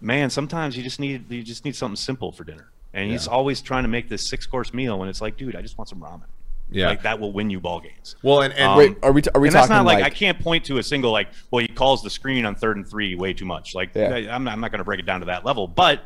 man, 0.00 0.30
sometimes 0.30 0.76
you 0.76 0.82
just 0.82 1.00
need 1.00 1.30
you 1.30 1.42
just 1.42 1.64
need 1.64 1.76
something 1.76 1.96
simple 1.96 2.32
for 2.32 2.44
dinner. 2.44 2.68
And 2.94 3.10
he's 3.10 3.26
always 3.26 3.62
trying 3.62 3.84
to 3.84 3.88
make 3.88 4.10
this 4.10 4.28
six 4.28 4.46
course 4.46 4.74
meal 4.74 4.98
when 4.98 5.08
it's 5.08 5.22
like, 5.22 5.38
dude, 5.38 5.56
I 5.56 5.62
just 5.62 5.78
want 5.78 5.88
some 5.88 6.00
ramen. 6.00 6.24
Yeah. 6.70 6.88
like 6.88 7.02
that 7.02 7.20
will 7.20 7.32
win 7.32 7.50
you 7.50 7.60
ball 7.60 7.80
games. 7.80 8.16
Well, 8.22 8.40
and, 8.42 8.52
and 8.54 8.70
Um, 8.70 8.78
Wait, 8.78 8.96
are 9.02 9.12
we 9.12 9.20
t- 9.20 9.28
are 9.34 9.40
we 9.42 9.48
and 9.48 9.54
that's 9.54 9.68
talking 9.68 9.76
not 9.84 9.86
like, 9.86 10.02
like- 10.02 10.12
I 10.12 10.14
can't 10.14 10.38
point 10.38 10.64
to 10.66 10.78
a 10.78 10.82
single 10.82 11.12
like 11.12 11.28
well 11.50 11.60
he 11.60 11.68
calls 11.68 12.02
the 12.02 12.08
screen 12.08 12.46
on 12.46 12.54
third 12.54 12.76
and 12.78 12.86
three 12.88 13.14
way 13.14 13.34
too 13.34 13.44
much 13.44 13.74
like 13.74 13.90
Yeah. 13.94 14.14
I'm 14.34 14.44
not, 14.44 14.52
I'm 14.54 14.60
not 14.60 14.70
going 14.70 14.78
to 14.78 14.84
break 14.84 14.98
it 14.98 15.04
down 15.06 15.20
to 15.20 15.26
that 15.26 15.44
level 15.44 15.68
but 15.68 16.00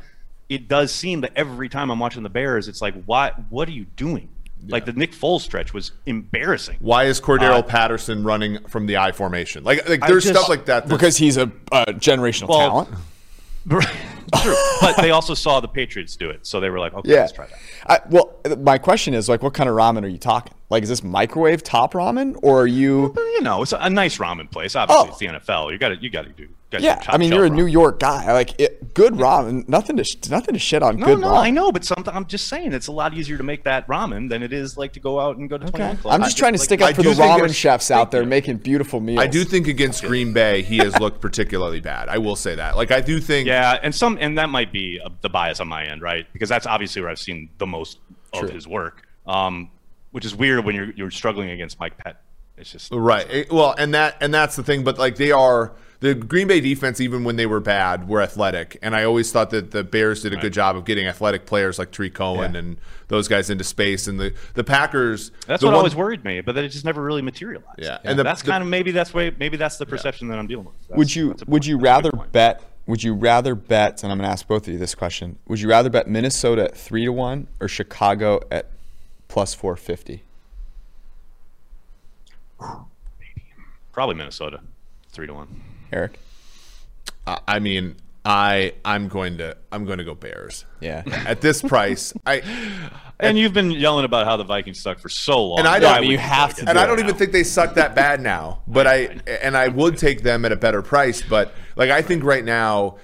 it 0.49 0.67
does 0.67 0.93
seem 0.93 1.21
that 1.21 1.31
every 1.37 1.69
time 1.69 1.89
I'm 1.91 2.01
watching 2.01 2.25
the 2.25 2.29
Bears 2.31 2.67
it's 2.67 2.83
like 2.83 3.01
what 3.05 3.35
what 3.49 3.69
are 3.69 3.73
you 3.73 3.85
doing 3.97 4.29
Like 4.69 4.85
the 4.87 4.93
Nick 4.93 5.13
Foles 5.13 5.43
stretch 5.43 5.73
was 5.75 5.93
embarrassing. 6.07 6.77
Why 6.81 7.05
is 7.05 7.21
Cordarrelle 7.21 7.59
Uh, 7.61 7.63
Patterson 7.63 8.25
running 8.25 8.59
from 8.69 8.87
the 8.87 8.97
I 8.97 9.13
formation? 9.13 9.63
Like, 9.65 9.89
like 9.89 10.01
there's 10.07 10.25
just- 10.25 10.35
stuff 10.35 10.49
like 10.49 10.67
that. 10.67 10.85
that's- 10.85 10.91
because 10.91 11.17
he's 11.17 11.37
a, 11.37 11.45
a 11.73 11.87
generational 11.93 12.49
Well, 12.49 12.59
talent. 12.59 12.89
True. 14.43 14.57
but 14.81 14.97
they 14.97 15.11
also 15.13 15.35
saw 15.35 15.61
the 15.61 15.69
Patriots 15.69 16.17
do 16.17 16.31
it, 16.31 16.47
so 16.47 16.59
they 16.61 16.69
were 16.71 16.79
like, 16.81 16.95
okay, 16.95 17.13
Yeah. 17.13 17.21
let's 17.21 17.33
try 17.33 17.47
that. 17.47 17.59
I, 17.87 18.01
well, 18.11 18.35
my 18.59 18.79
question 18.79 19.15
is 19.15 19.29
like, 19.29 19.43
what 19.43 19.55
kind 19.55 19.69
of 19.69 19.77
ramen 19.77 20.03
are 20.05 20.09
you 20.09 20.19
talking? 20.19 20.53
Like, 20.69 20.83
is 20.83 20.89
this 20.89 21.05
microwave 21.05 21.63
top 21.63 21.93
ramen, 21.95 22.37
or 22.43 22.63
are 22.63 22.67
you? 22.67 23.13
But, 23.15 23.21
you 23.21 23.43
know, 23.43 23.63
it's 23.63 23.73
a, 23.73 23.77
a 23.79 23.89
nice 23.91 24.19
ramen 24.19 24.51
place. 24.51 24.75
Obviously, 24.75 25.07
Oh. 25.07 25.09
it's 25.11 25.19
the 25.19 25.27
NFL. 25.53 25.71
You 25.73 25.79
got 25.79 25.91
to 25.91 25.97
you 26.03 26.11
got 26.11 26.23
to 26.23 26.31
do. 26.33 26.49
Gotta 26.69 26.83
Yeah, 26.83 26.97
do 27.01 27.07
I 27.11 27.19
mean, 27.19 27.31
you're 27.31 27.45
a 27.45 27.49
ramen. 27.49 27.55
New 27.55 27.67
York 27.67 28.01
guy. 28.01 28.33
Like, 28.33 28.61
it, 28.61 28.93
good 28.93 29.13
ramen. 29.13 29.69
Nothing 29.69 29.97
to 29.97 30.05
nothing 30.29 30.55
to 30.55 30.59
shit 30.59 30.83
on. 30.83 30.97
No, 30.97 31.07
good 31.07 31.21
no, 31.21 31.29
ramen. 31.29 31.39
I 31.39 31.51
know, 31.51 31.71
but 31.71 31.85
something 31.85 32.13
I'm 32.13 32.27
just 32.27 32.49
saying 32.49 32.73
it's 32.73 32.89
a 32.89 32.93
lot 32.93 33.15
easier 33.15 33.37
to 33.37 33.45
make 33.45 33.63
that 33.63 33.87
ramen 33.87 34.29
than 34.29 34.43
it 34.43 34.53
is 34.53 34.77
like 34.77 34.93
to 34.95 35.01
go 35.01 35.21
out 35.21 35.37
and 35.37 35.49
go 35.49 35.57
to 35.57 35.67
21 35.69 35.99
Club. 35.99 36.13
I'm 36.15 36.23
just 36.23 36.37
trying 36.37 36.55
to 36.55 36.59
stick 36.59 36.83
I 36.83 36.91
up 36.91 36.97
for 36.97 37.03
do 37.03 37.15
the 37.15 37.23
ramen 37.23 37.55
chefs 37.55 37.93
out 37.93 38.11
there 38.11 38.27
making 38.27 38.57
beautiful 38.57 38.99
meals. 38.99 39.21
I 39.21 39.29
do 39.29 39.45
think 39.45 39.69
against 39.69 40.03
Green 40.03 40.33
Bay, 40.33 40.63
he 40.63 40.79
has 40.79 40.99
looked 40.99 41.21
particularly 41.21 41.79
bad. 41.79 42.09
I 42.09 42.19
will 42.19 42.35
say 42.35 42.57
that. 42.57 42.75
Like, 42.77 42.91
I 42.91 43.01
do 43.01 43.21
think. 43.21 43.47
Yeah, 43.47 43.79
and 43.81 43.95
some 43.95 44.19
and 44.21 44.37
that 44.39 44.51
might 44.51 44.73
be 44.73 44.99
uh, 45.05 45.11
the 45.21 45.29
bias 45.29 45.61
on 45.61 45.69
my 45.69 45.85
end, 45.85 46.03
right? 46.03 46.27
Because 46.33 46.49
that's 46.49 46.67
obviously 46.67 47.01
where 47.03 47.11
I've 47.13 47.21
seen 47.21 47.51
the 47.59 47.69
most 47.69 48.01
of 48.33 48.51
his 48.51 48.67
work. 48.67 49.07
Um, 49.29 49.71
which 50.13 50.25
is 50.25 50.35
weird 50.35 50.65
when 50.65 50.75
you're 50.75 50.91
you're 50.93 51.11
struggling 51.11 51.51
against 51.51 51.79
Mike 51.81 51.97
Pett. 51.99 52.21
It's 52.57 52.73
just 52.73 52.91
Right. 52.93 53.31
It- 53.31 53.53
well, 53.53 53.75
and 53.79 53.93
that 53.95 54.17
and 54.21 54.33
that's 54.33 54.57
the 54.57 54.63
thing. 54.63 54.83
But 54.85 54.99
like 54.99 55.17
they 55.17 55.31
are 55.33 55.73
the 56.01 56.15
Green 56.15 56.47
Bay 56.47 56.61
defense, 56.61 57.01
even 57.01 57.25
when 57.25 57.37
they 57.37 57.47
were 57.47 57.61
bad, 57.61 58.07
were 58.07 58.21
athletic. 58.21 58.79
And 58.83 58.95
I 58.95 59.05
always 59.05 59.33
thought 59.33 59.49
that 59.51 59.71
the 59.71 59.83
Bears 59.83 60.23
did 60.23 60.35
a 60.35 60.37
good 60.37 60.53
job 60.53 60.77
of 60.77 60.85
getting 60.85 61.07
athletic 61.07 61.47
players 61.47 61.79
like 61.79 61.91
Tarik 61.91 62.13
Cohen 62.15 62.53
Yeah. 62.53 62.59
and 62.61 62.77
those 63.09 63.29
guys 63.29 63.49
into 63.51 63.65
space. 63.65 64.07
And 64.07 64.19
the 64.21 64.33
the 64.55 64.65
Packers. 64.65 65.31
That's 65.47 65.61
the 65.61 65.67
what 65.67 65.73
one- 65.73 65.79
always 65.79 65.95
worried 65.95 66.25
me, 66.25 66.41
but 66.43 66.55
then 66.55 66.65
it 66.65 66.69
just 66.69 66.85
never 66.85 67.03
really 67.03 67.23
materialized. 67.23 67.79
Yeah, 67.79 67.97
and 68.03 68.11
and 68.11 68.19
the- 68.19 68.23
that's 68.25 68.43
the- 68.43 68.51
kind 68.51 68.63
of 68.63 68.69
maybe 68.69 68.91
that's 68.91 69.13
way 69.15 69.35
maybe 69.39 69.57
that's 69.57 69.77
the 69.79 69.87
perception 69.87 70.29
that 70.29 70.39
I'm 70.39 70.47
dealing 70.47 70.67
with. 70.67 70.75
That's- 70.83 70.99
Would 70.99 71.15
you 71.17 71.35
would 71.47 71.65
you 71.67 71.77
That's 71.77 71.85
rather 71.85 72.11
bet? 72.33 72.63
Would 72.87 73.03
you 73.03 73.15
rather 73.15 73.55
bet? 73.55 74.03
And 74.03 74.13
I'm 74.13 74.19
going 74.19 74.29
to 74.29 74.33
ask 74.33 74.47
both 74.47 74.67
of 74.69 74.73
you 74.73 74.79
this 74.79 74.95
question. 74.95 75.39
Would 75.49 75.61
you 75.61 75.69
rather 75.69 75.91
bet 75.91 76.09
Minnesota 76.09 76.65
at 76.65 76.77
three 76.77 77.05
to 77.05 77.13
one 77.13 77.49
or 77.61 77.67
Chicago 77.69 78.41
at 78.51 78.71
plus 79.29 79.55
four 79.55 79.77
fifty? 79.77 80.23
Probably 83.93 84.15
Minnesota, 84.15 84.61
three 85.11 85.27
to 85.27 85.35
one. 85.35 85.63
Eric. 85.93 86.19
I- 87.27 87.41
I 87.49 87.59
mean, 87.59 87.97
I 88.25 88.75
I'm 88.85 89.09
going 89.09 89.39
to 89.39 89.57
I'm 89.73 89.85
going 89.85 89.99
to 89.99 90.05
go 90.05 90.15
Bears. 90.15 90.65
Yeah. 90.81 91.03
At 91.27 91.41
this 91.41 91.63
price, 91.63 92.13
I 92.27 92.43
And 93.21 93.39
you've 93.39 93.55
been 93.55 93.71
yelling 93.71 94.05
about 94.05 94.27
how 94.27 94.37
the 94.37 94.45
Vikings 94.45 94.81
suck 94.81 94.99
for 94.99 95.09
so 95.09 95.43
long. 95.47 95.61
And 95.61 95.69
I 95.69 95.79
don't- 95.79 96.01
would 96.01 96.09
you 96.09 96.19
have 96.19 96.55
to 96.57 96.63
again? 96.63 96.69
and 96.71 96.79
I 96.79 96.83
do 96.85 96.89
don't 96.89 96.99
it 96.99 97.03
even 97.05 97.15
think 97.17 97.33
they 97.33 97.45
suck 97.45 97.75
that 97.75 97.95
bad 97.95 98.21
now. 98.21 98.63
But 98.69 98.87
I 98.87 99.19
and 99.43 99.57
I 99.57 99.69
would 99.69 99.97
take 99.97 100.23
them 100.23 100.45
at 100.45 100.53
a 100.53 100.57
better 100.57 100.83
price. 100.83 101.23
But 101.23 101.53
like 101.77 101.91
I 101.91 102.03
think 102.03 102.25
right 102.25 102.45
now, 102.45 102.99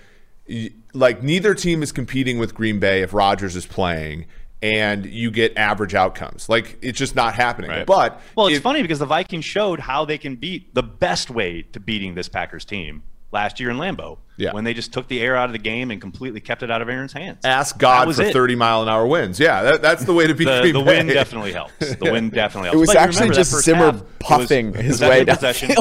like 0.92 1.22
neither 1.22 1.54
team 1.54 1.82
is 1.82 1.92
competing 1.92 2.38
with 2.38 2.54
Green 2.54 2.78
Bay 2.80 3.00
if 3.02 3.14
Rodgers 3.14 3.56
is 3.56 3.64
playing, 3.64 4.26
and 4.62 5.04
you 5.04 5.30
get 5.30 5.56
average 5.58 5.94
outcomes. 5.94 6.48
Like 6.48 6.78
it's 6.82 6.98
just 6.98 7.14
not 7.16 7.34
happening. 7.34 7.70
Right. 7.70 7.86
But 7.86 8.20
Well, 8.36 8.46
it's 8.46 8.56
if- 8.58 8.62
funny 8.62 8.82
because 8.82 8.98
the 9.00 9.06
Vikings 9.06 9.44
showed 9.44 9.80
how 9.80 10.04
they 10.04 10.18
can 10.18 10.36
beat 10.36 10.74
the 10.74 10.82
best 10.82 11.30
way 11.30 11.62
to 11.72 11.80
beating 11.80 12.14
this 12.14 12.28
Packers 12.28 12.64
team 12.64 13.02
last 13.32 13.58
year 13.60 13.70
in 13.70 13.76
Lambeau. 13.78 14.18
Yeah. 14.36 14.52
When 14.52 14.64
they 14.64 14.74
just 14.74 14.92
took 14.92 15.08
the 15.08 15.20
air 15.20 15.36
out 15.36 15.46
of 15.46 15.52
the 15.52 15.58
game 15.58 15.90
and 15.90 16.00
completely 16.00 16.40
kept 16.40 16.62
it 16.62 16.70
out 16.70 16.80
of 16.82 16.88
Aaron's 16.88 17.12
hands. 17.12 17.44
Ask 17.44 17.78
God 17.78 18.14
for 18.14 18.22
it. 18.22 18.32
30 18.32 18.54
mile 18.56 18.82
an 18.82 18.88
hour 18.88 19.06
winds. 19.06 19.38
Yeah, 19.40 19.62
that, 19.62 19.82
that's 19.82 20.04
the 20.04 20.12
way 20.12 20.26
to 20.26 20.34
beat 20.34 20.44
The, 20.46 20.60
Green 20.60 20.74
the 20.74 20.80
Bay. 20.80 20.96
wind 20.98 21.08
definitely 21.12 21.52
helps. 21.52 21.72
The 21.78 22.10
wind 22.10 22.32
definitely 22.32 22.68
helps. 22.70 22.76
It 22.76 22.80
was 22.80 22.88
But 22.88 22.96
actually 22.96 23.30
just 23.30 23.52
first 23.52 23.64
Zimmer 23.64 23.86
half, 23.92 23.94
it 23.96 24.00
was 24.02 24.10
puffing 24.20 24.72
his 24.74 24.92
possession, 25.00 25.08
way 25.08 25.24
down 25.24 25.36
possession, 25.36 25.74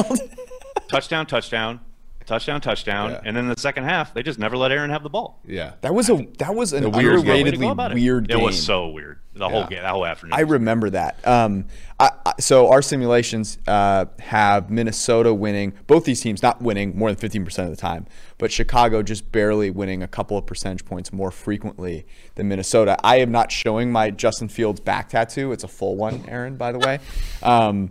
touchdown, 0.88 1.26
touchdown, 1.26 1.80
touchdown, 2.26 2.60
touchdown, 2.60 3.10
Yeah. 3.10 3.20
and 3.24 3.36
then 3.36 3.48
the 3.48 3.58
second 3.58 3.84
half 3.84 4.14
they 4.14 4.22
just 4.22 4.38
never 4.38 4.56
let 4.56 4.72
Aaron 4.72 4.90
have 4.90 5.02
the 5.02 5.10
ball. 5.10 5.40
Yeah. 5.46 5.72
That 5.82 5.94
was 5.94 6.08
a 6.10 6.26
that 6.38 6.54
was 6.54 6.72
an 6.72 6.84
A 6.84 6.88
weird 6.90 7.24
game. 7.24 7.44
Way 7.44 7.50
to 7.50 7.56
go 7.56 7.74
underratedly 7.74 7.90
it. 7.90 7.94
weird 7.94 8.28
game. 8.28 8.38
It 8.38 8.42
was 8.42 8.62
so 8.62 8.88
weird. 8.88 9.18
The 9.34 9.48
whole 9.48 9.60
Yeah. 9.60 9.66
game, 9.68 9.82
that 9.82 9.92
whole 9.92 10.04
afternoon. 10.04 10.34
I 10.34 10.40
remember 10.40 10.90
that. 10.90 11.16
Um, 11.26 11.64
I, 11.98 12.10
I, 12.26 12.32
so 12.38 12.68
our 12.70 12.82
simulations 12.82 13.56
uh, 13.66 14.04
have 14.18 14.68
Minnesota 14.70 15.32
winning 15.32 15.72
both 15.86 16.04
these 16.04 16.20
teams 16.20 16.42
not 16.42 16.60
winning 16.60 16.94
more 16.98 17.08
than 17.08 17.16
fifteen 17.16 17.42
percent 17.44 17.70
of 17.70 17.74
the 17.74 17.80
time, 17.80 18.06
but 18.36 18.52
Chicago 18.52 19.02
just 19.02 19.32
barely 19.32 19.70
winning 19.70 20.02
a 20.02 20.08
couple 20.08 20.36
of 20.36 20.44
percentage 20.44 20.84
points 20.84 21.12
more 21.14 21.30
frequently 21.30 22.04
than 22.34 22.48
Minnesota. 22.48 22.96
I 23.02 23.16
am 23.20 23.32
not 23.32 23.50
showing 23.50 23.90
my 23.90 24.10
Justin 24.10 24.48
Fields 24.48 24.80
back 24.80 25.08
tattoo. 25.08 25.52
It's 25.52 25.64
a 25.64 25.68
full 25.68 25.96
one, 25.96 26.24
Aaron, 26.28 26.56
by 26.56 26.72
the 26.72 26.78
way. 26.78 26.98
Um, 27.42 27.90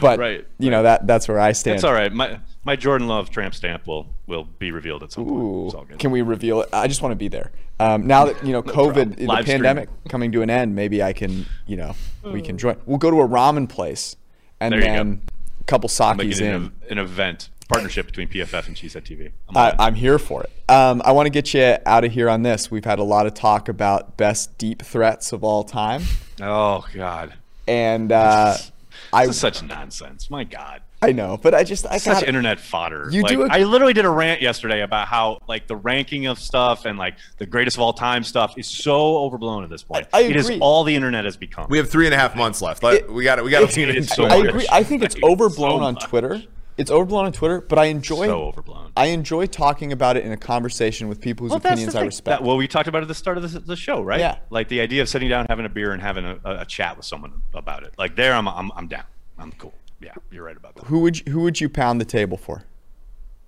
but 0.00 0.18
Right, 0.18 0.46
you 0.58 0.70
know 0.70 0.82
that 0.82 1.06
that's 1.06 1.28
where 1.28 1.40
I 1.40 1.52
stand. 1.52 1.74
That's 1.76 1.84
all 1.84 1.92
right. 1.92 2.12
My 2.12 2.40
my 2.64 2.76
Jordan 2.76 3.08
Love 3.08 3.30
tramp 3.30 3.54
stamp 3.54 3.86
will 3.86 4.06
will 4.26 4.44
be 4.44 4.70
revealed 4.72 5.02
at 5.02 5.12
some 5.12 5.24
point. 5.24 5.36
Ooh, 5.42 5.66
It's 5.66 5.74
all 5.74 5.84
good. 5.84 5.98
can 5.98 6.10
we 6.10 6.22
reveal 6.22 6.60
it? 6.60 6.68
I 6.72 6.86
just 6.88 7.02
want 7.02 7.12
to 7.12 7.16
be 7.16 7.28
there. 7.28 7.50
Um, 7.80 8.06
now 8.06 8.24
that 8.26 8.44
you 8.44 8.52
know 8.52 8.62
COVID, 8.78 9.16
the 9.16 9.26
Live 9.26 9.44
stream. 9.44 9.56
pandemic 9.62 9.88
coming 10.08 10.32
to 10.32 10.42
an 10.42 10.50
end, 10.50 10.74
maybe 10.74 11.02
I 11.02 11.12
can, 11.12 11.46
you 11.66 11.76
know, 11.76 11.94
we 12.24 12.42
can 12.42 12.58
join. 12.58 12.76
We'll 12.86 12.98
go 12.98 13.10
to 13.10 13.20
a 13.20 13.28
ramen 13.28 13.68
place, 13.68 14.16
and 14.60 14.72
There 14.72 14.80
then 14.80 15.22
a 15.60 15.64
couple 15.64 15.88
sakis 15.88 16.40
in. 16.40 16.54
an, 16.54 16.72
an 16.90 16.98
event 16.98 17.48
partnership 17.68 18.06
between 18.06 18.28
PFF 18.28 18.66
and 18.66 18.74
Cheesehead 18.76 19.02
TV. 19.04 19.30
I'm 19.50 19.56
I. 19.56 19.74
I'm 19.78 19.94
here 19.94 20.18
for 20.18 20.42
it. 20.42 20.50
Um, 20.70 21.00
I 21.04 21.12
want 21.12 21.26
to 21.26 21.30
get 21.30 21.54
you 21.54 21.76
out 21.86 22.04
of 22.04 22.12
here 22.12 22.28
on 22.28 22.42
this. 22.42 22.70
We've 22.70 22.84
had 22.84 22.98
a 22.98 23.02
lot 23.04 23.26
of 23.26 23.34
talk 23.34 23.68
about 23.68 24.16
best 24.16 24.58
deep 24.58 24.82
threats 24.82 25.32
of 25.32 25.44
all 25.44 25.64
time, 25.64 26.02
oh 26.42 26.84
God, 26.92 27.34
and 27.68 28.10
uh, 28.12 28.56
I 29.12 29.26
this 29.26 29.36
is 29.36 29.40
such 29.40 29.62
nonsense. 29.62 30.30
My 30.30 30.44
God. 30.44 30.82
I 31.00 31.12
know, 31.12 31.38
but 31.40 31.54
I 31.54 31.62
just 31.62 31.86
I 31.86 31.98
such 31.98 32.20
got 32.20 32.28
internet 32.28 32.58
fodder. 32.58 33.08
You 33.10 33.22
like, 33.22 33.30
do 33.32 33.42
a- 33.44 33.48
I 33.48 33.62
literally 33.62 33.92
did 33.92 34.04
a 34.04 34.10
rant 34.10 34.42
yesterday 34.42 34.80
about 34.82 35.06
how 35.06 35.38
like 35.46 35.66
the 35.68 35.76
ranking 35.76 36.26
of 36.26 36.38
stuff 36.40 36.86
and 36.86 36.98
like 36.98 37.14
the 37.38 37.46
greatest 37.46 37.76
of 37.76 37.82
all 37.82 37.92
time 37.92 38.24
stuff 38.24 38.54
is 38.58 38.66
so 38.66 39.18
overblown 39.18 39.62
at 39.62 39.70
this 39.70 39.82
point. 39.84 40.08
I- 40.12 40.18
I 40.18 40.22
It 40.22 40.34
is 40.36 40.46
agree. 40.48 40.58
all 40.60 40.82
the 40.84 40.94
internet 40.96 41.24
has 41.24 41.36
become. 41.36 41.66
We 41.70 41.78
have 41.78 41.88
three 41.88 42.06
and 42.06 42.14
a 42.14 42.18
half 42.18 42.34
months 42.34 42.60
left. 42.60 42.82
Let- 42.82 43.10
we 43.12 43.22
got 43.24 43.38
it. 43.38 43.44
we 43.44 43.50
got 43.52 43.68
to 43.68 43.76
lean 43.76 43.88
it's 43.90 43.96
into 43.98 44.14
so 44.14 44.26
it. 44.26 44.32
I 44.32 44.36
agree. 44.48 44.66
I 44.72 44.82
think 44.82 45.02
it's 45.04 45.14
Like, 45.18 45.22
so 45.22 45.28
overblown 45.30 45.82
on 45.82 45.94
much. 45.94 46.04
Twitter. 46.04 46.42
It's 46.78 46.90
overblown 46.92 47.24
on 47.26 47.32
Twitter, 47.32 47.60
but 47.60 47.76
I 47.78 47.86
enjoy 47.86 48.26
so 48.26 48.44
overblown. 48.44 48.92
I 48.96 49.06
enjoy 49.06 49.46
talking 49.46 49.92
about 49.92 50.16
it 50.16 50.24
in 50.24 50.30
a 50.30 50.36
conversation 50.36 51.08
with 51.08 51.20
people 51.20 51.44
whose 51.44 51.50
Well, 51.50 51.58
opinions 51.58 51.96
I 51.96 52.02
respect. 52.04 52.38
That- 52.40 52.46
well, 52.46 52.56
we 52.56 52.68
talked 52.68 52.86
about 52.88 52.98
it 52.98 53.02
at 53.02 53.08
the 53.08 53.14
start 53.14 53.36
of 53.36 53.50
the, 53.50 53.58
the 53.58 53.74
show, 53.76 54.00
right? 54.00 54.20
Yeah. 54.20 54.38
Like 54.50 54.68
the 54.68 54.80
idea 54.80 55.02
of 55.02 55.08
sitting 55.08 55.28
down, 55.28 55.46
having 55.48 55.66
a 55.66 55.68
beer, 55.68 55.90
and 55.92 56.00
having 56.00 56.24
a, 56.24 56.38
a, 56.44 56.58
a 56.60 56.64
chat 56.64 56.96
with 56.96 57.04
someone 57.04 57.42
about 57.52 57.82
it. 57.82 57.94
Like 57.98 58.14
there, 58.14 58.32
I'm, 58.32 58.46
I'm, 58.48 58.70
I'm 58.76 58.86
down. 58.86 59.04
I'm 59.38 59.50
cool. 59.52 59.74
Yeah, 60.00 60.12
you're 60.30 60.44
right 60.44 60.56
about 60.56 60.76
that. 60.76 60.84
who 60.84 61.00
would 61.00 61.18
you, 61.26 61.32
who 61.32 61.40
would 61.42 61.60
you 61.60 61.68
pound 61.68 62.00
the 62.00 62.04
table 62.04 62.36
for? 62.36 62.62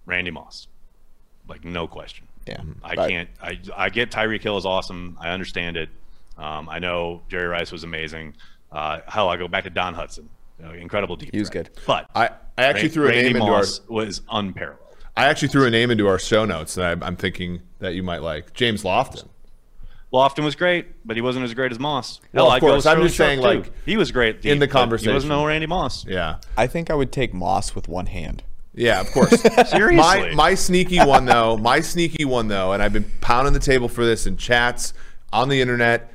Randy 0.06 0.32
Moss. 0.32 0.66
Like 1.48 1.64
no 1.64 1.86
question. 1.86 2.26
Yeah, 2.46 2.62
I 2.82 2.94
Right. 2.94 3.08
can't. 3.10 3.28
I 3.40 3.60
I 3.76 3.88
get 3.90 4.10
Tyreek 4.10 4.42
Hill 4.42 4.56
is 4.58 4.66
awesome. 4.66 5.16
I 5.20 5.30
understand 5.30 5.76
it. 5.76 5.88
Um, 6.36 6.68
I 6.68 6.80
know 6.80 7.22
Jerry 7.28 7.46
Rice 7.46 7.70
was 7.70 7.84
amazing. 7.84 8.34
Uh, 8.72 9.00
hell, 9.06 9.28
I 9.28 9.36
go 9.36 9.46
back 9.46 9.64
to 9.64 9.70
Don 9.70 9.94
Hutson. 9.94 10.24
You 10.61 10.66
know, 10.66 10.74
incredible 10.74 11.16
deep. 11.16 11.30
He 11.32 11.38
was 11.38 11.48
threat. 11.48 11.74
good. 11.74 11.82
But 11.86 12.11
I, 12.14 12.30
I 12.58 12.64
actually 12.64 12.88
Ra- 12.88 12.94
threw 12.94 13.04
a 13.04 13.08
Randy 13.08 13.22
name 13.24 13.36
into 13.36 13.52
our 13.52 13.64
was 13.88 14.22
unparalleled. 14.30 14.78
I 15.16 15.26
actually 15.26 15.48
threw 15.48 15.66
a 15.66 15.70
name 15.70 15.90
into 15.90 16.06
our 16.06 16.18
show 16.18 16.44
notes 16.44 16.74
that 16.74 16.84
I'm, 16.92 17.02
I'm 17.02 17.16
thinking 17.16 17.62
that 17.80 17.94
you 17.94 18.02
might 18.02 18.22
like. 18.22 18.52
James 18.54 18.82
Lofton. 18.82 19.28
Lofton 20.12 20.44
was 20.44 20.56
great, 20.56 21.06
but 21.06 21.16
he 21.16 21.22
wasn't 21.22 21.44
as 21.44 21.54
great 21.54 21.70
as 21.70 21.78
Moss. 21.78 22.20
Well, 22.32 22.44
Hell, 22.44 22.46
of 22.48 22.52
I'd 22.54 22.61
course. 22.61 22.86
I'm 22.86 23.00
just 23.02 23.16
saying, 23.16 23.40
Sharp, 23.42 23.52
too. 23.52 23.61
like, 23.70 23.72
he 23.86 23.96
was 23.96 24.11
great 24.11 24.44
in 24.44 24.58
the 24.58 24.66
conversation. 24.66 25.11
He 25.11 25.14
wasn't 25.14 25.30
no 25.30 25.46
Randy 25.46 25.66
Moss. 25.66 26.04
Yeah. 26.04 26.38
I 26.56 26.66
think 26.66 26.90
I 26.90 26.94
would 26.94 27.12
take 27.12 27.32
Moss 27.32 27.74
with 27.74 27.86
one 27.86 28.06
hand. 28.06 28.42
Yeah, 28.74 29.00
of 29.00 29.11
course. 29.12 29.30
Seriously. 29.70 29.96
my 29.96 30.32
my 30.34 30.54
sneaky 30.54 30.98
one 30.98 31.24
though, 31.24 31.56
my 31.56 31.80
sneaky 31.80 32.24
one 32.24 32.48
though, 32.48 32.72
and 32.72 32.82
I've 32.82 32.92
been 32.92 33.11
pounding 33.20 33.52
the 33.52 33.58
table 33.61 33.88
for 33.88 34.04
this 34.04 34.26
in 34.26 34.36
chats 34.36 34.94
on 35.32 35.48
the 35.48 35.61
internet. 35.61 36.12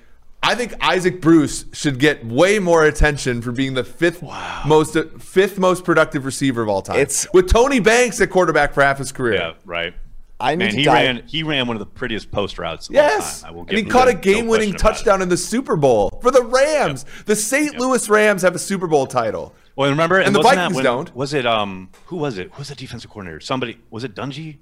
I 0.48 0.54
think 0.56 0.76
Isaac 0.80 1.22
Bruce 1.22 1.66
should 1.74 1.98
get 2.00 2.26
way 2.26 2.60
more 2.60 2.86
attention 2.86 3.42
for 3.42 3.52
being 3.52 3.74
the 3.74 3.84
fifth 3.84 4.22
most 4.66 4.96
fifth 5.20 5.58
most 5.58 5.84
productive 5.84 6.24
receiver 6.26 6.62
of 6.62 6.70
all 6.70 6.82
time. 6.82 6.98
It's- 6.98 7.28
with 7.34 7.48
Tony 7.52 7.80
Banks 7.80 8.22
at 8.22 8.30
quarterback 8.30 8.74
for 8.74 8.84
half 8.84 9.00
his 9.00 9.12
career. 9.12 9.34
Yeah, 9.36 9.54
right. 9.66 9.94
I 10.40 10.52
need 10.56 10.66
Man, 10.66 10.72
to 10.72 10.78
he 10.78 10.84
dive- 10.84 10.94
ran. 10.94 11.24
He 11.28 11.44
ran 11.44 11.66
one 11.68 11.78
of 11.78 11.80
the 11.80 11.86
prettiest 11.86 12.30
post 12.30 12.60
routes. 12.60 12.90
Of 12.90 12.96
all 12.96 13.02
Yes, 13.02 13.42
time. 13.42 13.50
I 13.50 13.54
will 13.54 13.62
and 13.62 13.72
he 13.78 13.84
caught 13.86 14.06
no- 14.06 14.12
a 14.12 14.14
no 14.16 14.20
game-winning 14.20 14.72
question 14.74 14.94
touchdown 14.94 15.22
in 15.22 15.30
the 15.30 15.38
Super 15.38 15.76
Bowl 15.78 16.20
for 16.22 16.30
the 16.30 16.44
Rams. 16.44 17.06
The 17.26 17.36
St. 17.38 17.80
Louis 17.80 18.08
Rams 18.10 18.42
have 18.42 18.54
a 18.54 18.60
Super 18.60 18.86
Bowl 18.88 19.08
title. 19.08 19.54
Well, 19.78 19.90
remember, 19.90 20.20
And 20.20 20.36
the 20.36 20.40
wasn't 20.40 20.56
Vikings 20.58 20.76
when- 20.76 20.84
don't. 20.84 21.16
Was 21.16 21.34
it 21.34 21.46
um? 21.46 21.90
Who 22.08 22.18
was 22.18 22.38
it? 22.38 22.50
Who 22.52 22.60
was 22.60 22.68
the 22.68 22.76
defensive 22.76 23.10
coordinator? 23.10 23.40
Somebody 23.40 23.78
was 23.90 24.04
it 24.04 24.14
Dungy? 24.14 24.58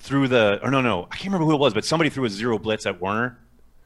Threw 0.00 0.26
the 0.26 0.58
or 0.62 0.70
no 0.70 0.80
no 0.80 1.04
I 1.10 1.16
can't 1.16 1.26
remember 1.32 1.46
who 1.46 1.52
it 1.54 1.60
was, 1.60 1.72
but 1.74 1.84
somebody 1.84 2.10
threw 2.10 2.24
a 2.24 2.30
zero 2.30 2.58
blitz 2.58 2.84
at 2.86 3.00
Warner, 3.00 3.38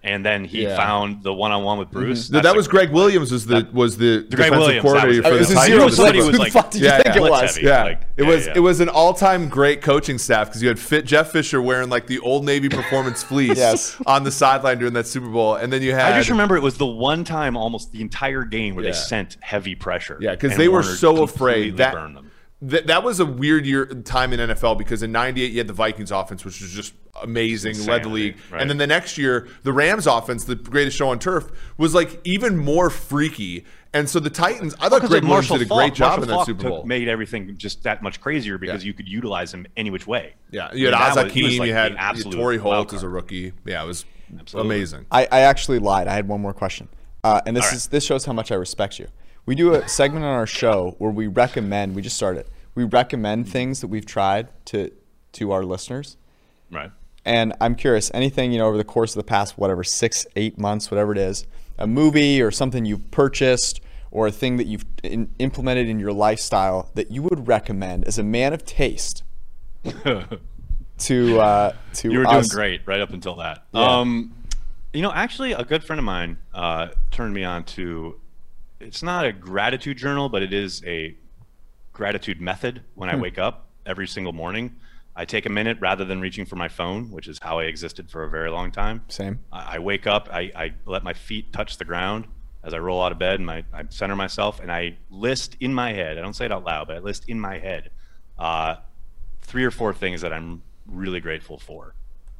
and 0.05 0.25
then 0.25 0.45
he 0.45 0.63
Yeah. 0.63 0.77
found 0.77 1.25
the 1.25 1.35
one-on-one 1.35 1.77
with 1.79 1.89
mm-hmm. 1.89 1.99
Bruce. 1.99 2.31
No, 2.31 2.39
That's 2.39 2.47
that 2.49 2.55
a 2.55 2.57
was 2.57 2.69
great 2.69 2.87
Gregg 2.89 2.95
Williams 2.95 3.33
was 3.33 3.47
the 3.47 3.67
was 3.73 3.97
the 3.97 4.19
Gregg 4.21 4.31
defensive 4.31 4.59
Williams, 4.59 4.83
coordinator 4.83 5.09
was- 5.09 5.19
for 5.19 5.29
it 5.29 5.33
the 5.33 5.39
was 5.41 5.51
a 5.51 5.55
Titans. 5.55 5.67
zero 5.75 5.89
Somebody 5.89 5.97
somebody 5.97 6.19
was 6.19 6.27
Who 6.27 6.33
the 6.33 6.39
like- 6.39 6.53
fuck 6.53 6.71
did 6.71 6.81
you 6.83 6.87
Yeah, 6.87 7.03
think 7.03 7.07
yeah. 7.17 7.17
it 7.27 7.31
was? 7.31 7.57
heavy. 7.57 7.67
Yeah, 7.67 7.83
Like, 7.83 8.01
it 8.17 8.23
was 8.23 8.47
yeah. 8.47 8.53
it 8.57 8.61
was 8.61 8.81
an 8.81 8.89
all 8.89 9.13
time 9.13 9.49
great 9.49 9.83
coaching 9.83 10.19
staff 10.19 10.47
because 10.49 10.63
you 10.63 10.69
had 10.69 10.79
Fit, 10.79 11.05
Jeff 11.05 11.33
Fisher 11.33 11.61
wearing 11.61 11.89
like 11.91 12.07
the 12.07 12.21
old 12.21 12.45
Navy 12.45 12.69
performance 12.69 13.23
fleece 13.25 13.59
Yes. 13.59 13.97
on 14.07 14.23
the 14.23 14.31
sideline 14.31 14.79
during 14.79 14.95
that 14.95 15.07
Super 15.09 15.27
Bowl, 15.29 15.57
and 15.57 15.73
then 15.73 15.83
you 15.83 15.93
had 15.95 16.13
I 16.13 16.19
just 16.19 16.31
remember 16.31 16.57
it 16.57 16.63
was 16.63 16.79
the 16.79 16.87
one 16.87 17.25
time 17.25 17.57
almost 17.57 17.91
the 17.93 18.01
entire 18.01 18.45
game 18.45 18.77
where 18.77 18.85
Yeah. 18.85 18.93
they 18.93 18.97
sent 18.97 19.37
heavy 19.41 19.75
pressure. 19.75 20.17
Yeah, 20.21 20.31
because 20.31 20.53
and 20.53 20.61
they 20.61 20.69
were 20.69 20.81
Warner 20.81 20.95
so 20.97 21.23
afraid 21.25 21.77
that 21.79 21.95
burned 21.95 22.17
them. 22.17 22.31
Th- 22.67 22.85
that 22.87 23.05
was 23.05 23.21
a 23.21 23.27
weird 23.27 23.67
year 23.67 23.87
time 23.87 24.33
in 24.33 24.41
NFL 24.41 24.79
because 24.79 25.03
in 25.03 25.13
'98 25.13 25.53
you 25.53 25.59
had 25.59 25.67
the 25.69 25.73
Vikings 25.73 26.11
offense, 26.11 26.45
which 26.45 26.61
was 26.61 26.71
just 26.73 26.93
amazing, 27.23 27.85
led 27.87 28.03
the 28.05 28.09
league, 28.09 28.37
right. 28.51 28.61
and 28.61 28.69
then 28.71 28.79
the 28.79 28.87
next 28.87 29.17
year 29.19 29.49
the 29.63 29.73
Rams 29.73 30.07
offense, 30.09 30.45
the 30.45 30.55
greatest 30.57 30.97
show 30.97 31.09
on 31.11 31.19
turf, 31.21 31.51
was 31.77 31.95
like 31.95 32.21
even 32.25 32.57
more 32.57 32.91
freaky. 32.91 33.65
And 33.95 34.09
so 34.09 34.21
the 34.21 34.29
Titans, 34.29 34.75
I 34.81 34.89
thought 34.89 34.97
Because 34.97 35.09
Gregg 35.11 35.23
of 35.23 35.29
Williams 35.29 35.49
Marshall 35.51 35.59
did 35.59 35.67
a 35.67 35.75
great 35.75 35.89
Faulk. 35.89 35.95
job 35.95 36.07
Marshall 36.09 36.23
in 36.25 36.29
that 36.29 36.35
Faulk 36.35 36.47
Super 36.47 36.61
took- 36.63 36.71
Bowl. 36.71 36.85
made 36.85 37.09
everything 37.09 37.57
just 37.57 37.83
that 37.85 38.03
much 38.03 38.21
crazier 38.21 38.59
because 38.59 38.83
Yeah. 38.85 38.89
you 38.89 38.93
could 38.93 39.09
utilize 39.09 39.55
him 39.55 39.67
any 39.77 39.91
which 39.91 40.07
way. 40.07 40.35
yeah, 40.51 40.69
you 40.75 40.87
had 40.87 40.95
I 40.95 40.99
mean, 40.99 41.09
Oz 41.11 41.15
that 41.15 41.25
was- 41.27 41.33
it 41.33 41.35
was 41.37 41.45
Hakim, 41.45 41.59
like 41.61 41.67
you 41.69 41.73
the 41.75 41.79
had 41.81 41.97
absolute 41.97 42.37
Torry 42.37 42.59
Holt 42.59 42.93
as 42.93 43.03
a 43.03 43.09
rookie. 43.09 43.53
Yeah, 43.65 43.83
it 43.83 43.87
was 43.87 44.05
Absolutely. 44.39 44.77
amazing. 44.77 45.07
I, 45.11 45.27
I 45.33 45.41
actually 45.41 45.79
lied. 45.79 46.07
I 46.09 46.13
had 46.15 46.29
one 46.29 46.41
more 46.43 46.53
question, 46.53 46.89
uh, 47.25 47.41
and 47.47 47.57
this 47.57 47.65
All 47.65 47.71
right. 47.71 47.77
is 47.77 47.87
this 47.87 48.05
shows 48.05 48.25
how 48.27 48.33
much 48.35 48.53
I 48.53 48.57
respect 48.57 48.99
you. 48.99 49.07
We 49.49 49.55
do 49.55 49.73
a 49.73 49.89
segment 49.89 50.27
on 50.27 50.35
our 50.35 50.47
show 50.47 50.95
where 50.99 51.11
we 51.11 51.27
recommend. 51.27 51.95
We 51.95 52.03
just 52.03 52.17
started. 52.17 52.45
We 52.75 52.85
recommend 52.85 53.49
things 53.49 53.81
that 53.81 53.87
we've 53.87 54.05
tried 54.05 54.49
to 54.67 54.93
to 55.33 55.53
our 55.53 55.65
listeners. 55.65 56.19
Right. 56.71 56.93
And 57.25 57.55
I'm 57.59 57.75
curious, 57.75 58.11
anything 58.13 58.53
you 58.53 58.59
know 58.59 58.67
over 58.67 58.77
the 58.77 58.85
course 58.85 59.13
of 59.13 59.21
the 59.21 59.27
past 59.27 59.57
whatever 59.57 59.83
six, 59.83 60.27
eight 60.37 60.59
months, 60.59 60.91
whatever 60.91 61.13
it 61.13 61.19
is, 61.19 61.47
a 61.79 61.87
movie 61.87 62.43
or 62.43 62.51
something 62.51 62.85
you've 62.85 63.11
purchased 63.11 63.81
or 64.11 64.27
a 64.27 64.31
thing 64.31 64.59
that 64.59 64.67
you've 64.67 64.85
in, 65.03 65.31
implemented 65.39 65.89
in 65.89 65.99
your 65.99 66.13
lifestyle 66.13 66.91
that 66.95 67.11
you 67.11 67.23
would 67.23 67.49
recommend 67.49 68.05
as 68.05 68.19
a 68.19 68.23
man 68.23 68.53
of 68.53 68.67
taste 68.67 69.23
to 70.99 71.41
uh, 71.41 71.73
to 71.95 72.13
You 72.13 72.19
were 72.19 72.25
doing 72.27 72.45
great 72.51 72.83
right 72.85 73.01
up 73.01 73.15
until 73.15 73.37
that. 73.37 73.65
Yeah. 73.73 73.81
Um, 73.81 74.35
you 74.93 75.01
know, 75.01 75.11
actually, 75.11 75.53
a 75.53 75.65
good 75.65 75.83
friend 75.83 75.99
of 75.99 76.05
mine 76.05 76.37
uh, 76.53 76.89
turned 77.11 77.33
me 77.33 77.45
on 77.45 77.65
to. 77.65 78.21
It's 78.81 79.03
not 79.03 79.25
a 79.25 79.33
gratitude 79.33 79.97
journal, 79.97 80.29
but 80.29 80.43
it 80.43 80.53
is 80.53 80.83
a 80.87 81.17
gratitude 81.93 82.41
method. 82.41 82.83
When 82.95 83.09
I 83.09 83.15
Hmm. 83.15 83.21
wake 83.23 83.39
up 83.39 83.67
every 83.87 84.07
single 84.07 84.33
morning, 84.33 84.77
I 85.17 85.25
take 85.25 85.47
a 85.47 85.51
minute 85.51 85.79
rather 85.81 86.05
than 86.05 86.21
reaching 86.21 86.45
for 86.47 86.55
my 86.57 86.69
phone, 86.69 87.11
which 87.11 87.27
is 87.27 87.39
how 87.43 87.59
I 87.59 87.65
existed 87.65 88.09
for 88.09 88.23
a 88.23 88.31
very 88.31 88.51
long 88.51 88.71
time. 88.71 89.03
Same. 89.09 89.41
I, 89.53 89.77
I 89.77 89.79
wake 89.81 90.07
up, 90.07 90.29
I, 90.33 90.53
I 90.55 90.75
let 90.87 91.03
my 91.03 91.13
feet 91.13 91.53
touch 91.53 91.77
the 91.77 91.85
ground 91.85 92.27
as 92.63 92.73
I 92.73 92.79
roll 92.79 93.03
out 93.03 93.11
of 93.13 93.19
bed, 93.19 93.37
and 93.37 93.47
my, 93.47 93.65
I 93.73 93.85
center 93.89 94.15
myself, 94.15 94.61
and 94.61 94.71
I 94.71 94.97
list 95.11 95.57
in 95.61 95.75
my 95.75 95.93
head. 95.93 96.19
I 96.19 96.23
don't 96.23 96.35
say 96.35 96.45
it 96.45 96.53
out 96.53 96.65
loud, 96.65 96.87
but 96.87 96.97
I 96.97 97.01
list 97.01 97.29
in 97.29 97.41
my 97.41 97.59
head 97.59 97.91
uh, 98.39 98.77
three 99.43 99.65
or 99.65 99.71
four 99.73 99.93
things 99.93 100.21
that 100.21 100.33
I'm 100.33 100.63
really 100.87 101.21
grateful 101.21 101.59
for, 101.59 101.95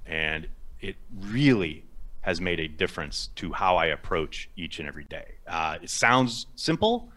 and 0.07 0.47
it 0.81 0.95
really 1.13 1.85
has 2.29 2.43
made 2.43 2.61
a 2.61 2.69
difference 2.69 3.31
to 3.37 3.53
how 3.53 3.77
I 3.77 3.87
approach 3.87 4.51
each 4.55 4.79
and 4.81 4.87
every 4.87 5.05
day. 5.05 5.37
Uh, 5.47 5.79
it 5.83 5.89
sounds 5.89 6.47
simple, 6.57 7.11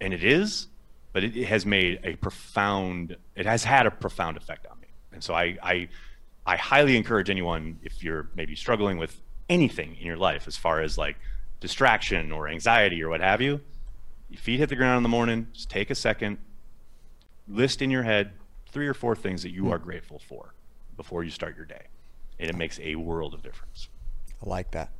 and 0.00 0.14
it 0.14 0.22
is, 0.22 0.68
but 1.12 1.24
it, 1.24 1.36
it 1.36 1.46
has 1.46 1.66
made 1.66 1.98
a 2.04 2.14
profound. 2.14 3.16
It 3.34 3.46
has 3.46 3.64
had 3.64 3.86
a 3.86 3.90
profound 3.90 4.36
effect 4.36 4.64
on 4.70 4.78
me, 4.80 4.86
and 5.12 5.24
so 5.24 5.34
I, 5.34 5.58
I, 5.60 5.88
I 6.46 6.56
highly 6.56 6.96
encourage 6.96 7.30
anyone 7.30 7.80
if 7.82 8.04
you're 8.04 8.28
maybe 8.36 8.54
struggling 8.54 8.96
with 8.96 9.20
anything 9.48 9.96
in 9.98 10.06
your 10.06 10.16
life, 10.16 10.46
as 10.46 10.56
far 10.56 10.82
as 10.82 10.96
like 10.96 11.16
distraction 11.58 12.30
or 12.30 12.46
anxiety 12.48 13.02
or 13.02 13.08
what 13.08 13.20
have 13.20 13.40
you. 13.40 13.60
Your 14.30 14.38
feet 14.38 14.60
hit 14.60 14.68
the 14.68 14.76
ground 14.76 14.98
in 14.98 15.02
the 15.02 15.08
morning. 15.08 15.48
Just 15.52 15.68
take 15.68 15.90
a 15.90 15.96
second, 15.96 16.38
list 17.48 17.82
in 17.82 17.90
your 17.90 18.04
head 18.04 18.30
three 18.70 18.86
or 18.86 18.94
four 18.94 19.16
things 19.16 19.42
that 19.42 19.50
you 19.50 19.72
are 19.72 19.78
grateful 19.78 20.20
for 20.20 20.54
before 20.96 21.24
you 21.24 21.30
start 21.30 21.56
your 21.56 21.66
day, 21.66 21.86
and 22.38 22.48
it 22.48 22.54
makes 22.54 22.78
a 22.78 22.94
world 22.94 23.34
of 23.34 23.42
difference. 23.42 23.87
I 24.44 24.48
like 24.48 24.70
that. 24.72 24.90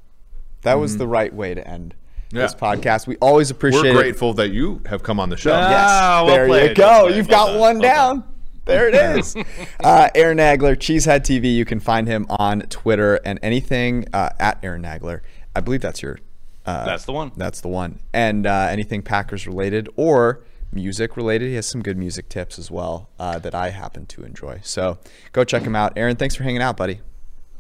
That 0.63 0.75
was 0.75 0.97
the 0.97 1.07
right 1.07 1.33
way 1.33 1.55
to 1.55 1.67
end 1.67 1.95
this 2.31 2.53
Mm-hmm. 2.55 2.65
Podcast. 2.65 3.07
We 3.07 3.17
always 3.17 3.51
appreciate 3.51 3.83
We're 3.83 3.91
it. 3.91 3.95
grateful 3.95 4.35
that 4.35 4.51
you 4.51 4.83
have 4.87 5.03
come 5.03 5.19
on 5.21 5.31
the 5.31 5.37
show. 5.37 5.53
Ah, 5.55 5.71
Yes, 5.71 6.27
well 6.27 6.27
there 6.27 6.69
you 6.69 6.75
go. 6.75 6.85
well 6.85 7.15
You've 7.15 7.29
well 7.29 7.47
got 7.47 7.53
done, 7.53 7.61
one 7.61 7.79
well 7.79 7.95
down. 7.95 8.21
done. 8.21 8.29
There 8.67 8.89
it 8.89 8.95
is. 9.19 9.35
uh, 9.83 10.11
Aaron 10.15 10.37
Nagler, 10.39 10.77
Cheesehead 10.77 11.21
TV. 11.21 11.55
You 11.55 11.65
can 11.65 11.81
find 11.81 12.07
him 12.07 12.27
on 12.29 12.61
Twitter 12.63 13.15
and 13.25 13.39
anything 13.43 14.05
uh, 14.13 14.29
at 14.39 14.59
Aaron 14.63 14.83
Nagler. 14.83 15.21
I 15.57 15.61
believe 15.61 15.81
that's 15.81 16.03
your. 16.03 16.19
Uh, 16.67 16.85
That's 16.85 17.07
the 17.07 17.13
one. 17.13 17.33
That's 17.35 17.63
the 17.63 17.69
one. 17.69 17.99
And 18.13 18.47
uh, 18.47 18.69
anything 18.71 19.01
Packers 19.01 19.47
related 19.47 19.89
or 19.97 20.43
music 20.71 21.17
related, 21.17 21.49
he 21.49 21.55
has 21.55 21.65
some 21.67 21.81
good 21.83 21.97
music 21.97 22.29
tips 22.29 22.59
as 22.59 22.71
well 22.71 23.09
uh, 23.19 23.39
that 23.39 23.55
I 23.55 23.71
happen 23.71 24.05
to 24.05 24.23
enjoy. 24.23 24.61
So 24.63 24.99
go 25.33 25.45
check 25.45 25.63
him 25.63 25.75
out. 25.75 25.95
Aaron, 25.97 26.17
thanks 26.17 26.35
for 26.35 26.43
hanging 26.43 26.61
out, 26.61 26.77
buddy. 26.77 27.01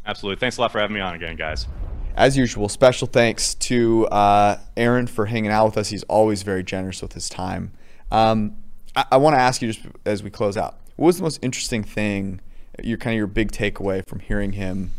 Absolutely. 0.08 0.40
Thanks 0.40 0.56
a 0.56 0.62
lot 0.62 0.72
for 0.72 0.80
having 0.80 0.94
me 0.94 1.00
on 1.00 1.14
again, 1.14 1.36
guys. 1.36 1.68
As 2.16 2.36
usual, 2.36 2.68
special 2.68 3.06
thanks 3.06 3.54
to 3.56 4.06
uh, 4.08 4.58
Aaron 4.76 5.06
for 5.06 5.26
hanging 5.26 5.52
out 5.52 5.66
with 5.66 5.76
us. 5.76 5.90
He's 5.90 6.02
always 6.04 6.42
very 6.42 6.64
generous 6.64 7.00
with 7.00 7.12
his 7.12 7.28
time. 7.28 7.70
Um, 8.10 8.56
I, 8.96 9.04
I 9.12 9.16
want 9.18 9.36
to 9.36 9.40
ask 9.40 9.62
you 9.62 9.70
just 9.70 9.86
as 10.04 10.22
we 10.22 10.30
close 10.30 10.56
out, 10.56 10.80
what 10.96 11.06
was 11.06 11.18
the 11.18 11.22
most 11.22 11.38
interesting 11.42 11.84
thing, 11.84 12.40
your 12.82 12.98
kind 12.98 13.14
of 13.14 13.18
your 13.18 13.28
big 13.28 13.52
takeaway 13.52 14.04
from 14.08 14.18
hearing 14.18 14.54
him 14.54 14.90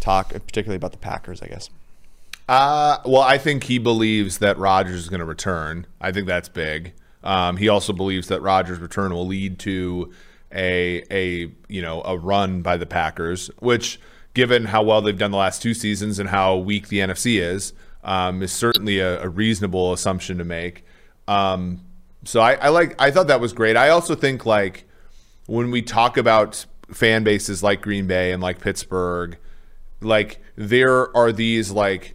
talk, 0.00 0.28
particularly 0.30 0.76
about 0.76 0.92
the 0.92 0.98
Packers, 0.98 1.42
I 1.42 1.46
guess? 1.48 1.70
Uh, 2.48 2.98
well, 3.04 3.22
I 3.22 3.38
think 3.38 3.64
he 3.64 3.78
believes 3.78 4.38
that 4.38 4.56
Rodgers 4.58 5.00
is 5.00 5.08
going 5.08 5.20
to 5.20 5.26
return. 5.26 5.86
I 6.00 6.12
think 6.12 6.26
that's 6.26 6.48
big. 6.48 6.92
Um, 7.24 7.56
he 7.56 7.68
also 7.68 7.92
believes 7.92 8.28
that 8.28 8.40
Rodgers' 8.40 8.78
return 8.78 9.12
will 9.12 9.26
lead 9.26 9.58
to 9.60 10.12
a 10.52 11.02
a 11.10 11.52
you 11.68 11.82
know 11.82 12.02
a 12.04 12.16
run 12.16 12.62
by 12.62 12.76
the 12.76 12.86
Packers, 12.86 13.50
which, 13.58 14.00
given 14.38 14.66
how 14.66 14.84
well 14.84 15.02
they've 15.02 15.18
done 15.18 15.32
the 15.32 15.36
last 15.36 15.60
two 15.60 15.74
seasons 15.74 16.20
and 16.20 16.28
how 16.28 16.54
weak 16.54 16.86
the 16.86 17.00
NFC 17.00 17.40
is, 17.40 17.72
um, 18.04 18.40
is 18.40 18.52
certainly 18.52 19.00
a, 19.00 19.20
a 19.24 19.28
reasonable 19.28 19.92
assumption 19.92 20.38
to 20.38 20.44
make. 20.44 20.84
Um, 21.26 21.84
so 22.22 22.38
I, 22.38 22.52
I 22.52 22.68
like 22.68 22.94
I 23.00 23.10
thought 23.10 23.26
that 23.26 23.40
was 23.40 23.52
great. 23.52 23.76
I 23.76 23.88
also 23.88 24.14
think 24.14 24.46
like 24.46 24.84
when 25.46 25.72
we 25.72 25.82
talk 25.82 26.16
about 26.16 26.64
fan 26.92 27.24
bases 27.24 27.64
like 27.64 27.82
Green 27.82 28.06
Bay 28.06 28.30
and 28.30 28.40
like 28.40 28.60
Pittsburgh, 28.60 29.36
like 30.00 30.40
there 30.54 31.16
are 31.16 31.32
these 31.32 31.72
like 31.72 32.14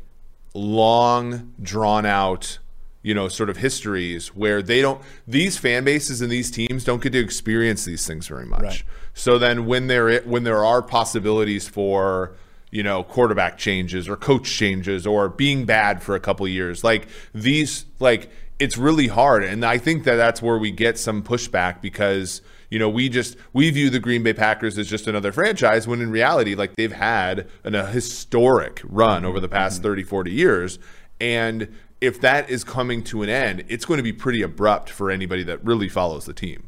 long 0.53 1.53
drawn 1.61 2.05
out 2.05 2.57
you 3.03 3.13
know 3.13 3.27
sort 3.27 3.49
of 3.49 3.57
histories 3.57 4.29
where 4.29 4.61
they 4.61 4.81
don't 4.81 5.01
these 5.27 5.57
fan 5.57 5.83
bases 5.83 6.21
and 6.21 6.31
these 6.31 6.49
teams 6.49 6.83
don't 6.83 7.01
get 7.03 7.11
to 7.11 7.19
experience 7.19 7.85
these 7.85 8.07
things 8.07 8.27
very 8.27 8.45
much. 8.45 8.61
Right. 8.61 8.83
so 9.13 9.37
then 9.37 9.65
when 9.65 9.87
there 9.87 10.21
when 10.21 10.43
there 10.43 10.65
are 10.65 10.81
possibilities 10.81 11.67
for 11.67 12.35
you 12.71 12.81
know 12.81 13.03
quarterback 13.03 13.57
changes 13.57 14.09
or 14.09 14.15
coach 14.15 14.49
changes 14.49 15.05
or 15.05 15.29
being 15.29 15.65
bad 15.65 16.01
for 16.01 16.15
a 16.15 16.19
couple 16.19 16.47
years 16.47 16.83
like 16.83 17.07
these 17.33 17.85
like 17.99 18.31
it's 18.59 18.77
really 18.77 19.07
hard. 19.07 19.43
And 19.43 19.65
i 19.65 19.77
think 19.77 20.05
that 20.05 20.15
that's 20.15 20.41
where 20.41 20.57
we 20.57 20.71
get 20.71 20.97
some 20.97 21.21
pushback 21.21 21.81
because 21.81 22.41
you 22.69 22.79
know 22.79 22.89
we 22.89 23.09
just 23.09 23.35
we 23.51 23.69
view 23.69 23.89
the 23.89 23.99
green 23.99 24.23
bay 24.23 24.33
packers 24.33 24.77
as 24.77 24.89
just 24.89 25.07
another 25.07 25.31
franchise 25.31 25.87
when 25.87 26.01
in 26.01 26.09
reality 26.09 26.55
like 26.55 26.75
they've 26.75 26.93
had 26.93 27.47
an, 27.63 27.75
a 27.75 27.85
historic 27.85 28.81
run 28.83 29.25
over 29.25 29.39
the 29.39 29.49
past 29.49 29.77
mm-hmm. 29.77 29.89
30 29.89 30.03
40 30.03 30.31
years. 30.31 30.79
And 31.21 31.73
if 32.03 32.19
that 32.21 32.49
is 32.49 32.63
coming 32.63 33.03
to 33.03 33.23
an 33.23 33.29
end 33.29 33.63
it's 33.67 33.85
going 33.85 33.97
to 33.97 34.03
be 34.03 34.13
pretty 34.13 34.41
abrupt 34.41 34.89
for 34.89 35.09
anybody 35.09 35.43
that 35.43 35.63
really 35.63 35.89
follows 35.89 36.25
the 36.25 36.33
team 36.33 36.67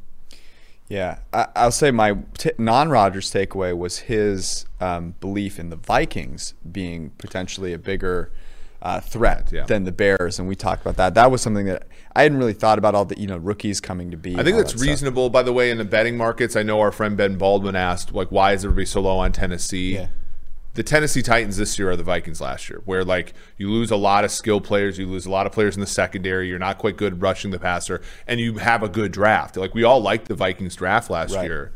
Yeah, 0.88 1.18
I, 1.34 1.48
I'll 1.56 1.72
say 1.72 1.90
my 1.92 2.18
t- 2.38 2.52
non-Rodgers 2.58 3.32
takeaway 3.32 3.76
was 3.76 4.00
his 4.14 4.66
um, 4.80 5.16
belief 5.20 5.60
in 5.60 5.70
the 5.70 5.76
Vikings 5.76 6.54
being 6.72 7.10
potentially 7.18 7.74
a 7.74 7.80
bigger 7.80 8.32
uh, 8.84 9.00
threat 9.00 9.50
Yeah. 9.52 9.66
than 9.66 9.84
the 9.84 9.92
Bears, 9.92 10.38
and 10.38 10.48
we 10.48 10.56
talked 10.56 10.82
about 10.84 10.96
that. 10.98 11.16
That 11.16 11.32
was 11.32 11.42
something 11.42 11.66
that 11.66 11.88
I 12.16 12.22
hadn't 12.22 12.38
really 12.38 12.54
thought 12.54 12.78
about 12.78 12.94
all 12.94 13.04
the 13.06 13.20
you 13.20 13.26
know 13.26 13.38
rookies 13.38 13.82
coming 13.82 14.12
to 14.12 14.18
be. 14.18 14.38
I 14.38 14.44
think 14.44 14.58
that's 14.58 14.74
that 14.74 14.82
reasonable. 14.82 15.32
By 15.32 15.42
the 15.42 15.52
way, 15.54 15.72
in 15.72 15.80
the 15.80 15.86
betting 15.86 16.18
markets, 16.18 16.56
I 16.56 16.62
know 16.62 16.80
our 16.82 16.92
friend 16.92 17.18
Ben 17.18 17.36
Baldwin 17.36 17.76
asked, 17.76 18.14
like, 18.14 18.30
why 18.32 18.54
is 18.54 18.64
everybody 18.64 18.86
so 18.86 19.02
low 19.02 19.18
on 19.18 19.32
Tennessee? 19.32 19.96
Yeah. 19.96 20.08
The 20.76 20.84
Tennessee 20.84 21.22
Titans 21.22 21.56
this 21.56 21.80
year 21.80 21.90
are 21.92 21.96
the 21.96 22.04
Vikings 22.04 22.42
last 22.42 22.70
year, 22.70 22.82
where 22.84 23.04
like 23.06 23.34
you 23.58 23.72
lose 23.72 23.92
a 23.92 23.96
lot 23.96 24.26
of 24.26 24.32
skill 24.32 24.60
players, 24.60 25.00
you 25.00 25.08
lose 25.08 25.26
a 25.26 25.32
lot 25.32 25.46
of 25.46 25.54
players 25.54 25.76
in 25.76 25.82
the 25.82 25.88
secondary, 25.88 26.50
you're 26.50 26.60
not 26.60 26.78
quite 26.78 26.98
good 26.98 27.22
rushing 27.22 27.52
the 27.52 27.60
passer, 27.60 28.02
and 28.28 28.42
you 28.42 28.58
have 28.58 28.84
a 28.84 28.90
good 28.90 29.14
draft. 29.14 29.56
Like 29.56 29.74
we 29.74 29.84
all 29.86 30.02
liked 30.02 30.28
the 30.28 30.36
Vikings 30.36 30.76
draft 30.76 31.10
last 31.10 31.34
Right. 31.34 31.46
year, 31.46 31.72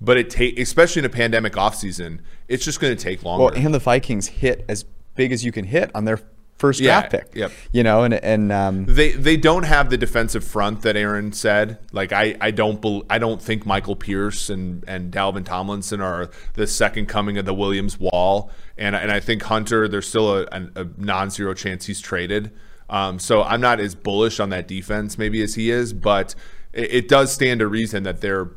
but 0.00 0.16
it 0.16 0.30
take 0.30 0.58
especially 0.58 1.00
in 1.00 1.06
a 1.06 1.10
pandemic 1.10 1.52
offseason, 1.52 2.18
it's 2.48 2.64
just 2.64 2.80
going 2.80 2.96
to 2.96 3.02
take 3.02 3.22
longer. 3.22 3.44
Well, 3.44 3.54
and 3.54 3.72
the 3.72 3.78
Vikings 3.78 4.26
hit 4.26 4.64
as 4.68 4.84
big 5.14 5.30
as 5.30 5.44
you 5.44 5.52
can 5.52 5.66
hit 5.66 5.90
on 5.94 6.04
their 6.04 6.18
first 6.60 6.78
Yeah, 6.78 7.00
draft 7.00 7.10
pick. 7.10 7.34
yep. 7.34 7.50
You 7.72 7.82
know, 7.82 8.04
and 8.04 8.14
and 8.14 8.52
um, 8.52 8.84
They 8.84 9.12
they 9.12 9.36
don't 9.36 9.64
have 9.64 9.90
the 9.90 9.96
defensive 9.98 10.44
front 10.44 10.82
that 10.82 10.96
Aaron 10.96 11.32
said. 11.32 11.78
Like 11.92 12.12
I 12.12 12.36
I 12.40 12.50
don't 12.52 12.80
bel 12.80 13.02
I 13.10 13.18
don't 13.18 13.42
think 13.42 13.66
Michael 13.66 13.96
Pierce 13.96 14.50
and 14.50 14.84
and 14.86 15.12
Dalvin 15.12 15.44
Tomlinson 15.44 16.00
are 16.00 16.30
the 16.54 16.66
second 16.66 17.06
coming 17.06 17.38
of 17.38 17.46
the 17.46 17.54
Williams 17.54 17.98
wall. 17.98 18.50
And 18.78 18.94
and 18.94 19.10
I 19.10 19.20
think 19.20 19.42
Hunter 19.42 19.88
there's 19.88 20.06
still 20.08 20.38
a, 20.38 20.42
a, 20.52 20.82
a 20.82 20.86
non-zero 20.96 21.54
chance 21.54 21.86
he's 21.86 22.00
traded. 22.00 22.52
Um, 22.88 23.18
so 23.18 23.42
I'm 23.42 23.60
not 23.60 23.80
as 23.80 23.94
bullish 23.94 24.40
on 24.40 24.50
that 24.50 24.68
defense 24.68 25.16
maybe 25.16 25.42
as 25.42 25.54
he 25.54 25.70
is, 25.70 25.92
but 25.92 26.34
it, 26.72 26.92
it 26.94 27.08
does 27.08 27.32
stand 27.32 27.60
to 27.60 27.68
reason 27.68 28.02
that 28.04 28.20
they're 28.20 28.50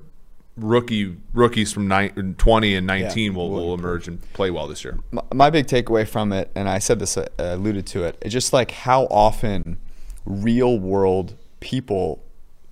rookie 0.58 1.18
rookies 1.34 1.74
from 1.74 1.88
nine, 1.88 2.36
20 2.38 2.76
and 2.76 2.88
19 2.88 3.34
will, 3.34 3.50
will 3.50 3.74
emerge 3.74 4.08
and 4.08 4.22
play 4.34 4.52
well 4.52 4.68
this 4.68 4.84
year. 4.84 5.00
my, 5.12 5.22
my 5.34 5.50
big 5.50 5.68
takeaway 5.68 6.08
from 6.08 6.32
it, 6.32 6.52
and 6.56 6.70
I 6.70 6.80
said 6.80 7.00
this, 7.00 7.18
uh, 7.18 7.28
alluded 7.38 7.88
to 7.88 8.04
it, 8.04 8.18
it's 8.22 8.34
just 8.34 8.54
like 8.54 8.72
how 8.72 9.04
often 9.06 9.78
real 10.26 10.80
world 10.80 11.36
people 11.60 12.24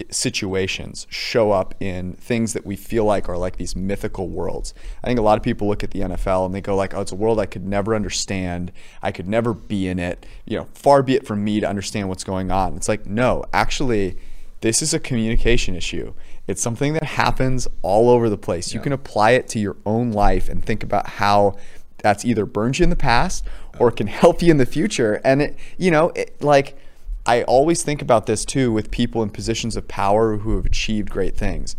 situations 0.10 1.06
show 1.10 1.52
up 1.52 1.76
in 1.80 2.14
things 2.14 2.54
that 2.54 2.66
we 2.66 2.76
feel 2.76 3.06
like 3.06 3.30
are 3.30 3.38
like 3.38 3.58
these 3.58 3.76
mythical 3.76 4.30
worlds. 4.30 4.74
I 5.04 5.08
think 5.08 5.20
a 5.20 5.22
lot 5.22 5.38
of 5.38 5.44
people 5.44 5.68
look 5.68 5.84
at 5.84 5.92
the 5.92 6.02
NFL 6.02 6.46
and 6.46 6.56
they 6.56 6.62
go 6.62 6.76
like, 6.76 6.94
"Oh, 6.94 7.02
it's 7.02 7.12
a 7.12 7.16
world 7.16 7.40
I 7.40 7.46
could 7.46 7.66
never 7.66 7.96
understand. 7.96 8.72
I 9.02 9.12
could 9.12 9.28
never 9.28 9.54
be 9.54 9.88
in 9.88 10.00
it. 10.00 10.26
You 10.46 10.58
know, 10.58 10.68
far 10.74 11.04
be 11.04 11.16
it 11.16 11.26
from 11.26 11.44
me 11.44 11.60
to 11.60 11.68
understand 11.68 12.10
what's 12.10 12.24
going 12.24 12.52
on." 12.52 12.76
It's 12.76 12.90
like, 12.90 13.06
"No, 13.06 13.46
actually, 13.54 14.18
this 14.62 14.82
is 14.82 14.94
a 14.94 15.00
communication 15.00 15.76
issue. 15.76 16.14
It's 16.48 16.62
something 16.62 16.94
that 16.94 17.04
happens 17.04 17.68
all 17.82 18.10
over 18.10 18.30
the 18.30 18.38
place. 18.38 18.74
You 18.74 18.80
can 18.80 18.94
apply 18.94 19.32
it 19.32 19.48
to 19.50 19.60
your 19.60 19.78
own 19.86 20.12
life 20.12 20.50
and 20.50 20.64
think 20.64 20.84
about 20.84 21.08
how 21.08 21.58
that's 22.00 22.26
either 22.26 22.46
burned 22.46 22.80
you 22.80 22.84
in 22.84 22.90
the 22.90 22.96
past 22.96 23.46
or 23.80 23.92
can 23.92 24.08
help 24.08 24.42
you 24.42 24.52
in 24.52 24.58
the 24.58 24.66
future. 24.66 25.22
And 25.24 25.42
it, 25.42 25.58
you 25.78 25.92
know, 25.92 26.10
it, 26.16 26.42
like 26.42 26.78
I 27.26 27.44
always 27.44 27.84
think 27.84 28.02
about 28.02 28.26
this 28.26 28.44
too 28.44 28.72
with 28.72 28.92
people 28.92 29.22
in 29.24 29.30
positions 29.30 29.76
of 29.76 29.88
power 29.88 30.38
who 30.38 30.56
have 30.56 30.66
achieved 30.66 31.10
great 31.10 31.38
things. 31.38 31.76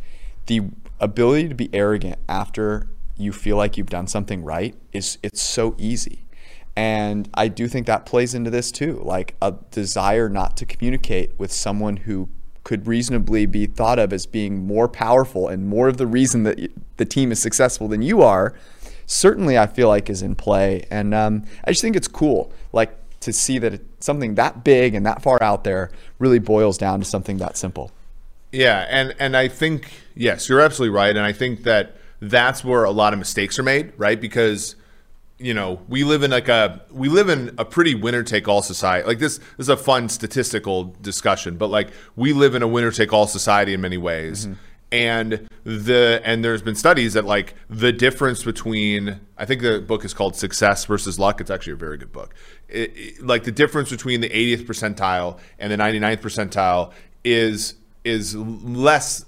The 0.47 0.63
ability 1.01 1.49
to 1.49 1.55
be 1.55 1.69
arrogant 1.73 2.19
after 2.29 2.89
you 3.17 3.33
feel 3.33 3.57
like 3.57 3.77
you've 3.77 3.91
done 3.91 4.07
something 4.07 4.45
right 4.45 4.75
is 4.93 5.19
it's 5.23 5.43
so 5.43 5.75
easy. 5.79 6.27
And 6.75 7.29
I 7.35 7.49
do 7.49 7.69
think 7.69 7.87
that 7.87 8.07
plays 8.07 8.35
into 8.35 8.51
this 8.51 8.73
too, 8.73 9.03
like 9.05 9.35
a 9.43 9.55
desire 9.71 10.29
not 10.29 10.57
to 10.59 10.67
communicate 10.67 11.39
with 11.39 11.53
someone 11.53 11.99
who 11.99 12.29
could 12.65 12.87
reasonably 12.87 13.47
be 13.47 13.67
thought 13.67 13.99
of 13.99 14.13
as 14.13 14.27
being 14.27 14.67
more 14.67 14.89
powerful 14.89 15.49
and 15.49 15.67
more 15.67 15.89
of 15.89 15.97
the 15.97 16.07
reason 16.07 16.45
that 16.45 16.71
the 16.97 17.05
team 17.05 17.33
is 17.33 17.41
successful 17.41 17.89
than 17.89 18.03
you 18.03 18.23
are. 18.23 18.55
Certainly, 19.07 19.59
I 19.59 19.67
feel 19.67 19.89
like 19.89 20.09
is 20.09 20.23
in 20.23 20.37
play, 20.37 20.85
and 20.91 21.13
um, 21.13 21.45
I 21.65 21.73
just 21.73 21.83
think 21.83 21.97
it's 21.97 22.09
cool, 22.09 22.53
like 22.73 22.97
to 23.21 23.33
see 23.33 23.59
that 23.59 23.81
something 24.03 24.37
that 24.37 24.65
big 24.65 24.95
and 24.95 25.05
that 25.07 25.23
far 25.23 25.43
out 25.43 25.65
there 25.65 25.91
really 26.19 26.39
boils 26.39 26.79
down 26.79 27.01
to 27.01 27.05
something 27.05 27.37
that 27.39 27.57
simple. 27.57 27.91
Yeah, 28.53 28.87
and 28.89 29.15
and 29.19 29.37
I 29.37 29.49
think 29.49 29.91
yes, 30.15 30.49
you're 30.49 30.61
absolutely 30.61 30.95
right, 30.95 31.11
and 31.11 31.27
I 31.27 31.33
think 31.33 31.65
that 31.65 31.97
that's 32.21 32.65
where 32.65 32.85
a 32.85 32.91
lot 32.91 33.13
of 33.13 33.19
mistakes 33.19 33.59
are 33.59 33.63
made, 33.65 33.93
right? 33.97 34.21
Because 34.21 34.77
you 35.43 35.55
know 35.55 35.81
we 35.89 36.05
live 36.05 36.23
in 36.23 36.31
like 36.31 36.49
a 36.49 36.81
we 36.91 37.09
live 37.09 37.29
in 37.29 37.55
a 37.59 37.65
pretty 37.65 37.95
winner 37.95 38.23
take 38.23 38.49
all 38.49 38.63
society. 38.63 39.07
Like 39.07 39.19
this, 39.19 39.39
this 39.39 39.67
is 39.67 39.69
a 39.69 39.77
fun 39.77 40.09
statistical 40.09 40.95
discussion, 41.03 41.57
but 41.57 41.69
like 41.69 41.91
we 42.17 42.33
live 42.33 42.55
in 42.55 42.63
a 42.63 42.69
winner 42.69 42.91
take 42.91 43.13
all 43.13 43.27
society 43.27 43.75
in 43.75 43.81
many 43.81 43.99
ways. 43.99 44.47
Mm-hmm. 44.47 44.55
And 44.93 45.49
the 45.65 46.21
and 46.25 46.45
there's 46.45 46.61
been 46.63 46.75
studies 46.75 47.15
that 47.15 47.25
like 47.25 47.55
the 47.71 47.93
difference 47.93 48.45
between 48.45 49.21
I 49.39 49.47
think 49.47 49.63
the 49.63 49.81
book 49.81 50.05
is 50.05 50.13
called 50.15 50.37
Success 50.37 50.85
versus 50.85 51.19
Luck. 51.19 51.41
It's 51.41 51.51
actually 51.51 51.73
a 51.75 51.77
very 51.77 51.97
good 51.97 52.13
book. 52.13 52.35
It, 52.69 52.93
it- 52.95 53.27
like 53.27 53.45
the 53.45 53.53
difference 53.53 53.91
between 53.91 54.21
the 54.21 54.29
80th 54.29 54.67
percentile 54.67 55.39
and 55.59 55.73
the 55.73 55.77
99th 55.77 56.21
percentile 56.21 56.93
is 57.25 57.75
is 58.05 58.37
less 58.37 59.25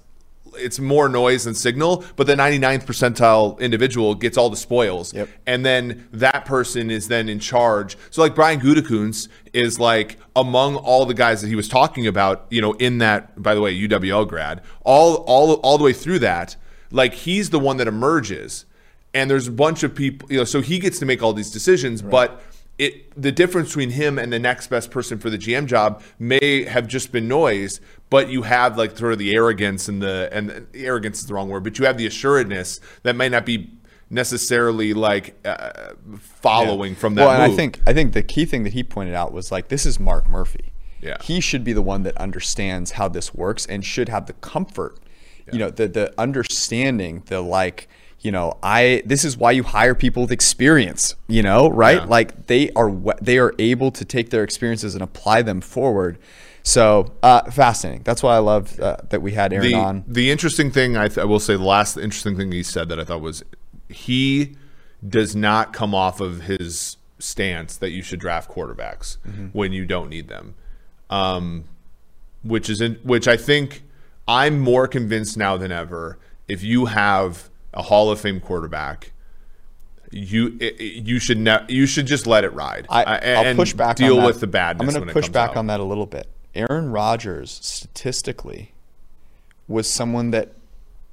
it's 0.57 0.79
more 0.79 1.09
noise 1.09 1.45
than 1.45 1.53
signal, 1.53 2.03
but 2.15 2.27
the 2.27 2.35
99th 2.35 2.85
percentile 2.85 3.59
individual 3.59 4.15
gets 4.15 4.37
all 4.37 4.49
the 4.49 4.57
spoils. 4.57 5.13
Yep. 5.13 5.29
And 5.45 5.65
then 5.65 6.07
that 6.11 6.45
person 6.45 6.89
is 6.89 7.07
then 7.07 7.29
in 7.29 7.39
charge. 7.39 7.97
So 8.09 8.21
like 8.21 8.35
Brian 8.35 8.59
Gutekunst 8.59 9.27
is 9.53 9.79
like 9.79 10.17
among 10.35 10.75
all 10.75 11.05
the 11.05 11.13
guys 11.13 11.41
that 11.41 11.47
he 11.47 11.55
was 11.55 11.67
talking 11.67 12.07
about, 12.07 12.45
you 12.49 12.61
know, 12.61 12.73
in 12.73 12.99
that 12.99 13.41
by 13.41 13.55
the 13.55 13.61
way, 13.61 13.75
UWL 13.75 14.27
grad, 14.27 14.61
all 14.83 15.15
all 15.27 15.53
all 15.55 15.77
the 15.77 15.83
way 15.83 15.93
through 15.93 16.19
that, 16.19 16.55
like 16.91 17.13
he's 17.13 17.49
the 17.49 17.59
one 17.59 17.77
that 17.77 17.87
emerges. 17.87 18.65
And 19.13 19.29
there's 19.29 19.47
a 19.47 19.51
bunch 19.51 19.83
of 19.83 19.95
people, 19.95 20.29
you 20.29 20.39
know, 20.39 20.43
so 20.43 20.61
he 20.61 20.77
gets 20.77 20.99
to 20.99 21.05
make 21.05 21.23
all 21.23 21.31
these 21.31 21.49
decisions, 21.49 22.01
but 22.01 22.41
it 22.77 23.19
the 23.19 23.31
difference 23.31 23.69
between 23.69 23.91
him 23.91 24.19
and 24.19 24.31
the 24.33 24.39
next 24.39 24.67
best 24.67 24.91
person 24.91 25.17
for 25.17 25.29
the 25.29 25.37
GM 25.37 25.65
job 25.65 26.01
may 26.19 26.65
have 26.65 26.87
just 26.87 27.11
been 27.11 27.27
noise, 27.27 27.79
but 28.09 28.29
you 28.29 28.43
have 28.43 28.77
like 28.77 28.97
sort 28.97 29.13
of 29.13 29.19
the 29.19 29.33
arrogance 29.33 29.87
and 29.87 30.01
the 30.01 30.29
and 30.31 30.49
the 30.49 30.85
arrogance 30.85 31.19
is 31.19 31.27
the 31.27 31.33
wrong 31.33 31.49
word, 31.49 31.63
but 31.63 31.79
you 31.79 31.85
have 31.85 31.97
the 31.97 32.05
assuredness 32.05 32.79
that 33.03 33.15
might 33.15 33.31
not 33.31 33.45
be 33.45 33.71
necessarily 34.09 34.93
like 34.93 35.35
uh, 35.45 35.93
following 36.19 36.95
from 36.95 37.15
that. 37.15 37.25
well, 37.25 37.33
and 37.33 37.51
I 37.51 37.55
think 37.55 37.81
I 37.87 37.93
think 37.93 38.13
the 38.13 38.23
key 38.23 38.45
thing 38.45 38.63
that 38.63 38.73
he 38.73 38.83
pointed 38.83 39.15
out 39.15 39.31
was 39.31 39.51
like 39.51 39.69
this 39.69 39.85
is 39.85 39.99
Mark 39.99 40.27
Murphy. 40.27 40.71
Yeah. 41.01 41.17
He 41.21 41.39
should 41.39 41.63
be 41.63 41.73
the 41.73 41.81
one 41.81 42.03
that 42.03 42.17
understands 42.17 42.91
how 42.91 43.07
this 43.07 43.33
works 43.33 43.65
and 43.67 43.85
should 43.85 44.09
have 44.09 44.25
the 44.25 44.33
comfort, 44.33 44.97
you 45.51 45.59
know, 45.59 45.69
the 45.69 45.87
the 45.87 46.13
understanding, 46.19 47.23
the 47.27 47.41
like, 47.41 47.87
you 48.21 48.31
know, 48.31 48.57
I 48.63 49.03
this 49.05 49.23
is 49.23 49.37
why 49.37 49.51
you 49.51 49.63
hire 49.63 49.93
people 49.95 50.23
with 50.23 50.31
experience, 50.31 51.15
you 51.27 51.43
know, 51.43 51.69
right? 51.69 51.97
Yeah. 51.99 52.05
Like 52.05 52.47
they 52.47 52.71
are 52.71 52.91
they 53.21 53.37
are 53.37 53.53
able 53.59 53.91
to 53.91 54.03
take 54.05 54.29
their 54.31 54.43
experiences 54.43 54.95
and 54.95 55.03
apply 55.03 55.41
them 55.43 55.61
forward. 55.61 56.17
So 56.63 57.13
uh, 57.21 57.51
fascinating. 57.51 58.01
That's 58.03 58.23
why 58.23 58.35
I 58.35 58.39
love 58.39 58.79
uh, 58.79 58.97
that 59.09 59.21
we 59.21 59.33
had 59.33 59.53
Aaron 59.53 59.67
the, 59.67 59.73
on. 59.75 60.03
the 60.07 60.31
interesting 60.31 60.71
thing 60.71 60.97
I, 60.97 61.07
th- 61.07 61.19
I 61.19 61.25
will 61.25 61.39
say 61.39 61.55
the 61.55 61.63
last 61.63 61.95
interesting 61.97 62.35
thing 62.35 62.51
he 62.51 62.63
said 62.63 62.89
that 62.89 62.99
I 62.99 63.03
thought 63.03 63.21
was 63.21 63.43
he 63.87 64.55
does 65.07 65.35
not 65.35 65.73
come 65.73 65.93
off 65.93 66.19
of 66.19 66.41
his 66.41 66.97
stance 67.19 67.77
that 67.77 67.91
you 67.91 68.01
should 68.01 68.19
draft 68.19 68.49
quarterbacks 68.49 69.17
Mm-hmm. 69.27 69.47
when 69.53 69.73
you 69.73 69.85
don't 69.85 70.09
need 70.09 70.27
them, 70.27 70.55
um, 71.11 71.65
which 72.43 72.67
is 72.67 72.81
in, 72.81 72.95
which 73.03 73.27
I 73.27 73.37
think 73.37 73.83
I'm 74.27 74.59
more 74.59 74.87
convinced 74.87 75.37
now 75.37 75.57
than 75.57 75.71
ever. 75.71 76.17
If 76.47 76.63
you 76.63 76.85
have 76.85 77.51
a 77.75 77.81
Hall 77.83 78.09
of 78.11 78.19
Fame 78.19 78.39
quarterback, 78.39 79.11
you 80.11 80.57
you 80.79 81.19
should 81.19 81.37
ne- 81.39 81.65
you 81.67 81.85
should 81.85 82.05
just 82.05 82.25
let 82.27 82.43
it 82.43 82.53
ride. 82.53 82.85
I, 82.89 83.03
I'll 83.03 83.45
and 83.45 83.57
push 83.57 83.73
back. 83.73 83.95
Deal 83.97 84.15
on 84.15 84.19
that. 84.21 84.25
with 84.27 84.39
the 84.39 84.47
badness. 84.47 84.87
I'm 84.87 84.93
going 85.01 85.07
to 85.07 85.13
push 85.13 85.29
back 85.29 85.51
out. 85.51 85.57
on 85.57 85.67
that 85.67 85.79
a 85.79 85.83
little 85.83 86.05
bit. 86.05 86.27
Aaron 86.53 86.89
Rodgers, 86.91 87.59
statistically, 87.61 88.71
was 89.67 89.89
someone 89.89 90.31
that 90.31 90.53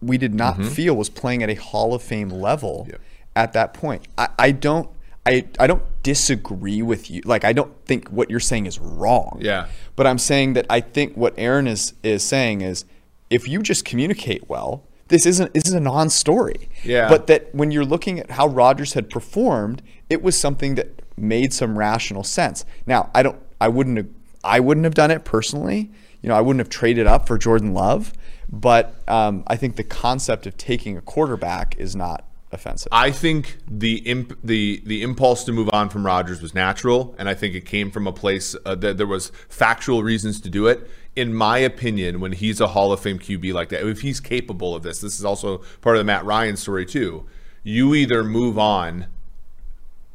we 0.00 0.18
did 0.18 0.34
not 0.34 0.62
feel 0.64 0.94
was 0.96 1.08
playing 1.08 1.42
at 1.42 1.50
a 1.50 1.54
Hall 1.54 1.94
of 1.94 2.02
Fame 2.02 2.28
level 2.28 2.82
Mm-hmm. 2.82 2.90
Yep. 2.90 3.00
at 3.36 3.52
that 3.54 3.74
point. 3.74 4.06
I, 4.18 4.28
I 4.38 4.50
don't. 4.52 4.88
I, 5.24 5.46
I 5.60 5.68
don't 5.68 5.84
disagree 6.02 6.82
with 6.82 7.08
you. 7.08 7.22
Like 7.24 7.44
I 7.44 7.52
don't 7.52 7.72
think 7.86 8.08
what 8.08 8.28
you're 8.28 8.40
saying 8.40 8.66
is 8.66 8.80
wrong. 8.80 9.38
Yeah. 9.40 9.68
But 9.94 10.08
I'm 10.08 10.18
saying 10.18 10.54
that 10.54 10.66
I 10.68 10.80
think 10.80 11.16
what 11.16 11.32
Aaron 11.38 11.68
is 11.68 11.94
is 12.02 12.24
saying 12.24 12.60
is 12.60 12.84
if 13.30 13.46
you 13.46 13.62
just 13.62 13.84
communicate 13.84 14.48
well, 14.48 14.82
this 15.12 15.26
isn't 15.26 15.52
this 15.52 15.66
is 15.66 15.74
a 15.74 15.80
non-story. 15.80 16.70
Yeah. 16.82 17.08
But 17.08 17.26
that 17.26 17.54
when 17.54 17.70
you're 17.70 17.84
looking 17.84 18.18
at 18.18 18.30
how 18.30 18.48
Rodgers 18.48 18.94
had 18.94 19.10
performed, 19.10 19.82
it 20.08 20.22
was 20.22 20.38
something 20.38 20.74
that 20.76 21.02
made 21.18 21.52
some 21.52 21.78
rational 21.78 22.24
sense. 22.24 22.64
Now, 22.86 23.10
I 23.14 23.22
don't 23.22 23.38
I 23.60 23.68
wouldn't 23.68 23.98
have 23.98 24.08
I 24.42 24.58
wouldn't 24.58 24.84
have 24.84 24.94
done 24.94 25.10
it 25.10 25.24
personally. 25.24 25.90
You 26.22 26.30
know, 26.30 26.34
I 26.34 26.40
wouldn't 26.40 26.60
have 26.60 26.70
traded 26.70 27.06
up 27.06 27.26
for 27.26 27.36
Jordan 27.36 27.74
Love, 27.74 28.12
but 28.48 28.94
um, 29.06 29.44
I 29.46 29.56
think 29.56 29.76
the 29.76 29.84
concept 29.84 30.46
of 30.46 30.56
taking 30.56 30.96
a 30.96 31.02
quarterback 31.02 31.76
is 31.78 31.94
not 31.94 32.24
offensive. 32.50 32.88
I 32.90 33.10
think 33.10 33.58
the 33.68 33.96
imp, 33.98 34.38
the 34.42 34.82
the 34.86 35.02
impulse 35.02 35.44
to 35.44 35.52
move 35.52 35.68
on 35.72 35.90
from 35.90 36.06
Rodgers 36.06 36.40
was 36.40 36.54
natural, 36.54 37.14
and 37.18 37.28
I 37.28 37.34
think 37.34 37.54
it 37.54 37.66
came 37.66 37.90
from 37.90 38.06
a 38.06 38.12
place 38.12 38.56
uh, 38.64 38.74
that 38.76 38.96
there 38.96 39.06
was 39.06 39.30
factual 39.48 40.02
reasons 40.02 40.40
to 40.40 40.48
do 40.48 40.68
it. 40.68 40.88
In 41.14 41.34
my 41.34 41.58
opinion, 41.58 42.20
when 42.20 42.32
he's 42.32 42.60
a 42.60 42.68
Hall 42.68 42.92
of 42.92 43.00
Fame 43.00 43.18
QB 43.18 43.52
like 43.52 43.68
that, 43.68 43.86
if 43.86 44.00
he's 44.00 44.18
capable 44.20 44.74
of 44.74 44.82
this, 44.82 45.00
this 45.00 45.18
is 45.18 45.24
also 45.24 45.58
part 45.82 45.96
of 45.96 46.00
the 46.00 46.04
Matt 46.04 46.24
Ryan 46.24 46.56
story 46.56 46.86
too. 46.86 47.26
You 47.62 47.94
either 47.94 48.24
move 48.24 48.58
on 48.58 49.06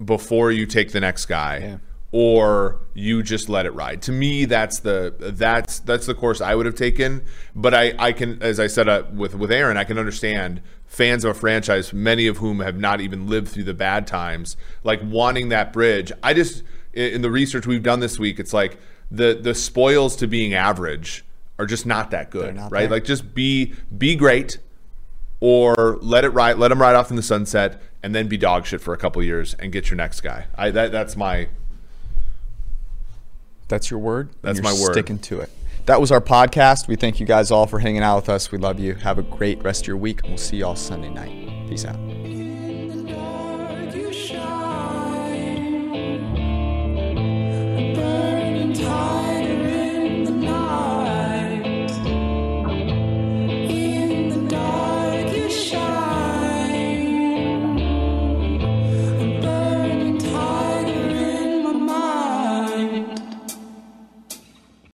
before 0.04 0.52
you 0.52 0.66
take 0.66 0.92
the 0.92 1.00
next 1.00 1.26
guy, 1.26 1.58
Yeah. 1.60 1.78
or 2.12 2.80
you 2.94 3.24
just 3.24 3.50
let 3.50 3.66
it 3.66 3.72
ride. 3.72 4.02
To 4.04 4.12
me, 4.12 4.46
that's 4.46 4.80
the 4.80 5.14
that's 5.20 5.80
that's 5.80 6.06
the 6.06 6.14
course 6.14 6.42
I 6.42 6.56
would 6.56 6.66
have 6.66 6.76
taken. 6.76 7.24
But 7.56 7.74
I 7.74 7.94
I 8.00 8.12
can, 8.12 8.42
as 8.42 8.60
I 8.60 8.68
said 8.68 8.88
uh, 8.90 9.04
with 9.14 9.36
with 9.36 9.52
Aaron, 9.52 9.78
I 9.78 9.84
can 9.84 9.98
understand 9.98 10.62
fans 10.86 11.24
of 11.26 11.32
a 11.32 11.40
franchise, 11.40 11.94
many 11.94 12.28
of 12.28 12.38
whom 12.38 12.60
have 12.62 12.78
not 12.80 13.02
even 13.02 13.28
lived 13.28 13.50
through 13.50 13.64
the 13.66 13.74
bad 13.74 14.08
times, 14.08 14.56
like 14.84 15.00
wanting 15.04 15.50
that 15.50 15.74
bridge. 15.74 16.12
I 16.24 16.34
just 16.34 16.64
in 16.94 17.14
in 17.16 17.22
the 17.22 17.32
research 17.32 17.66
we've 17.68 17.84
done 17.84 18.00
this 18.00 18.18
week, 18.20 18.40
it's 18.40 18.54
like 18.54 18.80
the 19.12 19.38
the 19.42 19.54
spoils 19.56 20.16
to 20.18 20.28
being 20.28 20.54
average 20.54 21.24
are 21.60 21.66
just 21.66 21.86
not 21.86 22.12
that 22.12 22.30
good, 22.30 22.56
not 22.56 22.72
right? 22.72 22.82
there. 22.82 22.90
Like 22.90 23.04
just 23.04 23.34
be 23.34 23.74
be 23.98 24.16
great 24.16 24.58
or 25.40 25.98
let 26.02 26.26
it 26.26 26.30
ride, 26.30 26.58
let 26.58 26.70
them 26.70 26.82
ride 26.82 26.96
off 26.96 27.10
in 27.10 27.16
the 27.16 27.22
sunset, 27.24 27.82
and 28.04 28.14
then 28.14 28.28
be 28.28 28.38
dog 28.38 28.66
shit 28.66 28.82
for 28.82 28.94
a 28.94 28.98
couple 28.98 29.22
years 29.24 29.56
and 29.60 29.72
get 29.72 29.90
your 29.90 29.98
next 29.98 30.22
guy. 30.22 30.46
I 30.58 30.72
that 30.72 30.92
that's 30.92 31.16
my 31.16 31.48
That's 33.68 33.92
your 33.92 34.00
word. 34.00 34.30
That's 34.42 34.62
my 34.62 34.72
word. 34.74 34.94
Sticking 34.94 35.20
to 35.20 35.42
it. 35.42 35.50
That 35.86 36.02
was 36.02 36.12
our 36.12 36.22
podcast. 36.22 36.88
We 36.88 36.96
thank 36.98 37.20
you 37.20 37.26
guys 37.26 37.50
all 37.50 37.66
for 37.66 37.80
hanging 37.80 38.04
out 38.04 38.18
with 38.18 38.30
us. 38.30 38.52
We 38.52 38.58
love 38.58 38.80
you. 38.80 38.96
Have 38.96 39.18
a 39.18 39.24
great 39.24 39.64
rest 39.64 39.84
of 39.84 39.88
your 39.88 39.98
week. 39.98 40.22
and 40.22 40.32
We'll 40.32 40.38
see 40.38 40.58
y'all 40.58 40.76
Sunday 40.76 41.10
night. 41.10 41.70
Peace 41.70 41.86
out. 41.86 42.47